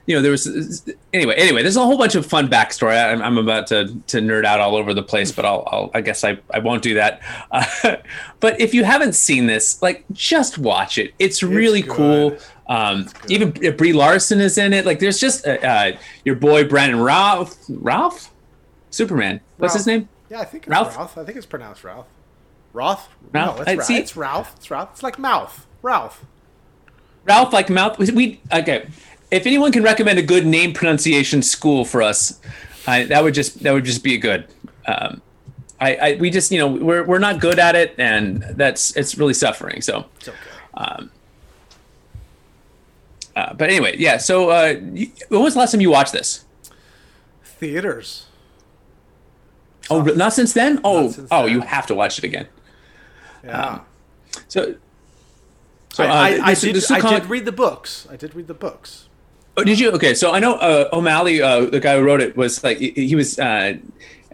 you 0.05 0.16
know 0.16 0.22
there 0.22 0.32
was 0.32 0.84
anyway 1.14 1.36
anyway 1.36 1.61
there's 1.61 1.78
a 1.78 1.84
whole 1.86 1.97
bunch 1.97 2.16
of 2.16 2.26
fun 2.26 2.47
backstory 2.49 2.97
i'm, 3.11 3.22
I'm 3.22 3.38
about 3.38 3.68
to, 3.68 3.86
to 4.07 4.18
nerd 4.18 4.43
out 4.45 4.59
all 4.59 4.76
over 4.76 4.93
the 4.93 5.03
place 5.03 5.32
but 5.32 5.45
i'll, 5.45 5.64
I'll 5.72 5.91
i 5.93 6.01
guess 6.01 6.24
i, 6.24 6.38
I 6.53 6.59
won't 6.59 6.82
do 6.84 6.95
that 6.95 7.22
uh, 7.51 7.95
but 8.39 8.59
if 8.59 8.74
you 8.74 8.84
haven't 8.84 9.14
seen 9.14 9.45
this 9.45 9.82
like 9.82 10.03
just 10.11 10.57
watch 10.57 10.97
it 10.97 11.14
it's 11.20 11.41
really 11.43 11.84
cool 11.84 12.32
good. 12.32 12.43
um, 12.68 13.07
even 13.28 13.51
Brie 13.78 13.93
Larson 13.93 14.39
is 14.39 14.57
in 14.57 14.72
it. 14.72 14.86
Like, 14.86 14.99
there's 14.99 15.20
just 15.20 15.45
uh, 15.45 15.51
uh, 15.61 15.91
your 16.24 16.36
boy 16.36 16.64
Brandon 16.66 17.01
Ralph. 17.01 17.55
Ralph, 17.70 18.32
Superman. 18.89 19.41
What's 19.57 19.74
his 19.74 19.86
name? 19.86 20.07
Yeah, 20.30 20.39
I 20.39 20.45
think 20.45 20.64
it's 20.64 20.72
Ralph? 20.72 20.95
Ralph. 20.95 21.18
I 21.18 21.26
think 21.26 21.36
it's 21.38 21.45
pronounced 21.45 21.84
Ralph. 21.84 22.07
Ralph? 22.72 23.09
Ralph? 23.34 23.57
No, 23.57 23.61
it's, 23.61 23.70
I 23.70 23.76
Ra- 23.76 23.84
see- 23.84 23.97
it's 23.97 24.16
Ralph. 24.16 24.53
It's 24.55 24.72
Ralph. 24.72 24.89
It's 24.93 25.03
like 25.03 25.20
mouth. 25.20 25.68
Ralph. 25.82 26.26
Ralph, 27.26 27.53
like 27.53 27.69
mouth. 27.69 27.97
We 27.97 28.41
okay. 28.51 28.88
If 29.32 29.47
anyone 29.47 29.71
can 29.71 29.82
recommend 29.84 30.19
a 30.19 30.24
good 30.24 30.45
name 30.45 30.74
pronunciation 30.74 31.41
school 31.41 31.86
for 31.86 32.01
us, 32.01 32.39
I, 32.86 33.05
that 33.05 33.24
would 33.24 33.34
just 33.34 33.63
that 33.63 33.74
would 33.74 33.86
just 33.86 34.03
be 34.03 34.17
good. 34.17 34.47
Um, 34.86 35.21
I, 35.80 35.95
I 35.95 36.15
we 36.19 36.30
just 36.30 36.51
you 36.51 36.59
know 36.59 36.67
we're 36.67 37.03
we're 37.03 37.19
not 37.19 37.39
good 37.39 37.59
at 37.59 37.76
it, 37.76 37.95
and 37.97 38.43
that's 38.51 38.95
it's 38.95 39.17
really 39.17 39.34
suffering. 39.34 39.82
So. 39.82 40.05
It's 40.17 40.30
okay. 40.30 40.38
Um, 40.76 41.11
uh, 43.36 43.53
but 43.53 43.69
anyway, 43.69 43.95
yeah. 43.97 44.17
So, 44.17 44.49
uh, 44.49 44.76
you, 44.93 45.11
when 45.30 45.41
was 45.41 45.53
the 45.53 45.59
last 45.59 45.71
time 45.71 45.82
you 45.82 45.89
watched 45.89 46.13
this? 46.13 46.45
Theaters. 47.43 48.28
Oh, 49.89 50.01
not 50.01 50.34
since 50.34 50.53
then. 50.53 50.80
Oh, 50.84 51.09
since 51.11 51.28
oh, 51.32 51.45
then. 51.45 51.51
you 51.53 51.61
have 51.61 51.88
to 51.88 51.95
watch 51.95 52.17
it 52.17 52.24
again. 52.24 52.47
Yeah. 53.43 53.82
So, 54.47 54.76
so 55.93 56.03
I, 56.03 56.07
uh, 56.07 56.11
I, 56.13 56.45
I, 56.47 56.53
this- 56.55 56.87
did, 56.87 56.91
I 57.05 57.19
did 57.19 57.29
read 57.29 57.45
the 57.45 57.51
books. 57.53 58.05
I 58.11 58.17
did 58.17 58.35
read 58.35 58.47
the 58.47 58.53
books. 58.53 59.07
Oh, 59.55 59.63
did 59.63 59.79
you? 59.79 59.91
Okay, 59.91 60.13
so 60.15 60.31
I 60.33 60.39
know 60.39 60.55
uh, 60.55 60.89
O'Malley, 60.91 61.41
uh, 61.41 61.65
the 61.67 61.79
guy 61.79 61.95
who 61.97 62.03
wrote 62.03 62.21
it, 62.21 62.35
was 62.35 62.63
like 62.63 62.79
he, 62.79 62.89
he 62.89 63.15
was 63.15 63.37
uh, 63.37 63.75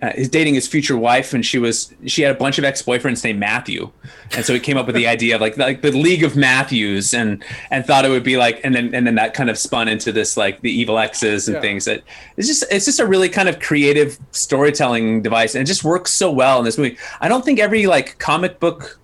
uh, 0.02 0.12
dating 0.30 0.54
his 0.54 0.66
future 0.66 0.96
wife, 0.96 1.34
and 1.34 1.46
she 1.46 1.60
was 1.60 1.94
she 2.06 2.22
had 2.22 2.34
a 2.34 2.40
bunch 2.40 2.58
of 2.58 2.64
ex 2.64 2.82
boyfriends 2.82 3.22
named 3.22 3.38
Matthew, 3.38 3.92
and 4.32 4.46
so 4.46 4.54
he 4.54 4.62
came 4.62 4.78
up 4.78 4.86
with 4.86 4.96
the 4.96 5.08
idea 5.16 5.36
of 5.36 5.42
like 5.42 5.58
like 5.58 5.82
the 5.82 5.92
League 5.92 6.24
of 6.24 6.38
Matthews, 6.38 7.14
and 7.14 7.44
and 7.70 7.86
thought 7.86 8.06
it 8.06 8.10
would 8.10 8.24
be 8.24 8.38
like, 8.38 8.62
and 8.64 8.74
then 8.74 8.96
and 8.96 9.06
then 9.06 9.16
that 9.16 9.34
kind 9.34 9.50
of 9.50 9.58
spun 9.58 9.90
into 9.90 10.14
this 10.14 10.38
like 10.38 10.62
the 10.62 10.72
evil 10.72 10.98
exes 10.98 11.50
and 11.50 11.56
Yeah. 11.56 11.62
things. 11.62 11.84
That 11.84 12.02
it's 12.38 12.48
just 12.48 12.64
it's 12.72 12.86
just 12.86 13.02
a 13.02 13.06
really 13.06 13.28
kind 13.28 13.50
of 13.50 13.60
creative 13.60 14.18
storytelling 14.32 15.22
device, 15.22 15.54
and 15.54 15.62
it 15.62 15.66
just 15.66 15.84
works 15.84 16.12
so 16.12 16.32
well 16.32 16.60
in 16.60 16.64
this 16.66 16.78
movie. 16.78 16.98
I 17.20 17.28
don't 17.28 17.44
think 17.44 17.60
every 17.60 17.88
like 17.88 18.18
comic 18.20 18.62
book 18.62 19.02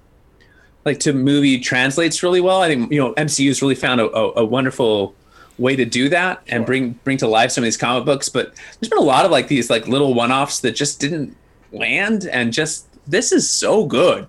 like 0.86 1.00
to 1.02 1.14
movie 1.14 1.60
translates 1.60 2.22
really 2.24 2.42
well. 2.42 2.62
I 2.62 2.68
think 2.68 2.92
you 2.92 3.00
know 3.00 3.14
MCU's 3.16 3.62
really 3.62 3.76
found 3.76 4.00
a, 4.02 4.10
a, 4.16 4.42
a 4.42 4.46
wonderful 4.46 5.16
way 5.58 5.76
to 5.76 5.86
do 5.86 6.10
that 6.10 6.42
and 6.48 6.60
Sure. 6.62 6.66
bring 6.66 6.92
bring 7.04 7.18
to 7.18 7.28
life 7.28 7.52
some 7.52 7.64
of 7.64 7.66
these 7.66 7.78
comic 7.78 8.06
books. 8.06 8.30
But 8.30 8.54
there's 8.80 8.90
been 8.90 9.00
a 9.00 9.02
lot 9.02 9.26
of 9.26 9.32
like 9.32 9.48
these 9.48 9.70
like 9.70 9.88
little 9.88 10.14
one 10.14 10.32
offs 10.32 10.60
that 10.62 10.72
just 10.74 11.00
didn't 11.00 11.36
land, 11.72 12.26
and 12.28 12.54
just 12.54 12.88
this 13.08 13.32
is 13.32 13.50
so 13.50 13.86
good. 13.86 14.28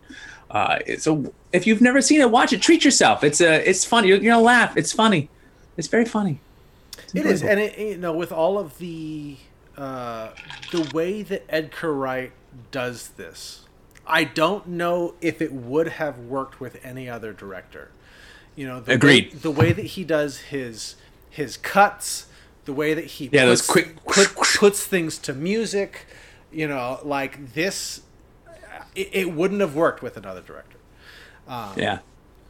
Uh, 0.50 0.78
so 0.98 1.32
if 1.52 1.66
you've 1.66 1.80
never 1.80 2.00
seen 2.00 2.20
it, 2.20 2.30
watch 2.30 2.52
it. 2.52 2.62
Treat 2.62 2.84
yourself. 2.84 3.22
It's 3.24 3.40
a 3.40 3.68
it's 3.68 3.84
funny. 3.84 4.08
You're, 4.08 4.18
you're 4.18 4.32
gonna 4.34 4.42
laugh. 4.44 4.76
It's 4.76 4.92
funny. 4.92 5.28
It's 5.76 5.88
very 5.88 6.04
funny. 6.06 6.40
It's 6.98 7.14
It 7.14 7.26
is, 7.26 7.42
and 7.42 7.60
it, 7.60 7.78
you 7.78 7.98
know, 7.98 8.12
with 8.14 8.32
all 8.32 8.58
of 8.58 8.78
the 8.78 9.36
uh, 9.76 10.30
the 10.72 10.90
way 10.94 11.22
that 11.22 11.44
Edgar 11.50 11.92
Wright 11.92 12.32
does 12.70 13.08
this, 13.10 13.65
I 14.06 14.24
don't 14.24 14.66
know 14.68 15.14
if 15.20 15.42
it 15.42 15.52
would 15.52 15.88
have 15.88 16.18
worked 16.18 16.60
with 16.60 16.78
any 16.84 17.08
other 17.08 17.32
director. 17.32 17.90
You 18.54 18.66
know, 18.66 18.80
the 18.80 18.92
Agreed. 18.92 19.32
Way, 19.32 19.38
the 19.38 19.50
way 19.50 19.72
that 19.72 19.84
he 19.84 20.04
does 20.04 20.38
his 20.38 20.96
his 21.30 21.56
cuts, 21.56 22.26
the 22.64 22.72
way 22.72 22.94
that 22.94 23.04
he 23.04 23.28
Yeah, 23.32 23.44
those 23.46 23.60
puts, 23.66 23.88
quick- 24.04 24.34
put, 24.34 24.56
puts 24.58 24.86
things 24.86 25.18
to 25.18 25.34
music, 25.34 26.06
you 26.50 26.66
know, 26.66 26.98
like 27.04 27.52
this, 27.52 28.00
it, 28.94 29.10
it 29.12 29.32
wouldn't 29.34 29.60
have 29.60 29.74
worked 29.74 30.02
with 30.02 30.16
another 30.16 30.40
director. 30.40 30.78
yeah. 31.48 31.98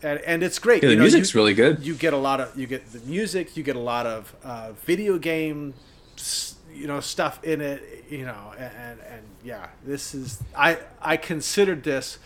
And, 0.02 0.20
and 0.20 0.42
it's 0.42 0.58
great. 0.58 0.82
Yeah, 0.82 0.88
the 0.88 0.92
you 0.92 0.98
know, 0.98 1.04
music's 1.04 1.32
you- 1.34 1.40
really 1.40 1.54
good. 1.54 1.82
You 1.82 1.94
get 1.94 2.12
a 2.12 2.18
lot 2.18 2.40
of 2.40 2.56
you 2.56 2.66
get 2.66 2.92
the 2.92 3.00
music. 3.00 3.56
You 3.56 3.62
get 3.62 3.76
a 3.76 3.80
lot 3.80 4.06
of 4.06 4.36
uh, 4.44 4.72
video 4.84 5.18
game, 5.18 5.72
s- 6.18 6.55
you 6.76 6.86
know, 6.86 7.00
stuff 7.00 7.42
in 7.44 7.60
it. 7.60 8.04
You 8.10 8.24
know, 8.26 8.52
and, 8.58 8.72
and 8.76 9.00
and 9.00 9.22
yeah, 9.44 9.68
this 9.84 10.14
is 10.14 10.42
I 10.56 10.78
I 11.00 11.16
considered 11.16 11.82
this, 11.82 12.18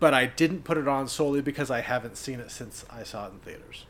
but 0.00 0.14
I 0.14 0.26
didn't 0.26 0.64
put 0.64 0.78
it 0.78 0.88
on 0.88 1.08
solely 1.08 1.40
because 1.42 1.70
I 1.70 1.80
haven't 1.80 2.16
seen 2.16 2.40
it 2.40 2.50
since 2.50 2.84
I 2.90 3.02
saw 3.02 3.26
it 3.26 3.32
in 3.32 3.38
theaters. 3.40 3.86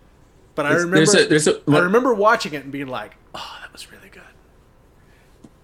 But 0.55 0.67
I 0.67 0.71
There's- 0.71 0.85
remember 0.85 0.97
there's 1.07 1.15
a- 1.15 1.29
there's 1.29 1.47
a- 1.47 1.61
I 1.71 1.79
remember 1.81 2.13
watching 2.15 2.53
it 2.55 2.65
and 2.65 2.73
being 2.73 2.89
like, 2.89 3.15
oh, 3.35 3.57
that 3.63 3.73
was 3.73 3.93
really 3.93 4.09
good. 4.09 4.23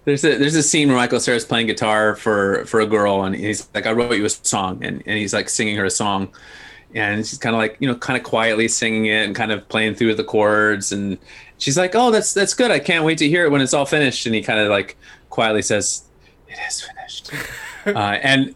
There's 0.05 0.23
a 0.23 0.37
there's 0.37 0.55
a 0.55 0.63
scene 0.63 0.87
where 0.89 0.97
Michael 0.97 1.19
Cera's 1.19 1.45
playing 1.45 1.67
guitar 1.67 2.15
for 2.15 2.63
for 2.65 2.79
a 2.79 2.85
girl, 2.85 3.23
and 3.23 3.35
he's 3.35 3.67
like, 3.73 3.87
"I 3.87 3.91
wrote 3.91 4.15
you 4.15 4.23
a 4.25 4.29
song," 4.29 4.83
and, 4.83 5.01
and 5.05 5.17
he's 5.17 5.33
like 5.33 5.49
singing 5.49 5.75
her 5.77 5.85
a 5.85 5.89
song, 5.89 6.29
and 6.93 7.25
she's 7.25 7.39
kind 7.39 7.55
of 7.55 7.59
like 7.59 7.75
you 7.79 7.87
know 7.87 7.95
kind 7.95 8.15
of 8.15 8.23
quietly 8.23 8.67
singing 8.67 9.07
it 9.07 9.25
and 9.25 9.35
kind 9.35 9.51
of 9.51 9.67
playing 9.67 9.95
through 9.95 10.13
the 10.13 10.23
chords, 10.23 10.91
and 10.91 11.17
she's 11.57 11.77
like, 11.77 11.95
"Oh, 11.95 12.11
that's 12.11 12.33
that's 12.33 12.53
good. 12.53 12.71
I 12.71 12.79
can't 12.79 13.05
wait 13.05 13.17
to 13.19 13.27
hear 13.27 13.45
it 13.45 13.51
when 13.51 13.61
it's 13.61 13.73
all 13.73 13.85
finished." 13.85 14.25
And 14.25 14.35
he 14.35 14.41
kind 14.41 14.59
of 14.59 14.69
like 14.69 14.97
quietly 15.29 15.61
says, 15.61 16.03
"It 16.47 16.57
is 16.67 16.81
finished," 16.81 17.31
uh, 17.85 18.17
and 18.21 18.55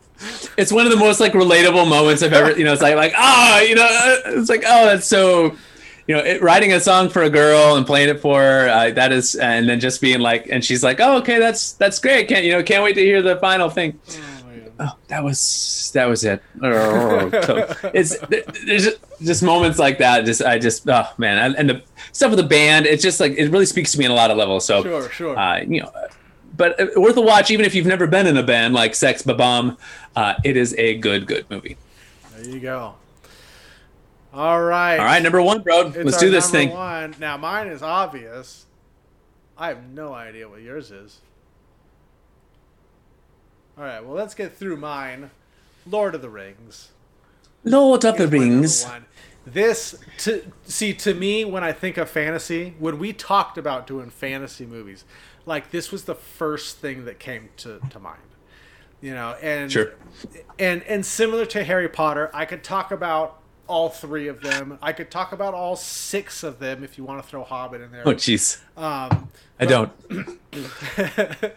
it's 0.57 0.71
one 0.71 0.85
of 0.85 0.91
the 0.91 0.97
most 0.97 1.19
like 1.19 1.33
relatable 1.33 1.87
moments 1.87 2.23
I've 2.23 2.33
ever, 2.33 2.57
you 2.57 2.65
know, 2.65 2.73
it's 2.73 2.81
like, 2.81 2.95
like, 2.95 3.13
oh, 3.17 3.65
you 3.67 3.75
know, 3.75 3.87
it's 4.25 4.49
like, 4.49 4.63
oh, 4.65 4.85
that's 4.85 5.07
so, 5.07 5.55
you 6.07 6.15
know, 6.15 6.19
it, 6.19 6.41
writing 6.41 6.73
a 6.73 6.79
song 6.79 7.09
for 7.09 7.23
a 7.23 7.29
girl 7.29 7.75
and 7.75 7.85
playing 7.85 8.09
it 8.09 8.19
for 8.19 8.41
her, 8.41 8.69
uh, 8.69 8.91
that 8.91 9.11
is, 9.11 9.35
and 9.35 9.69
then 9.69 9.79
just 9.79 10.01
being 10.01 10.19
like, 10.19 10.47
and 10.51 10.63
she's 10.63 10.83
like, 10.83 10.99
oh, 10.99 11.17
okay, 11.17 11.39
that's, 11.39 11.73
that's 11.73 11.99
great. 11.99 12.27
Can't, 12.27 12.43
you 12.43 12.51
know, 12.51 12.63
can't 12.63 12.83
wait 12.83 12.95
to 12.95 13.01
hear 13.01 13.21
the 13.21 13.37
final 13.37 13.69
thing. 13.69 13.99
Oh, 14.81 14.95
that 15.09 15.21
was 15.23 15.91
that 15.93 16.05
was 16.05 16.23
it. 16.23 16.41
it's 16.63 18.17
there's 18.17 18.85
just, 18.85 18.97
just 19.21 19.43
moments 19.43 19.77
like 19.77 19.97
that. 19.97 20.23
Just 20.23 20.41
I 20.41 20.57
just 20.57 20.87
oh 20.89 21.05
man, 21.17 21.53
and 21.55 21.69
the 21.69 21.83
stuff 22.13 22.31
with 22.31 22.39
the 22.39 22.45
band. 22.45 22.85
It's 22.85 23.03
just 23.03 23.19
like 23.19 23.33
it 23.33 23.49
really 23.49 23.65
speaks 23.65 23.91
to 23.91 23.99
me 23.99 24.05
on 24.05 24.11
a 24.11 24.15
lot 24.15 24.31
of 24.31 24.37
levels. 24.37 24.65
So 24.65 24.83
sure, 24.83 25.09
sure. 25.09 25.37
Uh, 25.37 25.59
you 25.63 25.81
know, 25.81 25.91
but 26.55 26.79
uh, 26.79 26.87
worth 26.95 27.17
a 27.17 27.21
watch 27.21 27.51
even 27.51 27.65
if 27.65 27.75
you've 27.75 27.87
never 27.87 28.07
been 28.07 28.25
in 28.25 28.37
a 28.37 28.43
band 28.43 28.73
like 28.73 28.95
Sex 28.95 29.21
Bob-omb. 29.21 29.77
Uh, 30.15 30.35
it 30.45 30.55
is 30.55 30.73
a 30.77 30.95
good 30.95 31.27
good 31.27 31.49
movie. 31.49 31.75
There 32.37 32.49
you 32.49 32.61
go. 32.61 32.95
All 34.33 34.61
right. 34.61 34.97
All 34.97 35.05
right, 35.05 35.21
number 35.21 35.41
one, 35.41 35.61
bro. 35.61 35.87
It's 35.87 35.97
Let's 35.97 36.17
do 36.19 36.29
this 36.29 36.49
thing. 36.49 36.69
One. 36.69 37.15
Now 37.19 37.35
mine 37.35 37.67
is 37.67 37.83
obvious. 37.83 38.65
I 39.57 39.67
have 39.67 39.89
no 39.89 40.13
idea 40.13 40.47
what 40.47 40.61
yours 40.61 40.89
is. 40.91 41.19
All 43.79 43.85
right, 43.85 44.03
well, 44.03 44.13
let's 44.13 44.35
get 44.35 44.57
through 44.57 44.75
mine. 44.75 45.31
Lord 45.87 46.13
of 46.13 46.21
the 46.21 46.29
Rings. 46.29 46.89
Lord 47.63 48.03
of 48.03 48.17
the 48.17 48.27
Rings. 48.27 48.85
This 49.45 49.97
to 50.17 50.43
see 50.65 50.93
to 50.95 51.13
me 51.13 51.45
when 51.45 51.63
I 51.63 51.71
think 51.71 51.95
of 51.95 52.09
fantasy, 52.09 52.75
when 52.77 52.99
we 52.99 53.13
talked 53.13 53.57
about 53.57 53.87
doing 53.87 54.09
fantasy 54.09 54.65
movies, 54.65 55.05
like 55.45 55.71
this 55.71 55.93
was 55.93 56.03
the 56.03 56.13
first 56.13 56.79
thing 56.79 57.05
that 57.05 57.19
came 57.19 57.49
to, 57.57 57.79
to 57.89 57.99
mind. 57.99 58.19
You 58.99 59.13
know, 59.13 59.37
and 59.41 59.71
sure. 59.71 59.93
and 60.59 60.83
and 60.83 61.05
similar 61.05 61.45
to 61.45 61.63
Harry 61.63 61.87
Potter, 61.87 62.29
I 62.33 62.43
could 62.43 62.65
talk 62.65 62.91
about 62.91 63.39
all 63.65 63.87
three 63.87 64.27
of 64.27 64.41
them. 64.41 64.77
I 64.81 64.91
could 64.91 65.09
talk 65.09 65.31
about 65.31 65.53
all 65.53 65.77
six 65.77 66.43
of 66.43 66.59
them 66.59 66.83
if 66.83 66.97
you 66.97 67.05
want 67.05 67.23
to 67.23 67.29
throw 67.29 67.45
Hobbit 67.45 67.79
in 67.79 67.93
there. 67.93 68.03
Oh, 68.05 68.13
jeez. 68.13 68.59
Um, 68.75 69.29
I 69.57 69.65
don't. 69.65 69.91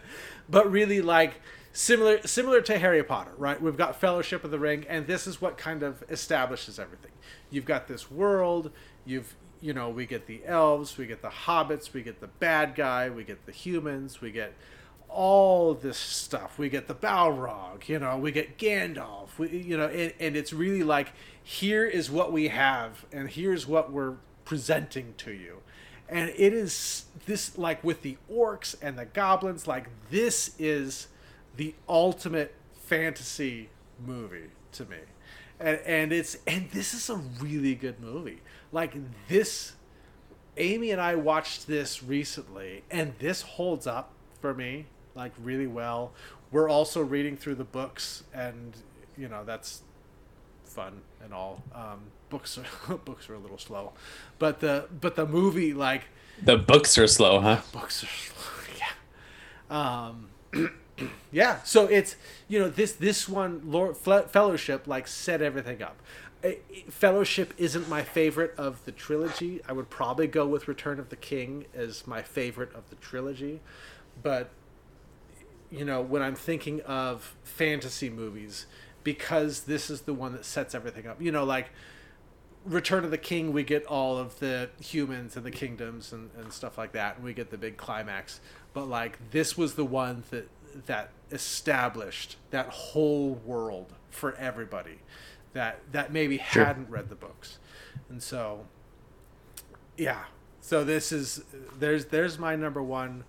but 0.49 0.71
really, 0.71 1.01
like 1.01 1.33
similar 1.73 2.25
similar 2.25 2.61
to 2.61 2.79
Harry 2.79 3.03
Potter, 3.03 3.33
right? 3.37 3.61
We've 3.61 3.75
got 3.75 3.99
Fellowship 3.99 4.43
of 4.45 4.51
the 4.51 4.59
Ring, 4.59 4.85
and 4.87 5.05
this 5.05 5.27
is 5.27 5.41
what 5.41 5.57
kind 5.57 5.83
of 5.83 6.03
establishes 6.09 6.79
everything. 6.79 7.11
You've 7.49 7.65
got 7.65 7.87
this 7.87 8.09
world. 8.09 8.71
You've 9.03 9.35
you 9.59 9.73
know 9.73 9.89
we 9.89 10.05
get 10.05 10.27
the 10.27 10.41
elves, 10.45 10.97
we 10.97 11.07
get 11.07 11.21
the 11.21 11.29
hobbits, 11.29 11.91
we 11.91 12.03
get 12.03 12.21
the 12.21 12.27
bad 12.27 12.75
guy, 12.75 13.09
we 13.09 13.25
get 13.25 13.45
the 13.45 13.51
humans, 13.51 14.21
we 14.21 14.31
get 14.31 14.53
all 15.13 15.73
this 15.73 15.97
stuff. 15.97 16.57
We 16.57 16.69
get 16.69 16.87
the 16.87 16.95
Balrog, 16.95 17.87
you 17.87 17.99
know, 17.99 18.17
we 18.17 18.31
get 18.31 18.57
Gandalf, 18.57 19.37
we, 19.37 19.49
you 19.49 19.77
know, 19.77 19.87
and, 19.87 20.13
and 20.19 20.35
it's 20.35 20.51
really 20.51 20.83
like 20.83 21.13
here 21.41 21.85
is 21.85 22.09
what 22.09 22.31
we 22.31 22.47
have, 22.47 23.05
and 23.11 23.29
here's 23.29 23.67
what 23.67 23.91
we're 23.91 24.15
presenting 24.43 25.13
to 25.17 25.31
you. 25.31 25.59
And 26.09 26.29
it 26.29 26.53
is 26.53 27.05
this 27.25 27.57
like 27.57 27.83
with 27.83 28.01
the 28.01 28.17
orcs 28.31 28.75
and 28.81 28.97
the 28.97 29.05
goblins, 29.05 29.67
like 29.67 29.87
this 30.09 30.55
is 30.59 31.07
the 31.55 31.75
ultimate 31.87 32.53
fantasy 32.73 33.69
movie 34.05 34.49
to 34.73 34.85
me. 34.85 34.97
And, 35.59 35.79
and 35.85 36.13
it's 36.13 36.37
and 36.47 36.69
this 36.71 36.93
is 36.93 37.09
a 37.09 37.15
really 37.15 37.75
good 37.75 37.99
movie. 37.99 38.41
Like 38.71 38.95
this 39.27 39.73
Amy 40.57 40.91
and 40.91 41.01
I 41.01 41.15
watched 41.15 41.67
this 41.67 42.03
recently 42.03 42.83
and 42.91 43.13
this 43.19 43.41
holds 43.41 43.87
up 43.87 44.11
for 44.41 44.53
me 44.53 44.87
like 45.15 45.31
really 45.41 45.67
well. 45.67 46.11
We're 46.51 46.69
also 46.69 47.01
reading 47.01 47.37
through 47.37 47.55
the 47.55 47.63
books 47.63 48.23
and 48.33 48.75
you 49.17 49.27
know 49.27 49.43
that's 49.43 49.81
fun 50.65 51.01
and 51.23 51.33
all. 51.33 51.63
Um, 51.73 52.01
books 52.29 52.57
are 52.57 52.97
books 53.05 53.29
are 53.29 53.35
a 53.35 53.39
little 53.39 53.57
slow, 53.57 53.93
but 54.39 54.59
the 54.59 54.87
but 54.99 55.15
the 55.15 55.25
movie 55.25 55.73
like 55.73 56.03
the 56.41 56.57
books 56.57 56.97
are 56.97 57.07
slow, 57.07 57.39
huh? 57.39 57.61
Books 57.71 58.03
are 58.03 58.07
slow, 58.07 58.77
yeah. 59.71 60.07
Um, 60.09 60.29
yeah. 61.31 61.61
So 61.63 61.85
it's 61.87 62.15
you 62.47 62.59
know 62.59 62.69
this 62.69 62.93
this 62.93 63.27
one 63.27 63.61
lord 63.65 63.97
fellowship 63.97 64.87
like 64.87 65.07
set 65.07 65.41
everything 65.41 65.81
up. 65.81 65.97
Fellowship 66.89 67.53
isn't 67.57 67.87
my 67.87 68.03
favorite 68.03 68.53
of 68.57 68.83
the 68.83 68.91
trilogy. 68.91 69.61
I 69.67 69.71
would 69.71 69.89
probably 69.89 70.27
go 70.27 70.45
with 70.45 70.67
return 70.67 70.99
of 70.99 71.09
the 71.09 71.15
king 71.15 71.65
as 71.73 72.05
my 72.05 72.21
favorite 72.21 72.73
of 72.75 72.89
the 72.89 72.95
trilogy. 72.97 73.61
But 74.21 74.49
you 75.73 75.83
know 75.83 76.01
when 76.01 76.21
i'm 76.21 76.35
thinking 76.35 76.81
of 76.81 77.35
fantasy 77.43 78.07
movies 78.07 78.67
because 79.03 79.61
this 79.61 79.89
is 79.89 80.01
the 80.01 80.13
one 80.13 80.31
that 80.33 80.45
sets 80.45 80.73
everything 80.73 81.07
up. 81.07 81.21
You 81.21 81.31
know 81.31 81.43
like 81.43 81.71
return 82.65 83.03
of 83.03 83.11
the 83.11 83.17
king 83.17 83.51
we 83.51 83.63
get 83.63 83.85
all 83.85 84.17
of 84.17 84.39
the 84.39 84.69
humans 84.79 85.35
and 85.35 85.45
the 85.45 85.51
kingdoms 85.51 86.13
and, 86.13 86.29
and 86.37 86.53
stuff 86.53 86.77
like 86.77 86.93
that 86.93 87.17
and 87.17 87.25
we 87.25 87.33
get 87.33 87.49
the 87.51 87.57
big 87.57 87.75
climax. 87.77 88.39
But 88.73 88.87
like 88.87 89.31
this 89.31 89.57
was 89.57 89.73
the 89.73 89.83
one 89.83 90.23
that 90.29 90.47
that 90.85 91.09
established 91.31 92.37
that 92.51 92.67
whole 92.69 93.33
world 93.45 93.93
for 94.09 94.35
everybody 94.35 94.99
that 95.53 95.79
that 95.91 96.11
maybe 96.11 96.37
sure. 96.51 96.65
hadn't 96.65 96.89
read 96.89 97.09
the 97.09 97.15
books 97.15 97.57
and 98.09 98.21
so 98.21 98.65
yeah 99.97 100.25
so 100.61 100.83
this 100.83 101.11
is 101.11 101.43
there's 101.79 102.05
there's 102.05 102.37
my 102.37 102.55
number 102.55 102.81
one 102.81 103.23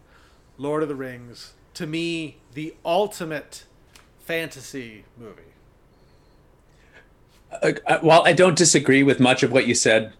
lord 0.59 0.83
of 0.83 0.89
the 0.89 0.95
rings 0.95 1.55
to 1.73 1.87
me 1.87 2.37
the 2.53 2.75
ultimate 2.85 3.65
fantasy 4.21 5.05
movie 5.19 5.43
uh, 7.51 7.73
uh 7.87 7.99
while 8.01 8.23
i 8.25 8.33
don't 8.33 8.57
disagree 8.57 9.03
with 9.03 9.21
much 9.21 9.43
of 9.43 9.53
what 9.53 9.67
you 9.67 9.75
said 9.75 10.13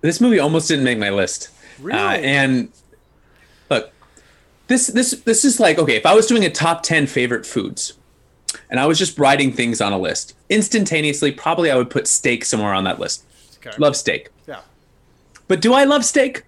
this 0.00 0.20
movie 0.20 0.38
almost 0.38 0.68
didn't 0.68 0.84
make 0.84 0.98
my 0.98 1.10
list 1.10 1.50
really? 1.80 1.98
Uh, 1.98 2.12
and 2.12 2.72
look 3.70 3.90
this 4.68 4.88
this 4.88 5.12
this 5.22 5.44
is 5.44 5.60
like 5.60 5.78
okay 5.78 5.96
if 5.96 6.06
i 6.06 6.14
was 6.14 6.26
doing 6.26 6.44
a 6.44 6.50
top 6.50 6.82
10 6.82 7.06
favorite 7.06 7.46
foods 7.46 7.94
and 8.70 8.80
i 8.80 8.86
was 8.86 8.98
just 8.98 9.18
writing 9.18 9.52
things 9.52 9.80
on 9.80 9.92
a 9.92 9.98
list 9.98 10.34
instantaneously 10.50 11.32
probably 11.32 11.70
i 11.70 11.76
would 11.76 11.90
put 11.90 12.06
steak 12.06 12.44
somewhere 12.44 12.72
on 12.72 12.84
that 12.84 12.98
list. 12.98 13.24
Okay. 13.58 13.76
love 13.78 13.96
steak. 13.96 14.28
Yeah. 14.46 14.60
But 15.48 15.60
do 15.60 15.72
i 15.74 15.84
love 15.84 16.04
steak? 16.04 16.44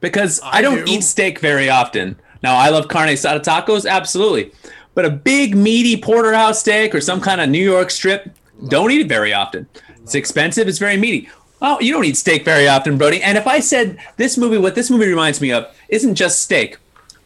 Because 0.00 0.40
i, 0.40 0.58
I 0.58 0.62
don't 0.62 0.84
do. 0.86 0.92
eat 0.92 1.02
steak 1.02 1.38
very 1.38 1.68
often. 1.68 2.16
Now 2.42 2.56
i 2.56 2.68
love 2.68 2.88
carne 2.88 3.08
asada 3.08 3.42
tacos 3.42 3.88
absolutely. 3.88 4.52
But 4.94 5.06
a 5.06 5.10
big 5.10 5.56
meaty 5.56 5.96
porterhouse 6.00 6.60
steak 6.60 6.94
or 6.94 7.00
some 7.00 7.20
kind 7.20 7.40
of 7.40 7.48
new 7.48 7.64
york 7.64 7.90
strip 7.90 8.30
love 8.60 8.70
don't 8.70 8.90
eat 8.90 9.00
it 9.02 9.08
very 9.08 9.32
often. 9.32 9.66
It's 10.02 10.14
expensive 10.14 10.68
it's 10.68 10.78
very 10.78 10.96
meaty. 10.96 11.28
Oh, 11.64 11.78
you 11.80 11.92
don't 11.92 12.04
eat 12.04 12.16
steak 12.16 12.44
very 12.44 12.66
often, 12.66 12.98
Brody. 12.98 13.22
And 13.22 13.38
if 13.38 13.46
I 13.46 13.60
said 13.60 13.96
this 14.16 14.36
movie, 14.36 14.58
what 14.58 14.74
this 14.74 14.90
movie 14.90 15.06
reminds 15.06 15.40
me 15.40 15.52
of 15.52 15.72
isn't 15.88 16.16
just 16.16 16.42
steak, 16.42 16.76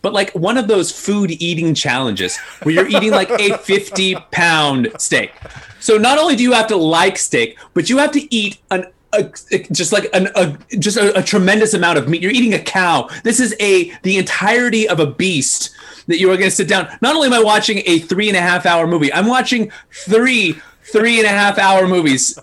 but 0.07 0.12
like 0.12 0.31
one 0.37 0.57
of 0.57 0.69
those 0.69 0.93
food 0.93 1.33
eating 1.43 1.74
challenges 1.74 2.37
where 2.62 2.73
you're 2.73 2.87
eating 2.87 3.11
like 3.11 3.28
a 3.28 3.59
50 3.59 4.15
pound 4.31 4.93
steak. 4.99 5.33
So 5.81 5.99
not 5.99 6.16
only 6.16 6.37
do 6.37 6.45
you 6.45 6.53
have 6.53 6.69
to 6.69 6.77
like 6.77 7.19
steak, 7.19 7.59
but 7.74 7.91
you 7.91 7.99
have 7.99 8.12
to 8.12 8.33
eat 8.33 8.59
an 8.70 8.87
a, 9.12 9.24
just 9.73 9.93
like 9.93 10.09
an, 10.12 10.28
a 10.37 10.57
just 10.78 10.97
a, 10.97 11.19
a, 11.19 11.24
tremendous 11.24 11.74
amount 11.74 11.99
of 11.99 12.09
meat. 12.09 12.23
You're 12.23 12.31
eating 12.31 12.55
a 12.55 12.61
cow. 12.61 13.09
This 13.24 13.41
is 13.41 13.57
a 13.59 13.91
the 14.03 14.16
entirety 14.16 14.89
of 14.89 15.01
a 15.01 15.07
beast 15.07 15.74
that 16.07 16.20
you 16.20 16.31
are 16.31 16.37
going 16.37 16.51
to 16.51 16.55
sit 16.55 16.69
down. 16.69 16.87
Not 17.03 17.16
only 17.16 17.27
am 17.27 17.35
I 17.35 17.43
watching 17.43 17.83
a 17.85 17.99
three 17.99 18.28
and 18.28 18.37
a 18.37 18.41
half 18.41 18.65
hour 18.65 18.87
movie, 18.87 19.12
I'm 19.12 19.27
watching 19.27 19.73
three 19.91 20.55
three 20.85 21.19
and 21.19 21.27
a 21.27 21.31
half 21.31 21.59
hour 21.59 21.89
movies. 21.89 22.39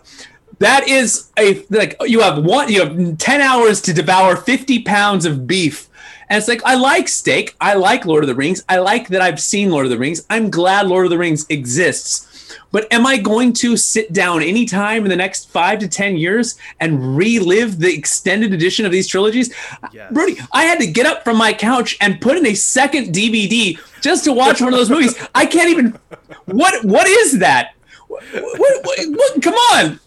That 0.59 0.89
is 0.89 1.31
a 1.39 1.63
like 1.69 1.95
you 2.01 2.19
have 2.19 2.43
one 2.43 2.67
you 2.67 2.81
have 2.85 3.17
ten 3.19 3.39
hours 3.39 3.79
to 3.83 3.93
devour 3.93 4.35
fifty 4.35 4.81
pounds 4.81 5.25
of 5.25 5.47
beef 5.47 5.87
and 6.29 6.37
it's 6.37 6.47
like, 6.47 6.61
I 6.65 6.75
like 6.75 7.07
steak. 7.07 7.55
I 7.59 7.75
like 7.75 8.05
Lord 8.05 8.23
of 8.23 8.27
the 8.27 8.35
Rings. 8.35 8.63
I 8.69 8.77
like 8.77 9.07
that 9.09 9.21
I've 9.21 9.39
seen 9.39 9.69
Lord 9.69 9.85
of 9.85 9.91
the 9.91 9.97
Rings. 9.97 10.25
I'm 10.29 10.49
glad 10.49 10.87
Lord 10.87 11.05
of 11.05 11.09
the 11.09 11.17
Rings 11.17 11.45
exists. 11.49 12.29
But 12.71 12.91
am 12.91 13.05
I 13.05 13.17
going 13.17 13.53
to 13.53 13.77
sit 13.77 14.13
down 14.13 14.41
anytime 14.41 15.03
in 15.03 15.09
the 15.09 15.15
next 15.15 15.49
five 15.49 15.79
to 15.79 15.87
10 15.87 16.17
years 16.17 16.55
and 16.79 17.15
relive 17.15 17.79
the 17.79 17.93
extended 17.93 18.53
edition 18.53 18.85
of 18.85 18.91
these 18.91 19.07
trilogies? 19.07 19.53
Yes. 19.91 20.11
Brody, 20.11 20.37
I 20.51 20.63
had 20.63 20.79
to 20.79 20.87
get 20.87 21.05
up 21.05 21.23
from 21.23 21.37
my 21.37 21.53
couch 21.53 21.97
and 22.01 22.19
put 22.21 22.37
in 22.37 22.45
a 22.45 22.53
second 22.53 23.13
DVD 23.13 23.79
just 24.01 24.23
to 24.25 24.33
watch 24.33 24.61
one 24.61 24.73
of 24.73 24.79
those 24.79 24.89
movies. 24.89 25.15
I 25.35 25.45
can't 25.45 25.69
even. 25.69 25.99
What 26.45 26.83
What 26.83 27.07
is 27.07 27.39
that? 27.39 27.73
What, 28.07 28.23
what, 28.33 29.09
what, 29.09 29.41
come 29.41 29.53
on. 29.53 29.99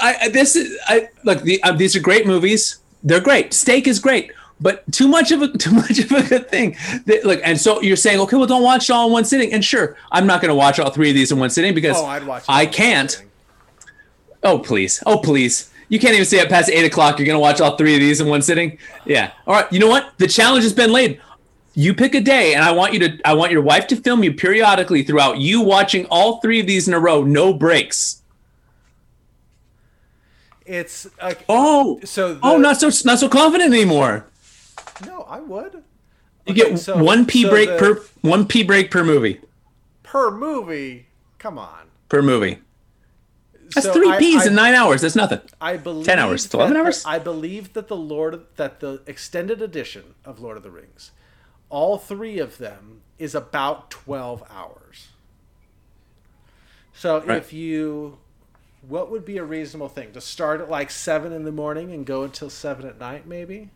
I, 0.00 0.28
this 0.28 0.54
is 0.54 0.78
I 0.86 1.08
look. 1.24 1.42
The, 1.42 1.60
uh, 1.64 1.72
these 1.72 1.96
are 1.96 2.00
great 2.00 2.26
movies. 2.26 2.78
They're 3.02 3.20
great. 3.20 3.52
Steak 3.52 3.88
is 3.88 3.98
great 3.98 4.30
but 4.60 4.90
too 4.92 5.08
much 5.08 5.30
of 5.32 5.42
a 5.42 5.48
too 5.58 5.72
much 5.72 5.98
of 5.98 6.10
a 6.12 6.22
good 6.22 6.48
thing. 6.50 6.76
That, 7.06 7.24
like, 7.24 7.40
and 7.44 7.60
so 7.60 7.80
you're 7.80 7.96
saying, 7.96 8.20
okay, 8.20 8.36
well, 8.36 8.46
don't 8.46 8.62
watch 8.62 8.88
it 8.88 8.92
all 8.92 9.06
in 9.06 9.12
one 9.12 9.24
sitting. 9.24 9.52
And 9.52 9.64
sure, 9.64 9.96
I'm 10.12 10.26
not 10.26 10.40
going 10.40 10.50
to 10.50 10.54
watch 10.54 10.78
all 10.78 10.90
three 10.90 11.08
of 11.10 11.14
these 11.14 11.30
in 11.32 11.38
one 11.38 11.50
sitting 11.50 11.74
because 11.74 11.96
oh, 11.96 12.40
I 12.48 12.66
can't. 12.66 13.24
Oh 14.42 14.58
please, 14.58 15.02
oh 15.06 15.18
please. 15.18 15.70
You 15.90 15.98
can't 15.98 16.12
even 16.14 16.26
stay 16.26 16.40
up 16.40 16.48
past 16.50 16.68
eight 16.70 16.84
o'clock. 16.84 17.18
You're 17.18 17.24
going 17.26 17.36
to 17.36 17.40
watch 17.40 17.60
all 17.62 17.76
three 17.78 17.94
of 17.94 18.00
these 18.00 18.20
in 18.20 18.28
one 18.28 18.42
sitting. 18.42 18.76
Yeah. 19.06 19.32
All 19.46 19.54
right. 19.54 19.72
You 19.72 19.78
know 19.78 19.88
what? 19.88 20.12
The 20.18 20.28
challenge 20.28 20.64
has 20.64 20.74
been 20.74 20.92
laid. 20.92 21.18
you 21.74 21.94
pick 21.94 22.14
a 22.14 22.20
day 22.20 22.52
and 22.54 22.62
I 22.62 22.72
want 22.72 22.92
you 22.92 22.98
to 23.00 23.18
I 23.24 23.32
want 23.32 23.52
your 23.52 23.62
wife 23.62 23.86
to 23.86 23.96
film 23.96 24.22
you 24.22 24.34
periodically 24.34 25.02
throughout 25.02 25.38
you 25.38 25.62
watching 25.62 26.04
all 26.10 26.40
three 26.40 26.60
of 26.60 26.66
these 26.66 26.88
in 26.88 26.92
a 26.94 27.00
row, 27.00 27.22
no 27.24 27.54
breaks. 27.54 28.22
It's 30.66 31.06
like 31.22 31.44
Oh, 31.48 31.98
So 32.04 32.26
oh, 32.26 32.34
the- 32.34 32.40
oh, 32.42 32.58
not 32.58 32.78
so 32.78 32.90
not 33.06 33.18
so 33.18 33.28
confident 33.28 33.72
anymore. 33.72 34.26
No, 35.06 35.22
I 35.22 35.40
would. 35.40 35.82
You 36.46 36.52
Okay, 36.52 36.70
get 36.70 36.78
so- 36.78 37.02
one 37.02 37.26
pee 37.26 37.42
so 37.42 37.50
break 37.50 37.68
the- 37.68 37.76
per 37.78 38.02
one 38.22 38.46
pee 38.46 38.62
break 38.62 38.90
per 38.90 39.04
movie 39.04 39.40
per 40.02 40.30
movie. 40.30 41.06
Come 41.38 41.58
on. 41.58 41.90
per 42.08 42.22
movie. 42.22 42.58
That's 43.74 43.86
So 43.86 43.92
three 43.92 44.08
I- 44.10 44.16
I- 44.16 44.46
in 44.46 44.54
nine 44.54 44.74
hours. 44.74 45.02
That's 45.02 45.14
nothing. 45.14 45.40
I 45.60 45.76
believe 45.76 46.06
10 46.06 46.18
hours, 46.18 46.46
that 46.46 46.54
11 46.56 46.72
the- 46.74 46.80
hours? 46.80 47.04
I 47.04 47.18
believe 47.18 47.74
that 47.74 47.88
the 47.88 47.96
Lord 47.96 48.46
that 48.56 48.80
the 48.80 49.02
extended 49.06 49.60
edition 49.60 50.14
of 50.24 50.40
Lord 50.40 50.56
of 50.56 50.62
the 50.62 50.70
Rings, 50.70 51.10
all 51.68 51.98
three 51.98 52.38
of 52.38 52.56
them 52.56 53.02
is 53.18 53.34
about 53.34 53.90
12 53.90 54.42
hours. 54.48 55.08
So 56.94 57.20
Right. 57.20 57.36
if 57.36 57.52
you 57.52 58.18
what 58.80 59.10
would 59.10 59.24
be 59.24 59.36
a 59.36 59.44
reasonable 59.44 59.88
thing 59.88 60.12
to 60.12 60.20
start 60.20 60.60
at 60.62 60.70
like 60.70 60.90
7 60.90 61.32
in 61.32 61.44
the 61.44 61.52
morning 61.52 61.92
and 61.92 62.06
go 62.06 62.22
until 62.22 62.48
7 62.48 62.86
at 62.86 62.98
night 62.98 63.26
maybe? 63.26 63.70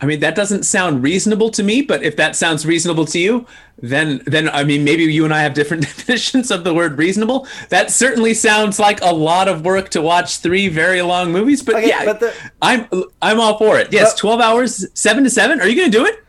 I 0.00 0.06
mean, 0.06 0.20
that 0.20 0.34
doesn't 0.34 0.64
sound 0.64 1.02
reasonable 1.02 1.50
to 1.50 1.62
me, 1.62 1.80
but 1.80 2.02
if 2.02 2.16
that 2.16 2.36
sounds 2.36 2.66
reasonable 2.66 3.06
to 3.06 3.18
you, 3.18 3.46
then 3.78 4.22
then 4.26 4.48
I 4.50 4.64
mean, 4.64 4.84
maybe 4.84 5.04
you 5.04 5.24
and 5.24 5.32
I 5.32 5.40
have 5.42 5.54
different 5.54 5.82
definitions 5.86 6.50
of 6.50 6.64
the 6.64 6.74
word 6.74 6.98
reasonable. 6.98 7.46
That 7.70 7.90
certainly 7.90 8.34
sounds 8.34 8.78
like 8.78 9.00
a 9.02 9.12
lot 9.14 9.48
of 9.48 9.64
work 9.64 9.88
to 9.90 10.02
watch 10.02 10.38
three 10.38 10.68
very 10.68 11.00
long 11.00 11.32
movies, 11.32 11.62
but 11.62 11.76
Okay, 11.76 11.88
yeah, 11.88 12.04
but 12.04 12.20
the- 12.20 12.34
I'm 12.60 12.88
I'm 13.22 13.40
all 13.40 13.56
for 13.56 13.78
it. 13.78 13.92
Yes, 13.92 14.12
But- 14.12 14.18
12 14.18 14.40
hours, 14.40 14.86
7 14.94 15.24
to 15.24 15.30
7. 15.30 15.60
Are 15.60 15.68
you 15.68 15.76
going 15.76 15.90
to 15.90 15.96
do 15.98 16.04
it? 16.04 16.22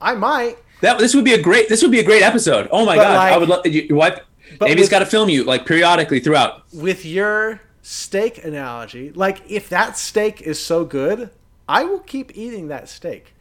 I 0.00 0.14
might 0.14 0.56
That 0.80 0.98
this 0.98 1.14
would 1.14 1.24
be 1.24 1.34
a 1.34 1.42
great 1.42 1.68
this 1.68 1.82
would 1.82 1.90
be 1.92 2.00
a 2.00 2.04
great 2.04 2.22
episode. 2.22 2.68
Oh 2.72 2.84
my 2.86 2.96
god, 2.96 3.16
I 3.16 3.36
would 3.36 3.48
love 3.48 3.66
your 3.66 3.96
wife 3.96 4.18
Amy's 4.66 4.88
got 4.88 4.98
to 5.00 5.06
film 5.06 5.28
you 5.28 5.44
like 5.44 5.64
periodically 5.66 6.20
throughout. 6.20 6.64
with 6.72 7.04
your 7.04 7.60
steak 7.82 8.42
analogy, 8.44 9.12
like 9.12 9.42
if 9.48 9.68
that 9.68 9.96
steak 9.96 10.40
is 10.42 10.58
so 10.64 10.84
good, 10.84 11.30
I 11.70 11.84
will 11.84 12.00
keep 12.00 12.36
eating 12.36 12.68
that 12.68 12.88
steak. 12.88 13.34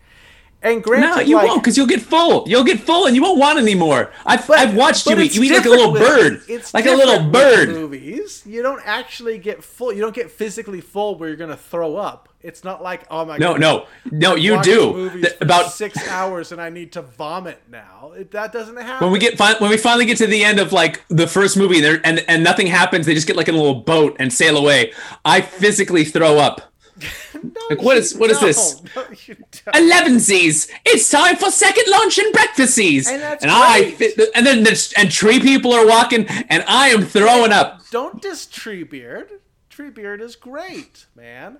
And 0.61 0.83
granted, 0.83 1.07
No, 1.09 1.19
you 1.21 1.35
like, 1.37 1.47
won't 1.47 1.63
because 1.63 1.77
you'll 1.77 1.87
get 1.87 2.01
full. 2.01 2.43
You'll 2.45 2.65
get 2.65 2.81
full 2.81 3.05
and 3.07 3.15
you 3.15 3.21
won't 3.21 3.39
want 3.39 3.57
any 3.59 3.75
more. 3.75 4.11
I've, 4.25 4.45
But- 4.45 4.59
I've 4.59 4.75
watched 4.75 5.05
you 5.07 5.17
eat. 5.17 5.33
You 5.33 5.43
eat 5.43 5.53
like 5.53 5.65
a 5.65 5.69
little 5.69 5.93
bird. 5.93 6.41
it's 6.49 6.73
like 6.73 6.85
a 6.85 6.91
little 6.91 7.29
bird. 7.29 7.69
Movies, 7.69 8.43
you 8.45 8.61
don't 8.61 8.81
actually 8.85 9.37
get 9.37 9.63
full. 9.63 9.93
You 9.93 10.01
don't 10.01 10.13
get 10.13 10.29
physically 10.29 10.81
full 10.81 11.17
where 11.17 11.29
you're 11.29 11.37
gonna 11.37 11.55
throw 11.55 11.95
up. 11.95 12.27
It's 12.41 12.65
not 12.65 12.83
like 12.83 13.05
oh 13.09 13.23
my 13.23 13.37
No, 13.37 13.53
god. 13.53 13.61
no, 13.61 13.85
no, 14.11 14.29
no. 14.31 14.35
you 14.35 14.61
do. 14.61 15.09
Th- 15.21 15.33
About 15.39 15.71
six 15.71 16.05
hours 16.09 16.51
and 16.51 16.59
I 16.61 16.69
need 16.69 16.91
to 16.93 17.03
vomit 17.03 17.61
now. 17.71 18.11
It, 18.17 18.31
that 18.31 18.51
doesn't 18.51 18.75
happen. 18.75 19.05
when 19.05 19.13
we 19.13 19.19
get 19.19 19.37
fin- 19.37 19.55
when 19.59 19.69
we 19.69 19.77
finally 19.77 20.05
get 20.05 20.17
to 20.17 20.27
the 20.27 20.43
end 20.43 20.59
of 20.59 20.73
like 20.73 21.05
the 21.07 21.27
first 21.27 21.55
movie 21.55 21.79
there 21.79 22.01
and 22.03 22.19
and 22.27 22.43
nothing 22.43 22.67
happens, 22.67 23.05
they 23.05 23.13
just 23.13 23.27
get 23.27 23.37
like 23.37 23.47
in 23.47 23.55
a 23.55 23.57
little 23.57 23.81
boat 23.81 24.17
and 24.19 24.31
sail 24.33 24.57
away. 24.57 24.91
I 25.23 25.39
physically 25.39 26.03
throw 26.03 26.37
up. 26.37 26.61
No, 27.41 27.49
like, 27.69 27.81
what 27.81 27.97
is- 27.97 28.15
what 28.15 28.29
is 28.31 28.39
this? 28.39 28.81
No. 28.95 29.03
Elevenses. 29.73 30.69
It's 30.85 31.09
time 31.09 31.35
for 31.37 31.49
second 31.51 31.85
lunch 31.89 32.17
and 32.17 32.31
breakfast 32.33 32.75
C's. 32.75 33.07
And 33.09 33.21
that's 33.21 33.45
I 33.47 33.95
and 34.35 34.45
then 34.45 34.63
there's, 34.63 34.91
and 34.93 35.09
tree 35.11 35.39
people 35.39 35.73
are 35.73 35.87
walking 35.87 36.25
and 36.27 36.63
I 36.67 36.89
am 36.89 37.05
throwing 37.05 37.51
up. 37.51 37.81
Don't 37.91 38.21
diss 38.21 38.45
Treebeard. 38.45 39.29
Treebeard 39.69 40.21
is 40.21 40.35
great, 40.35 41.05
man. 41.15 41.59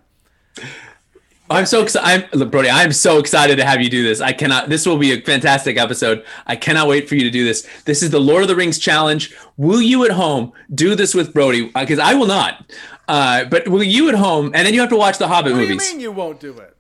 I'm 1.51 1.65
so 1.65 1.81
excited. 1.81 2.29
I'm 2.33 2.39
look, 2.39 2.51
Brody. 2.51 2.69
I'm 2.69 2.91
so 2.91 3.17
excited 3.17 3.55
to 3.57 3.65
have 3.65 3.81
you 3.81 3.89
do 3.89 4.03
this. 4.03 4.21
I 4.21 4.33
cannot. 4.33 4.69
This 4.69 4.85
will 4.85 4.97
be 4.97 5.13
a 5.13 5.21
fantastic 5.21 5.77
episode. 5.77 6.23
I 6.45 6.55
cannot 6.55 6.87
wait 6.87 7.09
for 7.09 7.15
you 7.15 7.23
to 7.23 7.31
do 7.31 7.43
this. 7.43 7.67
This 7.85 8.03
is 8.03 8.11
the 8.11 8.19
Lord 8.19 8.43
of 8.43 8.47
the 8.47 8.55
Rings 8.55 8.77
challenge. 8.77 9.35
Will 9.57 9.81
you 9.81 10.05
at 10.05 10.11
home 10.11 10.53
do 10.75 10.93
this 10.95 11.15
with 11.15 11.33
Brody? 11.33 11.71
Because 11.73 11.97
I 11.99 12.13
will 12.13 12.27
not. 12.27 12.71
Uh, 13.07 13.45
but 13.45 13.67
will 13.67 13.81
you 13.81 14.09
at 14.09 14.15
home? 14.15 14.51
And 14.53 14.65
then 14.67 14.73
you 14.75 14.79
have 14.81 14.91
to 14.91 14.95
watch 14.95 15.17
the 15.17 15.27
Hobbit 15.27 15.53
What 15.53 15.59
do 15.61 15.67
movies. 15.67 15.87
you 15.87 15.93
mean 15.95 16.01
you 16.01 16.11
won't 16.11 16.39
do 16.39 16.55
it? 16.59 16.75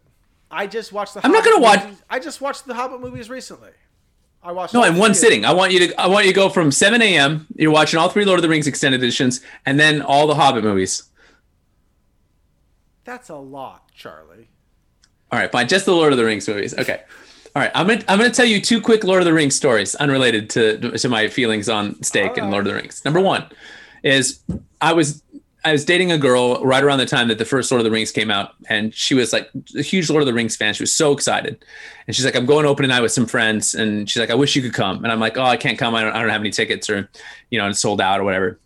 I 0.51 0.67
just 0.67 0.93
watched 0.93 1.15
the. 1.15 1.25
I'm 1.25 1.31
not 1.31 1.43
Hobbit 1.43 1.51
gonna 1.53 1.63
watch- 1.63 1.83
movies- 1.85 2.03
I 2.09 2.19
just 2.19 2.39
watched 2.41 2.65
the 2.67 2.75
Hobbit 2.75 3.01
movies 3.01 3.29
recently. 3.29 3.71
I 4.43 4.51
watched. 4.51 4.73
No, 4.75 4.83
in 4.83 4.95
one 4.97 5.15
sitting. 5.15 5.45
I 5.45 5.53
want 5.53 5.71
you 5.73 5.87
to. 5.87 5.99
I 5.99 6.05
want 6.07 6.25
you 6.27 6.31
to 6.31 6.35
go 6.35 6.47
from 6.47 6.71
7 6.71 7.01
a.m. 7.01 7.47
You're 7.55 7.71
watching 7.71 7.99
all 7.99 8.07
three 8.09 8.23
Lord 8.23 8.37
of 8.37 8.43
the 8.43 8.49
Rings 8.49 8.67
extended 8.67 9.01
editions, 9.01 9.41
and 9.65 9.79
then 9.79 10.01
all 10.01 10.27
the 10.27 10.35
Hobbit 10.35 10.63
movies. 10.63 11.03
That's 13.03 13.29
a 13.29 13.35
lot, 13.35 13.91
Charlie. 13.93 14.38
All 15.31 15.39
right, 15.39 15.51
fine. 15.51 15.67
Just 15.67 15.85
the 15.85 15.93
Lord 15.93 16.11
of 16.11 16.17
the 16.17 16.25
Rings 16.25 16.47
movies. 16.47 16.73
Okay. 16.77 17.01
All 17.55 17.61
right. 17.61 17.71
I'm 17.75 17.87
gonna 17.87 18.03
I'm 18.07 18.17
gonna 18.17 18.31
tell 18.31 18.45
you 18.45 18.61
two 18.61 18.81
quick 18.81 19.03
Lord 19.03 19.21
of 19.21 19.25
the 19.25 19.33
Rings 19.33 19.55
stories 19.55 19.95
unrelated 19.95 20.49
to 20.51 20.77
to 20.77 21.09
my 21.09 21.27
feelings 21.27 21.69
on 21.69 22.01
steak 22.03 22.37
and 22.37 22.51
Lord 22.51 22.65
of 22.65 22.73
the 22.73 22.79
Rings. 22.79 23.03
Number 23.05 23.19
one 23.19 23.45
is 24.03 24.39
I 24.81 24.93
was 24.93 25.21
I 25.65 25.73
was 25.73 25.83
dating 25.83 26.11
a 26.11 26.17
girl 26.17 26.63
right 26.63 26.81
around 26.81 26.99
the 26.99 27.05
time 27.05 27.27
that 27.27 27.37
the 27.37 27.45
first 27.45 27.69
Lord 27.69 27.81
of 27.81 27.83
the 27.83 27.91
Rings 27.91 28.11
came 28.11 28.31
out, 28.31 28.53
and 28.69 28.93
she 28.93 29.13
was 29.13 29.33
like 29.33 29.49
a 29.77 29.81
huge 29.81 30.09
Lord 30.09 30.21
of 30.21 30.27
the 30.27 30.33
Rings 30.33 30.55
fan. 30.55 30.73
She 30.73 30.83
was 30.83 30.93
so 30.93 31.11
excited, 31.11 31.63
and 32.07 32.15
she's 32.15 32.23
like, 32.23 32.35
"I'm 32.35 32.45
going 32.45 32.65
opening 32.65 32.89
night 32.89 33.01
with 33.01 33.11
some 33.11 33.25
friends," 33.25 33.75
and 33.75 34.09
she's 34.09 34.19
like, 34.19 34.29
"I 34.29 34.35
wish 34.35 34.55
you 34.55 34.61
could 34.61 34.73
come," 34.73 35.03
and 35.03 35.11
I'm 35.11 35.19
like, 35.19 35.37
"Oh, 35.37 35.43
I 35.43 35.57
can't 35.57 35.77
come. 35.77 35.95
I 35.95 36.01
don't, 36.01 36.15
I 36.15 36.21
don't 36.21 36.29
have 36.29 36.41
any 36.41 36.51
tickets, 36.51 36.89
or 36.89 37.09
you 37.49 37.59
know, 37.59 37.67
it's 37.67 37.79
sold 37.79 37.99
out 37.99 38.19
or 38.21 38.23
whatever." 38.23 38.57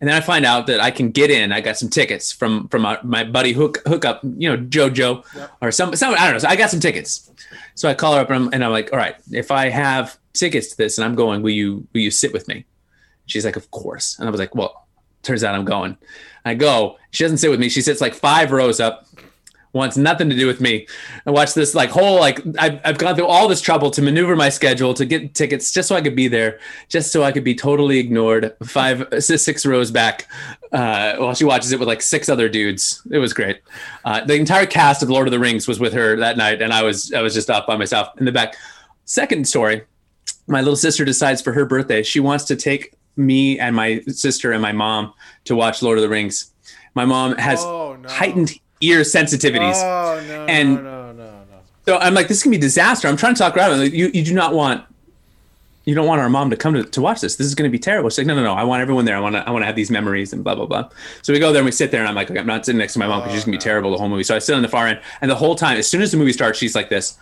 And 0.00 0.08
then 0.10 0.16
I 0.16 0.20
find 0.20 0.44
out 0.44 0.66
that 0.66 0.78
I 0.80 0.90
can 0.90 1.10
get 1.10 1.30
in. 1.30 1.52
I 1.52 1.60
got 1.62 1.78
some 1.78 1.88
tickets 1.88 2.30
from 2.30 2.68
from 2.68 2.82
my, 2.82 2.98
my 3.02 3.24
buddy 3.24 3.52
Hook 3.52 3.78
Hookup, 3.86 4.20
you 4.24 4.48
know, 4.54 4.56
JoJo 4.62 5.24
Yep. 5.34 5.50
or 5.62 5.72
some 5.72 5.96
some 5.96 6.12
I 6.14 6.24
don't 6.24 6.32
know. 6.32 6.38
So 6.38 6.48
I 6.48 6.56
got 6.56 6.70
some 6.70 6.80
tickets. 6.80 7.30
So 7.74 7.88
I 7.88 7.94
call 7.94 8.14
her 8.14 8.20
up 8.20 8.30
and 8.30 8.44
I'm, 8.44 8.52
and 8.52 8.64
I'm 8.64 8.72
like, 8.72 8.92
all 8.92 8.98
right, 8.98 9.16
if 9.32 9.50
I 9.50 9.68
have 9.70 10.18
tickets 10.34 10.68
to 10.70 10.76
this 10.76 10.98
and 10.98 11.04
I'm 11.04 11.14
going, 11.14 11.40
will 11.42 11.50
you 11.50 11.86
will 11.94 12.00
you 12.02 12.10
sit 12.10 12.32
with 12.32 12.46
me? 12.46 12.66
She's 13.26 13.44
like, 13.44 13.56
of 13.56 13.70
course. 13.70 14.18
And 14.18 14.28
I 14.28 14.30
was 14.30 14.38
like, 14.38 14.54
well, 14.54 14.86
turns 15.22 15.42
out 15.42 15.54
I'm 15.54 15.64
going. 15.64 15.96
I 16.44 16.54
go. 16.54 16.98
She 17.10 17.24
doesn't 17.24 17.38
sit 17.38 17.50
with 17.50 17.58
me. 17.58 17.68
She 17.68 17.80
sits 17.80 18.00
like 18.00 18.14
five 18.14 18.52
rows 18.52 18.80
up. 18.80 19.06
Wants 19.76 19.98
nothing 19.98 20.30
to 20.30 20.36
do 20.36 20.46
with 20.46 20.58
me. 20.60 20.86
I 21.26 21.30
watch 21.30 21.52
this 21.52 21.74
like 21.74 21.90
whole 21.90 22.18
like 22.18 22.40
I've, 22.58 22.80
I've 22.82 22.96
gone 22.98 23.14
through 23.14 23.26
all 23.26 23.46
this 23.46 23.60
trouble 23.60 23.90
to 23.90 24.00
maneuver 24.00 24.34
my 24.34 24.48
schedule 24.48 24.94
to 24.94 25.04
get 25.04 25.34
tickets 25.34 25.70
just 25.70 25.86
so 25.88 25.94
I 25.94 26.00
could 26.00 26.16
be 26.16 26.28
there, 26.28 26.58
just 26.88 27.12
so 27.12 27.22
I 27.22 27.30
could 27.30 27.44
be 27.44 27.54
totally 27.54 27.98
ignored 27.98 28.56
five 28.64 29.06
six 29.18 29.66
rows 29.66 29.90
back 29.90 30.28
uh, 30.72 31.16
while 31.16 31.34
she 31.34 31.44
watches 31.44 31.72
it 31.72 31.78
with 31.78 31.88
like 31.88 32.00
six 32.00 32.30
other 32.30 32.48
dudes. 32.48 33.02
It 33.10 33.18
was 33.18 33.34
great. 33.34 33.60
Uh, 34.04 34.24
the 34.24 34.34
entire 34.36 34.64
cast 34.64 35.02
of 35.02 35.10
Lord 35.10 35.26
of 35.28 35.32
the 35.32 35.38
Rings 35.38 35.68
was 35.68 35.78
with 35.78 35.92
her 35.92 36.16
that 36.16 36.38
night, 36.38 36.62
and 36.62 36.72
I 36.72 36.82
was 36.82 37.12
I 37.12 37.20
was 37.20 37.34
just 37.34 37.50
off 37.50 37.66
by 37.66 37.76
myself 37.76 38.08
in 38.18 38.24
the 38.24 38.32
back. 38.32 38.56
Second 39.04 39.46
story, 39.46 39.82
my 40.46 40.60
little 40.60 40.74
sister 40.76 41.04
decides 41.04 41.42
for 41.42 41.52
her 41.52 41.66
birthday 41.66 42.02
she 42.02 42.18
wants 42.20 42.44
to 42.44 42.56
take 42.56 42.94
me 43.16 43.58
and 43.58 43.76
my 43.76 44.00
sister 44.08 44.52
and 44.52 44.62
my 44.62 44.72
mom 44.72 45.12
to 45.44 45.54
watch 45.54 45.82
Lord 45.82 45.98
of 45.98 46.02
the 46.02 46.08
Rings. 46.08 46.50
My 46.94 47.04
mom 47.04 47.36
has 47.36 47.60
Oh, 47.62 47.96
no. 48.00 48.08
heightened 48.08 48.58
ear 48.80 49.00
sensitivities. 49.00 49.76
Oh 49.76 50.22
no! 50.26 50.46
And- 50.46 50.74
no, 50.76 50.82
no, 50.82 51.12
no, 51.12 51.30
no. 51.30 51.42
So 51.86 51.98
I'm 51.98 52.14
like, 52.14 52.28
this 52.28 52.42
can 52.42 52.50
be 52.50 52.58
disaster. 52.58 53.06
I'm 53.08 53.16
trying 53.16 53.34
to 53.34 53.38
talk. 53.38 53.56
I'm 53.56 53.78
like, 53.78 53.92
you, 53.92 54.10
you 54.12 54.24
do 54.24 54.34
not 54.34 54.52
want, 54.54 54.84
you 55.84 55.94
don't 55.94 56.06
want 56.06 56.20
our 56.20 56.28
mom 56.28 56.50
to 56.50 56.56
come 56.56 56.74
to, 56.74 56.82
to 56.82 57.00
watch 57.00 57.20
this. 57.20 57.36
This 57.36 57.46
is 57.46 57.54
going 57.54 57.70
to 57.70 57.72
be 57.72 57.78
terrible. 57.78 58.10
She's 58.10 58.18
like, 58.18 58.26
no, 58.26 58.34
no, 58.34 58.42
no. 58.42 58.54
I 58.54 58.64
want 58.64 58.82
everyone 58.82 59.04
there. 59.04 59.16
I 59.16 59.20
want 59.20 59.36
to, 59.36 59.46
I 59.46 59.52
want 59.52 59.62
to 59.62 59.66
have 59.66 59.76
these 59.76 59.88
memories 59.88 60.32
and 60.32 60.42
blah, 60.42 60.56
blah, 60.56 60.66
blah. 60.66 60.88
So 61.22 61.32
we 61.32 61.38
go 61.38 61.52
there 61.52 61.60
and 61.60 61.64
we 61.64 61.70
sit 61.70 61.92
there 61.92 62.00
and 62.00 62.08
I'm 62.08 62.16
like, 62.16 62.28
okay, 62.28 62.40
I'm 62.40 62.46
not 62.46 62.66
sitting 62.66 62.78
next 62.80 62.94
to 62.94 62.98
my 62.98 63.06
mom 63.06 63.20
because 63.20 63.34
she's 63.34 63.44
going 63.44 63.52
to 63.52 63.58
be 63.58 63.62
terrible 63.62 63.92
the 63.92 63.98
whole 63.98 64.08
movie. 64.08 64.24
So 64.24 64.34
I 64.34 64.40
sit 64.40 64.56
on 64.56 64.62
the 64.62 64.68
far 64.68 64.88
end 64.88 65.00
and 65.20 65.30
the 65.30 65.36
whole 65.36 65.54
time, 65.54 65.76
as 65.76 65.88
soon 65.88 66.02
as 66.02 66.10
the 66.10 66.16
movie 66.16 66.32
starts, 66.32 66.58
she's 66.58 66.74
like 66.74 66.88
this. 66.88 67.16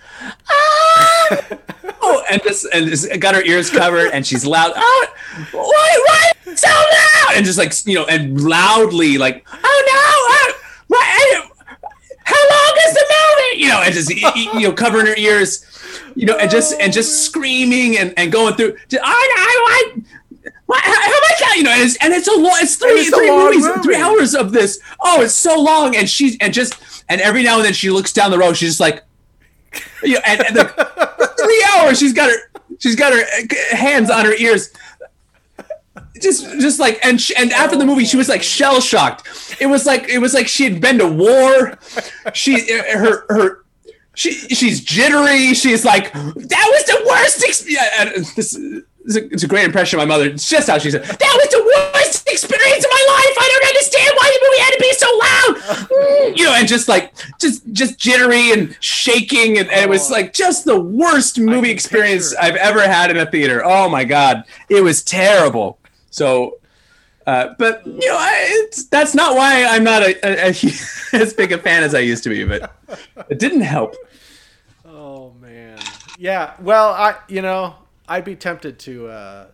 "Ah!" 0.49 1.49
oh, 2.01 2.25
and 2.31 2.41
this, 2.43 2.67
and 2.73 2.89
this, 2.89 3.07
got 3.19 3.35
her 3.35 3.43
ears 3.43 3.69
covered 3.69 4.13
and 4.13 4.27
she's 4.27 4.47
loud. 4.47 4.73
Oh, 4.75 5.07
why, 5.53 6.03
why 6.07 6.55
so 6.55 6.69
loud? 6.69 7.37
And 7.37 7.45
just 7.45 7.59
like, 7.59 7.75
you 7.87 7.97
know, 7.97 8.07
and 8.07 8.41
loudly 8.43 9.19
like, 9.19 9.47
oh 9.53 9.59
no, 9.61 9.61
oh, 9.63 10.53
why, 10.95 11.49
how 12.25 12.51
long 12.51 12.77
is 12.87 12.95
the 12.95 13.05
movie? 13.15 13.63
You 13.63 13.69
know, 13.69 13.83
and 13.83 13.95
just 13.95 14.11
you 14.55 14.61
know 14.61 14.73
covering 14.73 15.07
her 15.07 15.17
ears, 15.17 15.65
you 16.15 16.27
know, 16.27 16.37
and 16.37 16.51
just 16.51 16.79
and 16.81 16.93
just 16.93 17.25
screaming 17.25 17.99
and, 17.99 18.15
and 18.17 18.33
going 18.33 18.55
through. 18.55 18.77
Just, 18.89 19.03
I, 19.05 19.09
I, 19.09 19.93
I, 19.95 20.51
why, 20.67 20.79
how, 20.83 20.93
how 20.93 21.09
much? 21.09 21.57
You 21.57 21.63
know, 21.65 21.71
and 21.71 21.83
it's, 21.83 21.97
and 21.97 22.13
it's 22.13 22.29
a 22.29 22.37
long. 22.37 22.59
It's 22.61 22.77
three 22.77 22.93
it's 22.93 23.15
three 23.15 23.31
movies, 23.31 23.67
movie. 23.67 23.81
three 23.83 23.97
hours 23.97 24.35
of 24.35 24.53
this. 24.53 24.81
Oh, 25.01 25.23
it's 25.23 25.35
so 25.35 25.61
long, 25.61 25.95
and 25.97 26.09
she's 26.09 26.37
and 26.41 26.53
just 26.53 26.75
and 27.09 27.21
every 27.21 27.43
now 27.43 27.57
and 27.57 27.65
then 27.67 27.73
she 27.73 27.91
looks 27.91 28.13
down 28.13 28.31
the 28.31 28.39
road. 28.39 28.57
She's 28.57 28.71
just 28.71 28.81
like, 28.81 29.05
you 30.03 30.15
know, 30.15 30.21
and, 30.27 30.41
and 30.47 30.57
the, 30.57 31.35
three 31.39 31.67
hours 31.77 31.99
she's 31.99 32.13
got 32.13 32.31
her 32.31 32.37
she's 32.79 32.97
got 32.97 33.13
her 33.13 33.21
uh, 33.21 33.77
hands 33.77 34.11
on 34.11 34.25
her 34.25 34.35
ears 34.35 34.71
just 36.25 36.45
just 36.61 36.81
like 36.81 36.99
and 37.05 37.21
she, 37.21 37.37
and 37.37 37.53
after 37.53 37.77
the 37.77 37.85
movie 37.85 38.05
she 38.05 38.17
was 38.17 38.29
like 38.29 38.43
shell 38.43 38.81
shocked 38.81 39.57
it 39.61 39.67
was 39.67 39.87
like 39.87 40.09
it 40.09 40.19
was 40.19 40.35
like 40.35 40.49
she 40.49 40.65
had 40.65 40.81
been 40.81 40.99
to 40.99 41.07
war 41.07 41.79
she 42.33 42.57
uh, 42.57 42.99
her 42.99 43.25
her 43.29 43.65
she 44.15 44.33
she's 44.33 44.81
jittery 44.81 45.55
she's 45.55 45.85
like 45.85 46.13
that 46.13 46.25
was 46.25 46.85
the 46.85 47.05
worst 47.07 47.45
ex-. 47.45 47.69
Yeah, 47.69 48.11
this 48.35 48.55
is 48.55 49.17
a, 49.17 49.25
it's 49.27 49.43
a 49.43 49.49
great 49.49 49.65
impression 49.65 50.01
of 50.01 50.09
my 50.09 50.15
mother 50.15 50.31
it's 50.31 50.49
just 50.49 50.69
how 50.69 50.79
she 50.79 50.91
said 50.91 51.05
that 51.05 51.39
was 51.41 51.51
the 51.51 51.63
worst 51.63 51.95
experience 52.35 52.85
of 52.85 52.91
my 52.91 53.05
life. 53.09 53.37
I 53.39 53.49
don't 53.53 53.69
understand 53.69 54.11
why 54.17 54.27
the 54.33 54.41
movie 54.45 54.63
had 54.65 54.73
to 54.73 54.81
be 54.81 54.93
so 54.93 55.09
loud. 55.25 55.55
Mm, 55.85 56.39
you 56.39 56.45
know, 56.45 56.55
and 56.55 56.69
just 56.69 56.89
like 56.89 57.15
just 57.39 57.63
just 57.73 57.99
jittery 57.99 58.53
and 58.53 58.77
shaking, 58.81 59.59
and, 59.59 59.71
and 59.71 59.81
it 59.83 59.89
was 59.89 60.11
like 60.11 60.33
just 60.33 60.65
the 60.65 60.79
worst 60.79 61.39
movie 61.39 61.71
experience. 61.71 62.35
I've 62.35 62.57
ever 62.57 62.81
had 62.81 63.11
in 63.11 63.17
a 63.17 63.27
theater. 63.27 63.63
Oh 63.65 63.89
my 63.89 64.05
god, 64.05 64.45
it 64.69 64.83
was 64.83 65.03
terrible. 65.03 65.79
So. 66.15 66.59
Uh, 67.27 67.55
but 67.59 67.87
you 67.87 68.07
know, 68.07 68.17
I, 68.19 68.33
it's, 68.67 68.85
that's 68.85 69.15
not 69.15 69.35
why 69.35 69.65
I'm 69.65 69.83
not 69.83 70.03
a, 70.03 70.15
a, 70.27 70.49
a 70.49 70.51
as 71.15 71.33
big 71.33 71.53
a 71.53 71.59
fan 71.59 71.83
as 71.83 71.95
I 71.95 72.01
used 72.01 72.23
to 72.25 72.29
be. 72.29 72.45
But 72.45 72.71
it 73.31 73.39
didn't 73.39 73.63
help. 73.63 73.95
Oh 74.85 75.33
man. 75.41 75.79
Yeah. 76.19 76.53
Well, 76.61 76.91
I 76.93 77.17
you 77.29 77.41
know 77.41 77.77
I'd 78.07 78.27
be 78.27 78.37
tempted 78.37 78.79
to 78.81 79.09
uh 79.09 79.47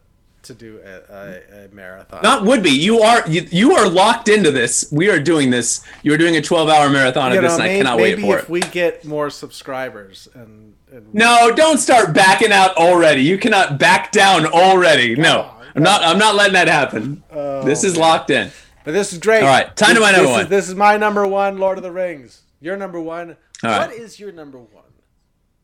to 0.43 0.55
do 0.55 0.81
a, 0.85 1.15
a, 1.15 1.65
a 1.66 1.69
marathon. 1.73 2.23
Not 2.23 2.45
would 2.45 2.62
be. 2.62 2.70
You 2.70 3.03
are 3.03 3.27
you, 3.28 3.47
you 3.51 3.77
are 3.77 3.89
locked 3.89 4.28
into 4.28 4.51
this. 4.51 4.91
We 4.91 5.09
are 5.11 5.20
doing 5.20 5.51
this. 5.51 5.85
You 6.03 6.12
are 6.15 6.19
doing 6.19 6.37
a 6.37 6.43
12 6.43 6.69
hour 6.69 6.91
marathon 6.91 7.32
you 7.32 7.39
of 7.39 7.45
this, 7.45 7.59
know, 7.59 7.65
and 7.65 7.73
I 7.73 7.77
cannot 7.77 7.99
wait 7.99 8.19
for 8.19 8.20
it. 8.20 8.23
Maybe 8.23 8.39
if 8.39 8.49
we 8.49 8.61
get 8.61 9.05
more 9.05 9.31
subscribers 9.31 10.28
and, 10.35 10.74
and 10.91 11.15
No, 11.15 11.53
don't 11.55 11.78
start 11.78 12.15
backing 12.15 12.53
out 12.53 12.77
already. 12.77 13.23
You 13.23 13.39
cannot 13.39 13.78
back 13.78 14.12
down 14.12 14.47
already. 14.47 15.15
No, 15.15 15.55
I'm 15.75 15.83
not. 15.83 16.03
I'm 16.03 16.19
not 16.19 16.35
letting 16.35 16.55
that 16.55 16.69
happen. 16.69 17.23
Oh, 17.31 17.63
this 17.63 17.85
is 17.85 17.97
locked 17.97 18.31
in. 18.31 18.51
But 18.85 18.93
this 18.93 19.13
is 19.13 19.19
great. 19.19 19.43
All 19.43 19.49
right, 19.49 19.75
time 19.77 19.95
to 19.95 20.01
This- 20.01 20.03
my 20.03 20.13
number 20.13 20.27
this 20.27 20.33
one. 20.33 20.41
Is, 20.45 20.49
this 20.49 20.69
is 20.69 20.75
my 20.75 20.97
number 20.97 21.27
one, 21.27 21.59
Lord 21.59 21.77
of 21.79 21.83
the 21.85 21.93
Rings. 21.93 22.43
Your 22.61 22.77
number 22.77 23.01
one. 23.01 23.37
All 23.63 23.71
What 23.71 23.91
right. 23.91 23.93
is 23.99 24.19
your 24.19 24.33
number 24.33 24.59
one? 24.59 24.85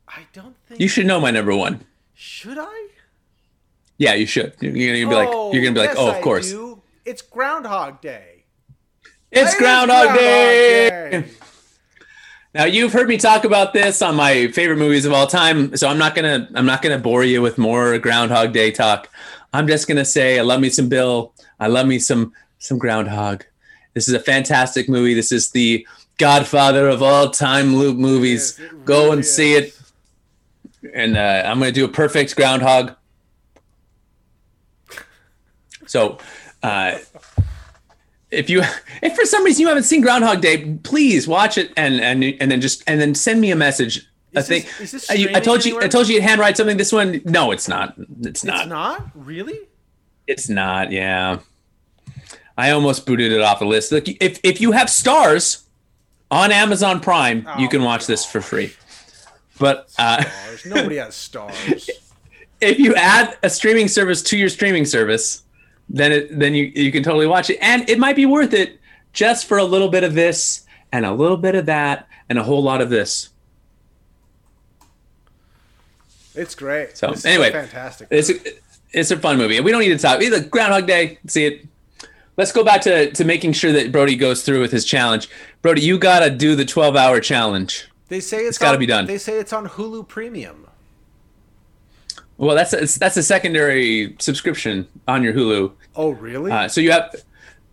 I 0.08 0.20
don't 0.32 0.54
think. 0.68 0.80
You 0.80 0.88
should 0.88 1.06
know 1.06 1.20
my 1.20 1.30
number 1.30 1.54
one. 1.56 1.84
Should 2.14 2.58
I? 2.58 2.88
Yeah, 3.98 4.14
you 4.14 4.26
should. 4.26 4.54
You're 4.60 4.72
gonna 4.72 4.92
be 4.92 5.04
like. 5.06 5.28
You're 5.54 5.62
gonna 5.62 5.74
be 5.74 5.80
like. 5.80 5.90
yes, 5.90 5.96
Oh, 5.98 6.10
of 6.14 6.20
course. 6.22 6.50
do. 6.50 6.82
It's 7.04 7.22
Groundhog 7.22 8.00
Day. 8.00 8.44
It's 9.32 9.52
It 9.52 9.54
is 9.54 9.54
Groundhog 9.54 10.14
Day. 10.14 10.88
Day. 11.10 11.24
Now 12.54 12.64
you've 12.64 12.92
heard 12.92 13.06
me 13.08 13.18
talk 13.18 13.44
about 13.44 13.74
this 13.74 14.00
on 14.00 14.14
my 14.16 14.46
favorite 14.48 14.78
movies 14.78 15.04
of 15.04 15.12
all 15.12 15.26
time, 15.26 15.76
so 15.76 15.88
I'm 15.88 15.98
not 15.98 16.14
gonna 16.14 16.48
I'm 16.54 16.64
not 16.66 16.80
gonna 16.82 16.98
bore 16.98 17.24
you 17.24 17.42
with 17.42 17.58
more 17.58 17.98
Groundhog 17.98 18.52
Day 18.52 18.70
talk. 18.70 19.08
I'm 19.56 19.66
just 19.66 19.88
gonna 19.88 20.04
say 20.04 20.38
I 20.38 20.42
love 20.42 20.60
me 20.60 20.68
some 20.68 20.90
Bill. 20.90 21.32
I 21.58 21.68
love 21.68 21.86
me 21.86 21.98
some 21.98 22.34
some 22.58 22.76
Groundhog. 22.76 23.44
This 23.94 24.06
is 24.06 24.12
a 24.12 24.20
fantastic 24.20 24.86
movie. 24.86 25.14
This 25.14 25.32
is 25.32 25.50
the 25.50 25.86
Godfather 26.18 26.88
of 26.88 27.02
all 27.02 27.30
time 27.30 27.74
loop 27.74 27.96
movies. 27.96 28.58
Yes, 28.60 28.72
Go 28.84 29.04
really 29.04 29.12
and 29.12 29.24
see 29.24 29.54
it. 29.54 29.80
And 30.92 31.16
uh, 31.16 31.44
I'm 31.46 31.58
gonna 31.58 31.72
do 31.72 31.86
a 31.86 31.88
perfect 31.88 32.36
Groundhog. 32.36 32.96
So, 35.86 36.18
uh, 36.62 36.98
if 38.30 38.50
you 38.50 38.60
if 39.02 39.16
for 39.16 39.24
some 39.24 39.42
reason 39.42 39.62
you 39.62 39.68
haven't 39.68 39.84
seen 39.84 40.02
Groundhog 40.02 40.42
Day, 40.42 40.74
please 40.82 41.26
watch 41.26 41.56
it 41.56 41.72
and 41.78 41.94
and 41.94 42.22
and 42.22 42.50
then 42.50 42.60
just 42.60 42.84
and 42.86 43.00
then 43.00 43.14
send 43.14 43.40
me 43.40 43.52
a 43.52 43.56
message. 43.56 44.06
I 44.36 44.40
Is 44.40 44.48
think 44.48 44.64
this- 44.78 44.94
is 44.94 45.08
this 45.08 45.10
I, 45.10 45.38
I 45.38 45.40
told 45.40 45.64
you 45.64 45.80
I 45.80 45.88
told 45.88 46.08
you 46.08 46.14
you'd 46.16 46.22
handwrite 46.22 46.56
something. 46.56 46.76
This 46.76 46.92
one, 46.92 47.20
no, 47.24 47.50
it's 47.52 47.68
not. 47.68 47.94
It's 48.20 48.44
not. 48.44 48.60
It's 48.60 48.68
not 48.68 49.10
really. 49.14 49.58
It's 50.26 50.48
not. 50.48 50.92
Yeah, 50.92 51.38
I 52.58 52.70
almost 52.70 53.06
booted 53.06 53.32
it 53.32 53.40
off 53.40 53.58
the 53.60 53.64
list. 53.66 53.92
Look, 53.92 54.08
if 54.08 54.38
if 54.42 54.60
you 54.60 54.72
have 54.72 54.90
stars 54.90 55.64
on 56.30 56.52
Amazon 56.52 57.00
Prime, 57.00 57.48
you 57.58 57.66
Oh, 57.66 57.68
can 57.70 57.82
watch 57.82 58.06
this 58.06 58.24
for 58.26 58.40
free. 58.40 58.72
But 59.58 59.88
uh. 59.98 60.24
Nobody 60.66 60.96
has 60.96 61.14
stars. 61.14 61.88
if 62.60 62.78
you 62.78 62.94
add 62.94 63.38
a 63.42 63.48
streaming 63.50 63.88
service 63.88 64.22
to 64.24 64.36
your 64.36 64.48
streaming 64.48 64.84
service, 64.84 65.44
then 65.88 66.12
it 66.12 66.38
then 66.38 66.54
you 66.54 66.64
you 66.74 66.92
can 66.92 67.02
totally 67.02 67.26
watch 67.26 67.48
it, 67.50 67.58
and 67.62 67.88
it 67.88 67.98
might 67.98 68.16
be 68.16 68.26
worth 68.26 68.52
it 68.52 68.80
just 69.12 69.46
for 69.46 69.56
a 69.58 69.64
little 69.64 69.88
bit 69.88 70.04
of 70.04 70.12
this 70.14 70.66
and 70.92 71.06
a 71.06 71.12
little 71.12 71.36
bit 71.38 71.54
of 71.54 71.66
that 71.66 72.06
and 72.28 72.38
a 72.38 72.42
whole 72.42 72.62
lot 72.62 72.80
of 72.82 72.90
this. 72.90 73.30
It's 76.36 76.54
great. 76.54 76.96
So, 76.96 77.10
This 77.10 77.24
anyway, 77.24 77.50
fantastic. 77.50 78.08
It's 78.10 78.30
a, 78.30 78.34
it's 78.92 79.10
a 79.10 79.16
fun 79.18 79.36
movie, 79.38 79.56
and 79.56 79.64
we 79.64 79.72
don't 79.72 79.80
need 79.80 79.88
to 79.88 79.98
talk. 79.98 80.22
Either 80.22 80.40
Groundhog 80.42 80.86
Day, 80.86 81.18
see 81.26 81.46
it. 81.46 81.66
Let's 82.36 82.52
go 82.52 82.62
back 82.62 82.82
to 82.82 83.10
to 83.12 83.24
making 83.24 83.52
sure 83.52 83.72
that 83.72 83.90
Brody 83.92 84.14
goes 84.16 84.42
through 84.42 84.60
with 84.60 84.70
his 84.72 84.84
challenge. 84.84 85.28
Brody, 85.62 85.80
you 85.82 85.98
gotta 85.98 86.30
do 86.30 86.54
the 86.54 86.64
twelve 86.64 86.94
hour 86.96 87.20
challenge. 87.20 87.88
They 88.08 88.20
say 88.20 88.38
it's, 88.40 88.50
it's 88.50 88.58
gotta 88.58 88.74
on- 88.74 88.80
be 88.80 88.86
done. 88.86 89.06
They 89.06 89.18
say 89.18 89.38
it's 89.38 89.52
on 89.52 89.66
Hulu 89.68 90.06
Premium. 90.06 90.66
Well, 92.38 92.54
that's 92.54 92.74
a, 92.74 92.98
that's 92.98 93.16
a 93.16 93.22
secondary 93.22 94.14
subscription 94.18 94.86
on 95.08 95.22
your 95.22 95.32
Hulu. 95.32 95.72
Oh, 95.94 96.10
really? 96.10 96.52
Uh, 96.52 96.68
so 96.68 96.82
you 96.82 96.92
have, 96.92 97.14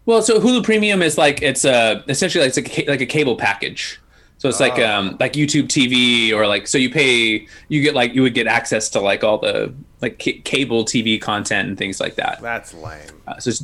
well, 0.06 0.22
so 0.22 0.40
Hulu 0.40 0.64
Premium 0.64 1.02
is 1.02 1.18
like 1.18 1.42
it's 1.42 1.66
a 1.66 2.02
essentially 2.08 2.46
like 2.46 2.58
it's 2.58 2.80
a, 2.80 2.86
like 2.90 3.02
a 3.02 3.06
cable 3.06 3.36
package. 3.36 4.00
So 4.44 4.50
it's 4.50 4.60
like 4.60 4.78
um 4.78 5.16
like 5.22 5.34
YouTube 5.34 5.70
TV 5.70 6.34
or 6.34 6.46
like 6.46 6.68
so 6.68 6.78
you 6.78 6.90
pay 6.90 7.48
you 7.70 7.82
get 7.82 7.96
like 7.96 8.14
you 8.14 8.22
would 8.24 8.34
get 8.34 8.46
access 8.46 8.90
to 8.90 9.00
like 9.00 9.24
all 9.24 9.38
the 9.38 9.74
like 10.02 10.22
ca- 10.22 10.42
cable 10.42 10.84
TV 10.84 11.22
content 11.22 11.70
and 11.70 11.78
things 11.78 12.02
like 12.02 12.16
that. 12.16 12.42
That's 12.42 12.74
lame. 12.74 13.08
Uh, 13.26 13.40
so 13.40 13.52
it's 13.52 13.64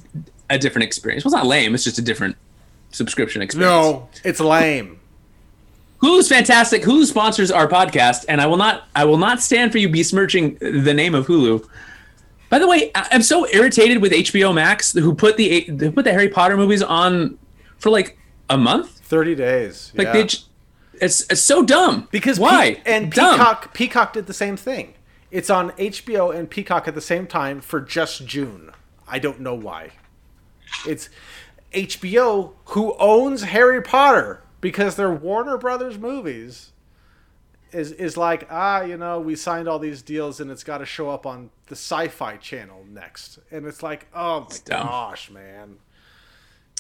a 0.49 0.57
different 0.57 0.85
experience. 0.85 1.26
Well, 1.26 1.34
it's 1.34 1.38
not 1.38 1.47
lame. 1.47 1.76
It's 1.76 1.84
just 1.84 1.99
a 1.99 2.01
different 2.01 2.38
subscription 2.91 3.41
experience. 3.41 3.69
No, 3.69 4.07
it's 4.23 4.39
lame. 4.39 5.01
Hulu's 6.01 6.30
fantastic. 6.30 6.84
Hulu 6.84 7.03
sponsors 7.03 7.51
our 7.51 7.68
podcast, 7.68 8.23
and 8.30 8.39
I 8.39 8.45
will 8.45 8.56
not 8.56 8.88
I 8.95 9.03
will 9.03 9.18
not 9.18 9.41
stand 9.41 9.73
for 9.73 9.80
you 9.80 9.89
besmirching 9.89 10.56
the 10.61 10.93
name 10.93 11.14
of 11.14 11.27
Hulu. 11.27 11.68
By 12.47 12.57
the 12.57 12.69
way, 12.69 12.89
I'm 12.95 13.22
so 13.22 13.45
irritated 13.49 14.01
with 14.01 14.14
HBO 14.14 14.53
Max 14.53 14.93
who 14.93 15.14
put 15.14 15.35
the 15.35 15.60
who 15.64 15.91
put 15.91 16.06
the 16.06 16.14
Harry 16.14 16.30
Potter 16.30 16.56
movies 16.56 16.81
on 16.81 17.38
for 17.80 17.89
like 17.89 18.18
a 18.49 18.57
month. 18.57 18.91
Thirty 18.91 19.35
days. 19.35 19.91
Like 19.93 20.07
yeah. 20.07 20.14
they, 20.14 20.27
it's 21.01 21.21
it's 21.30 21.41
so 21.41 21.63
dumb. 21.63 22.07
because 22.11 22.39
why? 22.39 22.76
Pe- 22.76 22.81
and 22.93 23.11
dumb. 23.11 23.35
Peacock 23.38 23.73
Peacock 23.73 24.13
did 24.13 24.27
the 24.27 24.34
same 24.34 24.57
thing. 24.57 24.93
It's 25.31 25.49
on 25.49 25.71
HBO 25.71 26.35
and 26.35 26.49
Peacock 26.49 26.88
at 26.88 26.95
the 26.95 27.01
same 27.01 27.27
time 27.27 27.61
for 27.61 27.80
just 27.81 28.26
June. 28.26 28.71
I 29.07 29.19
don't 29.19 29.39
know 29.39 29.53
why. 29.55 29.91
It's 30.88 31.09
HBO 31.73 32.53
who 32.65 32.95
owns 32.99 33.43
Harry 33.43 33.81
Potter 33.81 34.41
because 34.61 34.95
they're 34.95 35.11
Warner 35.13 35.57
Brothers 35.57 35.97
movies. 35.97 36.71
Is 37.71 37.91
is 37.91 38.17
like 38.17 38.47
ah 38.49 38.81
you 38.81 38.97
know 38.97 39.19
we 39.19 39.35
signed 39.35 39.67
all 39.67 39.77
these 39.77 40.01
deals 40.01 40.39
and 40.39 40.49
it's 40.49 40.63
got 40.63 40.80
to 40.80 40.85
show 40.88 41.11
up 41.11 41.27
on 41.27 41.51
the 41.67 41.76
Sci-Fi 41.76 42.38
Channel 42.38 42.84
next 42.89 43.38
and 43.51 43.67
it's 43.67 43.84
like 43.84 44.07
oh 44.15 44.47
my 44.49 44.57
gosh 44.65 45.30
man 45.30 45.77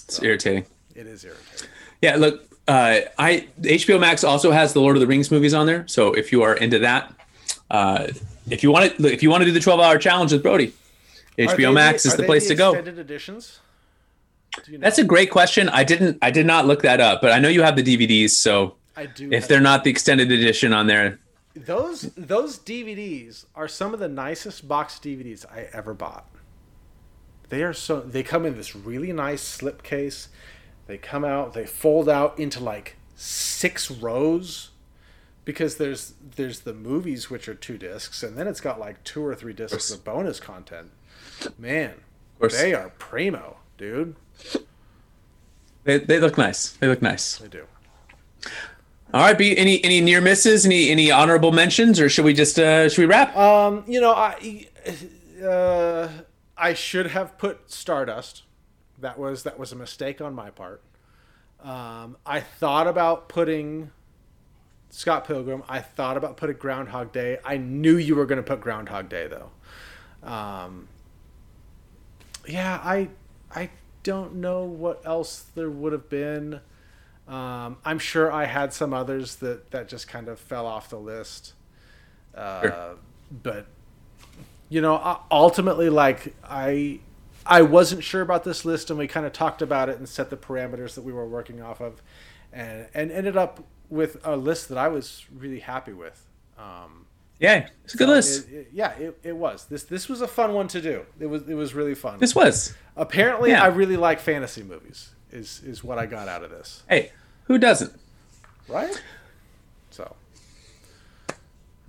It's 0.05 0.19
irritating. 0.23 0.65
It 0.95 1.07
is 1.07 1.23
irritating. 1.25 1.67
Yeah, 2.01 2.15
look, 2.15 2.43
uh, 2.67 3.01
I 3.17 3.47
HBO 3.61 3.99
Max 3.99 4.23
also 4.23 4.51
has 4.51 4.73
the 4.73 4.81
Lord 4.81 4.95
of 4.95 5.01
the 5.01 5.07
Rings 5.07 5.31
movies 5.31 5.53
on 5.53 5.65
there. 5.65 5.87
So 5.87 6.13
if 6.13 6.31
you 6.31 6.43
are 6.43 6.55
into 6.55 6.79
that, 6.79 7.13
uh, 7.71 8.07
if 8.49 8.63
you 8.63 8.71
want 8.71 8.95
to, 8.97 9.11
if 9.11 9.23
you 9.23 9.29
want 9.29 9.41
to 9.41 9.45
do 9.45 9.51
the 9.51 9.59
12 9.59 9.79
hour 9.79 9.97
challenge 9.97 10.31
with 10.31 10.43
Brody, 10.43 10.73
HBO 11.37 11.55
they 11.57 11.71
Max 11.71 12.03
the- 12.03 12.09
is 12.09 12.15
the 12.15 12.23
place 12.23 12.47
to 12.47 12.55
go. 12.55 12.75
Editions. 12.75 13.59
You 14.67 14.77
know? 14.77 14.83
That's 14.83 14.97
a 14.97 15.03
great 15.03 15.29
question. 15.31 15.69
I 15.69 15.83
didn't 15.83 16.17
I 16.21 16.31
did 16.31 16.45
not 16.45 16.65
look 16.65 16.81
that 16.81 16.99
up, 16.99 17.21
but 17.21 17.31
I 17.31 17.39
know 17.39 17.49
you 17.49 17.61
have 17.61 17.75
the 17.75 17.83
DVDs, 17.83 18.31
so 18.31 18.75
I 18.95 19.05
do. 19.05 19.31
if 19.31 19.47
they're 19.47 19.61
not 19.61 19.83
the 19.83 19.91
extended 19.91 20.31
edition 20.31 20.73
on 20.73 20.87
there, 20.87 21.19
those 21.55 22.01
those 22.17 22.57
DVDs 22.57 23.45
are 23.55 23.67
some 23.67 23.93
of 23.93 23.99
the 23.99 24.07
nicest 24.07 24.67
box 24.67 24.99
DVDs 24.99 25.45
I 25.51 25.67
ever 25.71 25.93
bought. 25.93 26.27
They 27.49 27.63
are 27.63 27.73
so 27.73 27.99
they 28.01 28.23
come 28.23 28.45
in 28.45 28.55
this 28.57 28.75
really 28.75 29.13
nice 29.13 29.57
slipcase. 29.59 30.27
They 30.89 30.97
come 30.97 31.23
out, 31.23 31.53
they 31.53 31.67
fold 31.67 32.09
out 32.09 32.39
into 32.39 32.59
like 32.63 32.95
six 33.15 33.91
rows 33.91 34.71
because 35.45 35.77
there's 35.77 36.15
there's 36.35 36.61
the 36.61 36.73
movies 36.73 37.29
which 37.29 37.47
are 37.47 37.53
two 37.53 37.77
discs 37.77 38.23
and 38.23 38.35
then 38.35 38.47
it's 38.47 38.59
got 38.59 38.79
like 38.79 39.03
two 39.03 39.23
or 39.23 39.35
three 39.35 39.53
discs 39.53 39.91
of 39.91 40.03
bonus 40.03 40.39
content. 40.39 40.89
Man, 41.59 41.93
they 42.41 42.73
are 42.73 42.89
primo, 42.97 43.57
dude. 43.77 44.15
they, 45.83 45.99
they 45.99 46.19
look 46.19 46.39
nice. 46.39 46.71
They 46.71 46.87
look 46.87 47.03
nice. 47.03 47.37
They 47.37 47.49
do. 47.49 47.65
All 49.13 49.21
right, 49.21 49.37
be 49.37 49.55
any 49.59 49.83
any 49.83 50.01
near 50.01 50.21
misses, 50.21 50.65
any 50.65 50.89
any 50.89 51.11
honorable 51.11 51.51
mentions, 51.51 51.99
or 51.99 52.09
should 52.09 52.25
we 52.25 52.33
just 52.33 52.57
uh 52.57 52.89
should 52.89 53.03
we 53.03 53.05
wrap? 53.05 53.37
Um, 53.37 53.83
you 53.87 54.01
know, 54.01 54.13
I 54.13 54.67
uh, 55.45 56.09
I 56.57 56.73
should 56.73 57.11
have 57.11 57.37
put 57.37 57.69
Stardust. 57.69 58.41
That 59.01 59.17
was 59.17 59.43
that 59.43 59.57
was 59.59 59.71
a 59.71 59.75
mistake 59.75 60.21
on 60.21 60.33
my 60.33 60.49
part. 60.49 60.81
Um, 61.63 62.17
I 62.25 62.39
thought 62.39 62.87
about 62.87 63.29
putting 63.29 63.91
Scott 64.89 65.25
Pilgrim. 65.27 65.63
I 65.67 65.79
thought 65.79 66.17
about 66.17 66.37
putting 66.37 66.57
Groundhog 66.57 67.11
Day. 67.11 67.37
I 67.43 67.57
knew 67.57 67.97
you 67.97 68.15
were 68.15 68.25
going 68.25 68.37
to 68.37 68.43
put 68.43 68.61
Groundhog 68.61 69.09
Day 69.09 69.27
though. 69.27 69.51
Um, 70.27 70.87
yeah, 72.47 72.79
I 72.83 73.09
I 73.53 73.69
don't 74.03 74.35
know 74.35 74.63
what 74.63 75.01
else 75.05 75.45
there 75.55 75.69
would 75.69 75.93
have 75.93 76.09
been. 76.09 76.61
Um, 77.27 77.77
I'm 77.85 77.99
sure 77.99 78.31
I 78.31 78.45
had 78.45 78.73
some 78.73 78.93
others 78.93 79.35
that 79.37 79.71
that 79.71 79.87
just 79.87 80.07
kind 80.07 80.27
of 80.27 80.39
fell 80.39 80.65
off 80.65 80.89
the 80.89 80.99
list. 80.99 81.53
Uh, 82.35 82.61
Sure. 82.61 82.95
But 83.43 83.67
you 84.69 84.81
know, 84.81 85.19
ultimately, 85.29 85.89
like 85.89 86.33
I 86.43 86.99
I 87.49 87.63
wasn't 87.63 88.03
sure 88.03 88.21
about 88.21 88.43
this 88.45 88.63
list, 88.63 88.89
and 88.89 88.97
we 88.99 89.07
kind 89.07 89.25
of 89.25 89.33
talked 89.33 89.61
about 89.61 89.89
it 89.89 89.97
and 89.97 90.07
set 90.07 90.29
the 90.29 90.37
parameters 90.37 90.93
that 90.95 91.01
we 91.01 91.11
were 91.11 91.27
working 91.27 91.61
off 91.61 91.81
of, 91.81 92.01
and 92.53 92.87
and 92.93 93.11
ended 93.11 93.35
up 93.35 93.63
with 93.89 94.17
a 94.23 94.37
list 94.37 94.69
that 94.69 94.77
I 94.77 94.87
was 94.87 95.25
really 95.35 95.59
happy 95.59 95.93
with. 95.93 96.25
Um, 96.57 97.05
yeah, 97.39 97.69
it's 97.83 97.95
a 97.95 97.97
good 97.97 98.07
so 98.07 98.13
list. 98.13 98.49
It, 98.49 98.53
it, 98.53 98.69
yeah, 98.73 98.91
it, 98.91 99.19
it 99.23 99.35
was. 99.35 99.65
This 99.65 99.83
this 99.83 100.07
was 100.07 100.21
a 100.21 100.27
fun 100.27 100.53
one 100.53 100.67
to 100.69 100.81
do. 100.81 101.05
It 101.19 101.25
was 101.25 101.47
it 101.49 101.55
was 101.55 101.73
really 101.73 101.95
fun. 101.95 102.19
This 102.19 102.35
was. 102.35 102.73
Apparently, 102.95 103.51
Yeah. 103.51 103.63
I 103.63 103.67
really 103.67 103.97
like 103.97 104.19
fantasy 104.19 104.61
movies. 104.63 105.09
Is 105.31 105.61
is 105.65 105.83
what 105.83 105.97
I 105.97 106.05
got 106.05 106.27
out 106.27 106.43
of 106.43 106.49
this, 106.49 106.83
Hey, 106.89 107.11
who 107.45 107.57
doesn't? 107.57 107.93
right? 108.67 109.01
So 109.91 110.15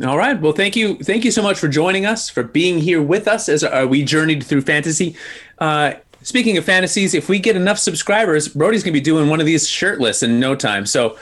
All 0.07 0.17
right. 0.17 0.41
Well, 0.41 0.53
thank 0.53 0.77
you. 0.77 0.97
Thank 0.99 1.25
you 1.25 1.31
so 1.31 1.43
much 1.43 1.59
for 1.59 1.69
joining 1.69 2.07
us, 2.07 2.31
for 2.31 2.43
being 2.43 2.79
here 2.79 3.03
with 3.03 3.27
us 3.29 3.49
as 3.49 3.65
uh, 3.65 3.87
we 3.89 4.03
journeyed 4.05 4.43
through 4.45 4.63
fantasy. 4.63 5.17
Uh, 5.61 5.95
speaking 6.23 6.57
of 6.57 6.65
fantasies, 6.65 7.15
if 7.15 7.29
we 7.29 7.39
get 7.39 7.57
enough 7.57 7.79
subscribers, 7.79 8.49
Brody's 8.49 8.83
going 8.83 8.93
to 8.93 9.01
be 9.01 9.05
doing 9.05 9.29
one 9.29 9.41
of 9.41 9.47
these 9.47 9.69
shirtless 9.69 10.23
in 10.23 10.41
no 10.41 10.55
time. 10.55 10.87
So 10.87 11.19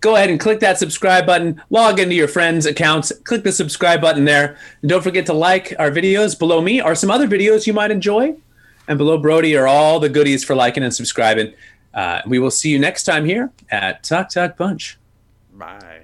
go 0.00 0.16
ahead 0.16 0.30
and 0.30 0.38
click 0.38 0.60
that 0.60 0.78
subscribe 0.78 1.26
button, 1.26 1.60
log 1.70 1.98
into 1.98 2.14
your 2.14 2.28
friends' 2.28 2.66
accounts, 2.66 3.12
click 3.24 3.42
the 3.42 3.52
subscribe 3.52 4.00
button 4.00 4.24
there. 4.24 4.56
And 4.80 4.88
don't 4.88 5.02
forget 5.02 5.26
to 5.26 5.32
like 5.32 5.74
our 5.78 5.90
videos. 5.90 6.38
Below 6.38 6.60
me 6.60 6.80
are 6.80 6.94
some 6.94 7.10
other 7.10 7.26
videos 7.26 7.66
you 7.66 7.72
might 7.72 7.90
enjoy. 7.90 8.36
And 8.88 8.98
below 8.98 9.16
Brody 9.18 9.56
are 9.56 9.66
all 9.66 10.00
the 10.00 10.08
goodies 10.08 10.44
for 10.44 10.54
liking 10.54 10.82
and 10.82 10.94
subscribing. 10.94 11.54
Uh, 11.94 12.20
we 12.26 12.38
will 12.38 12.50
see 12.50 12.70
you 12.70 12.78
next 12.78 13.04
time 13.04 13.24
here 13.24 13.50
at 13.70 14.02
Talk 14.02 14.30
Talk 14.30 14.56
Punch. 14.56 14.98
bye. 15.54 16.01